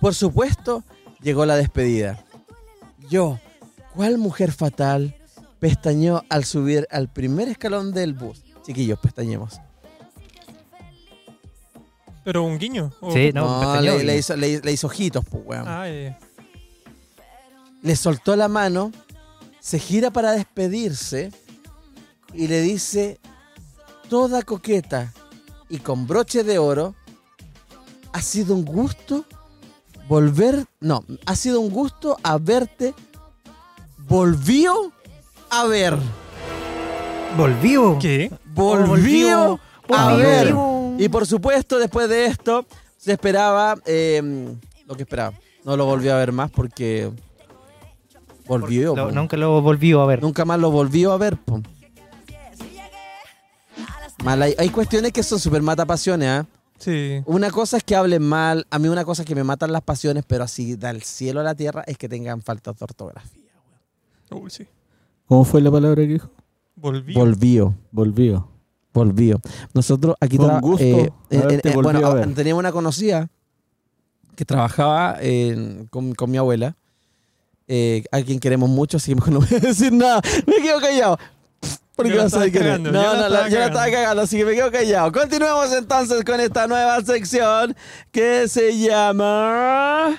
Por 0.00 0.14
supuesto, 0.14 0.84
llegó 1.20 1.44
la 1.46 1.56
despedida. 1.56 2.24
Yo, 3.08 3.38
¿cuál 3.94 4.18
mujer 4.18 4.52
fatal 4.52 5.16
pestañeó 5.58 6.24
al 6.28 6.44
subir 6.44 6.86
al 6.90 7.08
primer 7.12 7.48
escalón 7.48 7.92
del 7.92 8.14
bus? 8.14 8.42
Chiquillos, 8.64 8.98
pestañemos. 8.98 9.60
Pero 12.24 12.42
un 12.44 12.58
guiño. 12.58 12.92
o- 13.00 13.12
Sí, 13.12 13.30
no, 13.32 13.80
le, 13.80 14.16
hizo, 14.18 14.36
le- 14.36 14.60
le 14.60 14.72
hizo 14.72 14.86
ojitos, 14.86 15.24
pues, 15.30 15.42
weón. 15.46 15.66
Ay, 15.66 16.14
Le 17.82 17.96
soltó 17.96 18.34
la 18.36 18.48
mano, 18.48 18.90
se 19.60 19.78
gira 19.78 20.10
para 20.10 20.32
despedirse 20.32 21.30
y 22.34 22.48
le 22.48 22.60
dice, 22.60 23.18
toda 24.10 24.42
coqueta 24.42 25.12
y 25.68 25.78
con 25.78 26.06
broche 26.06 26.42
de 26.44 26.58
oro, 26.58 26.94
ha 28.12 28.20
sido 28.20 28.54
un 28.54 28.64
gusto 28.64 29.24
volver, 30.08 30.64
no, 30.80 31.04
ha 31.26 31.36
sido 31.36 31.60
un 31.60 31.70
gusto 31.70 32.16
a 32.22 32.38
verte, 32.38 32.94
volvió 34.08 34.92
a 35.50 35.64
ver. 35.66 35.96
¿Volvió? 37.36 37.98
¿Qué? 38.00 38.32
Volvió 38.54 39.60
a 39.94 40.10
Volvió. 40.12 40.16
ver. 40.16 40.54
Y 40.98 41.08
por 41.08 41.26
supuesto, 41.26 41.78
después 41.78 42.08
de 42.08 42.26
esto, 42.26 42.64
se 42.96 43.12
esperaba 43.12 43.76
eh, 43.86 44.56
lo 44.86 44.96
que 44.96 45.02
esperaba. 45.02 45.32
No 45.64 45.76
lo 45.76 45.84
volvió 45.84 46.14
a 46.14 46.18
ver 46.18 46.32
más 46.32 46.50
porque 46.50 47.10
volvió. 48.46 48.96
Lo- 48.96 49.08
po. 49.08 49.12
nunca 49.14 49.36
lo 49.36 49.60
volvió 49.60 50.00
a 50.00 50.06
ver. 50.06 50.22
Nunca 50.22 50.44
más 50.44 50.58
lo 50.58 50.70
volvió 50.70 51.12
a 51.12 51.18
ver. 51.18 51.36
po. 51.36 51.60
Mal, 54.24 54.42
hay, 54.42 54.54
hay 54.58 54.68
cuestiones 54.70 55.12
que 55.12 55.22
son 55.22 55.38
súper 55.38 55.62
mata 55.62 55.86
pasiones. 55.86 56.28
¿ah? 56.28 56.46
Sí. 56.78 57.22
Una 57.26 57.50
cosa 57.50 57.76
es 57.76 57.84
que 57.84 57.96
hablen 57.96 58.22
mal, 58.22 58.66
a 58.70 58.78
mí 58.78 58.88
una 58.88 59.04
cosa 59.04 59.22
es 59.22 59.28
que 59.28 59.34
me 59.34 59.44
matan 59.44 59.72
las 59.72 59.82
pasiones, 59.82 60.24
pero 60.26 60.44
así 60.44 60.76
del 60.76 61.02
cielo 61.02 61.40
a 61.40 61.42
la 61.42 61.54
tierra 61.54 61.82
es 61.86 61.98
que 61.98 62.08
tengan 62.08 62.40
faltas 62.42 62.76
de 62.78 62.84
ortografía. 62.84 63.52
Uy, 64.30 64.50
sí. 64.50 64.66
¿Cómo 65.26 65.44
fue 65.44 65.60
la 65.60 65.70
palabra 65.70 66.02
que 66.02 66.08
dijo? 66.12 66.30
Volví. 66.76 67.14
Volvió. 67.14 67.74
Volvió. 67.90 68.48
Volvió. 68.94 69.40
Nosotros 69.74 70.16
aquí 70.20 70.36
Con 70.36 70.60
gusto 70.60 70.84
eh, 70.84 71.10
eh, 71.30 71.60
eh, 71.62 71.72
bueno, 71.74 72.06
a 72.06 72.14
ver. 72.14 72.34
teníamos 72.34 72.60
una 72.60 72.72
conocida 72.72 73.28
que 74.34 74.44
trabajaba 74.44 75.18
con, 75.90 76.14
con 76.14 76.30
mi 76.30 76.36
abuela, 76.36 76.76
eh, 77.70 78.02
a 78.10 78.22
quien 78.22 78.40
queremos 78.40 78.70
mucho, 78.70 78.96
así 78.96 79.14
que 79.14 79.20
no 79.30 79.40
voy 79.40 79.48
a 79.54 79.60
decir 79.60 79.92
nada. 79.92 80.22
Me 80.46 80.62
quedo 80.62 80.80
callado. 80.80 81.18
Porque 81.98 82.14
la 82.14 82.20
no 82.22 82.26
estabas 82.28 82.48
quién 82.50 82.62
es. 82.62 82.68
cagando, 82.70 82.92
No, 82.92 83.02
la 83.02 83.12
no, 83.12 83.22
yo 83.22 83.28
la 83.28 83.38
cagando. 83.42 83.66
estaba 83.66 83.90
cagando, 83.90 84.22
así 84.22 84.36
que 84.38 84.44
me 84.44 84.54
quedo 84.54 84.70
callado. 84.70 85.12
Continuemos 85.12 85.72
entonces 85.72 86.24
con 86.24 86.40
esta 86.40 86.66
nueva 86.66 87.00
sección 87.02 87.76
que 88.12 88.46
se 88.48 88.78
llama 88.78 90.18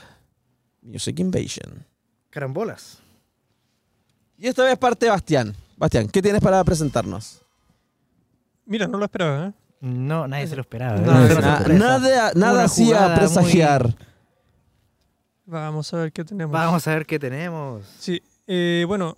Music 0.81 1.17
Invasion. 1.19 1.85
Carambolas. 2.29 2.99
Y 4.37 4.47
esta 4.47 4.63
vez 4.63 4.77
parte 4.77 5.07
Bastián. 5.09 5.55
Bastián, 5.77 6.07
¿qué 6.09 6.21
tienes 6.21 6.41
para 6.41 6.63
presentarnos? 6.63 7.41
Mira, 8.65 8.85
no 8.87 8.97
lo 8.97 9.05
esperaba, 9.05 9.47
¿eh? 9.47 9.53
No, 9.81 10.27
nadie 10.27 10.47
se 10.47 10.55
lo 10.57 10.61
esperaba. 10.61 10.97
No, 10.99 11.27
sorpresa. 11.27 11.67
nada 11.69 12.31
nada 12.35 12.53
Una 12.53 12.63
hacía 12.65 13.15
presagiar. 13.15 13.95
Vamos 15.45 15.93
a 15.93 15.97
ver 15.97 16.11
qué 16.11 16.23
tenemos. 16.25 16.51
Vamos 16.51 16.85
a 16.87 16.91
ver 16.93 17.05
qué 17.05 17.17
tenemos. 17.17 17.85
Sí, 17.97 18.21
eh, 18.45 18.83
bueno, 18.87 19.15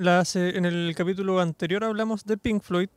la 0.00 0.24
se- 0.24 0.56
en 0.56 0.64
el 0.64 0.94
capítulo 0.96 1.40
anterior 1.40 1.84
hablamos 1.84 2.24
de 2.24 2.38
Pink 2.38 2.62
Floyd, 2.62 2.88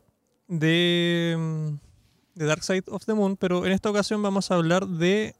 de, 0.48 1.36
mm, 1.38 2.38
de 2.38 2.46
Dark 2.46 2.62
Side 2.64 2.84
of 2.88 3.04
the 3.04 3.12
Moon, 3.14 3.36
pero 3.36 3.66
en 3.66 3.72
esta 3.72 3.90
ocasión 3.90 4.22
vamos 4.22 4.50
a 4.50 4.54
hablar 4.54 4.86
de 4.86 5.34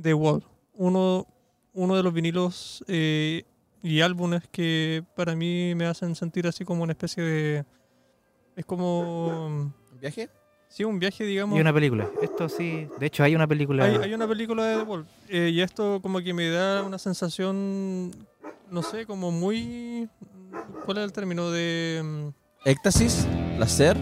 The 0.00 0.12
Wall, 0.14 0.42
uno, 0.74 1.26
uno 1.72 1.96
de 1.96 2.02
los 2.02 2.12
vinilos 2.12 2.84
eh, 2.88 3.44
y 3.82 4.00
álbumes 4.02 4.42
que 4.52 5.02
para 5.16 5.34
mí 5.34 5.74
me 5.74 5.86
hacen 5.86 6.14
sentir 6.14 6.46
así 6.46 6.64
como 6.64 6.82
una 6.82 6.92
especie 6.92 7.22
de... 7.22 7.64
Es 8.54 8.64
como... 8.66 9.72
¿Viaje? 10.00 10.28
Sí, 10.68 10.84
un 10.84 10.98
viaje, 10.98 11.24
digamos. 11.24 11.56
Y 11.56 11.60
una 11.62 11.72
película. 11.72 12.06
Esto 12.20 12.48
sí. 12.50 12.86
De 13.00 13.06
hecho, 13.06 13.22
hay 13.24 13.34
una 13.34 13.46
película. 13.46 13.84
Hay, 13.84 13.96
hay 13.96 14.12
una 14.14 14.28
película 14.28 14.64
de 14.66 14.76
The 14.76 14.82
Wall. 14.82 15.06
eh, 15.28 15.50
y 15.54 15.60
esto 15.62 16.00
como 16.02 16.20
que 16.20 16.34
me 16.34 16.50
da 16.50 16.82
una 16.82 16.98
sensación, 16.98 18.10
no 18.70 18.82
sé, 18.82 19.06
como 19.06 19.30
muy... 19.30 20.08
¿Cuál 20.84 20.98
es 20.98 21.04
el 21.04 21.12
término? 21.12 21.50
De... 21.50 22.00
mm, 22.04 22.28
Éxtasis, 22.68 23.26
placer. 23.56 23.96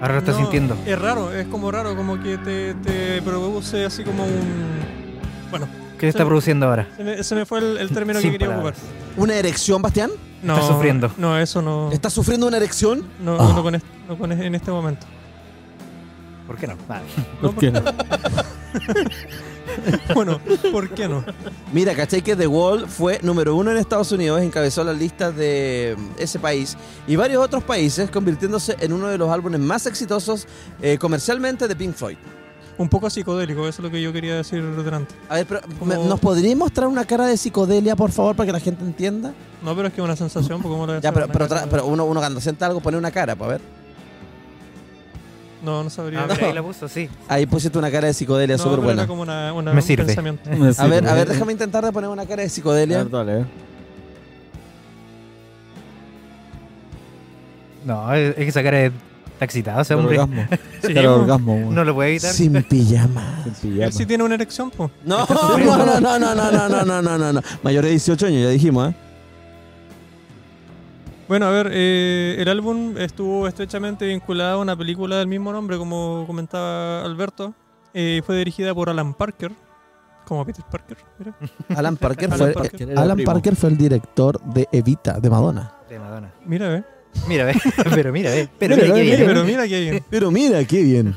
Ahora 0.00 0.14
lo 0.14 0.18
estás 0.20 0.34
no, 0.36 0.42
sintiendo. 0.42 0.76
Es 0.86 0.98
raro, 0.98 1.32
es 1.32 1.46
como 1.46 1.70
raro, 1.70 1.94
como 1.96 2.20
que 2.20 2.36
te, 2.38 2.74
te 2.74 3.22
produce 3.22 3.84
así 3.84 4.02
como 4.04 4.24
un... 4.24 4.80
Bueno, 5.50 5.68
¿Qué 5.98 6.08
está 6.08 6.24
produciendo 6.24 6.66
ahora? 6.66 6.88
se 6.96 7.04
me, 7.04 7.22
se 7.22 7.34
me 7.34 7.46
fue 7.46 7.60
el, 7.60 7.78
el 7.78 7.88
término 7.94 8.20
Sin 8.20 8.32
que 8.32 8.38
quería 8.38 8.54
palabras. 8.54 8.78
ocupar. 8.78 9.22
¿Una 9.22 9.34
erección, 9.36 9.80
Bastián? 9.82 10.10
No, 10.42 10.60
sufriendo. 10.66 11.10
No, 11.16 11.38
eso 11.38 11.62
no... 11.62 11.90
¿Estás 11.92 12.12
sufriendo 12.12 12.46
una 12.46 12.56
erección? 12.58 13.04
No, 13.20 13.36
Ah. 13.40 13.52
no 13.54 13.62
con, 13.62 13.74
est- 13.76 13.86
no 14.08 14.18
con 14.18 14.30
en 14.32 14.54
este 14.54 14.70
momento. 14.70 15.06
¿Por 16.46 16.56
qué 16.56 16.66
no? 16.66 16.74
Ah, 16.88 17.00
¿Por 17.40 17.54
qué 17.56 17.70
no? 17.70 17.80
Bueno, 20.14 20.40
¿por 20.72 20.90
qué 20.90 21.08
no? 21.08 21.24
Mira, 21.72 21.94
¿cachai 21.94 22.22
que 22.22 22.36
The 22.36 22.46
Wall 22.46 22.86
fue 22.88 23.18
número 23.22 23.54
uno 23.56 23.70
en 23.70 23.76
Estados 23.78 24.12
Unidos, 24.12 24.40
encabezó 24.42 24.84
las 24.84 24.96
listas 24.96 25.34
de 25.36 25.96
mm, 25.98 26.08
ese 26.18 26.38
país 26.38 26.76
y 27.06 27.16
varios 27.16 27.44
otros 27.44 27.64
países, 27.64 28.10
convirtiéndose 28.10 28.76
en 28.80 28.92
uno 28.92 29.08
de 29.08 29.18
los 29.18 29.30
álbumes 29.30 29.60
más 29.60 29.86
exitosos 29.86 30.46
eh, 30.82 30.98
comercialmente 30.98 31.66
de 31.68 31.76
Pink 31.76 31.94
Floyd? 31.94 32.16
Un 32.76 32.88
poco 32.88 33.08
psicodélico, 33.08 33.60
eso 33.68 33.80
es 33.80 33.84
lo 33.84 33.90
que 33.90 34.02
yo 34.02 34.12
quería 34.12 34.34
decir 34.34 34.64
delante. 34.64 35.14
A 35.28 35.36
ver, 35.36 35.46
pero, 35.46 35.60
Como- 35.78 35.94
¿me- 36.02 36.08
¿nos 36.08 36.18
podrías 36.18 36.56
mostrar 36.56 36.88
una 36.88 37.04
cara 37.04 37.26
de 37.26 37.36
psicodelia, 37.36 37.94
por 37.94 38.10
favor, 38.10 38.34
para 38.34 38.46
que 38.48 38.52
la 38.52 38.58
gente 38.60 38.82
entienda? 38.84 39.32
No, 39.62 39.76
pero 39.76 39.86
es 39.88 39.94
que 39.94 40.00
es 40.00 40.04
una 40.04 40.16
sensación, 40.16 40.60
porque 40.60 40.72
¿cómo 40.74 40.86
le 40.86 40.94
voy 40.94 40.98
a 40.98 41.00
Ya, 41.00 41.12
pero, 41.12 41.28
pero, 41.28 41.46
pero 41.70 41.86
uno, 41.86 42.04
uno 42.04 42.18
cuando 42.18 42.40
sienta 42.40 42.66
algo 42.66 42.80
pone 42.80 42.96
una 42.98 43.12
cara, 43.12 43.36
pues 43.36 43.48
a 43.48 43.52
ver. 43.52 43.60
No, 45.64 45.82
no 45.82 45.88
sabría. 45.90 46.22
Ah, 46.24 46.26
mira, 46.30 46.46
ahí 46.48 46.52
la 46.52 46.62
puso, 46.62 46.86
sí. 46.88 47.08
Ahí 47.28 47.46
pusiste 47.46 47.78
una 47.78 47.90
cara 47.90 48.06
de 48.08 48.12
psicodelia 48.14 48.56
No, 48.56 48.62
súper 48.62 48.80
pero 48.80 48.90
era 48.90 48.94
buena. 48.94 49.06
como 49.08 49.22
una, 49.22 49.52
una- 49.54 49.70
Me 49.72 49.78
un 49.80 49.82
sirve. 49.82 50.04
pensamiento. 50.04 50.50
A 50.78 50.86
ver, 50.86 51.08
a 51.08 51.14
ver, 51.14 51.28
déjame 51.28 51.52
intentar 51.52 51.84
de 51.84 51.90
poner 51.92 52.10
una 52.10 52.26
cara 52.26 52.42
de 52.42 52.46
A 52.48 52.50
psicodelia. 52.50 52.98
ver, 52.98 53.10
dale, 53.10 53.40
eh. 53.40 53.44
No, 57.84 58.12
es 58.14 58.30
es 58.30 58.34
que 58.36 58.48
esa 58.48 58.62
cara 58.62 58.78
de- 58.78 58.92
está 59.32 59.44
excitado 59.44 59.80
ese 59.80 59.94
hombre. 59.94 60.18
orgasmo. 60.18 60.46
Sí, 60.84 60.92
Cara 60.92 61.08
po. 61.08 61.14
orgasmo, 61.14 61.54
weón. 61.54 61.74
No 61.74 61.82
lo 61.84 61.94
puede 61.94 62.10
evitar. 62.10 62.32
Sin 62.32 62.52
pijama. 62.68 63.42
Sin 63.44 63.54
pijama. 63.54 63.84
Él 63.86 63.92
sí 63.92 64.04
tiene 64.06 64.22
una 64.24 64.34
erección, 64.34 64.70
pues. 64.70 64.90
No, 65.04 65.26
no, 65.26 65.58
no, 65.58 65.76
no, 66.00 66.18
no, 66.18 66.18
no, 66.18 66.34
no, 66.68 66.68
no, 66.84 67.02
no, 67.02 67.18
no, 67.18 67.32
no. 67.32 67.40
Mayor 67.62 67.84
de 67.84 67.90
18 67.90 68.26
años, 68.26 68.42
ya 68.42 68.48
dijimos, 68.50 68.90
¿eh? 68.92 68.94
Bueno, 71.28 71.46
a 71.46 71.50
ver, 71.50 71.70
eh, 71.72 72.36
el 72.38 72.48
álbum 72.48 72.96
estuvo 72.98 73.48
estrechamente 73.48 74.06
vinculado 74.06 74.58
a 74.58 74.62
una 74.62 74.76
película 74.76 75.16
del 75.16 75.26
mismo 75.26 75.52
nombre, 75.52 75.78
como 75.78 76.24
comentaba 76.26 77.02
Alberto. 77.04 77.54
Eh, 77.94 78.22
fue 78.26 78.36
dirigida 78.36 78.74
por 78.74 78.90
Alan 78.90 79.14
Parker, 79.14 79.52
como 80.26 80.44
Peter 80.44 80.64
Parker. 80.70 80.98
mira. 81.18 81.34
Alan 81.78 81.96
Parker 81.96 82.32
Alan 82.32 82.38
fue, 82.38 82.52
Parker. 82.52 82.90
eh, 82.90 82.94
Alan. 82.96 83.18
Parker 83.24 83.56
fue 83.56 83.70
el 83.70 83.76
director 83.78 84.40
de 84.42 84.68
Evita, 84.70 85.18
de 85.18 85.30
Madonna. 85.30 85.72
De 85.88 85.98
Madonna. 85.98 86.32
Mira, 86.44 86.68
ve. 86.68 86.84
Mira, 87.28 87.44
ve. 87.46 87.54
pero 87.94 88.12
mira, 88.12 88.30
ve. 88.30 88.48
Pero 88.58 88.76
Mira, 88.76 88.86
mira, 88.88 88.94
qué 88.94 89.00
ve, 89.00 89.02
bien. 89.06 89.18
Mira, 89.20 89.26
pero 89.32 89.44
mira 89.44 89.68
qué 89.68 89.80
bien. 89.80 90.04
Pero 90.10 90.30
mira, 90.30 90.64
qué 90.64 90.82
bien. 90.82 91.16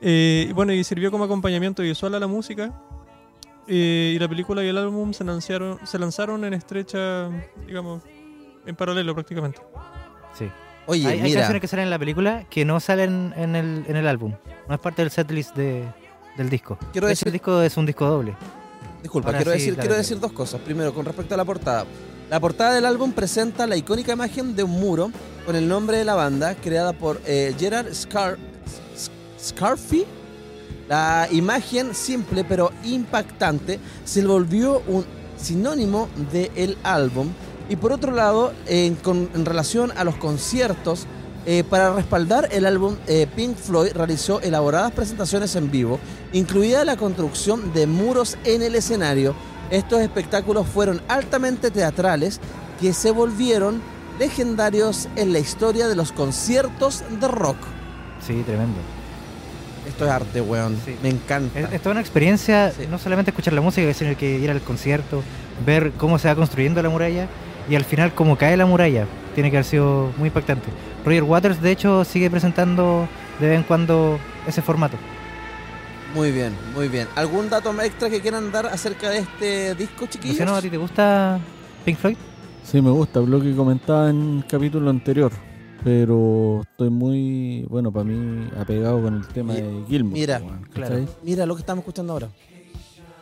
Eh, 0.00 0.50
bueno, 0.54 0.72
y 0.72 0.82
sirvió 0.84 1.10
como 1.10 1.24
acompañamiento 1.24 1.82
visual 1.82 2.14
a 2.14 2.20
la 2.20 2.26
música. 2.26 2.72
Eh, 3.68 4.12
y 4.14 4.18
la 4.18 4.28
película 4.28 4.62
y 4.64 4.68
el 4.68 4.78
álbum 4.78 5.12
se 5.12 5.24
lanzaron, 5.24 5.78
se 5.84 5.98
lanzaron 5.98 6.44
en 6.44 6.54
estrecha, 6.54 7.28
digamos, 7.66 8.02
en 8.66 8.76
paralelo 8.76 9.14
prácticamente. 9.14 9.60
Sí. 10.38 10.50
Oye, 10.86 11.06
hay, 11.06 11.14
hay 11.18 11.22
mira. 11.22 11.40
canciones 11.40 11.60
que 11.60 11.68
salen 11.68 11.84
en 11.84 11.90
la 11.90 11.98
película 11.98 12.44
que 12.50 12.64
no 12.64 12.78
salen 12.80 13.32
en 13.36 13.56
el, 13.56 13.84
en 13.88 13.96
el 13.96 14.06
álbum. 14.06 14.34
No 14.68 14.74
es 14.74 14.80
parte 14.80 15.02
del 15.02 15.10
setlist 15.10 15.56
de, 15.56 15.84
del 16.36 16.48
disco. 16.48 16.78
Quiero 16.92 17.06
De 17.08 17.12
hecho, 17.14 17.26
el 17.26 17.32
disco 17.32 17.60
es 17.62 17.76
un 17.76 17.86
disco 17.86 18.06
doble. 18.06 18.36
Disculpa, 19.02 19.28
Ahora 19.28 19.38
quiero, 19.38 19.52
sí, 19.52 19.58
decir, 19.58 19.76
quiero 19.76 19.94
decir 19.94 20.20
dos 20.20 20.32
cosas. 20.32 20.60
Primero, 20.60 20.92
con 20.94 21.04
respecto 21.04 21.34
a 21.34 21.36
la 21.36 21.44
portada. 21.44 21.84
La 22.30 22.40
portada 22.40 22.74
del 22.74 22.84
álbum 22.86 23.12
presenta 23.12 23.66
la 23.66 23.76
icónica 23.76 24.12
imagen 24.12 24.56
de 24.56 24.64
un 24.64 24.72
muro 24.72 25.10
con 25.44 25.54
el 25.54 25.68
nombre 25.68 25.96
de 25.98 26.04
la 26.04 26.14
banda, 26.14 26.54
creada 26.56 26.92
por 26.92 27.20
eh, 27.24 27.54
Gerard 27.58 27.92
Scar 27.94 28.36
S- 28.94 29.10
Scarfy. 29.40 30.04
La 30.88 31.28
imagen 31.32 31.94
simple 31.94 32.44
pero 32.44 32.70
impactante 32.84 33.78
se 34.04 34.24
volvió 34.24 34.82
un 34.86 35.04
sinónimo 35.36 36.08
del 36.32 36.76
álbum. 36.84 37.28
Y 37.68 37.76
por 37.76 37.92
otro 37.92 38.12
lado, 38.12 38.52
en, 38.66 38.94
con- 38.94 39.28
en 39.34 39.44
relación 39.44 39.92
a 39.96 40.04
los 40.04 40.14
conciertos, 40.16 41.06
eh, 41.46 41.62
para 41.68 41.92
respaldar 41.94 42.48
el 42.52 42.66
álbum, 42.66 42.96
eh, 43.06 43.26
Pink 43.36 43.56
Floyd 43.56 43.92
realizó 43.94 44.40
elaboradas 44.40 44.92
presentaciones 44.92 45.54
en 45.56 45.70
vivo, 45.70 45.98
incluida 46.32 46.84
la 46.84 46.96
construcción 46.96 47.72
de 47.72 47.86
muros 47.86 48.36
en 48.44 48.62
el 48.62 48.74
escenario. 48.74 49.34
Estos 49.70 50.00
espectáculos 50.00 50.66
fueron 50.66 51.00
altamente 51.08 51.70
teatrales 51.70 52.40
que 52.80 52.92
se 52.92 53.10
volvieron 53.10 53.80
legendarios 54.18 55.08
en 55.16 55.32
la 55.32 55.38
historia 55.38 55.88
de 55.88 55.94
los 55.96 56.12
conciertos 56.12 57.04
de 57.20 57.28
rock. 57.28 57.56
Sí, 58.26 58.42
tremendo. 58.44 58.78
Esto 59.88 60.04
es 60.04 60.10
arte, 60.10 60.40
weón. 60.40 60.76
Sí. 60.84 60.96
Me 61.02 61.10
encanta. 61.10 61.60
Es, 61.60 61.72
es 61.74 61.80
toda 61.80 61.92
una 61.92 62.00
experiencia, 62.00 62.72
Sí. 62.72 62.86
no 62.90 62.98
solamente 62.98 63.30
escuchar 63.30 63.52
la 63.54 63.60
música, 63.60 63.92
sino 63.94 64.16
que 64.16 64.38
ir 64.38 64.50
al 64.50 64.60
concierto, 64.62 65.22
ver 65.64 65.92
cómo 65.92 66.18
se 66.18 66.26
va 66.28 66.34
construyendo 66.34 66.82
la 66.82 66.88
muralla 66.88 67.28
y 67.68 67.74
al 67.74 67.84
final 67.84 68.14
cómo 68.14 68.36
cae 68.36 68.56
la 68.56 68.66
muralla. 68.66 69.06
Tiene 69.34 69.50
que 69.50 69.56
haber 69.58 69.64
sido 69.66 70.12
muy 70.16 70.28
impactante. 70.28 70.68
Roger 71.04 71.22
Waters, 71.24 71.60
de 71.62 71.70
hecho, 71.72 72.04
sigue 72.04 72.30
presentando 72.30 73.08
de 73.40 73.48
vez 73.48 73.58
en 73.58 73.64
cuando 73.64 74.18
ese 74.46 74.62
formato. 74.62 74.96
Muy 76.14 76.32
bien, 76.32 76.54
muy 76.74 76.88
bien. 76.88 77.06
¿Algún 77.14 77.50
dato 77.50 77.70
extra 77.82 78.08
que 78.08 78.20
quieran 78.20 78.50
dar 78.50 78.66
acerca 78.66 79.10
de 79.10 79.18
este 79.18 79.74
disco, 79.74 80.06
chiquillos? 80.06 80.34
Luciano, 80.38 80.54
¿a 80.56 80.62
ti 80.62 80.70
te 80.70 80.76
gusta 80.78 81.38
Pink 81.84 81.98
Floyd? 81.98 82.16
Sí, 82.64 82.80
me 82.80 82.90
gusta, 82.90 83.20
lo 83.20 83.40
que 83.40 83.54
comentaba 83.54 84.08
en 84.10 84.38
el 84.38 84.46
capítulo 84.46 84.88
anterior. 84.90 85.30
Pero 85.84 86.62
estoy 86.62 86.90
muy, 86.90 87.64
bueno, 87.68 87.92
para 87.92 88.04
mí, 88.04 88.48
apegado 88.58 89.02
con 89.02 89.14
el 89.16 89.26
tema 89.28 89.52
de 89.54 89.84
Gilmour. 89.86 90.14
mira, 90.14 90.38
weón, 90.42 90.62
claro. 90.72 91.06
Mira 91.22 91.46
lo 91.46 91.54
que 91.54 91.60
estamos 91.60 91.82
escuchando 91.82 92.14
ahora. 92.14 92.28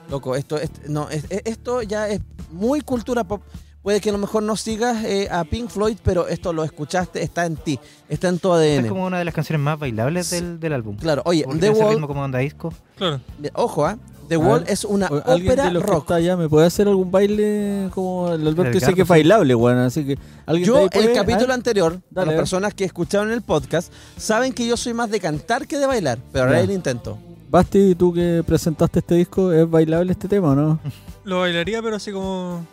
Loco, 0.08 0.34
esto, 0.36 0.56
es- 0.58 0.70
no, 0.88 1.10
es- 1.10 1.26
es- 1.30 1.42
esto 1.44 1.82
ya 1.82 2.08
es 2.08 2.20
muy 2.52 2.80
cultura 2.80 3.24
pop. 3.24 3.42
Puede 3.84 4.00
que 4.00 4.08
a 4.08 4.12
lo 4.12 4.18
mejor 4.18 4.42
no 4.42 4.56
sigas 4.56 5.04
eh, 5.04 5.28
a 5.30 5.44
Pink 5.44 5.68
Floyd, 5.70 5.96
pero 6.02 6.26
esto 6.26 6.52
lo 6.52 6.64
escuchaste, 6.64 7.22
está 7.22 7.46
en 7.46 7.54
ti, 7.54 7.78
está 8.08 8.28
en 8.28 8.40
tu 8.40 8.50
ADN. 8.52 8.84
Es 8.84 8.86
como 8.88 9.04
una 9.06 9.18
de 9.20 9.24
las 9.24 9.34
canciones 9.34 9.62
más 9.62 9.78
bailables 9.78 10.30
del, 10.30 10.58
del 10.58 10.72
álbum. 10.72 10.96
Claro, 10.96 11.22
oye, 11.26 11.44
Porque 11.44 11.60
The 11.60 11.70
Wall, 11.70 11.90
ritmo 11.92 12.08
como 12.08 12.22
onda 12.22 12.40
disco. 12.40 12.72
Claro. 12.96 13.20
ojo, 13.52 13.86
¿ah? 13.86 13.96
The 14.26 14.38
Wall 14.38 14.60
ver, 14.62 14.70
es 14.72 14.84
una 14.86 15.06
o- 15.08 15.22
¿Alguien 15.30 15.52
ópera 15.52 15.64
de 15.66 15.72
los 15.72 15.84
que 15.84 15.90
rock. 15.90 16.00
está 16.04 16.14
allá 16.14 16.34
me 16.34 16.48
puede 16.48 16.66
hacer 16.66 16.88
algún 16.88 17.10
baile 17.10 17.90
como 17.94 18.32
el 18.32 18.40
Alberto 18.40 18.62
dice 18.72 18.78
Edgardo, 18.78 18.94
que 18.96 19.02
es 19.02 19.08
bailable, 19.08 19.54
weón? 19.54 19.78
Así 19.78 20.02
que 20.06 20.18
alguien 20.46 20.66
Yo, 20.66 20.88
el 20.90 21.12
capítulo 21.12 21.52
Ah, 21.52 21.54
anterior, 21.54 22.00
Dale, 22.10 22.28
las 22.30 22.36
personas 22.36 22.72
que 22.72 22.84
escucharon 22.84 23.30
el 23.32 23.42
podcast 23.42 23.92
saben 24.16 24.54
que 24.54 24.66
yo 24.66 24.78
soy 24.78 24.94
más 24.94 25.10
de 25.10 25.20
cantar 25.20 25.66
que 25.66 25.76
de 25.78 25.86
bailar, 25.86 26.18
pero 26.32 26.46
ahora 26.46 26.60
el 26.60 26.70
intento. 26.70 27.18
Basti, 27.50 27.94
tú 27.94 28.14
que 28.14 28.42
presentaste 28.46 29.00
este 29.00 29.14
disco, 29.14 29.52
¿es 29.52 29.68
bailable 29.68 30.10
este 30.10 30.26
tema 30.26 30.52
o 30.52 30.54
no? 30.54 30.80
Lo 31.24 31.40
bailaría, 31.40 31.82
pero 31.82 31.96
así 31.96 32.10
como. 32.10 32.66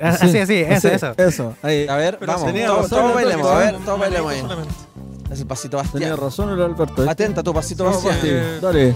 Ah, 0.00 0.08
Así, 0.20 0.38
así, 0.38 0.54
eso, 0.56 0.72
Así, 0.74 0.88
eso. 0.88 1.14
Eso, 1.16 1.56
ahí. 1.62 1.86
A 1.88 1.96
ver, 1.96 2.18
Pero 2.18 2.32
vamos, 2.32 2.46
tenía 2.46 2.66
todos, 2.66 2.92
Alberto, 2.92 3.14
bailemos, 3.14 3.46
a 3.50 3.58
ver, 3.58 3.76
todos 3.84 3.98
bailemos 4.00 4.32
ahí. 4.32 4.40
solamente. 4.40 4.74
Ese 5.30 5.46
pasito 5.46 5.76
Tenía 5.78 6.10
Bastián. 6.10 6.16
razón 6.16 6.50
el 6.50 6.62
Alberto. 6.62 7.08
Atenta 7.10 7.42
tu 7.42 7.52
pasito 7.54 7.84
Basti, 7.84 8.06
Bastián. 8.08 8.36
Eh, 8.36 8.58
dale. 8.60 8.94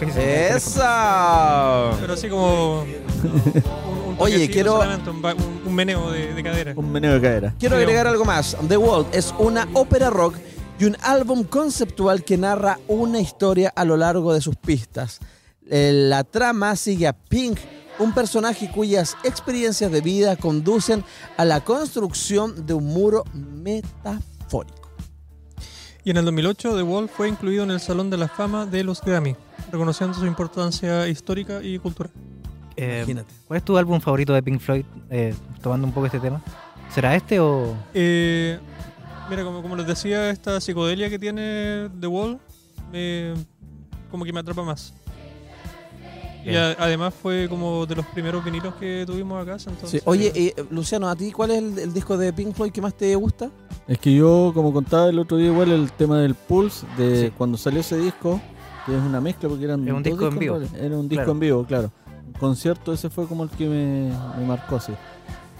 El. 0.00 0.08
¡Esa! 0.18 1.90
Pero 2.00 2.12
así 2.14 2.28
como. 2.28 2.80
un- 2.82 4.16
Oye, 4.18 4.48
quiero- 4.50 4.80
Un, 5.66 5.74
meneo 5.74 6.10
de, 6.10 6.34
de 6.34 6.42
cadera. 6.42 6.72
Un 6.76 6.90
meneo 6.90 7.14
de 7.14 7.20
cadera. 7.20 7.54
Quiero 7.58 7.76
Sí, 7.76 7.82
agregar 7.82 8.06
algo 8.06 8.24
más. 8.24 8.56
The 8.68 8.76
Wall 8.76 9.06
es 9.12 9.34
una 9.38 9.68
ópera 9.74 10.10
rock 10.10 10.36
y 10.78 10.84
un 10.84 10.96
álbum 11.02 11.44
conceptual 11.44 12.24
que 12.24 12.36
narra 12.36 12.78
una 12.88 13.20
historia 13.20 13.72
a 13.74 13.84
lo 13.84 13.96
largo 13.96 14.34
de 14.34 14.40
sus 14.40 14.56
pistas. 14.56 15.18
Eh, 15.70 15.90
La 15.94 16.24
trama 16.24 16.74
sigue 16.76 17.06
a 17.06 17.12
Pink, 17.12 17.58
un 17.98 18.12
personaje 18.12 18.70
cuyas 18.70 19.16
experiencias 19.24 19.90
de 19.90 20.00
vida 20.00 20.36
conducen 20.36 21.04
a 21.36 21.44
la 21.44 21.60
construcción 21.60 22.66
de 22.66 22.74
un 22.74 22.86
muro 22.86 23.24
metafórico. 23.32 24.90
Y 26.04 26.10
en 26.10 26.16
el 26.16 26.24
2008, 26.24 26.76
The 26.76 26.82
Wall 26.82 27.08
fue 27.08 27.28
incluido 27.28 27.62
en 27.62 27.70
el 27.70 27.80
Salón 27.80 28.10
de 28.10 28.16
la 28.16 28.26
Fama 28.26 28.66
de 28.66 28.82
los 28.82 29.00
Grammy, 29.02 29.36
reconociendo 29.70 30.18
su 30.18 30.26
importancia 30.26 31.06
histórica 31.06 31.62
y 31.62 31.78
cultural. 31.78 32.12
Eh, 32.76 32.98
Imagínate. 32.98 33.32
¿Cuál 33.46 33.58
es 33.58 33.64
tu 33.64 33.76
álbum 33.76 34.00
favorito 34.00 34.32
de 34.32 34.42
Pink 34.42 34.60
Floyd? 34.60 34.84
Eh, 35.10 35.34
tomando 35.62 35.86
un 35.86 35.92
poco 35.92 36.06
este 36.06 36.18
tema. 36.18 36.42
¿Será 36.92 37.14
este 37.14 37.38
o.? 37.38 37.76
Eh, 37.94 38.58
mira, 39.30 39.44
como, 39.44 39.62
como 39.62 39.76
les 39.76 39.86
decía, 39.86 40.30
esta 40.30 40.60
psicodelia 40.60 41.08
que 41.08 41.18
tiene 41.18 41.88
The 42.00 42.06
Wall, 42.08 42.40
como 44.10 44.24
que 44.24 44.32
me 44.32 44.40
atrapa 44.40 44.64
más. 44.64 44.92
Y 46.44 46.56
a- 46.56 46.72
además 46.78 47.14
fue 47.14 47.46
como 47.48 47.86
de 47.86 47.94
los 47.96 48.06
primeros 48.06 48.44
vinilos 48.44 48.74
que 48.74 49.04
tuvimos 49.06 49.40
acá. 49.42 49.56
Entonces, 49.58 49.90
Sí. 49.90 50.00
Oye, 50.04 50.32
eh, 50.34 50.54
Luciano, 50.70 51.08
¿a 51.08 51.14
ti 51.16 51.30
cuál 51.32 51.52
es 51.52 51.58
el, 51.58 51.78
el 51.78 51.92
disco 51.94 52.16
de 52.16 52.32
Pink 52.32 52.54
Floyd 52.54 52.72
que 52.72 52.80
más 52.80 52.94
te 52.94 53.14
gusta? 53.14 53.50
Es 53.86 53.98
que 53.98 54.14
yo, 54.14 54.50
como 54.54 54.72
contaba 54.72 55.08
el 55.08 55.18
otro 55.18 55.36
día, 55.36 55.48
igual 55.48 55.70
el 55.70 55.92
tema 55.92 56.18
del 56.18 56.34
Pulse, 56.34 56.86
de 56.96 57.26
Sí. 57.28 57.32
cuando 57.36 57.56
salió 57.58 57.80
ese 57.80 57.96
disco, 57.98 58.40
que 58.86 58.96
es 58.96 59.02
una 59.02 59.20
mezcla 59.20 59.48
porque 59.48 59.64
eran. 59.64 59.86
Es 59.86 59.92
un 59.94 60.02
dos 60.02 60.12
disco 60.12 60.28
en 60.28 60.38
discos 60.38 60.60
vivo. 60.70 60.76
Era 60.84 60.98
un 60.98 61.08
disco 61.08 61.22
Claro. 61.24 61.32
en 61.32 61.40
vivo, 61.40 61.64
claro. 61.64 61.92
Un 62.26 62.32
concierto, 62.34 62.92
ese 62.92 63.08
fue 63.10 63.26
como 63.26 63.44
el 63.44 63.50
que 63.50 63.68
me, 63.68 64.12
me 64.38 64.46
marcó 64.46 64.76
así. 64.76 64.92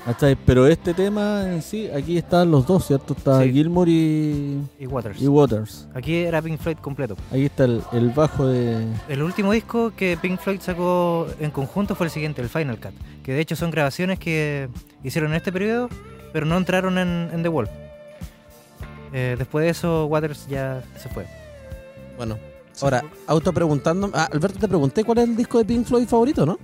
¿Cachai? 0.05 0.35
Pero 0.35 0.67
este 0.67 0.95
tema 0.95 1.45
en 1.49 1.63
sí, 1.63 1.89
aquí 1.89 2.19
están 2.19 2.51
los 2.51 2.67
dos, 2.67 2.87
¿cierto? 2.89 3.15
Está 3.17 3.41
Sí. 3.43 3.53
Gilmour 3.53 3.89
y, 3.89 4.61
y 4.81 4.87
Waters? 4.87 5.23
y 5.23 5.29
Waters. 5.29 5.87
Aquí 5.95 6.17
era 6.17 6.43
Pink 6.43 6.59
Floyd 6.59 6.77
completo. 6.79 7.17
Ahí 7.31 7.45
está 7.45 7.65
el, 7.67 7.81
el 7.93 8.11
bajo 8.11 8.49
de. 8.49 8.85
El 9.09 9.23
último 9.23 9.53
disco 9.53 9.93
que 9.97 10.19
Pink 10.21 10.41
Floyd 10.41 10.61
sacó 10.61 11.29
en 11.39 11.53
conjunto 11.53 11.95
fue 11.95 12.07
el 12.07 12.11
siguiente, 12.11 12.43
el 12.43 12.49
Final 12.49 12.81
Cut. 12.81 12.93
Que 13.23 13.33
de 13.33 13.41
hecho 13.41 13.55
son 13.55 13.71
grabaciones 13.71 14.19
que 14.19 14.69
hicieron 15.05 15.31
en 15.31 15.37
este 15.37 15.53
periodo, 15.53 15.89
pero 16.33 16.47
no 16.47 16.57
entraron 16.57 16.99
en, 16.99 17.31
en 17.33 17.43
The 17.45 17.49
Wall. 17.49 17.69
Eh, 19.13 19.37
después 19.39 19.65
de 19.65 19.71
eso, 19.71 20.07
Waters 20.07 20.49
ya 20.49 20.83
se 21.01 21.09
fue. 21.11 21.27
Bueno, 22.17 22.39
ahora, 22.81 23.05
auto 23.29 23.53
preguntando. 23.53 24.11
Ah, 24.15 24.29
Alberto, 24.33 24.59
te 24.59 24.67
pregunté 24.67 25.05
cuál 25.05 25.19
es 25.19 25.25
el 25.29 25.37
disco 25.37 25.59
de 25.59 25.65
Pink 25.65 25.87
Floyd 25.87 26.09
favorito, 26.09 26.45
¿no? 26.45 26.59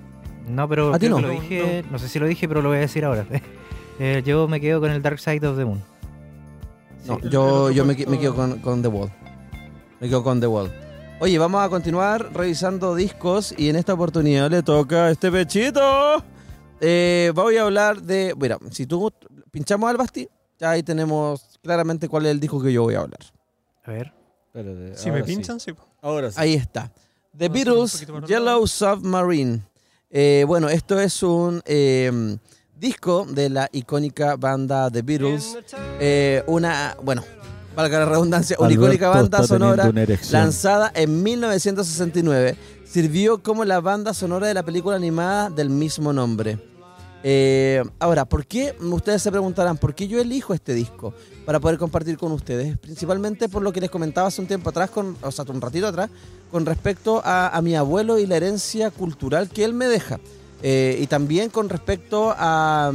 No, 0.48 0.68
pero 0.68 0.94
¿A 0.94 0.98
ti 0.98 1.08
no? 1.08 1.16
que 1.16 1.22
lo 1.22 1.28
dije, 1.30 1.84
no 1.90 1.98
sé 1.98 2.08
si 2.08 2.18
lo 2.18 2.26
dije, 2.26 2.48
pero 2.48 2.62
lo 2.62 2.68
voy 2.70 2.78
a 2.78 2.80
decir 2.82 3.04
ahora. 3.04 3.26
Eh, 4.00 4.22
yo 4.24 4.46
me 4.46 4.60
quedo 4.60 4.78
con 4.80 4.92
el 4.92 5.02
Dark 5.02 5.18
Side 5.18 5.44
of 5.44 5.56
the 5.58 5.64
Moon. 5.64 5.82
No, 7.04 7.16
Sí. 7.16 7.22
yo, 7.24 7.30
Pero 7.30 7.70
yo 7.72 7.84
me, 7.84 7.94
me 8.06 8.18
quedo 8.20 8.32
con, 8.32 8.60
con 8.60 8.80
The 8.80 8.86
Wall. 8.86 9.10
Me 9.98 10.08
quedo 10.08 10.22
con 10.22 10.38
The 10.40 10.46
Wall. 10.46 10.72
Oye, 11.18 11.36
vamos 11.36 11.60
a 11.64 11.68
continuar 11.68 12.32
revisando 12.32 12.94
discos 12.94 13.52
y 13.58 13.68
en 13.68 13.74
esta 13.74 13.94
oportunidad 13.94 14.52
le 14.52 14.62
toca 14.62 15.06
a 15.06 15.10
este 15.10 15.32
pechito. 15.32 16.22
Eh, 16.80 17.32
voy 17.34 17.56
a 17.56 17.62
hablar 17.62 18.00
de. 18.00 18.36
Mira, 18.38 18.56
si 18.70 18.86
tú 18.86 19.12
pinchamos 19.50 19.90
al 19.90 19.96
Basti, 19.96 20.28
ya 20.60 20.70
ahí 20.70 20.84
tenemos 20.84 21.58
claramente 21.60 22.08
cuál 22.08 22.26
es 22.26 22.30
el 22.30 22.38
disco 22.38 22.62
que 22.62 22.72
yo 22.72 22.84
voy 22.84 22.94
a 22.94 23.00
hablar. 23.00 23.18
A 23.84 23.90
ver. 23.90 24.12
Espérate, 24.46 24.96
si 24.96 25.06
me 25.10 25.16
ahora 25.16 25.26
sí. 25.26 25.34
pinchan, 25.34 25.58
sí. 25.58 25.72
Ahora 26.00 26.30
sí. 26.30 26.36
Ahí 26.40 26.54
está. 26.54 26.92
The 27.36 27.48
Beatles, 27.48 28.06
Yellow. 28.28 28.64
Submarine. 28.68 29.62
Eh, 30.10 30.44
bueno, 30.46 30.68
esto 30.70 30.98
es 30.98 31.22
un 31.22 31.62
eh, 31.66 32.38
disco 32.78 33.26
de 33.28 33.50
la 33.50 33.68
icónica 33.72 34.36
banda 34.36 34.90
The 34.90 35.02
Beatles. 35.02 35.58
Eh, 36.00 36.42
una, 36.46 36.96
bueno, 37.02 37.24
valga 37.76 37.98
la 37.98 38.06
redundancia, 38.06 38.56
una 38.58 38.68
Alberto 38.68 38.84
icónica 38.84 39.08
banda 39.10 39.46
sonora 39.46 39.92
lanzada 40.30 40.90
en 40.94 41.22
1969. 41.22 42.56
Sirvió 42.84 43.42
como 43.42 43.66
la 43.66 43.80
banda 43.80 44.14
sonora 44.14 44.46
de 44.46 44.54
la 44.54 44.62
película 44.62 44.96
animada 44.96 45.50
del 45.50 45.68
mismo 45.68 46.12
nombre. 46.14 46.58
Eh, 47.24 47.82
ahora, 47.98 48.24
¿por 48.24 48.46
qué? 48.46 48.74
Ustedes 48.80 49.22
se 49.22 49.30
preguntarán, 49.30 49.76
¿por 49.76 49.94
qué 49.94 50.06
yo 50.06 50.20
elijo 50.20 50.54
este 50.54 50.74
disco? 50.74 51.12
Para 51.44 51.58
poder 51.60 51.78
compartir 51.78 52.16
con 52.16 52.32
ustedes. 52.32 52.78
Principalmente 52.78 53.48
por 53.48 53.62
lo 53.62 53.72
que 53.72 53.80
les 53.80 53.90
comentaba 53.90 54.28
hace 54.28 54.40
un 54.40 54.46
tiempo 54.46 54.70
atrás, 54.70 54.90
con, 54.90 55.16
o 55.20 55.30
sea, 55.32 55.44
un 55.48 55.60
ratito 55.60 55.86
atrás, 55.86 56.10
con 56.50 56.64
respecto 56.64 57.20
a, 57.24 57.48
a 57.48 57.62
mi 57.62 57.74
abuelo 57.74 58.18
y 58.18 58.26
la 58.26 58.36
herencia 58.36 58.90
cultural 58.90 59.48
que 59.48 59.64
él 59.64 59.74
me 59.74 59.86
deja. 59.86 60.20
Eh, 60.62 60.98
y 61.00 61.06
también 61.06 61.50
con 61.50 61.68
respecto 61.68 62.34
a, 62.36 62.92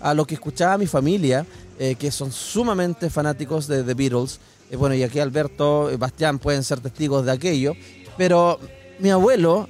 a 0.00 0.14
lo 0.14 0.26
que 0.26 0.34
escuchaba 0.34 0.78
mi 0.78 0.86
familia, 0.86 1.46
eh, 1.78 1.94
que 1.94 2.10
son 2.10 2.32
sumamente 2.32 3.10
fanáticos 3.10 3.66
de 3.66 3.82
The 3.82 3.94
Beatles. 3.94 4.40
Eh, 4.70 4.76
bueno, 4.76 4.94
y 4.94 5.02
aquí 5.02 5.18
Alberto 5.18 5.90
y 5.92 5.96
Bastián 5.96 6.38
pueden 6.38 6.62
ser 6.62 6.80
testigos 6.80 7.24
de 7.24 7.32
aquello. 7.32 7.74
Pero 8.16 8.58
mi 8.98 9.10
abuelo 9.10 9.68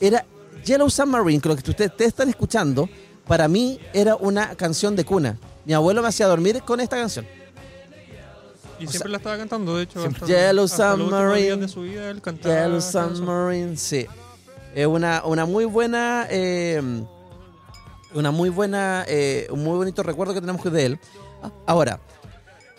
era 0.00 0.24
Yellow 0.64 0.88
Submarine, 0.88 1.40
que 1.40 1.48
lo 1.48 1.56
que 1.56 1.70
ustedes 1.70 1.92
están 1.98 2.28
escuchando, 2.28 2.88
para 3.26 3.48
mí 3.48 3.78
era 3.92 4.16
una 4.16 4.54
canción 4.56 4.96
de 4.96 5.04
cuna. 5.04 5.38
Mi 5.64 5.72
abuelo 5.74 6.02
me 6.02 6.08
hacía 6.08 6.26
dormir 6.26 6.62
con 6.62 6.80
esta 6.80 6.96
canción. 6.96 7.26
Y 8.78 8.86
O 8.86 8.90
siempre 8.90 8.98
sea, 8.98 9.08
la 9.08 9.16
estaba 9.18 9.36
cantando, 9.36 9.76
de 9.76 9.84
hecho. 9.84 10.04
Hasta, 10.04 10.26
Yellow 10.26 10.64
hasta 10.64 10.96
Submarine, 10.96 11.56
de 11.56 11.68
su 11.68 11.82
vida, 11.82 12.10
él 12.10 12.20
cantaba 12.20 12.54
Yellow. 12.64 12.80
Submarine, 12.80 13.76
sí. 13.76 14.06
Es 14.74 14.86
una, 14.86 15.22
una 15.24 15.46
muy 15.46 15.64
buena. 15.66 16.26
eh, 16.30 16.82
una 18.14 18.30
muy 18.30 18.48
buena. 18.50 19.04
eh, 19.06 19.46
un 19.50 19.62
muy 19.62 19.76
bonito 19.76 20.02
recuerdo 20.02 20.34
que 20.34 20.40
tenemos 20.40 20.64
de 20.70 20.84
él. 20.86 20.98
Ahora, 21.66 22.00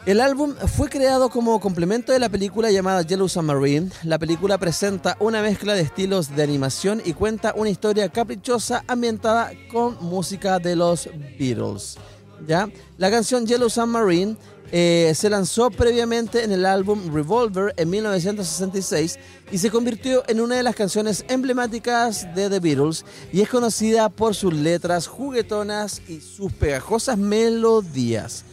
el 0.05 0.19
álbum 0.19 0.53
fue 0.75 0.89
creado 0.89 1.30
como 1.30 1.61
complemento 1.61 2.11
de 2.11 2.19
la 2.19 2.27
película 2.27 2.69
llamada 2.69 3.03
Yellow 3.03 3.30
Submarine. 3.30 3.89
La 4.03 4.19
película 4.19 4.57
presenta 4.57 5.15
una 5.21 5.41
mezcla 5.41 5.75
de 5.75 5.81
estilos 5.81 6.35
de 6.35 6.43
animación 6.43 7.01
y 7.05 7.13
cuenta 7.13 7.53
una 7.55 7.69
historia 7.69 8.09
caprichosa 8.09 8.84
ambientada 8.88 9.51
con 9.71 9.97
música 10.03 10.59
de 10.59 10.75
los 10.75 11.07
Beatles. 11.39 11.97
¿ya? 12.45 12.67
La 12.97 13.09
canción 13.09 13.47
Yellow 13.47 13.69
Submarine 13.69 14.35
eh, 14.73 15.13
se 15.15 15.30
lanzó 15.30 15.71
previamente 15.71 16.43
en 16.43 16.51
el 16.51 16.65
álbum 16.65 17.13
Revolver 17.13 17.73
en 17.77 17.89
1966 17.89 19.17
y 19.53 19.57
se 19.57 19.71
convirtió 19.71 20.23
en 20.27 20.41
una 20.41 20.55
de 20.55 20.63
las 20.63 20.75
canciones 20.75 21.23
emblemáticas 21.30 22.27
de 22.35 22.49
The 22.49 22.59
Beatles 22.59 23.05
y 23.31 23.39
es 23.39 23.47
conocida 23.47 24.09
por 24.09 24.35
sus 24.35 24.53
letras 24.53 25.07
juguetonas 25.07 26.01
y 26.09 26.19
sus 26.19 26.51
pegajosas 26.51 27.17
melodías. 27.17 28.43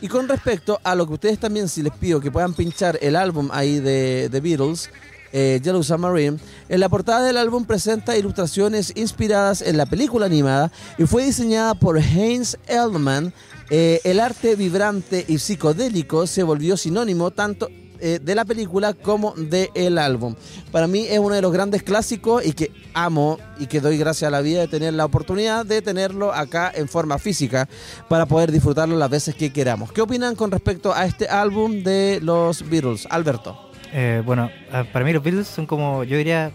Y 0.00 0.08
con 0.08 0.28
respecto 0.28 0.78
a 0.84 0.94
lo 0.94 1.06
que 1.06 1.14
ustedes 1.14 1.38
también, 1.38 1.68
si 1.68 1.82
les 1.82 1.92
pido 1.92 2.20
que 2.20 2.30
puedan 2.30 2.54
pinchar 2.54 2.98
el 3.00 3.16
álbum 3.16 3.48
ahí 3.52 3.80
de 3.80 4.28
The 4.30 4.40
Beatles, 4.40 4.90
eh, 5.32 5.60
Yellow 5.62 5.82
Submarine, 5.82 6.38
en 6.68 6.80
la 6.80 6.88
portada 6.88 7.24
del 7.24 7.36
álbum 7.36 7.64
presenta 7.64 8.16
ilustraciones 8.16 8.92
inspiradas 8.94 9.62
en 9.62 9.76
la 9.76 9.86
película 9.86 10.26
animada 10.26 10.70
y 10.98 11.04
fue 11.04 11.24
diseñada 11.24 11.74
por 11.74 11.98
Heinz 11.98 12.56
Eldman. 12.66 13.32
Eh, 13.70 14.00
el 14.04 14.20
arte 14.20 14.54
vibrante 14.54 15.24
y 15.26 15.38
psicodélico 15.38 16.26
se 16.26 16.42
volvió 16.42 16.76
sinónimo 16.76 17.32
tanto 17.32 17.68
eh, 18.00 18.18
de 18.22 18.34
la 18.34 18.44
película 18.44 18.94
como 18.94 19.32
del 19.32 19.98
álbum. 19.98 20.34
Para 20.72 20.86
mí 20.86 21.06
es 21.08 21.18
uno 21.18 21.34
de 21.34 21.42
los 21.42 21.52
grandes 21.52 21.82
clásicos 21.82 22.44
y 22.44 22.52
que 22.52 22.72
amo 22.94 23.38
y 23.58 23.66
que 23.66 23.80
doy 23.80 23.98
gracias 23.98 24.28
a 24.28 24.30
la 24.30 24.40
vida 24.40 24.60
de 24.60 24.68
tener 24.68 24.94
la 24.94 25.04
oportunidad 25.04 25.64
de 25.64 25.82
tenerlo 25.82 26.32
acá 26.32 26.72
en 26.74 26.88
forma 26.88 27.18
física 27.18 27.68
para 28.08 28.26
poder 28.26 28.52
disfrutarlo 28.52 28.96
las 28.96 29.10
veces 29.10 29.34
que 29.34 29.52
queramos. 29.52 29.92
¿Qué 29.92 30.00
opinan 30.00 30.34
con 30.34 30.50
respecto 30.50 30.94
a 30.94 31.06
este 31.06 31.28
álbum 31.28 31.82
de 31.82 32.20
los 32.22 32.68
Beatles? 32.68 33.06
Alberto. 33.10 33.70
Eh, 33.92 34.22
bueno, 34.24 34.50
ah, 34.72 34.84
para 34.92 35.04
mí 35.04 35.12
los 35.12 35.22
Beatles 35.22 35.46
son 35.46 35.66
como, 35.66 36.04
yo 36.04 36.16
diría, 36.16 36.52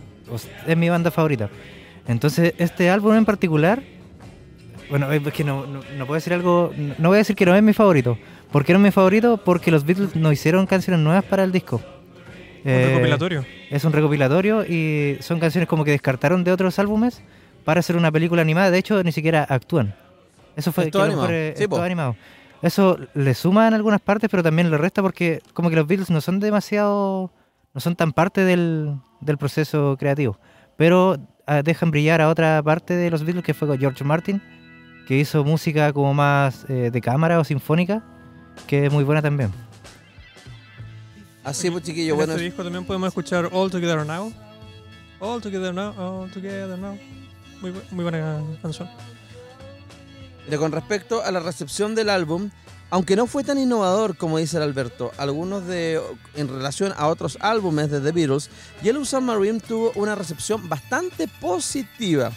es 0.67 0.77
mi 0.77 0.89
banda 0.89 1.11
favorita. 1.11 1.49
Entonces, 2.07 2.53
este 2.57 2.89
álbum 2.89 3.15
en 3.15 3.25
particular, 3.25 3.83
Bueno, 4.91 5.11
es 5.11 5.21
que 5.33 5.43
no, 5.43 5.65
no, 5.65 5.79
no 5.97 6.05
puedo 6.05 6.15
decir 6.15 6.33
algo. 6.33 6.71
No, 6.99 7.09
voy 7.09 7.15
a 7.15 7.19
decir 7.19 7.35
que 7.35 7.45
no 7.45 7.55
es 7.55 7.63
mi 7.63 7.73
favorito. 7.73 8.17
¿Por 8.51 8.63
qué 8.65 8.73
no 8.73 8.79
es 8.79 8.83
mi 8.83 8.91
favorito? 8.91 9.37
Porque 9.43 9.71
los 9.71 9.85
Beatles 9.85 10.15
no 10.15 10.31
hicieron 10.31 10.67
canciones 10.67 11.01
nuevas 11.01 11.23
para 11.23 11.43
el 11.43 11.51
disco. 11.51 11.77
Un 12.63 12.69
Eh, 12.71 12.85
recopilatorio. 12.89 13.45
Es 13.71 13.83
un 13.85 13.93
recopilatorio 13.93 14.63
y 14.65 15.17
son 15.21 15.39
canciones 15.39 15.67
como 15.67 15.83
que 15.85 15.91
descartaron 15.91 16.43
de 16.43 16.51
otros 16.51 16.77
álbumes 16.77 17.23
para 17.63 17.79
hacer 17.79 17.95
una 17.95 18.11
película 18.11 18.41
animada. 18.43 18.69
De 18.69 18.77
hecho, 18.77 19.01
ni 19.03 19.11
siquiera 19.11 19.45
actúan. 19.49 19.95
Eso 20.55 20.71
fue 20.71 20.85
Es 20.85 20.91
todo 20.91 21.03
animado. 21.03 21.29
es- 21.31 21.57
Sí, 21.57 21.63
es 21.63 21.69
todo 21.69 21.83
animado. 21.83 22.15
Eso 22.61 22.99
le 23.15 23.33
suma 23.33 23.67
en 23.67 23.73
algunas 23.73 24.01
partes, 24.01 24.29
pero 24.29 24.43
también 24.43 24.69
le 24.69 24.77
resta 24.77 25.01
porque 25.01 25.41
como 25.53 25.69
que 25.71 25.75
los 25.77 25.87
Beatles 25.87 26.11
no 26.11 26.21
son 26.21 26.39
demasiado, 26.39 27.31
no 27.73 27.81
son 27.81 27.95
tan 27.95 28.11
parte 28.11 28.43
del, 28.43 28.95
del 29.21 29.37
proceso 29.37 29.95
creativo. 29.97 30.37
Pero 30.77 31.17
ah, 31.47 31.63
dejan 31.63 31.89
brillar 31.89 32.21
a 32.21 32.29
otra 32.29 32.61
parte 32.61 32.93
de 32.95 33.09
los 33.09 33.23
Beatles 33.23 33.43
que 33.45 33.53
fue 33.55 33.67
con 33.67 33.79
George 33.79 34.03
Martin, 34.03 34.41
que 35.07 35.17
hizo 35.17 35.43
música 35.43 35.91
como 35.93 36.13
más 36.13 36.65
eh, 36.69 36.89
de 36.91 37.01
cámara 37.01 37.39
o 37.39 37.43
sinfónica, 37.43 38.03
que 38.67 38.85
es 38.85 38.91
muy 38.91 39.03
buena 39.03 39.21
también. 39.21 39.51
Así 41.43 41.71
pues, 41.71 41.83
chiquillo, 41.83 42.13
en 42.13 42.17
bueno. 42.17 42.33
este 42.33 42.45
disco 42.45 42.63
también 42.63 42.85
podemos 42.85 43.07
escuchar 43.07 43.49
All 43.51 43.71
Together 43.71 44.05
Now. 44.05 44.31
All 45.19 45.41
Together 45.41 45.73
Now, 45.73 45.93
All 45.97 46.31
Together 46.31 46.77
Now. 46.77 46.97
Muy, 47.61 47.73
muy 47.91 48.03
buena 48.03 48.41
canción. 48.61 48.89
Mira, 50.45 50.57
con 50.57 50.71
respecto 50.71 51.23
a 51.23 51.31
la 51.31 51.39
recepción 51.39 51.93
del 51.93 52.09
álbum, 52.09 52.49
aunque 52.89 53.15
no 53.15 53.25
fue 53.25 53.43
tan 53.43 53.57
innovador 53.57 54.17
como 54.17 54.37
dice 54.37 54.57
el 54.57 54.63
Alberto, 54.63 55.11
algunos 55.17 55.65
de 55.65 56.01
en 56.35 56.47
relación 56.47 56.93
a 56.97 57.07
otros 57.07 57.37
álbumes 57.39 57.89
de 57.89 58.01
The 58.01 58.11
Beatles, 58.11 58.49
Yellow 58.83 59.05
Submarine 59.05 59.59
tuvo 59.59 59.91
una 59.95 60.13
recepción 60.15 60.67
bastante 60.67 61.27
positiva. 61.39 62.31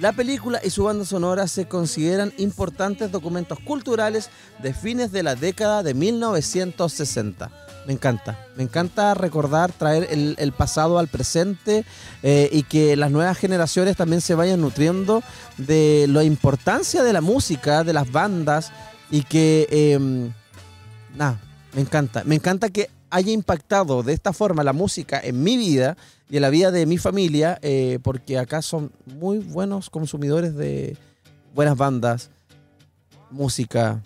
La 0.00 0.12
película 0.12 0.60
y 0.62 0.68
su 0.68 0.84
banda 0.84 1.06
sonora 1.06 1.48
se 1.48 1.66
consideran 1.66 2.34
importantes 2.36 3.10
documentos 3.10 3.58
culturales 3.60 4.28
de 4.62 4.74
fines 4.74 5.10
de 5.10 5.22
la 5.22 5.36
década 5.36 5.82
de 5.82 5.94
1960. 5.94 7.50
Me 7.86 7.94
encanta, 7.94 8.46
me 8.56 8.64
encanta 8.64 9.14
recordar, 9.14 9.72
traer 9.72 10.08
el, 10.10 10.52
pasado 10.52 10.98
al 10.98 11.08
presente 11.08 11.86
eh, 12.22 12.50
y 12.52 12.64
que 12.64 12.94
las 12.96 13.10
nuevas 13.10 13.38
generaciones 13.38 13.96
también 13.96 14.20
se 14.20 14.34
vayan 14.34 14.60
nutriendo 14.60 15.22
de 15.56 16.06
la 16.08 16.24
importancia 16.24 17.02
de 17.02 17.12
la 17.14 17.22
música, 17.22 17.82
de 17.82 17.94
las 17.94 18.10
bandas 18.12 18.72
y 19.10 19.22
que, 19.22 19.66
eh, 19.70 19.98
nada, 21.16 21.40
me 21.72 21.80
encanta. 21.80 22.22
Me 22.24 22.34
encanta 22.34 22.68
que 22.68 22.90
haya 23.08 23.32
impactado 23.32 24.02
de 24.02 24.12
esta 24.12 24.34
forma 24.34 24.62
la 24.62 24.74
música 24.74 25.20
en 25.22 25.42
mi 25.42 25.56
vida 25.56 25.96
y 26.28 26.36
en 26.36 26.42
la 26.42 26.50
vida 26.50 26.70
de 26.70 26.86
mi 26.86 26.98
familia, 26.98 27.58
eh, 27.62 27.98
porque 28.02 28.38
acá 28.38 28.62
son 28.62 28.90
muy 29.06 29.38
buenos 29.38 29.90
consumidores 29.90 30.54
de 30.56 30.96
buenas 31.54 31.76
bandas, 31.76 32.30
música. 33.30 34.02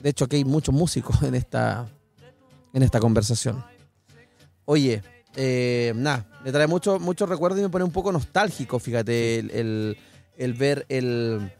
De 0.00 0.10
hecho, 0.10 0.24
aquí 0.26 0.36
hay 0.36 0.44
muchos 0.44 0.74
músicos 0.74 1.22
en 1.22 1.34
esta, 1.34 1.88
en 2.72 2.82
esta 2.82 3.00
conversación. 3.00 3.64
Oye, 4.66 5.02
eh, 5.36 5.92
nada, 5.96 6.26
me 6.44 6.52
trae 6.52 6.66
mucho, 6.66 6.98
mucho 6.98 7.26
recuerdo 7.26 7.58
y 7.58 7.62
me 7.62 7.68
pone 7.68 7.84
un 7.84 7.92
poco 7.92 8.12
nostálgico, 8.12 8.78
fíjate, 8.78 9.38
el, 9.38 9.50
el- 9.50 9.96
el 10.38 10.52
ver 10.52 10.84
el 10.90 11.50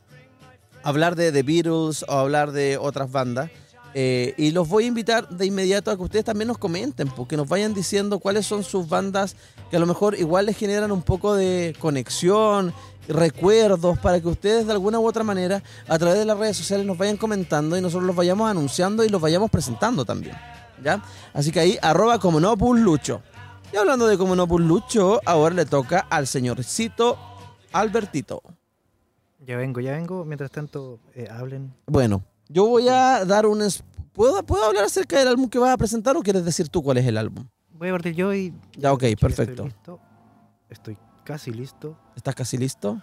hablar 0.82 1.16
de 1.16 1.32
The 1.32 1.43
Beatles 1.43 2.05
o 2.06 2.12
hablar 2.12 2.52
de 2.52 2.77
otras 2.77 3.10
bandas. 3.10 3.51
Eh, 3.94 4.35
y 4.36 4.51
los 4.51 4.68
voy 4.68 4.85
a 4.85 4.89
invitar 4.89 5.27
de 5.31 5.47
inmediato 5.47 5.90
a 5.90 5.97
que 5.97 6.02
ustedes 6.02 6.27
también 6.27 6.48
nos 6.48 6.59
comenten, 6.59 7.09
porque 7.09 7.39
nos 7.39 7.48
vayan 7.48 7.73
diciendo 7.73 8.18
cuáles 8.18 8.44
son 8.47 8.62
sus 8.62 8.86
bandas 8.86 9.35
que 9.70 9.76
a 9.76 9.80
lo 9.80 9.86
mejor 9.86 10.18
igual 10.18 10.47
les 10.47 10.56
generan 10.56 10.93
un 10.93 11.02
poco 11.02 11.34
de 11.34 11.74
conexión, 11.78 12.72
recuerdos, 13.09 13.98
para 13.98 14.20
que 14.20 14.28
ustedes 14.28 14.66
de 14.66 14.72
alguna 14.72 14.98
u 14.98 15.06
otra 15.06 15.24
manera 15.24 15.62
a 15.88 15.98
través 15.98 16.18
de 16.18 16.24
las 16.24 16.38
redes 16.38 16.56
sociales 16.56 16.86
nos 16.86 16.98
vayan 16.98 17.16
comentando 17.16 17.76
y 17.76 17.80
nosotros 17.80 18.06
los 18.06 18.16
vayamos 18.16 18.51
anunciando 18.51 19.05
y 19.05 19.09
los 19.09 19.20
vayamos 19.20 19.51
presentando 19.51 20.05
también. 20.05 20.36
¿Ya? 20.82 21.02
Así 21.32 21.51
que 21.51 21.60
ahí, 21.60 21.78
arroba 21.80 22.18
como 22.18 22.38
no 22.38 22.55
Lucho. 22.55 23.22
Y 23.72 23.76
hablando 23.76 24.06
de 24.06 24.18
como 24.18 24.36
no 24.36 24.47
Lucho, 24.47 25.20
ahora 25.24 25.55
le 25.55 25.64
toca 25.64 26.06
al 26.10 26.26
señorcito 26.26 27.16
Albertito. 27.72 28.43
Ya 29.47 29.56
vengo, 29.56 29.80
ya 29.80 29.93
vengo. 29.93 30.24
Mientras 30.24 30.51
tanto, 30.51 30.98
eh, 31.14 31.28
hablen. 31.30 31.72
Bueno, 31.86 32.22
yo 32.48 32.66
voy 32.66 32.88
a 32.88 33.24
dar 33.24 33.47
un... 33.47 33.62
¿Puedo, 34.12 34.43
¿Puedo 34.44 34.64
hablar 34.64 34.84
acerca 34.84 35.18
del 35.18 35.28
álbum 35.28 35.48
que 35.48 35.59
vas 35.59 35.72
a 35.72 35.76
presentar 35.76 36.16
o 36.16 36.22
quieres 36.22 36.44
decir 36.44 36.68
tú 36.68 36.82
cuál 36.82 36.98
es 36.98 37.06
el 37.06 37.16
álbum? 37.16 37.47
Voy 37.78 37.88
a 37.88 37.92
partir 37.92 38.14
yo 38.14 38.32
y. 38.34 38.52
Ya, 38.76 38.92
ok, 38.92 39.04
perfecto. 39.20 39.52
Estoy, 39.66 39.66
listo. 39.68 40.00
Estoy 40.70 40.98
casi 41.24 41.50
listo. 41.52 41.96
¿Estás 42.16 42.34
casi 42.34 42.56
listo? 42.56 42.94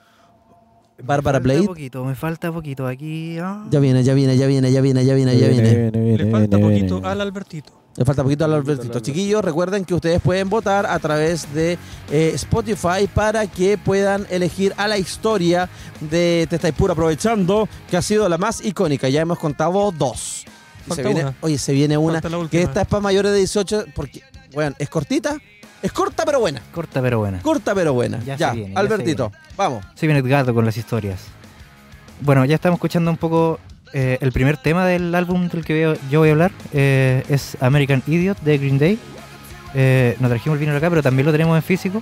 Me 0.97 1.03
Bárbara 1.05 1.39
falta 1.39 1.53
Blade. 1.53 1.67
poquito, 1.67 2.05
me 2.05 2.15
falta 2.15 2.51
poquito 2.51 2.85
aquí. 2.87 3.37
ah. 3.39 3.65
Ya 3.71 3.79
viene, 3.79 4.03
ya 4.03 4.13
viene, 4.13 4.37
ya 4.37 4.45
viene, 4.47 4.71
ya 4.71 4.81
viene, 4.81 5.05
ya 5.05 5.15
viene, 5.15 5.37
ya 5.37 5.47
viene. 5.47 5.91
Le 6.17 6.31
falta 6.31 6.59
poquito 6.59 7.01
al 7.03 7.19
Albertito. 7.21 7.73
Le 7.95 8.05
falta 8.05 8.23
poquito 8.23 8.45
al 8.45 8.53
Albertito. 8.53 8.99
Chiquillos, 8.99 9.43
recuerden 9.43 9.85
que 9.85 9.93
ustedes 9.93 10.21
pueden 10.21 10.49
votar 10.49 10.85
a 10.85 10.97
través 10.99 11.51
de 11.53 11.77
eh, 12.11 12.31
Spotify 12.35 13.07
para 13.13 13.45
que 13.47 13.77
puedan 13.77 14.25
elegir 14.29 14.73
a 14.77 14.87
la 14.87 14.97
historia 14.97 15.69
de 15.99 16.47
Te 16.49 16.55
estáis 16.55 16.73
puro 16.73 16.93
aprovechando, 16.93 17.67
que 17.89 17.97
ha 17.97 18.01
sido 18.01 18.27
la 18.29 18.37
más 18.37 18.63
icónica. 18.65 19.09
Ya 19.09 19.21
hemos 19.21 19.37
contado 19.39 19.91
dos. 19.91 20.45
Y 20.45 20.49
se 20.83 20.87
Falta 20.89 21.03
viene- 21.03 21.21
una. 21.21 21.35
oye, 21.41 21.57
se 21.57 21.73
viene 21.73 21.97
una 21.97 22.21
Falta 22.21 22.37
la 22.37 22.49
que 22.49 22.61
esta 22.61 22.81
es 22.81 22.87
para 22.87 23.01
mayores 23.01 23.31
de 23.31 23.37
18, 23.39 23.85
porque, 23.95 24.21
bueno, 24.53 24.75
es 24.79 24.89
cortita, 24.89 25.37
es 25.81 25.91
corta 25.91 26.23
pero 26.25 26.39
buena. 26.39 26.61
Corta 26.71 27.01
pero 27.01 27.19
buena. 27.19 27.41
Corta 27.41 27.73
pero 27.75 27.93
buena. 27.93 28.19
Ya 28.23 28.35
Ya, 28.35 28.51
se 28.51 28.55
viene, 28.57 28.73
ya 28.73 28.79
Albertito, 28.79 29.31
vamos. 29.57 29.85
Soy 29.95 30.07
bien 30.07 30.17
Edgardo 30.25 30.53
con 30.53 30.65
las 30.65 30.77
historias. 30.77 31.19
Bueno, 32.21 32.45
ya 32.45 32.55
estamos 32.55 32.77
escuchando 32.77 33.11
un 33.11 33.17
poco 33.17 33.59
eh, 33.93 34.17
el 34.21 34.31
primer 34.31 34.57
tema 34.57 34.85
del 34.85 35.13
álbum 35.13 35.49
del 35.49 35.65
que 35.65 35.97
yo 36.09 36.19
voy 36.19 36.29
a 36.29 36.31
hablar. 36.31 36.51
eh, 36.71 37.23
es 37.29 37.57
American 37.59 38.01
Idiot 38.07 38.39
de 38.41 38.57
Green 38.57 38.79
Day. 38.79 38.99
Eh, 39.75 40.15
no 40.19 40.29
trajimos 40.29 40.55
el 40.55 40.59
vinilo 40.59 40.77
acá, 40.77 40.89
pero 40.89 41.01
también 41.03 41.25
lo 41.25 41.31
tenemos 41.31 41.55
en 41.55 41.63
físico. 41.63 42.01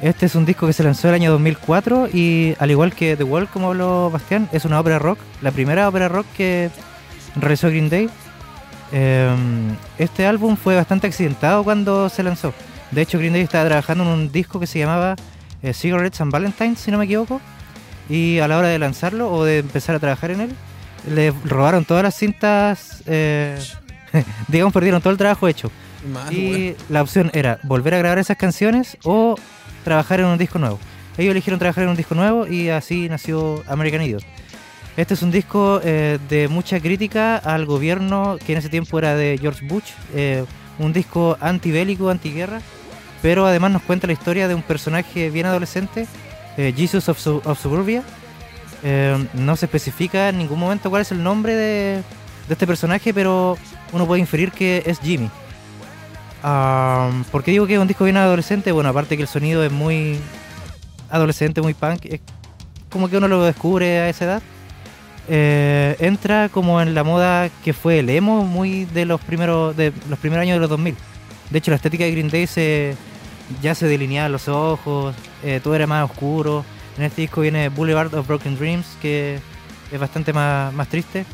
Este 0.00 0.26
es 0.26 0.34
un 0.34 0.44
disco 0.44 0.66
que 0.66 0.72
se 0.72 0.82
lanzó 0.82 1.08
el 1.08 1.14
año 1.14 1.30
2004 1.32 2.08
y 2.12 2.56
al 2.58 2.70
igual 2.72 2.92
que 2.92 3.16
The 3.16 3.22
Wall, 3.24 3.48
como 3.48 3.68
habló 3.68 4.10
Bastián, 4.10 4.48
es 4.52 4.64
una 4.64 4.80
ópera 4.80 4.98
rock, 4.98 5.18
la 5.42 5.52
primera 5.52 5.88
ópera 5.88 6.08
rock 6.08 6.26
que 6.36 6.70
realizó 7.36 7.68
Green 7.68 7.88
Day. 7.88 8.08
Eh, 8.92 9.34
este 9.98 10.26
álbum 10.26 10.56
fue 10.56 10.76
bastante 10.76 11.06
accidentado 11.06 11.64
cuando 11.64 12.08
se 12.08 12.22
lanzó. 12.22 12.52
De 12.90 13.02
hecho, 13.02 13.18
Green 13.18 13.32
Day 13.32 13.42
estaba 13.42 13.64
trabajando 13.64 14.04
en 14.04 14.10
un 14.10 14.32
disco 14.32 14.60
que 14.60 14.66
se 14.66 14.78
llamaba 14.78 15.16
eh, 15.62 15.72
Cigarettes 15.72 16.20
and 16.20 16.30
Valentines, 16.30 16.78
si 16.78 16.90
no 16.90 16.98
me 16.98 17.06
equivoco. 17.06 17.40
Y 18.08 18.38
a 18.40 18.48
la 18.48 18.58
hora 18.58 18.68
de 18.68 18.78
lanzarlo 18.78 19.32
o 19.32 19.44
de 19.44 19.58
empezar 19.58 19.94
a 19.94 19.98
trabajar 19.98 20.30
en 20.30 20.42
él, 20.42 20.50
le 21.08 21.32
robaron 21.44 21.84
todas 21.84 22.02
las 22.02 22.14
cintas, 22.14 23.02
eh, 23.06 23.58
digamos, 24.48 24.74
perdieron 24.74 25.00
todo 25.00 25.12
el 25.12 25.18
trabajo 25.18 25.48
hecho. 25.48 25.70
Y 26.30 26.74
la 26.88 27.00
opción 27.00 27.30
era 27.32 27.60
volver 27.62 27.94
a 27.94 27.98
grabar 27.98 28.18
esas 28.18 28.36
canciones 28.36 28.98
o 29.04 29.36
trabajar 29.84 30.20
en 30.20 30.26
un 30.26 30.36
disco 30.36 30.58
nuevo. 30.58 30.78
Ellos 31.16 31.30
eligieron 31.30 31.58
trabajar 31.58 31.84
en 31.84 31.90
un 31.90 31.96
disco 31.96 32.14
nuevo 32.14 32.46
y 32.46 32.70
así 32.70 33.08
nació 33.08 33.62
American 33.68 34.02
Idiot. 34.02 34.24
Este 34.96 35.14
es 35.14 35.22
un 35.22 35.30
disco 35.30 35.80
eh, 35.82 36.18
de 36.28 36.48
mucha 36.48 36.78
crítica 36.80 37.36
al 37.38 37.64
gobierno 37.64 38.36
que 38.44 38.52
en 38.52 38.58
ese 38.58 38.68
tiempo 38.68 38.98
era 38.98 39.14
de 39.16 39.38
George 39.40 39.64
Bush, 39.66 39.90
eh, 40.14 40.44
un 40.78 40.92
disco 40.92 41.36
antibélico, 41.40 42.10
antiguerra, 42.10 42.60
pero 43.22 43.46
además 43.46 43.70
nos 43.70 43.82
cuenta 43.82 44.06
la 44.06 44.12
historia 44.12 44.48
de 44.48 44.54
un 44.54 44.62
personaje 44.62 45.30
bien 45.30 45.46
adolescente, 45.46 46.06
eh, 46.58 46.74
Jesus 46.76 47.08
of, 47.08 47.18
Su- 47.18 47.40
of 47.44 47.60
Suburbia. 47.60 48.02
No 49.34 49.54
se 49.54 49.66
especifica 49.66 50.28
en 50.28 50.38
ningún 50.38 50.58
momento 50.58 50.90
cuál 50.90 51.02
es 51.02 51.12
el 51.12 51.22
nombre 51.22 51.54
de, 51.54 52.02
este 52.50 52.66
personaje, 52.66 53.14
pero 53.14 53.56
uno 53.92 54.06
puede 54.06 54.20
inferir 54.20 54.50
que 54.50 54.82
es 54.84 54.98
Jimmy. 54.98 55.30
Am, 56.42 57.22
¿Por 57.30 57.44
qué 57.44 57.52
digo 57.52 57.66
que 57.68 57.74
es 57.74 57.78
un 57.78 57.86
disco 57.86 58.02
bien 58.04 58.16
adolescente? 58.16 58.72
Bueno, 58.72 58.88
aparte 58.90 59.16
que 59.16 59.22
el 59.22 59.28
sonido 59.28 59.64
es 59.64 59.70
muy 59.70 60.18
adolescente, 61.08 61.62
muy 61.62 61.74
punk, 61.74 62.06
es 62.06 62.20
como 62.90 63.08
que 63.08 63.16
uno 63.16 63.28
lo 63.28 63.44
descubre 63.44 64.00
a 64.00 64.08
esa 64.08 64.24
edad. 64.24 64.42
Eh, 65.28 65.96
entra 66.00 66.48
como 66.48 66.80
en 66.80 66.94
la 66.94 67.04
moda 67.04 67.48
que 67.64 67.72
fue 67.72 68.00
el 68.00 68.10
emo, 68.10 68.44
muy 68.44 68.86
de 68.86 69.04
los 69.04 69.20
primeros 69.20 69.76
de 69.76 69.92
los 70.08 70.18
primeros 70.18 70.42
años 70.42 70.56
de 70.56 70.60
los 70.60 70.70
2000. 70.70 70.96
De 71.50 71.58
hecho, 71.58 71.70
la 71.70 71.76
estética 71.76 72.04
de 72.04 72.10
Green 72.10 72.28
Day 72.28 72.46
se, 72.46 72.96
ya 73.62 73.74
se 73.74 73.86
delineaban 73.86 74.32
los 74.32 74.48
ojos, 74.48 75.14
eh, 75.44 75.60
todo 75.62 75.74
era 75.74 75.86
más 75.86 76.10
oscuro. 76.10 76.64
En 76.98 77.04
este 77.04 77.22
disco 77.22 77.40
viene 77.40 77.68
Boulevard 77.68 78.12
of 78.14 78.26
Broken 78.26 78.56
Dreams, 78.56 78.86
que 79.00 79.38
es 79.90 80.00
bastante 80.00 80.32
más, 80.32 80.72
más 80.74 80.88
triste. 80.88 81.24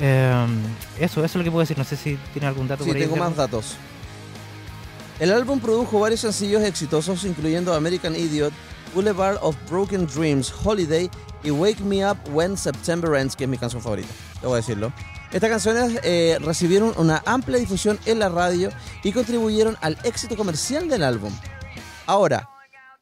Eh, 0.00 0.46
eso, 1.00 1.24
eso 1.24 1.26
es 1.26 1.34
lo 1.36 1.44
que 1.44 1.50
puedo 1.50 1.60
decir. 1.60 1.76
No 1.78 1.84
sé 1.84 1.96
si 1.96 2.16
tiene 2.32 2.46
algún 2.46 2.68
dato 2.68 2.84
Sí, 2.84 2.90
por 2.90 2.96
ahí. 2.96 3.02
tengo 3.02 3.16
más 3.16 3.34
datos. 3.34 3.76
El 5.18 5.32
álbum 5.32 5.58
produjo 5.58 5.98
varios 5.98 6.20
sencillos 6.20 6.62
exitosos, 6.62 7.24
incluyendo 7.24 7.74
American 7.74 8.14
Idiot, 8.14 8.52
Boulevard 8.94 9.38
of 9.42 9.56
Broken 9.68 10.06
Dreams, 10.06 10.52
Holiday 10.64 11.10
y 11.42 11.50
Wake 11.50 11.80
Me 11.80 12.08
Up 12.08 12.18
When 12.32 12.56
September 12.56 13.14
Ends, 13.18 13.36
que 13.36 13.44
es 13.44 13.50
mi 13.50 13.58
canción 13.58 13.82
favorita, 13.82 14.08
debo 14.40 14.54
decirlo. 14.54 14.92
Estas 15.30 15.50
canciones 15.50 16.00
eh, 16.04 16.38
recibieron 16.40 16.94
una 16.96 17.22
amplia 17.26 17.58
difusión 17.58 17.98
en 18.06 18.18
la 18.18 18.28
radio 18.28 18.70
y 19.02 19.12
contribuyeron 19.12 19.76
al 19.80 19.98
éxito 20.04 20.36
comercial 20.36 20.88
del 20.88 21.02
álbum. 21.02 21.32
Ahora, 22.06 22.48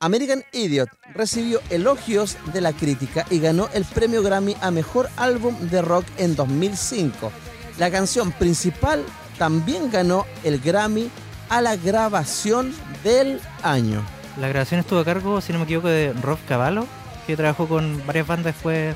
American 0.01 0.45
Idiot 0.53 0.91
recibió 1.15 1.61
elogios 1.71 2.37
de 2.53 2.61
la 2.61 2.73
crítica 2.73 3.25
y 3.31 3.39
ganó 3.39 3.69
el 3.73 3.85
premio 3.85 4.23
Grammy 4.23 4.57
a 4.61 4.71
Mejor 4.71 5.09
Álbum 5.17 5.57
de 5.71 5.81
Rock 5.81 6.05
en 6.19 6.35
2005. 6.37 7.31
La 7.79 7.91
canción 7.91 8.33
principal 8.33 9.05
también 9.39 9.91
ganó 9.91 10.27
el 10.45 10.61
Grammy 10.61 11.09
a 11.49 11.61
la 11.61 11.77
grabación 11.77 12.75
del 13.05 13.41
año. 13.63 14.05
La 14.39 14.49
grabación 14.49 14.81
estuvo 14.81 14.99
a 14.99 15.05
cargo, 15.05 15.41
si 15.41 15.53
no 15.53 15.61
me 15.61 15.65
equivoco, 15.65 15.89
de 15.89 16.13
Rob 16.13 16.39
Cavallo, 16.47 16.87
que 17.27 17.37
trabajó 17.37 17.67
con 17.69 18.03
varias 18.07 18.27
bandas 18.27 18.55
después, 18.55 18.95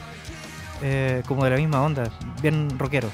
eh, 0.82 1.22
como 1.26 1.44
de 1.44 1.50
la 1.50 1.56
misma 1.56 1.82
onda, 1.82 2.10
bien 2.42 2.78
rockero. 2.78 3.08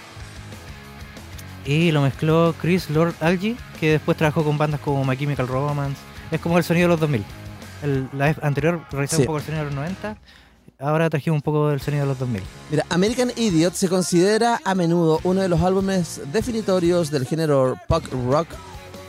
Y 1.65 1.91
lo 1.91 2.03
mezcló 2.03 2.55
Chris 2.61 2.91
Lord 2.91 3.15
Algie, 3.21 3.57
que 3.81 3.93
después 3.93 4.17
trabajó 4.17 4.45
con 4.45 4.57
bandas 4.57 4.81
como 4.81 5.05
My 5.05 5.17
Chemical 5.17 5.49
Romance. 5.49 5.97
Es 6.31 6.41
como 6.41 6.59
el 6.59 6.65
sonido 6.65 6.87
de 6.87 6.91
los 6.91 7.01
2000. 7.01 7.25
El, 7.83 8.09
la 8.13 8.35
anterior 8.43 8.81
realizaba 8.91 9.17
Sí. 9.17 9.23
un 9.23 9.27
poco 9.27 9.39
el 9.39 9.45
sonido 9.45 9.65
de 9.65 9.71
los 9.71 9.75
90. 9.75 10.17
Ahora 10.79 11.09
trajimos 11.11 11.39
un 11.39 11.43
poco 11.43 11.69
del 11.71 11.81
sonido 11.81 12.03
de 12.05 12.09
los 12.09 12.19
2000. 12.19 12.43
Mira, 12.71 12.85
American 12.91 13.33
Idiot 13.35 13.75
se 13.75 13.89
considera 13.89 14.61
a 14.65 14.75
menudo 14.75 15.21
uno 15.25 15.41
de 15.41 15.49
los 15.49 15.61
álbumes 15.63 16.21
definitorios 16.33 17.11
del 17.11 17.27
género 17.27 17.77
punk 17.89 18.05
rock, 18.29 18.49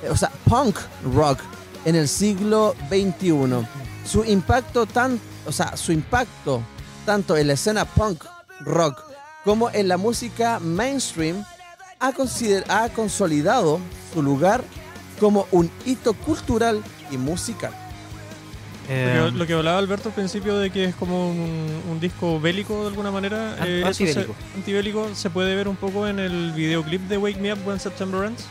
eh, 0.03 0.09
o 0.09 0.15
sea, 0.15 0.31
punk 0.49 0.77
rock 1.13 1.39
en 1.85 1.95
el 1.95 2.07
siglo 2.07 2.73
XXI. 2.89 3.65
Su 4.05 4.23
impacto 4.23 4.85
tan, 4.85 5.19
o 5.47 5.51
sea, 5.51 5.75
su 5.77 5.91
impacto 5.91 6.61
tanto 7.05 7.37
en 7.37 7.47
la 7.47 7.53
escena 7.53 7.85
punk 7.85 8.23
rock 8.61 9.01
como 9.43 9.69
en 9.71 9.87
la 9.87 9.97
música 9.97 10.59
mainstream 10.59 11.43
ha, 11.99 12.11
ha 12.69 12.89
consolidado 12.89 13.79
su 14.13 14.21
lugar 14.21 14.63
como 15.19 15.47
un 15.51 15.71
hito 15.85 16.13
cultural 16.13 16.83
y 17.11 17.17
musical. 17.17 17.71
Lo 18.89 19.31
que, 19.31 19.37
lo 19.37 19.47
que 19.47 19.53
hablaba 19.53 19.77
Alberto 19.79 20.09
al 20.09 20.15
principio 20.15 20.57
de 20.57 20.69
que 20.69 20.85
es 20.85 20.95
como 20.95 21.29
un, 21.29 21.81
un 21.91 21.99
disco 21.99 22.39
bélico 22.39 22.83
de 22.83 22.87
alguna 22.87 23.11
manera. 23.11 23.53
An- 23.59 23.67
eh, 23.67 23.81
eso 23.81 23.93
se- 23.93 24.03
antibélico. 24.05 24.35
antibélico 24.55 25.09
se 25.15 25.29
puede 25.29 25.55
ver 25.55 25.67
un 25.67 25.75
poco 25.75 26.07
en 26.07 26.19
el 26.19 26.53
videoclip 26.53 27.01
de 27.09 27.17
Wake 27.17 27.39
Me 27.41 27.51
Up 27.51 27.59
When 27.65 27.79
September 27.81 28.25
Ends. 28.25 28.45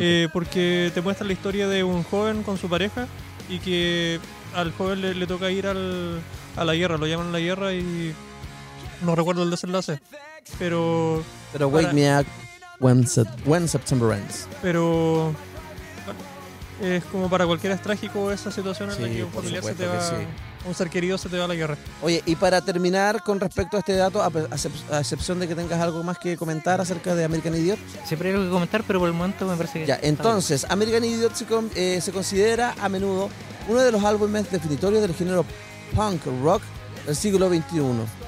eh, 0.00 0.28
porque 0.32 0.90
te 0.94 1.00
muestra 1.02 1.26
la 1.26 1.32
historia 1.34 1.68
de 1.68 1.84
un 1.84 2.02
joven 2.04 2.42
con 2.44 2.56
su 2.56 2.68
pareja 2.68 3.06
y 3.48 3.58
que 3.58 4.20
al 4.54 4.72
joven 4.72 5.00
le, 5.02 5.14
le 5.14 5.26
toca 5.26 5.50
ir 5.50 5.66
al- 5.66 6.20
a 6.56 6.64
la 6.64 6.74
guerra, 6.74 6.96
lo 6.98 7.06
llaman 7.06 7.28
a 7.28 7.32
la 7.32 7.40
guerra 7.40 7.72
y 7.74 8.14
no 9.02 9.14
recuerdo 9.14 9.42
el 9.42 9.50
desenlace. 9.50 10.00
Pero 10.58 11.22
Pero 11.52 11.68
Wake 11.68 11.86
Para- 11.88 11.94
Me 11.94 12.18
Up 12.20 12.26
When, 12.80 13.06
When 13.44 13.68
September 13.68 14.16
Ends. 14.16 14.46
pero 14.62 15.34
es 16.80 17.02
como 17.06 17.28
para 17.28 17.44
cualquiera 17.46 17.74
es 17.74 17.82
trágico 17.82 18.30
esa 18.30 18.50
situación 18.52 18.90
en 18.90 19.02
la 19.02 19.08
Sí, 19.08 19.14
que 19.14 19.24
un 19.24 19.32
familiar 19.32 19.64
se 19.64 19.74
te 19.74 19.86
va, 19.86 19.92
que 20.10 20.26
un 20.66 20.74
ser 20.74 20.90
querido 20.90 21.16
se 21.18 21.28
te 21.28 21.38
va 21.38 21.44
a 21.44 21.48
la 21.48 21.54
guerra. 21.54 21.76
Oye, 22.02 22.22
y 22.26 22.36
para 22.36 22.60
terminar 22.60 23.22
con 23.22 23.40
respecto 23.40 23.76
a 23.76 23.80
este 23.80 23.94
dato, 23.96 24.22
a, 24.22 24.26
a 24.26 24.30
excep- 24.30 24.90
a 24.90 24.98
excepción 25.00 25.38
de 25.40 25.48
que 25.48 25.54
tengas 25.54 25.80
algo 25.80 26.02
más 26.02 26.18
que 26.18 26.36
comentar 26.36 26.80
acerca 26.80 27.14
de 27.14 27.24
American 27.24 27.54
Idiot, 27.54 27.78
Siempre 28.04 28.28
hay 28.28 28.34
algo 28.34 28.46
que 28.46 28.52
comentar, 28.52 28.84
pero 28.86 28.98
por 28.98 29.08
el 29.08 29.14
momento 29.14 29.46
me 29.46 29.56
parece 29.56 29.80
que. 29.80 29.86
ya, 29.86 29.98
entonces, 30.02 30.66
American 30.68 31.04
Idiot 31.04 31.34
se, 31.34 31.44
con- 31.46 31.70
eh, 31.74 32.00
se 32.02 32.12
considera 32.12 32.74
a 32.80 32.88
menudo 32.88 33.30
uno 33.68 33.80
de 33.80 33.92
los 33.92 34.02
álbumes 34.04 34.50
definitorios 34.50 35.00
del 35.02 35.14
género 35.14 35.44
punk 35.94 36.22
rock 36.42 36.62
del 37.06 37.16
siglo 37.16 37.48
XXI. 37.48 37.80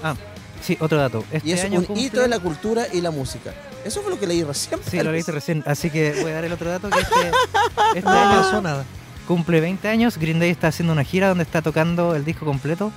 Ah, 0.03 0.15
sí, 0.63 0.77
otro 0.81 0.99
dato. 0.99 1.25
Este 1.31 1.49
Y 1.49 1.53
es 1.53 1.65
año 1.65 1.81
un 1.81 1.87
cumple- 1.87 2.01
hito 2.03 2.21
de 2.21 2.29
la 2.29 2.39
cultura 2.39 2.87
y 2.93 3.01
la 3.01 3.11
música. 3.11 3.53
Eso 3.85 4.03
fue 4.03 4.11
lo 4.11 4.21
que 4.21 4.27
leí 4.27 4.43
recién. 4.45 4.79
Sí, 4.91 5.03
lo 5.03 5.11
leíste 5.11 5.33
recién, 5.33 5.63
así 5.67 5.89
que 5.91 6.19
voy 6.23 6.31
a 6.33 6.35
dar 6.35 6.45
el 6.45 6.53
otro 6.53 6.69
dato 6.71 6.91
que 6.91 6.99
es 7.01 7.09
que 7.09 7.31
este 7.99 8.03
No 8.03 8.11
año 8.11 8.41
pasó 8.43 8.61
nada. 8.63 8.85
Cumple 9.27 9.61
20 9.61 9.89
años, 9.89 10.19
Green 10.19 10.39
Day 10.39 10.51
está 10.51 10.69
haciendo 10.69 10.93
una 10.93 11.05
gira 11.05 11.29
donde 11.29 11.45
está 11.45 11.63
tocando 11.63 12.15
el 12.15 12.25
disco 12.25 12.45
completo, 12.45 12.93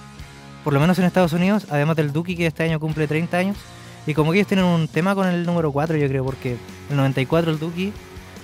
por 0.63 0.73
lo 0.73 0.79
menos 0.79 0.97
en 0.99 1.05
Estados 1.05 1.33
Unidos, 1.33 1.67
además 1.69 1.95
del 1.95 2.13
Duki 2.13 2.35
que 2.35 2.47
este 2.47 2.63
año 2.63 2.79
cumple 2.79 3.07
30 3.07 3.37
años, 3.37 3.57
y 4.05 4.13
como 4.13 4.31
que 4.31 4.39
ellos 4.39 4.47
tienen 4.47 4.65
un 4.65 4.87
tema 4.87 5.15
con 5.15 5.27
el 5.27 5.45
número 5.45 5.71
4 5.71 5.97
yo 5.97 6.07
creo, 6.07 6.25
porque 6.25 6.57
el 6.89 6.95
94 6.95 7.51
el 7.51 7.59
Duki, 7.59 7.93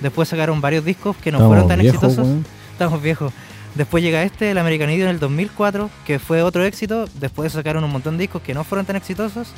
después 0.01 0.30
sacaron 0.30 0.61
varios 0.61 0.85
discos 0.85 1.15
que 1.18 1.31
no 1.31 1.39
fueron 1.47 1.68
tan 1.68 1.80
viejos, 1.80 2.03
exitosos, 2.03 2.38
estamos 2.73 3.01
viejos. 3.01 3.34
Después 3.76 4.03
llega 4.03 4.23
este, 4.23 4.51
el 4.51 4.57
American 4.57 4.89
Idiot 4.89 5.07
en 5.07 5.15
el 5.15 5.19
2004, 5.19 5.89
que 6.06 6.19
fue 6.19 6.41
otro 6.41 6.65
éxito. 6.65 7.07
Después 7.19 7.53
sacaron 7.53 7.84
un 7.84 7.91
montón 7.91 8.18
de 8.18 8.23
discos 8.23 8.41
que 8.41 8.53
no 8.53 8.64
fueron 8.64 8.85
tan 8.85 8.95
exitosos. 8.95 9.49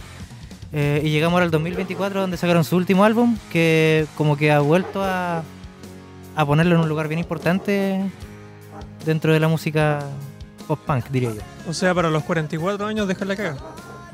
Eh, 0.74 1.02
y 1.04 1.10
llegamos 1.10 1.34
ahora 1.34 1.46
al 1.46 1.52
2024, 1.52 2.22
donde 2.22 2.38
sacaron 2.38 2.64
su 2.64 2.76
último 2.76 3.04
álbum, 3.04 3.38
que 3.52 4.06
como 4.16 4.38
que 4.38 4.52
ha 4.52 4.60
vuelto 4.60 5.04
a, 5.04 5.44
a 6.36 6.46
ponerlo 6.46 6.76
en 6.76 6.82
un 6.82 6.90
lugar 6.90 7.08
bien 7.08 7.20
importante 7.20 8.02
dentro 9.06 9.34
de 9.34 9.40
la 9.40 9.48
música 9.48 10.00
pop-punk, 10.68 11.08
diría 11.10 11.32
yo. 11.34 11.42
O 11.70 11.74
sea, 11.74 11.94
para 11.94 12.10
los 12.10 12.24
44 12.24 12.86
años 12.86 13.08
dejar 13.08 13.28
la 13.28 13.36
caga. 13.36 13.58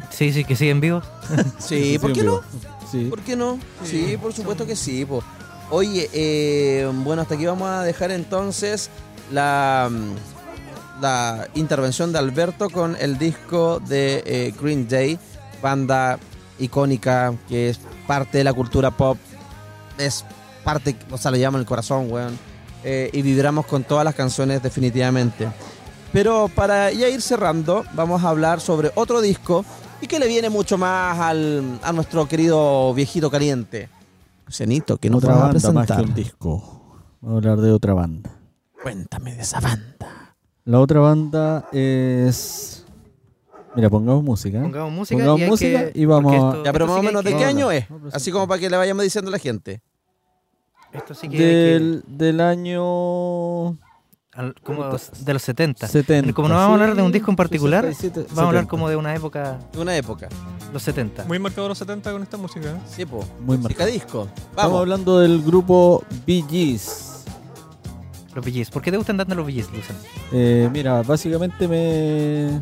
Sí, 0.10 0.31
sí, 0.34 0.44
que 0.44 0.56
siguen 0.56 0.80
vivos. 0.81 1.03
Sí, 1.60 1.98
¿por 1.99 2.11
en 2.11 2.15
qué 2.15 2.23
no? 2.23 2.31
vivo. 2.31 2.44
Sí. 2.91 3.06
¿Por 3.10 3.19
qué 3.22 3.35
no? 3.35 3.60
Sí, 3.84 4.06
Sí. 4.11 4.18
por 4.18 4.34
supuesto 4.34 4.65
que 4.65 4.76
sí. 4.76 5.06
po. 5.06 5.22
Oye, 5.69 6.10
eh, 6.14 6.89
bueno, 7.03 7.22
hasta 7.22 7.35
aquí 7.35 7.45
vamos 7.45 7.68
a 7.69 7.84
dejar 7.84 8.11
entonces 8.11 8.89
la, 9.34 9.89
la 11.02 11.49
intervención 11.56 12.14
de 12.14 12.19
Alberto 12.19 12.69
con 12.69 12.95
el 12.99 13.18
disco 13.18 13.81
de 13.81 14.23
eh, 14.26 14.53
Green 14.60 14.88
Day, 14.88 15.19
banda 15.61 16.18
icónica 16.57 17.34
que 17.49 17.69
es 17.69 17.80
parte 18.07 18.38
de 18.38 18.44
la 18.45 18.53
cultura 18.53 18.91
pop, 18.91 19.18
es 19.98 20.23
parte, 20.68 20.98
o 21.11 21.18
sea, 21.18 21.31
le 21.31 21.39
llaman 21.39 21.61
el 21.61 21.65
corazón, 21.65 22.11
weón. 22.11 22.38
Eh, 22.84 23.10
y 23.14 23.22
vibramos 23.22 23.65
con 23.65 23.85
todas 23.85 24.03
las 24.03 24.14
canciones 24.14 24.61
definitivamente. 24.61 25.48
Pero 26.11 26.49
para 26.53 26.91
ya 26.91 27.07
ir 27.07 27.22
cerrando, 27.22 27.85
vamos 27.94 28.22
a 28.23 28.30
hablar 28.30 28.60
sobre 28.60 28.91
otro 28.95 29.22
disco 29.22 29.64
y 30.02 30.07
que 30.07 30.19
le 30.19 30.27
viene 30.27 30.49
mucho 30.49 30.77
más 30.77 31.18
al, 31.19 31.80
a 31.81 31.94
nuestro 31.94 32.27
querido 32.27 32.94
viejito 32.94 33.31
caliente. 33.31 33.88
Cenito, 34.49 34.98
que 34.98 35.10
nos 35.10 35.23
otra 35.23 35.35
va 35.35 35.49
a 35.49 35.52
banda 35.53 35.72
más 35.72 35.88
que 35.88 36.02
un 36.02 36.14
disco. 36.14 36.98
Vamos 37.22 37.35
a 37.35 37.38
hablar 37.38 37.61
de 37.65 37.72
otra 37.72 37.94
banda. 37.94 38.30
Cuéntame 38.84 39.35
de 39.35 39.41
esa 39.44 39.61
banda. 39.61 40.35
La 40.65 40.80
otra 40.81 40.99
banda 40.99 41.65
es. 41.72 42.85
Mira, 43.73 43.89
pongamos 43.89 44.22
música. 44.23 44.61
Pongamos 44.61 44.91
música, 44.91 45.18
Pongamos 45.23 45.41
y, 45.41 45.49
música 45.49 45.91
que- 45.94 45.99
y 45.99 46.06
vamos 46.06 46.34
a- 46.34 46.64
Ya, 46.65 46.73
pero 46.73 46.88
más 46.88 46.99
o 46.99 47.03
menos, 47.03 47.23
¿de 47.23 47.31
qué 47.38 47.44
No, 47.44 47.48
año 47.48 47.65
no, 47.68 47.72
es? 47.72 47.89
no, 47.89 47.99
Así 48.11 48.26
sí. 48.26 48.31
como 48.31 48.48
para 48.49 48.60
que 48.60 48.69
le 48.69 48.76
vayamos 48.76 49.03
diciendo 49.03 49.30
a 49.30 49.31
la 49.31 49.39
gente. 49.39 49.81
Esto 50.98 51.14
sí 51.14 51.30
que 51.30 51.36
hay 51.38 51.41
que- 51.41 51.45
Del, 51.45 52.03
del 52.07 52.41
año 52.41 53.69
al- 54.34 54.53
como 54.64 54.84
de 54.86 55.34
los 55.34 55.41
70. 55.41 55.88
70. 55.88 56.34
Como 56.34 56.48
no 56.49 56.56
vamos 56.56 56.72
a 56.80 56.82
hablar 56.84 56.95
de 56.95 57.02
un 57.03 57.11
disco 57.11 57.32
en 57.32 57.36
particular, 57.38 57.84
67, 57.86 58.28
Vamos 58.30 58.38
a 58.38 58.48
hablar 58.48 58.64
70. 58.64 58.69
como 58.69 58.90
de 58.90 58.95
una 58.95 59.15
época, 59.15 59.60
De 59.74 59.80
una 59.80 59.95
época. 59.95 60.28
los 60.74 60.84
70. 60.84 61.26
Muy 61.26 61.40
marcado 61.40 61.68
los 61.69 61.78
70 61.78 62.11
con 62.11 62.22
esta 62.24 62.38
música. 62.38 62.69
¿eh? 62.72 62.78
Sí, 62.90 63.06
po. 63.06 63.24
Muy 63.40 63.57
Música 63.57 63.69
marcado. 63.69 63.90
disco. 63.91 64.28
Estamos 64.36 64.56
Vamos. 64.56 64.80
hablando 64.82 65.19
del 65.19 65.41
grupo 65.41 66.03
Bee 66.26 66.44
Gees. 66.49 67.14
Los 68.36 68.45
VGs. 68.45 68.69
¿Por 68.69 68.84
qué 68.84 68.91
te 68.91 68.98
gustan 68.98 69.18
tanto 69.18 69.34
los 69.34 69.48
VGs, 69.48 69.72
Luciano? 69.74 69.99
Eh, 70.32 70.69
mira, 70.72 71.02
básicamente 71.02 71.68
me. 71.68 72.61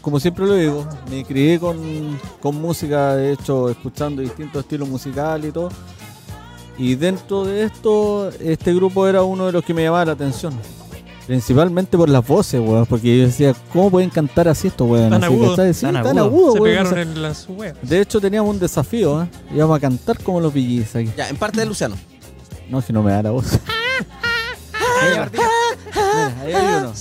como 0.00 0.18
siempre 0.18 0.44
lo 0.46 0.54
digo, 0.54 0.84
me 1.08 1.24
crié 1.24 1.60
con, 1.60 2.18
con 2.40 2.60
música, 2.60 3.14
de 3.14 3.32
hecho, 3.34 3.70
escuchando 3.70 4.20
distintos 4.20 4.62
estilos 4.64 4.88
musicales 4.88 5.50
y 5.50 5.52
todo. 5.52 5.68
Y 6.82 6.96
dentro 6.96 7.44
de 7.44 7.62
esto, 7.62 8.28
este 8.40 8.74
grupo 8.74 9.06
era 9.06 9.22
uno 9.22 9.46
de 9.46 9.52
los 9.52 9.64
que 9.64 9.72
me 9.72 9.84
llamaba 9.84 10.04
la 10.06 10.12
atención. 10.12 10.52
Principalmente 11.28 11.96
por 11.96 12.08
las 12.08 12.26
voces, 12.26 12.60
weón. 12.60 12.86
Porque 12.86 13.18
yo 13.18 13.26
decía, 13.26 13.54
¿cómo 13.72 13.88
pueden 13.88 14.10
cantar 14.10 14.48
así 14.48 14.66
estos 14.66 14.90
weón? 14.90 15.10
Tan 15.10 15.22
Así, 15.22 15.32
agudo. 15.32 15.50
¿cachai? 15.50 15.74
Sí, 15.74 15.82
Tan 15.82 15.94
tan 16.02 16.18
agudo. 16.18 16.24
agudo, 16.24 16.52
Se 16.54 16.58
weón, 16.60 16.64
pegaron 16.64 16.92
o 16.92 16.94
sea, 16.94 17.02
en 17.02 17.22
las 17.22 17.48
weas. 17.48 17.76
De 17.82 18.00
hecho, 18.00 18.20
teníamos 18.20 18.50
un 18.50 18.58
desafío, 18.58 19.22
¿eh? 19.22 19.28
Íbamos 19.54 19.76
a 19.76 19.80
cantar 19.80 20.20
como 20.24 20.40
los 20.40 20.52
VGs 20.52 20.96
aquí. 20.96 21.10
Ya, 21.16 21.28
en 21.28 21.36
parte 21.36 21.60
de 21.60 21.66
Luciano. 21.66 21.94
No, 22.68 22.84
que 22.84 22.92
no 22.92 23.00
me 23.04 23.12
da 23.12 23.22
la 23.22 23.30
voz. 23.30 23.46
Mira, 25.04 25.30
ahí 26.42 26.52
hay 26.52 26.76
uno. 26.78 26.92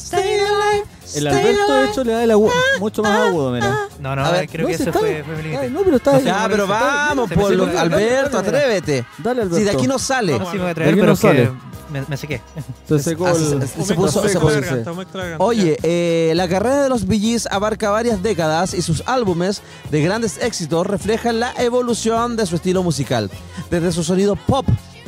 El 1.15 1.27
Alberto, 1.27 1.73
de 1.73 1.85
hecho, 1.89 2.03
le 2.03 2.11
da 2.13 2.23
el 2.23 2.31
agudo, 2.31 2.51
mucho 2.79 3.03
más 3.03 3.27
agudo, 3.27 3.51
mira. 3.51 3.87
No, 3.99 4.15
no, 4.15 4.25
A 4.25 4.31
ver, 4.31 4.49
creo 4.49 4.63
no, 4.63 4.67
que 4.69 4.73
eso 4.75 4.83
está 4.85 4.99
fue, 4.99 5.09
bien. 5.11 5.25
fue 5.25 5.35
mi 5.35 5.41
Ay, 5.41 5.49
límite. 5.51 5.69
no, 5.69 5.81
pero 5.83 5.95
está 5.97 6.11
No 6.13 6.19
Ya, 6.19 6.47
pero 6.49 6.67
vamos, 6.67 7.31
por 7.31 7.51
lo- 7.53 7.79
Alberto, 7.79 8.37
atrévete. 8.37 9.05
Dale, 9.17 9.41
Alberto. 9.41 9.57
Si 9.57 9.63
de 9.63 9.71
aquí 9.71 9.87
no 9.87 9.99
sale. 9.99 10.33
Vamos. 10.33 10.49
Sí, 10.51 10.57
me 10.57 10.63
voy 10.63 10.71
a 10.71 10.75
traer, 10.75 10.93
pero 10.95 11.05
no 11.07 11.15
sale. 11.15 11.51
me, 11.91 12.03
me 12.07 12.15
sequé. 12.17 12.41
Se 12.87 12.99
secó 12.99 13.27
Ah, 13.27 13.31
el... 13.31 13.37
se- 13.67 13.83
se- 13.85 13.95
puso- 13.95 14.21
se 14.21 14.29
seco, 14.29 14.47
garganta. 14.47 14.91
Oye, 15.39 15.77
eh, 15.83 16.31
la 16.35 16.47
carrera 16.47 16.83
de 16.83 16.89
los 16.89 17.05
Bee 17.05 17.19
Gees 17.19 17.47
abarca 17.51 17.89
varias 17.89 18.23
décadas 18.23 18.73
y 18.73 18.81
sus 18.81 19.03
álbumes 19.07 19.61
de 19.89 20.01
grandes 20.01 20.37
éxitos 20.41 20.87
reflejan 20.87 21.39
la 21.41 21.51
evolución 21.57 22.37
de 22.37 22.45
su 22.45 22.55
estilo 22.55 22.81
musical, 22.83 23.29
desde 23.69 23.91
su 23.91 24.03
sonido 24.05 24.35
pop 24.37 24.65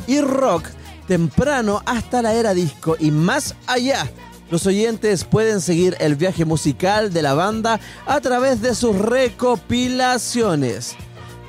y 0.08 0.20
rock 0.20 0.66
temprano 1.08 1.82
hasta 1.86 2.22
la 2.22 2.34
era 2.34 2.54
disco 2.54 2.96
y 3.00 3.12
más 3.12 3.56
allá. 3.68 4.10
Los 4.50 4.66
oyentes 4.68 5.24
pueden 5.24 5.62
seguir 5.62 5.96
el 6.00 6.16
viaje 6.16 6.46
musical 6.46 7.12
de 7.12 7.22
la 7.22 7.34
banda 7.34 7.80
a 8.06 8.22
través 8.22 8.62
de 8.62 8.76
sus 8.76 8.98
recopilaciones. 8.98 10.96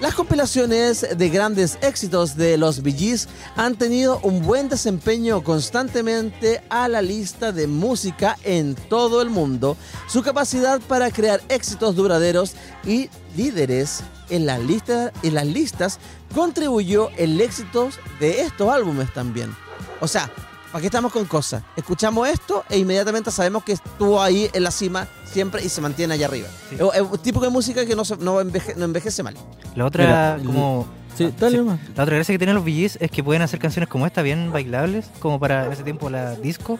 Las 0.00 0.14
compilaciones 0.14 1.06
de 1.16 1.28
grandes 1.28 1.78
éxitos 1.80 2.36
de 2.36 2.58
los 2.58 2.82
Gees 2.82 3.28
han 3.56 3.76
tenido 3.76 4.18
un 4.22 4.42
buen 4.42 4.68
desempeño 4.68 5.42
constantemente 5.44 6.62
a 6.68 6.88
la 6.88 7.00
lista 7.00 7.52
de 7.52 7.66
música 7.66 8.36
en 8.42 8.74
todo 8.74 9.22
el 9.22 9.30
mundo. 9.30 9.76
Su 10.08 10.22
capacidad 10.22 10.80
para 10.80 11.10
crear 11.10 11.40
éxitos 11.48 11.94
duraderos 11.94 12.54
y 12.84 13.08
líderes 13.36 14.02
en 14.30 14.46
las 14.46 15.46
listas 15.46 15.98
contribuyó 16.34 17.10
el 17.16 17.40
éxito 17.40 17.88
de 18.18 18.42
estos 18.42 18.68
álbumes 18.68 19.12
también. 19.14 19.54
O 20.00 20.08
sea, 20.08 20.30
¿para 20.74 20.80
qué 20.80 20.86
estamos 20.88 21.12
con 21.12 21.24
cosas? 21.26 21.62
Escuchamos 21.76 22.28
esto 22.28 22.64
e 22.68 22.78
inmediatamente 22.78 23.30
sabemos 23.30 23.62
que 23.62 23.70
estuvo 23.74 24.20
ahí 24.20 24.50
en 24.52 24.64
la 24.64 24.72
cima 24.72 25.06
siempre 25.24 25.64
y 25.64 25.68
se 25.68 25.80
mantiene 25.80 26.14
allá 26.14 26.26
arriba. 26.26 26.48
Sí. 26.68 26.74
Es 26.94 27.00
un 27.00 27.18
tipo 27.18 27.38
de 27.40 27.48
música 27.48 27.86
que 27.86 27.94
no, 27.94 28.04
se- 28.04 28.16
no, 28.16 28.40
enveje- 28.42 28.74
no 28.74 28.84
envejece 28.84 29.22
mal. 29.22 29.34
La 29.76 29.86
otra, 29.86 30.36
Mira, 30.36 30.44
como. 30.44 30.86
Sí, 31.16 31.32
dale 31.38 31.58
nomás. 31.58 31.78
La 31.94 32.02
otra 32.02 32.16
gracia 32.16 32.34
que 32.34 32.38
tienen 32.38 32.56
los 32.56 32.64
VGs 32.64 32.98
es 33.00 33.08
que 33.08 33.22
pueden 33.22 33.40
hacer 33.42 33.60
canciones 33.60 33.88
como 33.88 34.04
esta, 34.04 34.20
bien 34.22 34.50
bailables, 34.50 35.06
como 35.20 35.38
para 35.38 35.66
en 35.66 35.72
ese 35.72 35.84
tiempo 35.84 36.10
la 36.10 36.34
disco, 36.34 36.76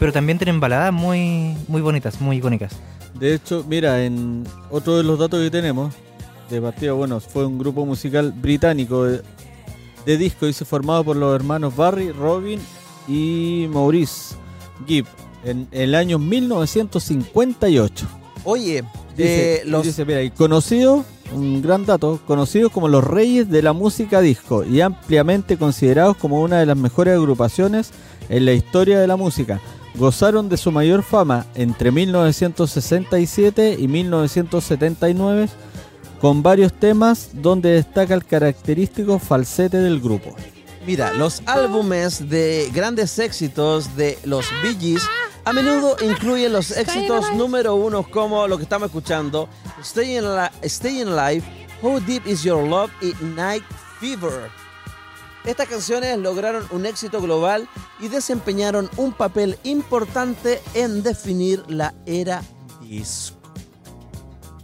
pero 0.00 0.12
también 0.12 0.36
tienen 0.36 0.58
baladas 0.58 0.92
muy, 0.92 1.56
muy 1.68 1.80
bonitas, 1.80 2.20
muy 2.20 2.38
icónicas. 2.38 2.72
De 3.14 3.34
hecho, 3.34 3.64
mira, 3.68 4.02
en 4.04 4.44
otro 4.68 4.96
de 4.96 5.04
los 5.04 5.16
datos 5.16 5.40
que 5.40 5.50
tenemos 5.52 5.94
de 6.50 6.60
partida, 6.60 6.90
bueno, 6.94 7.20
fue 7.20 7.46
un 7.46 7.56
grupo 7.56 7.86
musical 7.86 8.32
británico 8.32 9.04
de, 9.04 9.22
de 10.04 10.16
disco, 10.16 10.46
dice, 10.46 10.64
formado 10.64 11.04
por 11.04 11.14
los 11.16 11.32
hermanos 11.36 11.76
Barry, 11.76 12.10
Robin 12.10 12.60
y 13.08 13.66
Maurice 13.72 14.36
Gibb 14.86 15.06
en 15.44 15.66
el 15.72 15.94
año 15.94 16.18
1958. 16.18 18.06
Oye, 18.44 18.84
Dice, 19.16 19.54
eh, 19.56 19.62
los, 19.64 19.82
dice, 19.82 20.04
mira, 20.04 20.22
y 20.22 20.30
conocidos, 20.30 21.04
un 21.32 21.60
gran 21.60 21.84
dato, 21.84 22.20
conocidos 22.24 22.70
como 22.70 22.86
los 22.86 23.02
reyes 23.02 23.50
de 23.50 23.62
la 23.62 23.72
música 23.72 24.20
disco 24.20 24.64
y 24.64 24.80
ampliamente 24.80 25.56
considerados 25.56 26.16
como 26.16 26.40
una 26.40 26.60
de 26.60 26.66
las 26.66 26.76
mejores 26.76 27.14
agrupaciones 27.14 27.90
en 28.28 28.44
la 28.44 28.52
historia 28.52 29.00
de 29.00 29.08
la 29.08 29.16
música. 29.16 29.60
Gozaron 29.96 30.48
de 30.48 30.56
su 30.56 30.70
mayor 30.70 31.02
fama 31.02 31.46
entre 31.56 31.90
1967 31.90 33.76
y 33.76 33.88
1979 33.88 35.48
con 36.20 36.42
varios 36.44 36.72
temas 36.72 37.30
donde 37.32 37.70
destaca 37.70 38.14
el 38.14 38.24
característico 38.24 39.18
falsete 39.18 39.78
del 39.78 40.00
grupo. 40.00 40.36
Mira, 40.88 41.12
los 41.12 41.42
álbumes 41.44 42.30
de 42.30 42.70
grandes 42.72 43.18
éxitos 43.18 43.94
de 43.94 44.18
los 44.24 44.46
Bee 44.62 44.74
Gees 44.80 45.02
a 45.44 45.52
menudo 45.52 45.98
incluyen 46.00 46.50
los 46.50 46.70
éxitos 46.70 47.30
número 47.34 47.74
uno 47.74 48.10
como 48.10 48.48
lo 48.48 48.56
que 48.56 48.62
estamos 48.62 48.86
escuchando, 48.86 49.50
Stay 49.82 50.16
in, 50.16 50.24
Stay 50.62 51.02
in 51.02 51.14
Life, 51.14 51.46
How 51.82 52.00
Deep 52.00 52.26
Is 52.26 52.42
Your 52.42 52.66
Love 52.66 52.90
y 53.02 53.12
Night 53.22 53.64
Fever. 54.00 54.50
Estas 55.44 55.68
canciones 55.68 56.16
lograron 56.16 56.66
un 56.70 56.86
éxito 56.86 57.20
global 57.20 57.68
y 58.00 58.08
desempeñaron 58.08 58.88
un 58.96 59.12
papel 59.12 59.58
importante 59.64 60.62
en 60.72 61.02
definir 61.02 61.62
la 61.68 61.92
era 62.06 62.42
disco. 62.80 63.37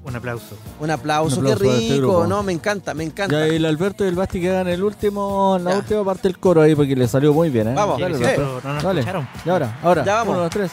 Un 0.05 0.15
aplauso. 0.17 0.57
Un 0.81 0.91
aplauso, 0.91 1.41
Un 1.41 1.47
aplauso 1.47 1.63
qué 1.65 1.73
este 1.83 1.95
rico, 1.95 2.09
grupo. 2.13 2.27
no, 2.27 2.43
me 2.43 2.53
encanta, 2.53 2.93
me 2.93 3.05
encanta. 3.05 3.35
Ya 3.35 3.47
el 3.47 3.65
Alberto 3.65 4.05
y 4.05 4.09
el 4.09 4.15
Basti 4.15 4.41
que 4.41 4.51
hagan 4.51 4.69
el 4.69 4.83
último, 4.85 5.59
la 5.63 5.71
Ya. 5.73 5.77
última 5.79 6.05
parte 6.05 6.29
del 6.29 6.39
coro 6.39 6.61
ahí 6.61 6.75
porque 6.75 6.95
le 6.95 7.09
salió 7.09 7.33
muy 7.33 7.49
bien, 7.49 7.69
¿eh? 7.69 7.75
Vamos, 7.75 7.99
Dale, 7.99 8.19
Sí, 8.19 8.25
sí. 8.25 8.31
No 8.39 8.61
nos 8.75 8.83
Dale. 8.83 9.01
escucharon. 9.01 9.29
Y 9.45 9.49
ahora, 9.49 9.79
ahora. 9.83 10.05
Ya 10.05 10.15
vamos. 10.17 10.35
Uno, 10.35 10.43
dos, 10.43 10.51
tres. 10.51 10.71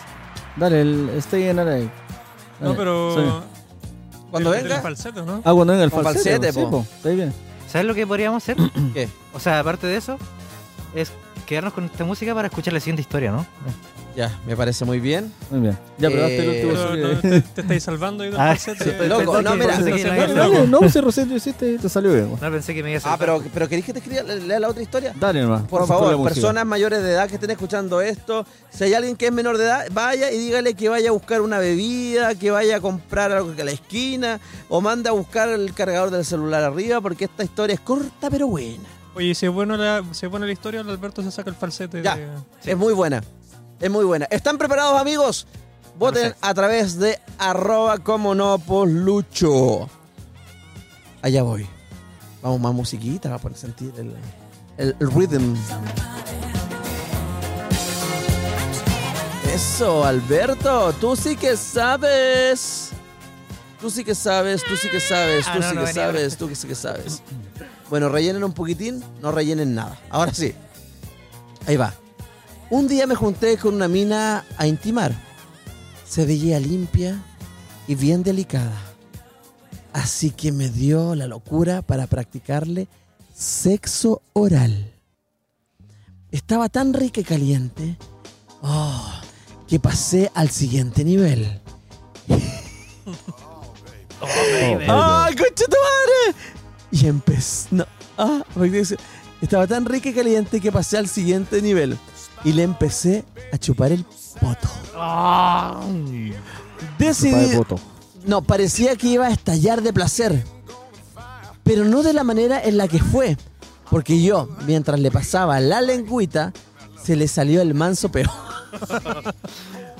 Dale, 0.57 0.81
el 0.81 1.09
Stay 1.19 1.49
in 1.49 1.55
LA. 1.55 1.77
No, 2.59 2.75
pero. 2.75 3.13
Sonia. 3.13 3.33
Cuando 4.31 4.49
venga, 4.51 4.81
falsete, 4.81 5.21
¿no? 5.23 5.41
Ah, 5.45 5.53
cuando 5.53 5.73
venga 5.73 5.83
el 5.85 5.91
falsete. 5.91 6.29
falsete, 6.37 6.51
sí, 6.53 6.59
po. 6.65 6.69
po. 6.71 6.85
Está 6.97 7.09
bien. 7.09 7.33
¿Sabes 7.67 7.87
lo 7.87 7.95
que 7.95 8.05
podríamos 8.05 8.43
hacer? 8.43 8.57
¿qué? 8.93 9.07
O 9.33 9.39
sea, 9.39 9.59
aparte 9.59 9.87
de 9.87 9.95
eso, 9.97 10.17
es 10.93 11.11
quedarnos 11.41 11.73
con 11.73 11.85
esta 11.85 12.03
música 12.05 12.33
para 12.33 12.47
escuchar 12.47 12.73
la 12.73 12.79
siguiente 12.79 13.01
historia, 13.01 13.31
¿no? 13.31 13.45
Ya, 14.15 14.29
me 14.45 14.57
parece 14.57 14.83
muy 14.83 14.99
bien. 14.99 15.31
Muy 15.49 15.61
bien. 15.61 15.77
Ya, 15.97 16.09
pero 16.09 16.23
hazte 16.25 16.39
el 16.39 16.49
Eh, 16.49 16.49
último 16.49 16.71
Pero 16.73 16.87
sonido. 16.89 17.13
no, 17.13 17.19
te, 17.21 17.41
te 17.41 17.61
estáis 17.61 17.81
salvando 17.83 18.23
ahí 18.25 18.31
Ah, 18.37 18.57
sí, 18.57 18.71
loco, 19.07 19.41
no, 19.41 19.55
mira, 19.55 19.77
Dale, 19.79 20.67
no, 20.67 20.89
si 20.89 20.99
recién 20.99 21.29
lo 21.29 21.37
hiciste, 21.37 21.77
te 21.77 21.87
salió 21.87 22.11
bien. 22.11 22.29
No 22.29 22.51
pensé 22.51 22.73
que 22.73 22.83
me 22.83 22.89
iba 22.91 22.97
a 22.97 22.99
Ah, 22.99 23.01
salvar. 23.17 23.19
pero, 23.19 23.43
pero 23.53 23.69
¿queréis 23.69 23.85
que 23.85 23.93
te 23.93 23.99
escriba, 23.99 24.23
le- 24.23 24.41
lea 24.41 24.59
la 24.59 24.67
otra 24.67 24.83
historia? 24.83 25.13
Dale 25.17 25.41
nomás. 25.41 25.63
Por 25.63 25.87
favor, 25.87 26.21
personas 26.25 26.65
mayores 26.65 27.01
de 27.03 27.11
edad 27.11 27.29
que 27.29 27.35
estén 27.35 27.51
escuchando 27.51 28.01
esto, 28.01 28.45
si 28.69 28.83
hay 28.83 28.93
alguien 28.95 29.15
que 29.15 29.27
es 29.27 29.31
menor 29.31 29.57
de 29.57 29.63
edad, 29.63 29.85
vaya 29.93 30.29
y 30.29 30.37
dígale 30.37 30.73
que 30.73 30.89
vaya 30.89 31.07
a 31.09 31.13
buscar 31.13 31.39
una 31.39 31.59
bebida, 31.59 32.35
que 32.35 32.51
vaya 32.51 32.75
a 32.75 32.79
comprar 32.81 33.31
algo 33.31 33.55
que 33.55 33.61
a 33.61 33.65
la 33.65 33.71
esquina, 33.71 34.41
o 34.67 34.81
manda 34.81 35.11
a 35.11 35.13
buscar 35.13 35.47
el 35.47 35.73
cargador 35.73 36.09
del 36.11 36.25
celular 36.25 36.63
arriba, 36.65 36.99
porque 36.99 37.25
esta 37.25 37.45
historia 37.45 37.75
es 37.75 37.79
corta 37.79 38.29
pero 38.29 38.47
buena. 38.47 38.83
Oye, 39.13 39.35
si 39.35 39.45
es, 39.45 39.51
bueno 39.51 39.75
la, 39.77 40.03
si 40.13 40.25
es 40.25 40.31
buena 40.31 40.45
la 40.45 40.51
historia, 40.53 40.79
Alberto 40.81 41.21
se 41.21 41.31
saca 41.31 41.49
el 41.49 41.55
falsete. 41.55 42.01
Ya. 42.01 42.15
de- 42.15 42.29
Es 42.65 42.77
muy 42.77 42.93
buena. 42.93 43.21
Es 43.79 43.89
muy 43.91 44.05
buena. 44.05 44.25
¿Están 44.31 44.57
preparados, 44.57 44.99
amigos? 44.99 45.47
Voten 45.97 46.33
a 46.41 46.53
través 46.53 46.97
de 46.97 47.19
arroba 47.37 47.97
como 47.97 48.33
no 48.35 48.57
poslucho. 48.59 49.89
Allá 51.21 51.43
voy. 51.43 51.67
Vamos, 52.41 52.59
más 52.61 52.73
musiquita 52.73 53.37
para 53.37 53.55
sentir 53.55 53.93
el, 53.97 54.15
el, 54.77 54.95
el 54.99 55.11
rhythm. 55.11 55.55
Eso, 59.53 60.05
Alberto, 60.05 60.93
tú 60.93 61.15
sí 61.15 61.35
que 61.35 61.57
sabes. 61.57 62.89
Tú 63.81 63.89
sí 63.89 64.03
que 64.03 64.15
sabes, 64.15 64.63
tú 64.63 64.77
sí 64.77 64.87
que 64.89 64.99
sabes, 64.99 65.45
Ah, 65.47 65.53
tú 65.57 65.63
sí 65.63 65.75
no 65.75 65.85
que 65.85 65.93
sabes, 65.93 66.37
tú 66.37 66.47
que 66.47 66.55
sí 66.55 66.67
que 66.67 66.75
sabes. 66.75 67.21
Bueno, 67.89 68.09
rellenen 68.09 68.43
un 68.43 68.53
poquitín, 68.53 69.03
no 69.21 69.31
rellenen 69.31 69.75
nada. 69.75 69.99
Ahora 70.09 70.33
sí. 70.33 70.53
Ahí 71.67 71.77
va. 71.77 71.93
Un 72.69 72.87
día 72.87 73.05
me 73.05 73.15
junté 73.15 73.57
con 73.57 73.75
una 73.75 73.87
mina 73.87 74.45
a 74.57 74.67
intimar. 74.67 75.13
Se 76.07 76.25
veía 76.25 76.59
limpia 76.59 77.21
y 77.87 77.95
bien 77.95 78.23
delicada. 78.23 78.79
Así 79.93 80.31
que 80.31 80.51
me 80.51 80.69
dio 80.69 81.15
la 81.15 81.27
locura 81.27 81.81
para 81.81 82.07
practicarle 82.07 82.87
sexo 83.35 84.21
oral. 84.33 84.93
Estaba 86.31 86.69
tan 86.69 86.93
rica 86.93 87.19
y 87.19 87.25
caliente 87.25 87.97
oh, 88.61 89.11
que 89.67 89.79
pasé 89.79 90.31
al 90.33 90.49
siguiente 90.49 91.03
nivel. 91.03 91.61
Oh. 94.21 94.27
¡Ay, 94.87 95.35
concha 95.35 95.65
tu 95.65 95.75
madre! 95.75 96.37
Y 96.91 97.07
empecé. 97.07 97.69
No. 97.71 97.85
Ah, 98.17 98.43
estaba 99.41 99.65
tan 99.65 99.85
rica 99.85 100.09
y 100.09 100.13
caliente 100.13 100.59
que 100.61 100.71
pasé 100.71 100.97
al 100.97 101.07
siguiente 101.07 101.61
nivel. 101.61 101.97
Y 102.43 102.53
le 102.53 102.63
empecé 102.63 103.25
a 103.51 103.57
chupar 103.57 103.91
el 103.91 104.05
poto. 104.39 104.67
Decidí. 106.97 107.55
poto. 107.55 107.79
No, 108.25 108.41
parecía 108.41 108.95
que 108.95 109.07
iba 109.07 109.27
a 109.27 109.31
estallar 109.31 109.81
de 109.81 109.93
placer. 109.93 110.43
Pero 111.63 111.85
no 111.85 112.03
de 112.03 112.13
la 112.13 112.23
manera 112.23 112.61
en 112.61 112.77
la 112.77 112.87
que 112.87 112.99
fue. 112.99 113.37
Porque 113.89 114.21
yo, 114.21 114.49
mientras 114.65 114.99
le 114.99 115.11
pasaba 115.11 115.59
la 115.59 115.81
lengüita, 115.81 116.53
se 117.03 117.15
le 117.15 117.27
salió 117.27 117.61
el 117.61 117.73
manso 117.73 118.09
peor. 118.09 118.29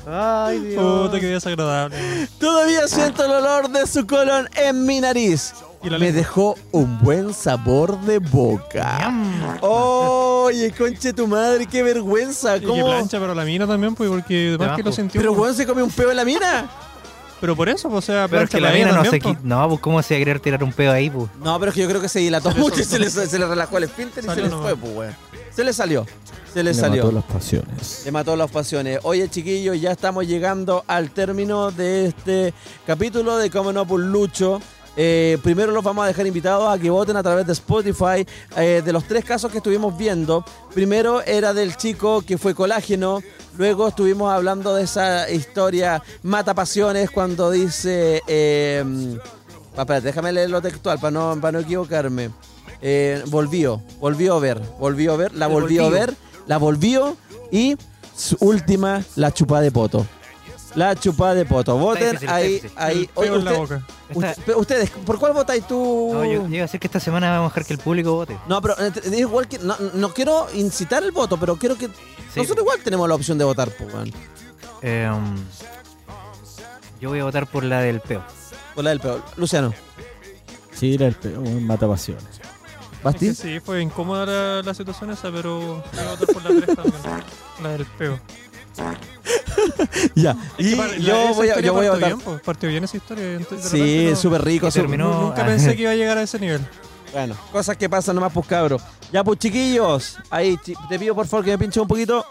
Ay, 0.08 0.60
Dios. 0.60 1.08
Puta, 1.08 1.20
qué 1.20 1.28
desagradable. 1.28 1.98
Todavía 2.40 2.88
siento 2.88 3.26
el 3.26 3.32
olor 3.32 3.70
de 3.70 3.86
su 3.88 4.06
colon 4.06 4.48
en 4.56 4.86
mi 4.86 5.00
nariz. 5.00 5.54
Y 5.84 5.90
la 5.90 5.98
Me 5.98 6.06
lengua. 6.06 6.18
dejó 6.22 6.56
un 6.72 7.00
buen 7.00 7.34
sabor 7.34 8.00
de 8.02 8.20
boca. 8.20 9.12
Oye, 9.62 10.72
conche 10.72 11.12
tu 11.14 11.28
madre, 11.28 11.66
qué 11.66 11.82
vergüenza. 11.84 12.58
Y 12.58 12.62
que 12.62 12.68
¿Cómo? 12.68 12.86
plancha, 12.86 13.20
pero 13.20 13.34
la 13.34 13.44
mina 13.46 13.66
también, 13.66 13.96
pues, 13.96 14.10
porque 14.10 14.50
además 14.60 14.76
que 14.76 14.82
lo 14.82 14.84
pues. 14.86 14.96
sintió. 14.96 15.20
Pero 15.22 15.32
pues. 15.34 15.42
weón 15.42 15.56
se 15.56 15.66
comió 15.66 15.84
un 15.84 15.92
peo 15.92 16.12
en 16.12 16.18
la 16.18 16.26
mina. 16.26 16.70
Pero 17.40 17.56
por 17.56 17.68
eso, 17.70 17.90
pues, 17.90 17.98
o 17.98 18.02
sea, 18.14 18.28
Pero 18.28 18.44
es 18.44 18.50
que 18.52 18.62
la 18.62 18.72
mina 18.72 18.92
no 18.92 19.04
se 19.04 19.10
también, 19.10 19.22
quita. 19.22 19.34
pues. 19.34 19.44
No, 19.44 19.68
pues 19.70 19.80
cómo 19.82 20.02
se 20.04 20.14
va 20.14 20.18
a 20.18 20.20
querer 20.20 20.40
tirar 20.40 20.64
un 20.64 20.72
pedo 20.74 20.92
ahí, 20.92 21.10
pues. 21.10 21.26
No, 21.44 21.60
pero 21.60 21.70
es 21.70 21.76
que 21.76 21.82
yo 21.82 21.88
creo 21.90 22.00
que 22.02 22.10
se 22.10 22.20
dilató 22.20 22.52
mucho 22.52 22.80
y 22.82 22.84
se 22.84 23.00
le, 23.00 23.10
se 23.10 23.40
le 23.40 23.48
relajó 23.48 23.78
el 23.80 23.86
esfínter 23.86 24.24
y 24.24 24.28
se 24.28 24.36
le 24.42 24.50
fue, 24.50 24.76
pues, 24.76 24.96
weón. 24.96 25.16
Se 25.56 25.64
le 25.64 25.74
salió. 25.74 26.06
Se 26.54 26.62
le, 26.64 26.74
Le 26.74 26.80
salió. 26.80 27.06
mató 27.06 27.16
las 27.16 27.24
pasiones. 27.24 28.02
Le 28.06 28.12
mató 28.12 28.36
las 28.36 28.52
pasiones. 28.52 29.00
Oye, 29.04 29.28
chiquillos, 29.30 29.80
ya 29.82 29.92
estamos 29.92 30.28
llegando 30.28 30.84
al 30.86 31.10
término 31.12 31.72
de 31.72 32.08
este 32.08 32.54
capítulo 32.86 33.38
de 33.38 33.50
Como 33.50 33.72
no 33.74 33.86
por 33.88 34.00
Lucho. 34.02 34.62
Eh, 34.98 35.38
primero 35.42 35.72
los 35.72 35.84
vamos 35.84 36.04
a 36.04 36.08
dejar 36.08 36.28
invitados 36.28 36.68
a 36.70 36.78
que 36.78 36.90
voten 36.90 37.16
a 37.16 37.24
través 37.24 37.48
de 37.48 37.54
Spotify 37.54 38.26
eh, 38.58 38.82
de 38.84 38.94
los 38.94 39.06
tres 39.06 39.24
casos 39.24 39.52
que 39.52 39.58
estuvimos 39.58 39.98
viendo. 39.98 40.44
Primero 40.74 41.22
era 41.22 41.54
del 41.54 41.78
chico 41.78 42.22
que 42.22 42.38
fue 42.38 42.54
colágeno. 42.54 43.22
Luego 43.58 43.88
estuvimos 43.88 44.32
hablando 44.32 44.76
de 44.76 44.84
esa 44.84 45.30
historia 45.30 46.02
mata 46.24 46.54
pasiones 46.54 47.10
cuando 47.12 47.52
dice... 47.52 48.22
Eh, 48.28 48.84
ah, 49.78 49.82
espérate, 49.82 50.08
déjame 50.08 50.32
leer 50.32 50.50
lo 50.50 50.62
textual 50.62 51.00
para 51.00 51.12
no, 51.12 51.38
para 51.40 51.54
no 51.54 51.60
equivocarme. 51.60 52.32
Eh, 52.82 53.22
volvió, 53.28 53.82
volvió 54.00 54.36
a 54.36 54.40
ver, 54.40 54.60
volvió 54.80 55.14
a 55.14 55.18
ver, 55.18 55.34
la 55.36 55.46
volvió 55.46 55.86
a 55.86 55.90
ver, 55.90 56.16
la 56.48 56.58
volvió 56.58 57.16
y 57.52 57.78
su 58.16 58.36
última, 58.40 59.04
la 59.16 59.32
chupada 59.32 59.62
de 59.62 59.72
poto. 59.72 60.06
La 60.76 60.96
chupada 60.96 61.34
de 61.34 61.46
poto. 61.46 61.78
Voten 61.78 62.12
difícil, 62.12 62.30
ahí, 62.30 62.62
ahí. 62.78 62.98
El 63.04 63.10
Oye, 63.16 63.28
peo 63.30 63.36
en 63.40 63.46
la 63.46 63.52
usted- 63.52 63.76
boca. 63.76 63.88
usted- 64.14 64.44
pero 64.46 64.60
ustedes, 64.60 64.90
¿por 64.90 65.20
cuál 65.20 65.34
votáis 65.34 65.68
tú? 65.68 66.12
No, 66.14 66.24
yo, 66.24 66.32
yo 66.32 66.48
iba 66.48 66.60
a 66.60 66.62
decir 66.62 66.80
que 66.80 66.88
esta 66.88 67.00
semana 67.00 67.30
vamos 67.32 67.48
a 67.52 67.54
dejar 67.54 67.66
que 67.66 67.74
el 67.74 67.80
público 67.80 68.14
vote. 68.14 68.38
No, 68.48 68.62
pero 68.62 68.76
eh, 68.80 68.92
igual 69.18 69.48
que 69.48 69.60
no, 69.60 69.76
no 69.94 70.14
quiero 70.14 70.48
incitar 70.54 71.04
el 71.04 71.12
voto, 71.12 71.38
pero 71.38 71.58
quiero 71.58 71.78
que 71.78 71.88
Sí. 71.88 72.40
nosotros 72.40 72.60
igual 72.64 72.80
tenemos 72.84 73.08
la 73.10 73.16
opción 73.16 73.38
de 73.38 73.44
votar, 73.44 73.70
pues. 73.72 73.92
Eh, 74.82 75.10
um, 75.14 75.36
yo 77.02 77.10
voy 77.10 77.20
a 77.20 77.24
votar 77.26 77.48
por 77.48 77.64
la 77.64 77.82
del 77.82 78.00
peo. 78.00 78.24
Por 78.74 78.84
la 78.86 78.92
del 78.92 79.00
peor. 79.00 79.22
Luciano, 79.36 79.74
Sí, 80.74 80.96
era 80.96 81.06
el 81.08 81.14
peor, 81.16 81.40
weón, 81.40 81.68
mata 81.68 81.88
pasiones. 81.88 82.24
Es 82.24 83.04
¿Basti? 83.04 83.28
que 83.28 83.36
sí, 83.36 83.60
fue 83.60 83.82
incómoda 83.82 84.26
la, 84.26 84.62
la 84.64 84.74
situación 84.74 85.12
esa, 85.12 85.30
pero 85.32 85.60
voy 85.60 86.00
a 86.00 86.10
votar 86.12 86.28
por 86.34 86.44
la 86.44 86.62
3 86.62 86.76
también. 86.76 87.24
La 87.62 87.70
del 87.70 87.86
peo. 87.86 88.20
Ya. 90.16 90.36
Y 90.58 90.76
yo 91.02 91.34
voy 91.36 91.50
a, 91.50 91.60
yo 91.60 91.74
voy 91.74 91.86
a 91.86 91.92
votar. 91.92 92.10
bien, 92.10 92.20
pues, 92.20 92.42
partió 92.42 92.70
bien 92.70 92.84
esa 92.84 92.98
historia. 92.98 93.34
entonces, 93.36 93.70
Sí, 93.70 94.08
no- 94.10 94.16
súper 94.16 94.44
rico. 94.44 94.68
Y 94.68 94.72
súper- 94.72 94.84
terminó- 94.84 95.14
nu- 95.14 95.22
Nunca 95.28 95.46
pensé 95.46 95.76
que 95.76 95.82
iba 95.84 95.92
a 95.92 95.96
llegar 95.96 96.18
a 96.18 96.24
ese 96.24 96.40
nivel. 96.40 96.62
Bueno, 97.14 97.36
cosas 97.52 97.76
que 97.78 97.90
pasan 97.90 98.16
nomás, 98.16 98.32
pues 98.34 98.48
cabros. 98.48 98.82
Ya, 99.12 99.24
pues 99.24 99.38
chiquillos, 99.40 100.18
ahí 100.30 100.58
te 100.90 100.98
pido 100.98 101.14
por 101.14 101.28
favor 101.28 101.44
que 101.46 101.52
me 101.52 101.58
pinche 101.58 101.80
un 101.80 101.88
poquito. 101.88 102.26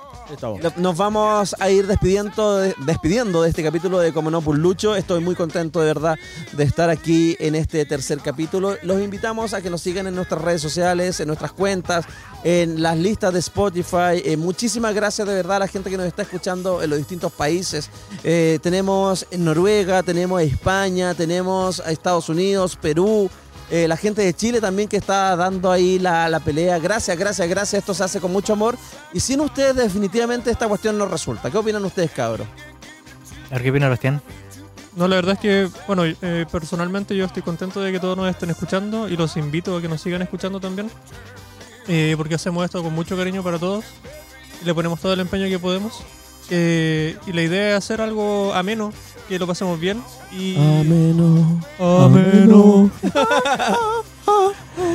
Nos 0.77 0.97
vamos 0.97 1.57
a 1.59 1.71
ir 1.71 1.87
despidiendo 1.87 2.57
de, 2.57 2.75
despidiendo 2.87 3.43
de 3.43 3.49
este 3.49 3.63
capítulo 3.63 3.99
de 3.99 4.13
Como 4.13 4.31
no 4.31 4.41
Lucho. 4.41 4.95
Estoy 4.95 5.21
muy 5.21 5.35
contento 5.35 5.81
de 5.81 5.87
verdad 5.87 6.19
de 6.53 6.65
estar 6.65 6.91
aquí 6.91 7.37
en 7.41 7.55
este 7.55 7.85
tercer 7.85 8.21
capítulo. 8.21 8.77
Los 8.83 9.01
invitamos 9.01 9.55
a 9.55 9.63
que 9.63 9.71
nos 9.71 9.81
sigan 9.81 10.07
en 10.07 10.15
nuestras 10.15 10.41
redes 10.41 10.63
sociales, 10.63 11.21
en 11.21 11.27
nuestras 11.27 11.53
cuentas, 11.53 12.05
en 12.45 12.83
las 12.83 12.97
listas 12.97 13.33
de 13.33 13.41
Spotify. 13.41 14.23
Eh, 14.25 14.37
muchísimas 14.37 14.95
gracias 14.95 15.27
de 15.27 15.35
verdad 15.35 15.57
a 15.57 15.61
la 15.61 15.69
gente 15.69 15.91
que 15.91 15.97
nos 15.97 16.07
está 16.07 16.23
escuchando 16.23 16.83
en 16.83 16.91
los 16.91 16.99
distintos 16.99 17.33
países. 17.33 17.91
Eh, 18.23 18.59
tenemos 18.63 19.27
en 19.31 19.45
Noruega, 19.45 20.03
tenemos 20.03 20.43
España, 20.43 21.15
tenemos 21.15 21.81
a 21.81 21.91
Estados 21.91 22.29
Unidos, 22.29 22.77
Perú. 22.77 23.31
Eh, 23.71 23.87
la 23.87 23.97
gente 23.97 24.23
de 24.23 24.35
Chile 24.35 24.61
también 24.61 24.89
que 24.89 24.97
está 24.97 25.37
dando 25.37 25.71
ahí 25.71 25.99
la, 25.99 26.29
la 26.29 26.41
pelea. 26.41 26.79
Gracias, 26.79 27.17
gracias, 27.17 27.49
gracias. 27.49 27.81
Esto 27.81 27.95
se 27.95 28.03
hace 28.05 28.21
con 28.21 28.33
mucho 28.33 28.53
amor. 28.55 28.77
Y 29.13 29.21
sin 29.21 29.41
ustedes 29.41 29.77
definitivamente 29.77 30.51
esta 30.51 30.67
cuestión 30.69 30.99
no 30.99 31.07
resulta. 31.07 31.51
¿Qué 31.51 31.57
opinan 31.59 31.85
ustedes, 31.85 32.11
cabros? 32.11 32.47
Qué 33.63 33.71
opina 33.71 33.89
Bastián. 33.89 34.21
No, 34.97 35.07
la 35.07 35.17
verdad 35.17 35.35
es 35.35 35.39
que, 35.41 35.69
bueno, 35.87 36.03
eh, 36.05 36.47
personalmente 36.51 37.17
yo 37.17 37.25
estoy 37.25 37.43
contento 37.43 37.81
de 37.81 37.93
que 37.93 38.01
todos 38.01 38.17
nos 38.17 38.29
estén 38.29 38.51
escuchando 38.51 39.09
y 39.09 39.17
los 39.17 39.37
invito 39.37 39.77
a 39.77 39.81
que 39.81 39.89
nos 39.89 40.01
sigan 40.01 40.23
escuchando 40.23 40.59
también. 40.61 40.91
eh, 41.89 42.15
porque 42.17 42.35
hacemos 42.35 42.65
esto 42.65 42.83
con 42.83 42.95
mucho 42.95 43.17
cariño 43.17 43.43
para 43.43 43.59
todos 43.59 43.85
y 44.63 44.65
le 44.65 44.75
ponemos 44.75 45.01
todo 45.01 45.13
el 45.13 45.21
empeño 45.21 45.49
que 45.49 45.59
podemos. 45.59 46.03
Eh, 46.51 47.17
y 47.27 47.33
la 47.33 47.43
idea 47.43 47.71
es 47.71 47.75
hacer 47.77 48.01
algo 48.01 48.53
ameno, 48.55 48.93
que 49.31 49.39
lo 49.39 49.47
pasemos 49.47 49.79
bien 49.79 50.03
y... 50.33 50.57
Ameno. 50.57 51.63
Ameno. 51.79 52.91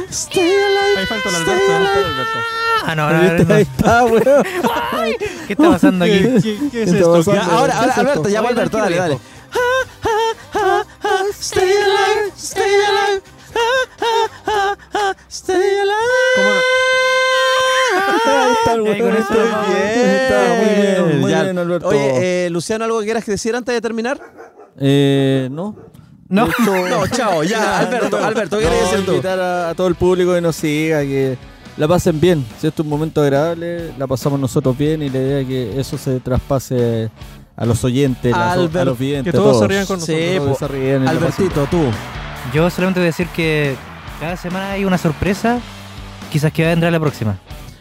Stay 0.09 0.43
alive. 0.43 0.97
Ahí 0.99 1.05
falta 1.05 1.29
el 1.29 1.35
Alberto. 1.35 2.39
Ah, 2.85 2.95
no, 2.95 3.07
Ahí 3.07 3.27
está, 3.39 3.55
ahí 3.55 3.61
está, 3.63 4.03
weón. 4.03 4.43
¿Qué 5.47 5.53
está 5.53 5.69
pasando 5.71 6.03
aquí? 6.03 6.19
¿Qué, 6.19 6.41
qué- 6.43 6.69
qué 6.69 6.83
es 6.83 6.91
esto? 6.91 7.13
pasando. 7.13 7.33
Ya, 7.41 7.45
ahora, 7.45 7.73
¿Qué 7.73 7.79
ahora? 7.79 7.93
Alberto, 7.95 8.27
ya 8.29 8.41
Oye, 8.41 8.49
Alberto, 8.49 8.77
dale, 8.77 8.97
dale. 8.97 9.19
Stay 11.39 11.63
alive, 11.71 12.31
stay 12.37 12.73
alive. 12.89 13.21
Stay 15.29 15.55
alive. 15.55 16.35
¿Cómo 16.35 16.49
no? 16.49 16.61
Bien. 18.95 19.15
Está 19.17 20.55
muy 20.57 20.81
bien, 20.81 21.21
muy 21.21 21.31
Ya. 21.31 21.43
bien, 21.43 21.57
Alberto. 21.57 21.87
Oye, 21.87 22.45
eh, 22.45 22.49
Luciano, 22.49 22.85
¿algo 22.85 22.99
que 22.99 23.05
quieras 23.05 23.25
decir 23.25 23.55
antes 23.55 23.73
de 23.73 23.81
terminar? 23.81 24.19
Eh, 24.79 25.47
no. 25.51 25.75
No. 26.29 26.47
Hecho- 26.47 26.87
No, 26.89 27.07
chao, 27.07 27.43
ya, 27.43 27.79
Alberto, 27.79 28.17
Alberto, 28.23 28.57
¿qué 28.57 28.65
quieres 28.65 28.89
decir 28.91 29.05
tú? 29.05 29.11
invitar 29.11 29.39
a, 29.39 29.69
a 29.69 29.75
todo 29.75 29.87
el 29.87 29.95
público 29.95 30.33
que 30.33 30.41
nos 30.41 30.55
siga, 30.55 31.01
que 31.01 31.37
la 31.77 31.87
pasen 31.87 32.19
bien. 32.19 32.45
Si 32.59 32.67
esto 32.67 32.81
es 32.81 32.85
un 32.85 32.89
momento 32.89 33.21
agradable, 33.21 33.91
la 33.97 34.07
pasamos 34.07 34.39
nosotros 34.39 34.77
bien 34.77 35.01
y 35.03 35.09
la 35.09 35.17
idea 35.19 35.39
es 35.41 35.47
que 35.47 35.79
eso 35.79 35.97
se 35.97 36.19
traspase 36.19 37.09
a 37.55 37.65
los 37.65 37.83
oyentes, 37.83 38.33
a, 38.33 38.55
los- 38.55 38.65
Albert- 38.69 38.81
a 38.81 38.85
los 38.85 38.97
videntes, 38.99 39.31
que 39.31 39.37
a 39.37 39.41
todos 39.41 39.53
se 39.55 39.59
todos. 39.59 39.69
rían 39.69 39.85
con 39.85 40.01
Sí, 40.01 40.11
nosotros. 40.13 40.37
Todos 40.37 40.57
po- 40.59 40.65
se 40.65 40.67
ríen 40.67 41.07
Albertito, 41.07 41.67
tú. 41.69 41.81
Yo 42.53 42.69
solamente 42.69 42.99
voy 42.99 43.05
a 43.05 43.11
decir 43.11 43.27
que 43.29 43.75
cada 44.19 44.35
semana 44.37 44.71
hay 44.71 44.85
una 44.85 44.97
sorpresa. 44.97 45.59
Quizás 46.31 46.51
que 46.51 46.65
vendrá 46.65 46.89
la 46.91 46.99
próxima. 46.99 47.37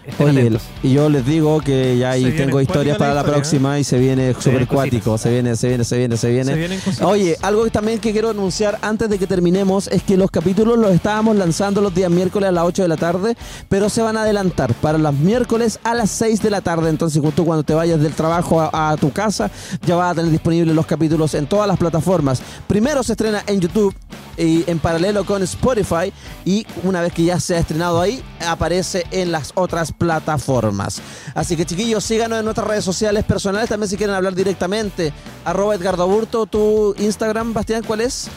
Estén 0.06 0.28
Oye, 0.28 0.40
atentos. 0.40 0.62
y 0.82 0.93
yo 0.93 1.09
les 1.09 1.24
digo 1.24 1.60
que 1.60 1.97
ya 1.97 2.10
ahí 2.10 2.31
tengo 2.36 2.60
historias 2.60 2.98
para 2.98 3.14
la 3.14 3.20
historia, 3.20 3.35
próxima 3.36 3.78
y 3.78 3.85
se 3.85 3.98
viene 3.98 4.35
súper 4.35 4.51
vienen 4.51 4.66
cuático. 4.66 5.10
cositas. 5.12 5.20
Se 5.22 5.31
viene, 5.31 5.56
se 5.56 5.68
viene, 5.68 5.85
se 5.85 5.97
viene, 5.98 6.16
se 6.16 6.31
viene. 6.31 6.52
Se 6.52 6.59
vienen 6.59 6.81
cositas. 6.81 7.06
Oye, 7.06 7.36
algo 7.43 7.66
también 7.70 7.98
que 7.98 8.12
quiero 8.12 8.31
anunciar 8.31 8.78
antes 8.82 9.09
de 9.09 9.18
que 9.18 9.26
terminemos 9.26 9.89
es 9.89 10.02
que 10.02 10.16
los 10.16 10.31
capítulos 10.31 10.76
los 10.78 10.93
estábamos 10.93 11.36
lanzando 11.36 11.81
los 11.81 11.94
días 11.94 12.10
miércoles 12.10 12.48
a 12.48 12.52
las 12.52 12.64
8 12.64 12.82
de 12.82 12.89
la 12.89 12.97
tarde, 12.97 13.36
pero 13.68 13.89
se 13.89 14.02
van 14.02 14.16
a 14.16 14.22
adelantar 14.22 14.74
para 14.74 14.98
los 14.98 15.14
miércoles 15.14 15.78
a 15.85 15.94
las 15.94 16.10
6 16.10 16.43
de 16.43 16.51
la 16.51 16.60
tarde. 16.60 16.90
Entonces, 16.90 17.22
justo 17.22 17.44
cuando 17.44 17.62
te 17.64 17.72
vayas 17.74 18.01
del 18.01 18.12
trabajo 18.12 18.60
a, 18.60 18.90
a 18.90 18.97
tu 18.97 19.10
casa, 19.10 19.51
ya 19.86 19.97
vas 19.97 20.12
a 20.12 20.14
tener 20.16 20.31
disponibles 20.31 20.74
los 20.74 20.86
capítulos 20.86 21.35
en 21.35 21.47
todas 21.47 21.66
las 21.66 21.78
plataformas. 21.78 22.43
Primero 22.66 23.02
se 23.02 23.12
estrena 23.12 23.43
en 23.47 23.60
YouTube 23.60 23.94
y 24.36 24.68
en 24.68 24.81
paralelo 24.81 25.24
con 25.24 25.43
Spotify 25.44 26.12
y 26.44 26.66
una 26.82 27.01
vez 27.01 27.12
que 27.12 27.22
ya 27.24 27.39
se 27.39 27.55
ha 27.55 27.59
estrenado 27.60 28.01
ahí, 28.01 28.20
aparece 28.44 29.05
en 29.12 29.31
las 29.31 29.52
otras 29.55 29.93
plataformas. 29.99 31.01
Así 31.35 31.57
que 31.57 31.65
chiquillos, 31.65 32.05
síganos 32.05 32.39
en 32.39 32.45
nuestras 32.45 32.66
redes 32.66 32.85
sociales 32.85 33.25
personales, 33.25 33.69
también 33.69 33.89
si 33.89 33.97
quieren 33.97 34.15
hablar 34.15 34.35
directamente. 34.35 35.12
Arroba 35.45 35.75
Edgardo 35.75 36.03
Aburto, 36.03 36.47
tu 36.47 36.95
Instagram, 36.99 37.53
Bastián, 37.53 37.83
¿cuál 37.87 38.01
es? 38.03 38.29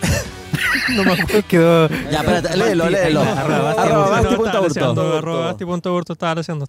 No 0.94 1.04
me 1.04 1.12
acuerdo. 1.12 1.48
Quedó. 1.48 1.88
Ya, 1.88 2.20
espérate, 2.20 2.56
léelo, 2.56 2.90
léelo. 2.90 3.20
Arroba 3.22 3.62
Basti 3.62 3.80
Arroba 3.80 4.36
punto 4.36 4.62
Basti 4.62 4.80
No, 4.80 5.66
punto 5.66 5.88
estaba 5.88 5.90
Aburto, 5.90 6.12
estaba 6.12 6.34
leseando. 6.34 6.66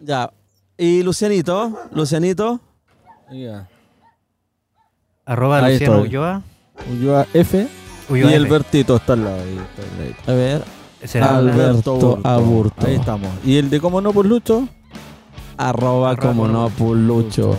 Ya. 0.00 0.30
Y 0.76 1.02
Lucianito, 1.02 1.78
Lucianito. 1.92 2.60
Ya. 3.30 3.68
Arroba 5.24 5.68
Luciano. 5.68 6.00
Ulloa. 6.00 6.42
Ulloa 6.90 7.26
F 7.32 7.68
Ulloa 8.08 8.30
y 8.30 8.34
F. 8.34 8.44
Albertito 8.44 8.96
está 8.96 9.12
al 9.12 9.24
lado. 9.24 9.36
ahí 9.42 9.58
está 9.58 9.82
al. 9.82 10.34
A 10.34 10.36
ver. 10.36 10.81
Será 11.04 11.36
Alberto 11.38 12.20
Aburto. 12.22 12.86
Ahí 12.86 12.94
estamos. 12.94 13.28
Y 13.44 13.56
el 13.56 13.70
de 13.70 13.80
cómo 13.80 14.00
no 14.00 14.12
por 14.12 14.26
Lucho. 14.26 14.68
Arroba 15.56 16.16
como 16.16 16.48
no, 16.48 16.68
Pulucho. 16.70 17.56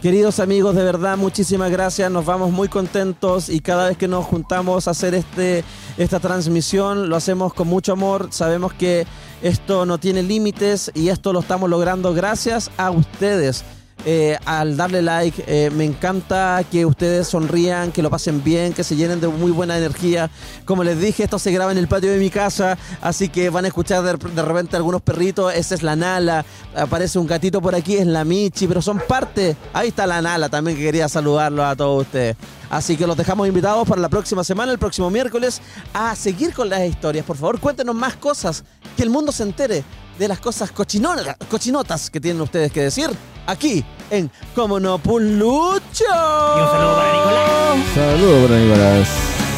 Queridos 0.00 0.40
amigos, 0.40 0.74
de 0.74 0.82
verdad, 0.82 1.16
muchísimas 1.16 1.70
gracias. 1.70 2.10
Nos 2.10 2.24
vamos 2.24 2.50
muy 2.50 2.68
contentos 2.68 3.48
y 3.48 3.60
cada 3.60 3.88
vez 3.88 3.96
que 3.96 4.08
nos 4.08 4.24
juntamos 4.24 4.88
a 4.88 4.92
hacer 4.92 5.14
este, 5.14 5.62
esta 5.96 6.18
transmisión 6.18 7.08
lo 7.08 7.14
hacemos 7.14 7.54
con 7.54 7.68
mucho 7.68 7.92
amor. 7.92 8.28
Sabemos 8.30 8.72
que 8.72 9.06
esto 9.42 9.86
no 9.86 9.98
tiene 9.98 10.22
límites 10.22 10.90
y 10.94 11.08
esto 11.08 11.32
lo 11.32 11.40
estamos 11.40 11.70
logrando 11.70 12.12
gracias 12.14 12.70
a 12.76 12.90
ustedes. 12.90 13.64
Eh, 14.04 14.36
al 14.46 14.76
darle 14.76 15.00
like, 15.00 15.44
eh, 15.46 15.70
me 15.70 15.84
encanta 15.84 16.64
que 16.70 16.84
ustedes 16.84 17.28
sonrían, 17.28 17.92
que 17.92 18.02
lo 18.02 18.10
pasen 18.10 18.42
bien, 18.42 18.72
que 18.72 18.82
se 18.82 18.96
llenen 18.96 19.20
de 19.20 19.28
muy 19.28 19.52
buena 19.52 19.78
energía. 19.78 20.28
Como 20.64 20.82
les 20.82 20.98
dije, 20.98 21.22
esto 21.22 21.38
se 21.38 21.52
graba 21.52 21.70
en 21.70 21.78
el 21.78 21.86
patio 21.86 22.10
de 22.10 22.18
mi 22.18 22.28
casa, 22.28 22.76
así 23.00 23.28
que 23.28 23.48
van 23.48 23.64
a 23.64 23.68
escuchar 23.68 24.02
de, 24.02 24.16
de 24.30 24.42
repente 24.42 24.76
algunos 24.76 25.02
perritos. 25.02 25.54
Esa 25.54 25.76
es 25.76 25.82
la 25.84 25.94
Nala, 25.94 26.44
aparece 26.74 27.18
un 27.18 27.28
gatito 27.28 27.62
por 27.62 27.76
aquí, 27.76 27.96
es 27.96 28.06
la 28.06 28.24
Michi, 28.24 28.66
pero 28.66 28.82
son 28.82 29.00
parte. 29.06 29.56
Ahí 29.72 29.88
está 29.88 30.06
la 30.06 30.20
Nala 30.20 30.48
también 30.48 30.76
que 30.76 30.82
quería 30.82 31.08
saludarlos 31.08 31.64
a 31.64 31.76
todos 31.76 32.02
ustedes. 32.02 32.36
Así 32.70 32.96
que 32.96 33.06
los 33.06 33.16
dejamos 33.16 33.46
invitados 33.46 33.86
para 33.86 34.00
la 34.00 34.08
próxima 34.08 34.42
semana, 34.42 34.72
el 34.72 34.78
próximo 34.78 35.10
miércoles, 35.10 35.60
a 35.92 36.16
seguir 36.16 36.54
con 36.54 36.70
las 36.70 36.80
historias. 36.80 37.24
Por 37.24 37.36
favor, 37.36 37.60
cuéntenos 37.60 37.94
más 37.94 38.16
cosas, 38.16 38.64
que 38.96 39.02
el 39.02 39.10
mundo 39.10 39.30
se 39.30 39.42
entere 39.42 39.84
de 40.18 40.28
las 40.28 40.40
cosas 40.40 40.70
cochinonas, 40.72 41.36
cochinotas 41.48 42.10
que 42.10 42.20
tienen 42.20 42.40
ustedes 42.42 42.72
que 42.72 42.82
decir 42.82 43.10
aquí 43.46 43.84
en 44.10 44.30
Como 44.54 44.78
no 44.78 44.98
Pulucho. 44.98 46.04
Y 46.04 46.60
un 46.60 46.68
saludo 46.68 46.96
para 46.96 47.12
Nicolás. 47.12 47.94
Saludos 47.94 48.48
para 48.48 48.60
Nicolás. 48.60 49.08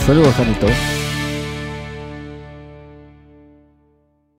Saludos, 0.07 0.35
Janito. 0.35 1.04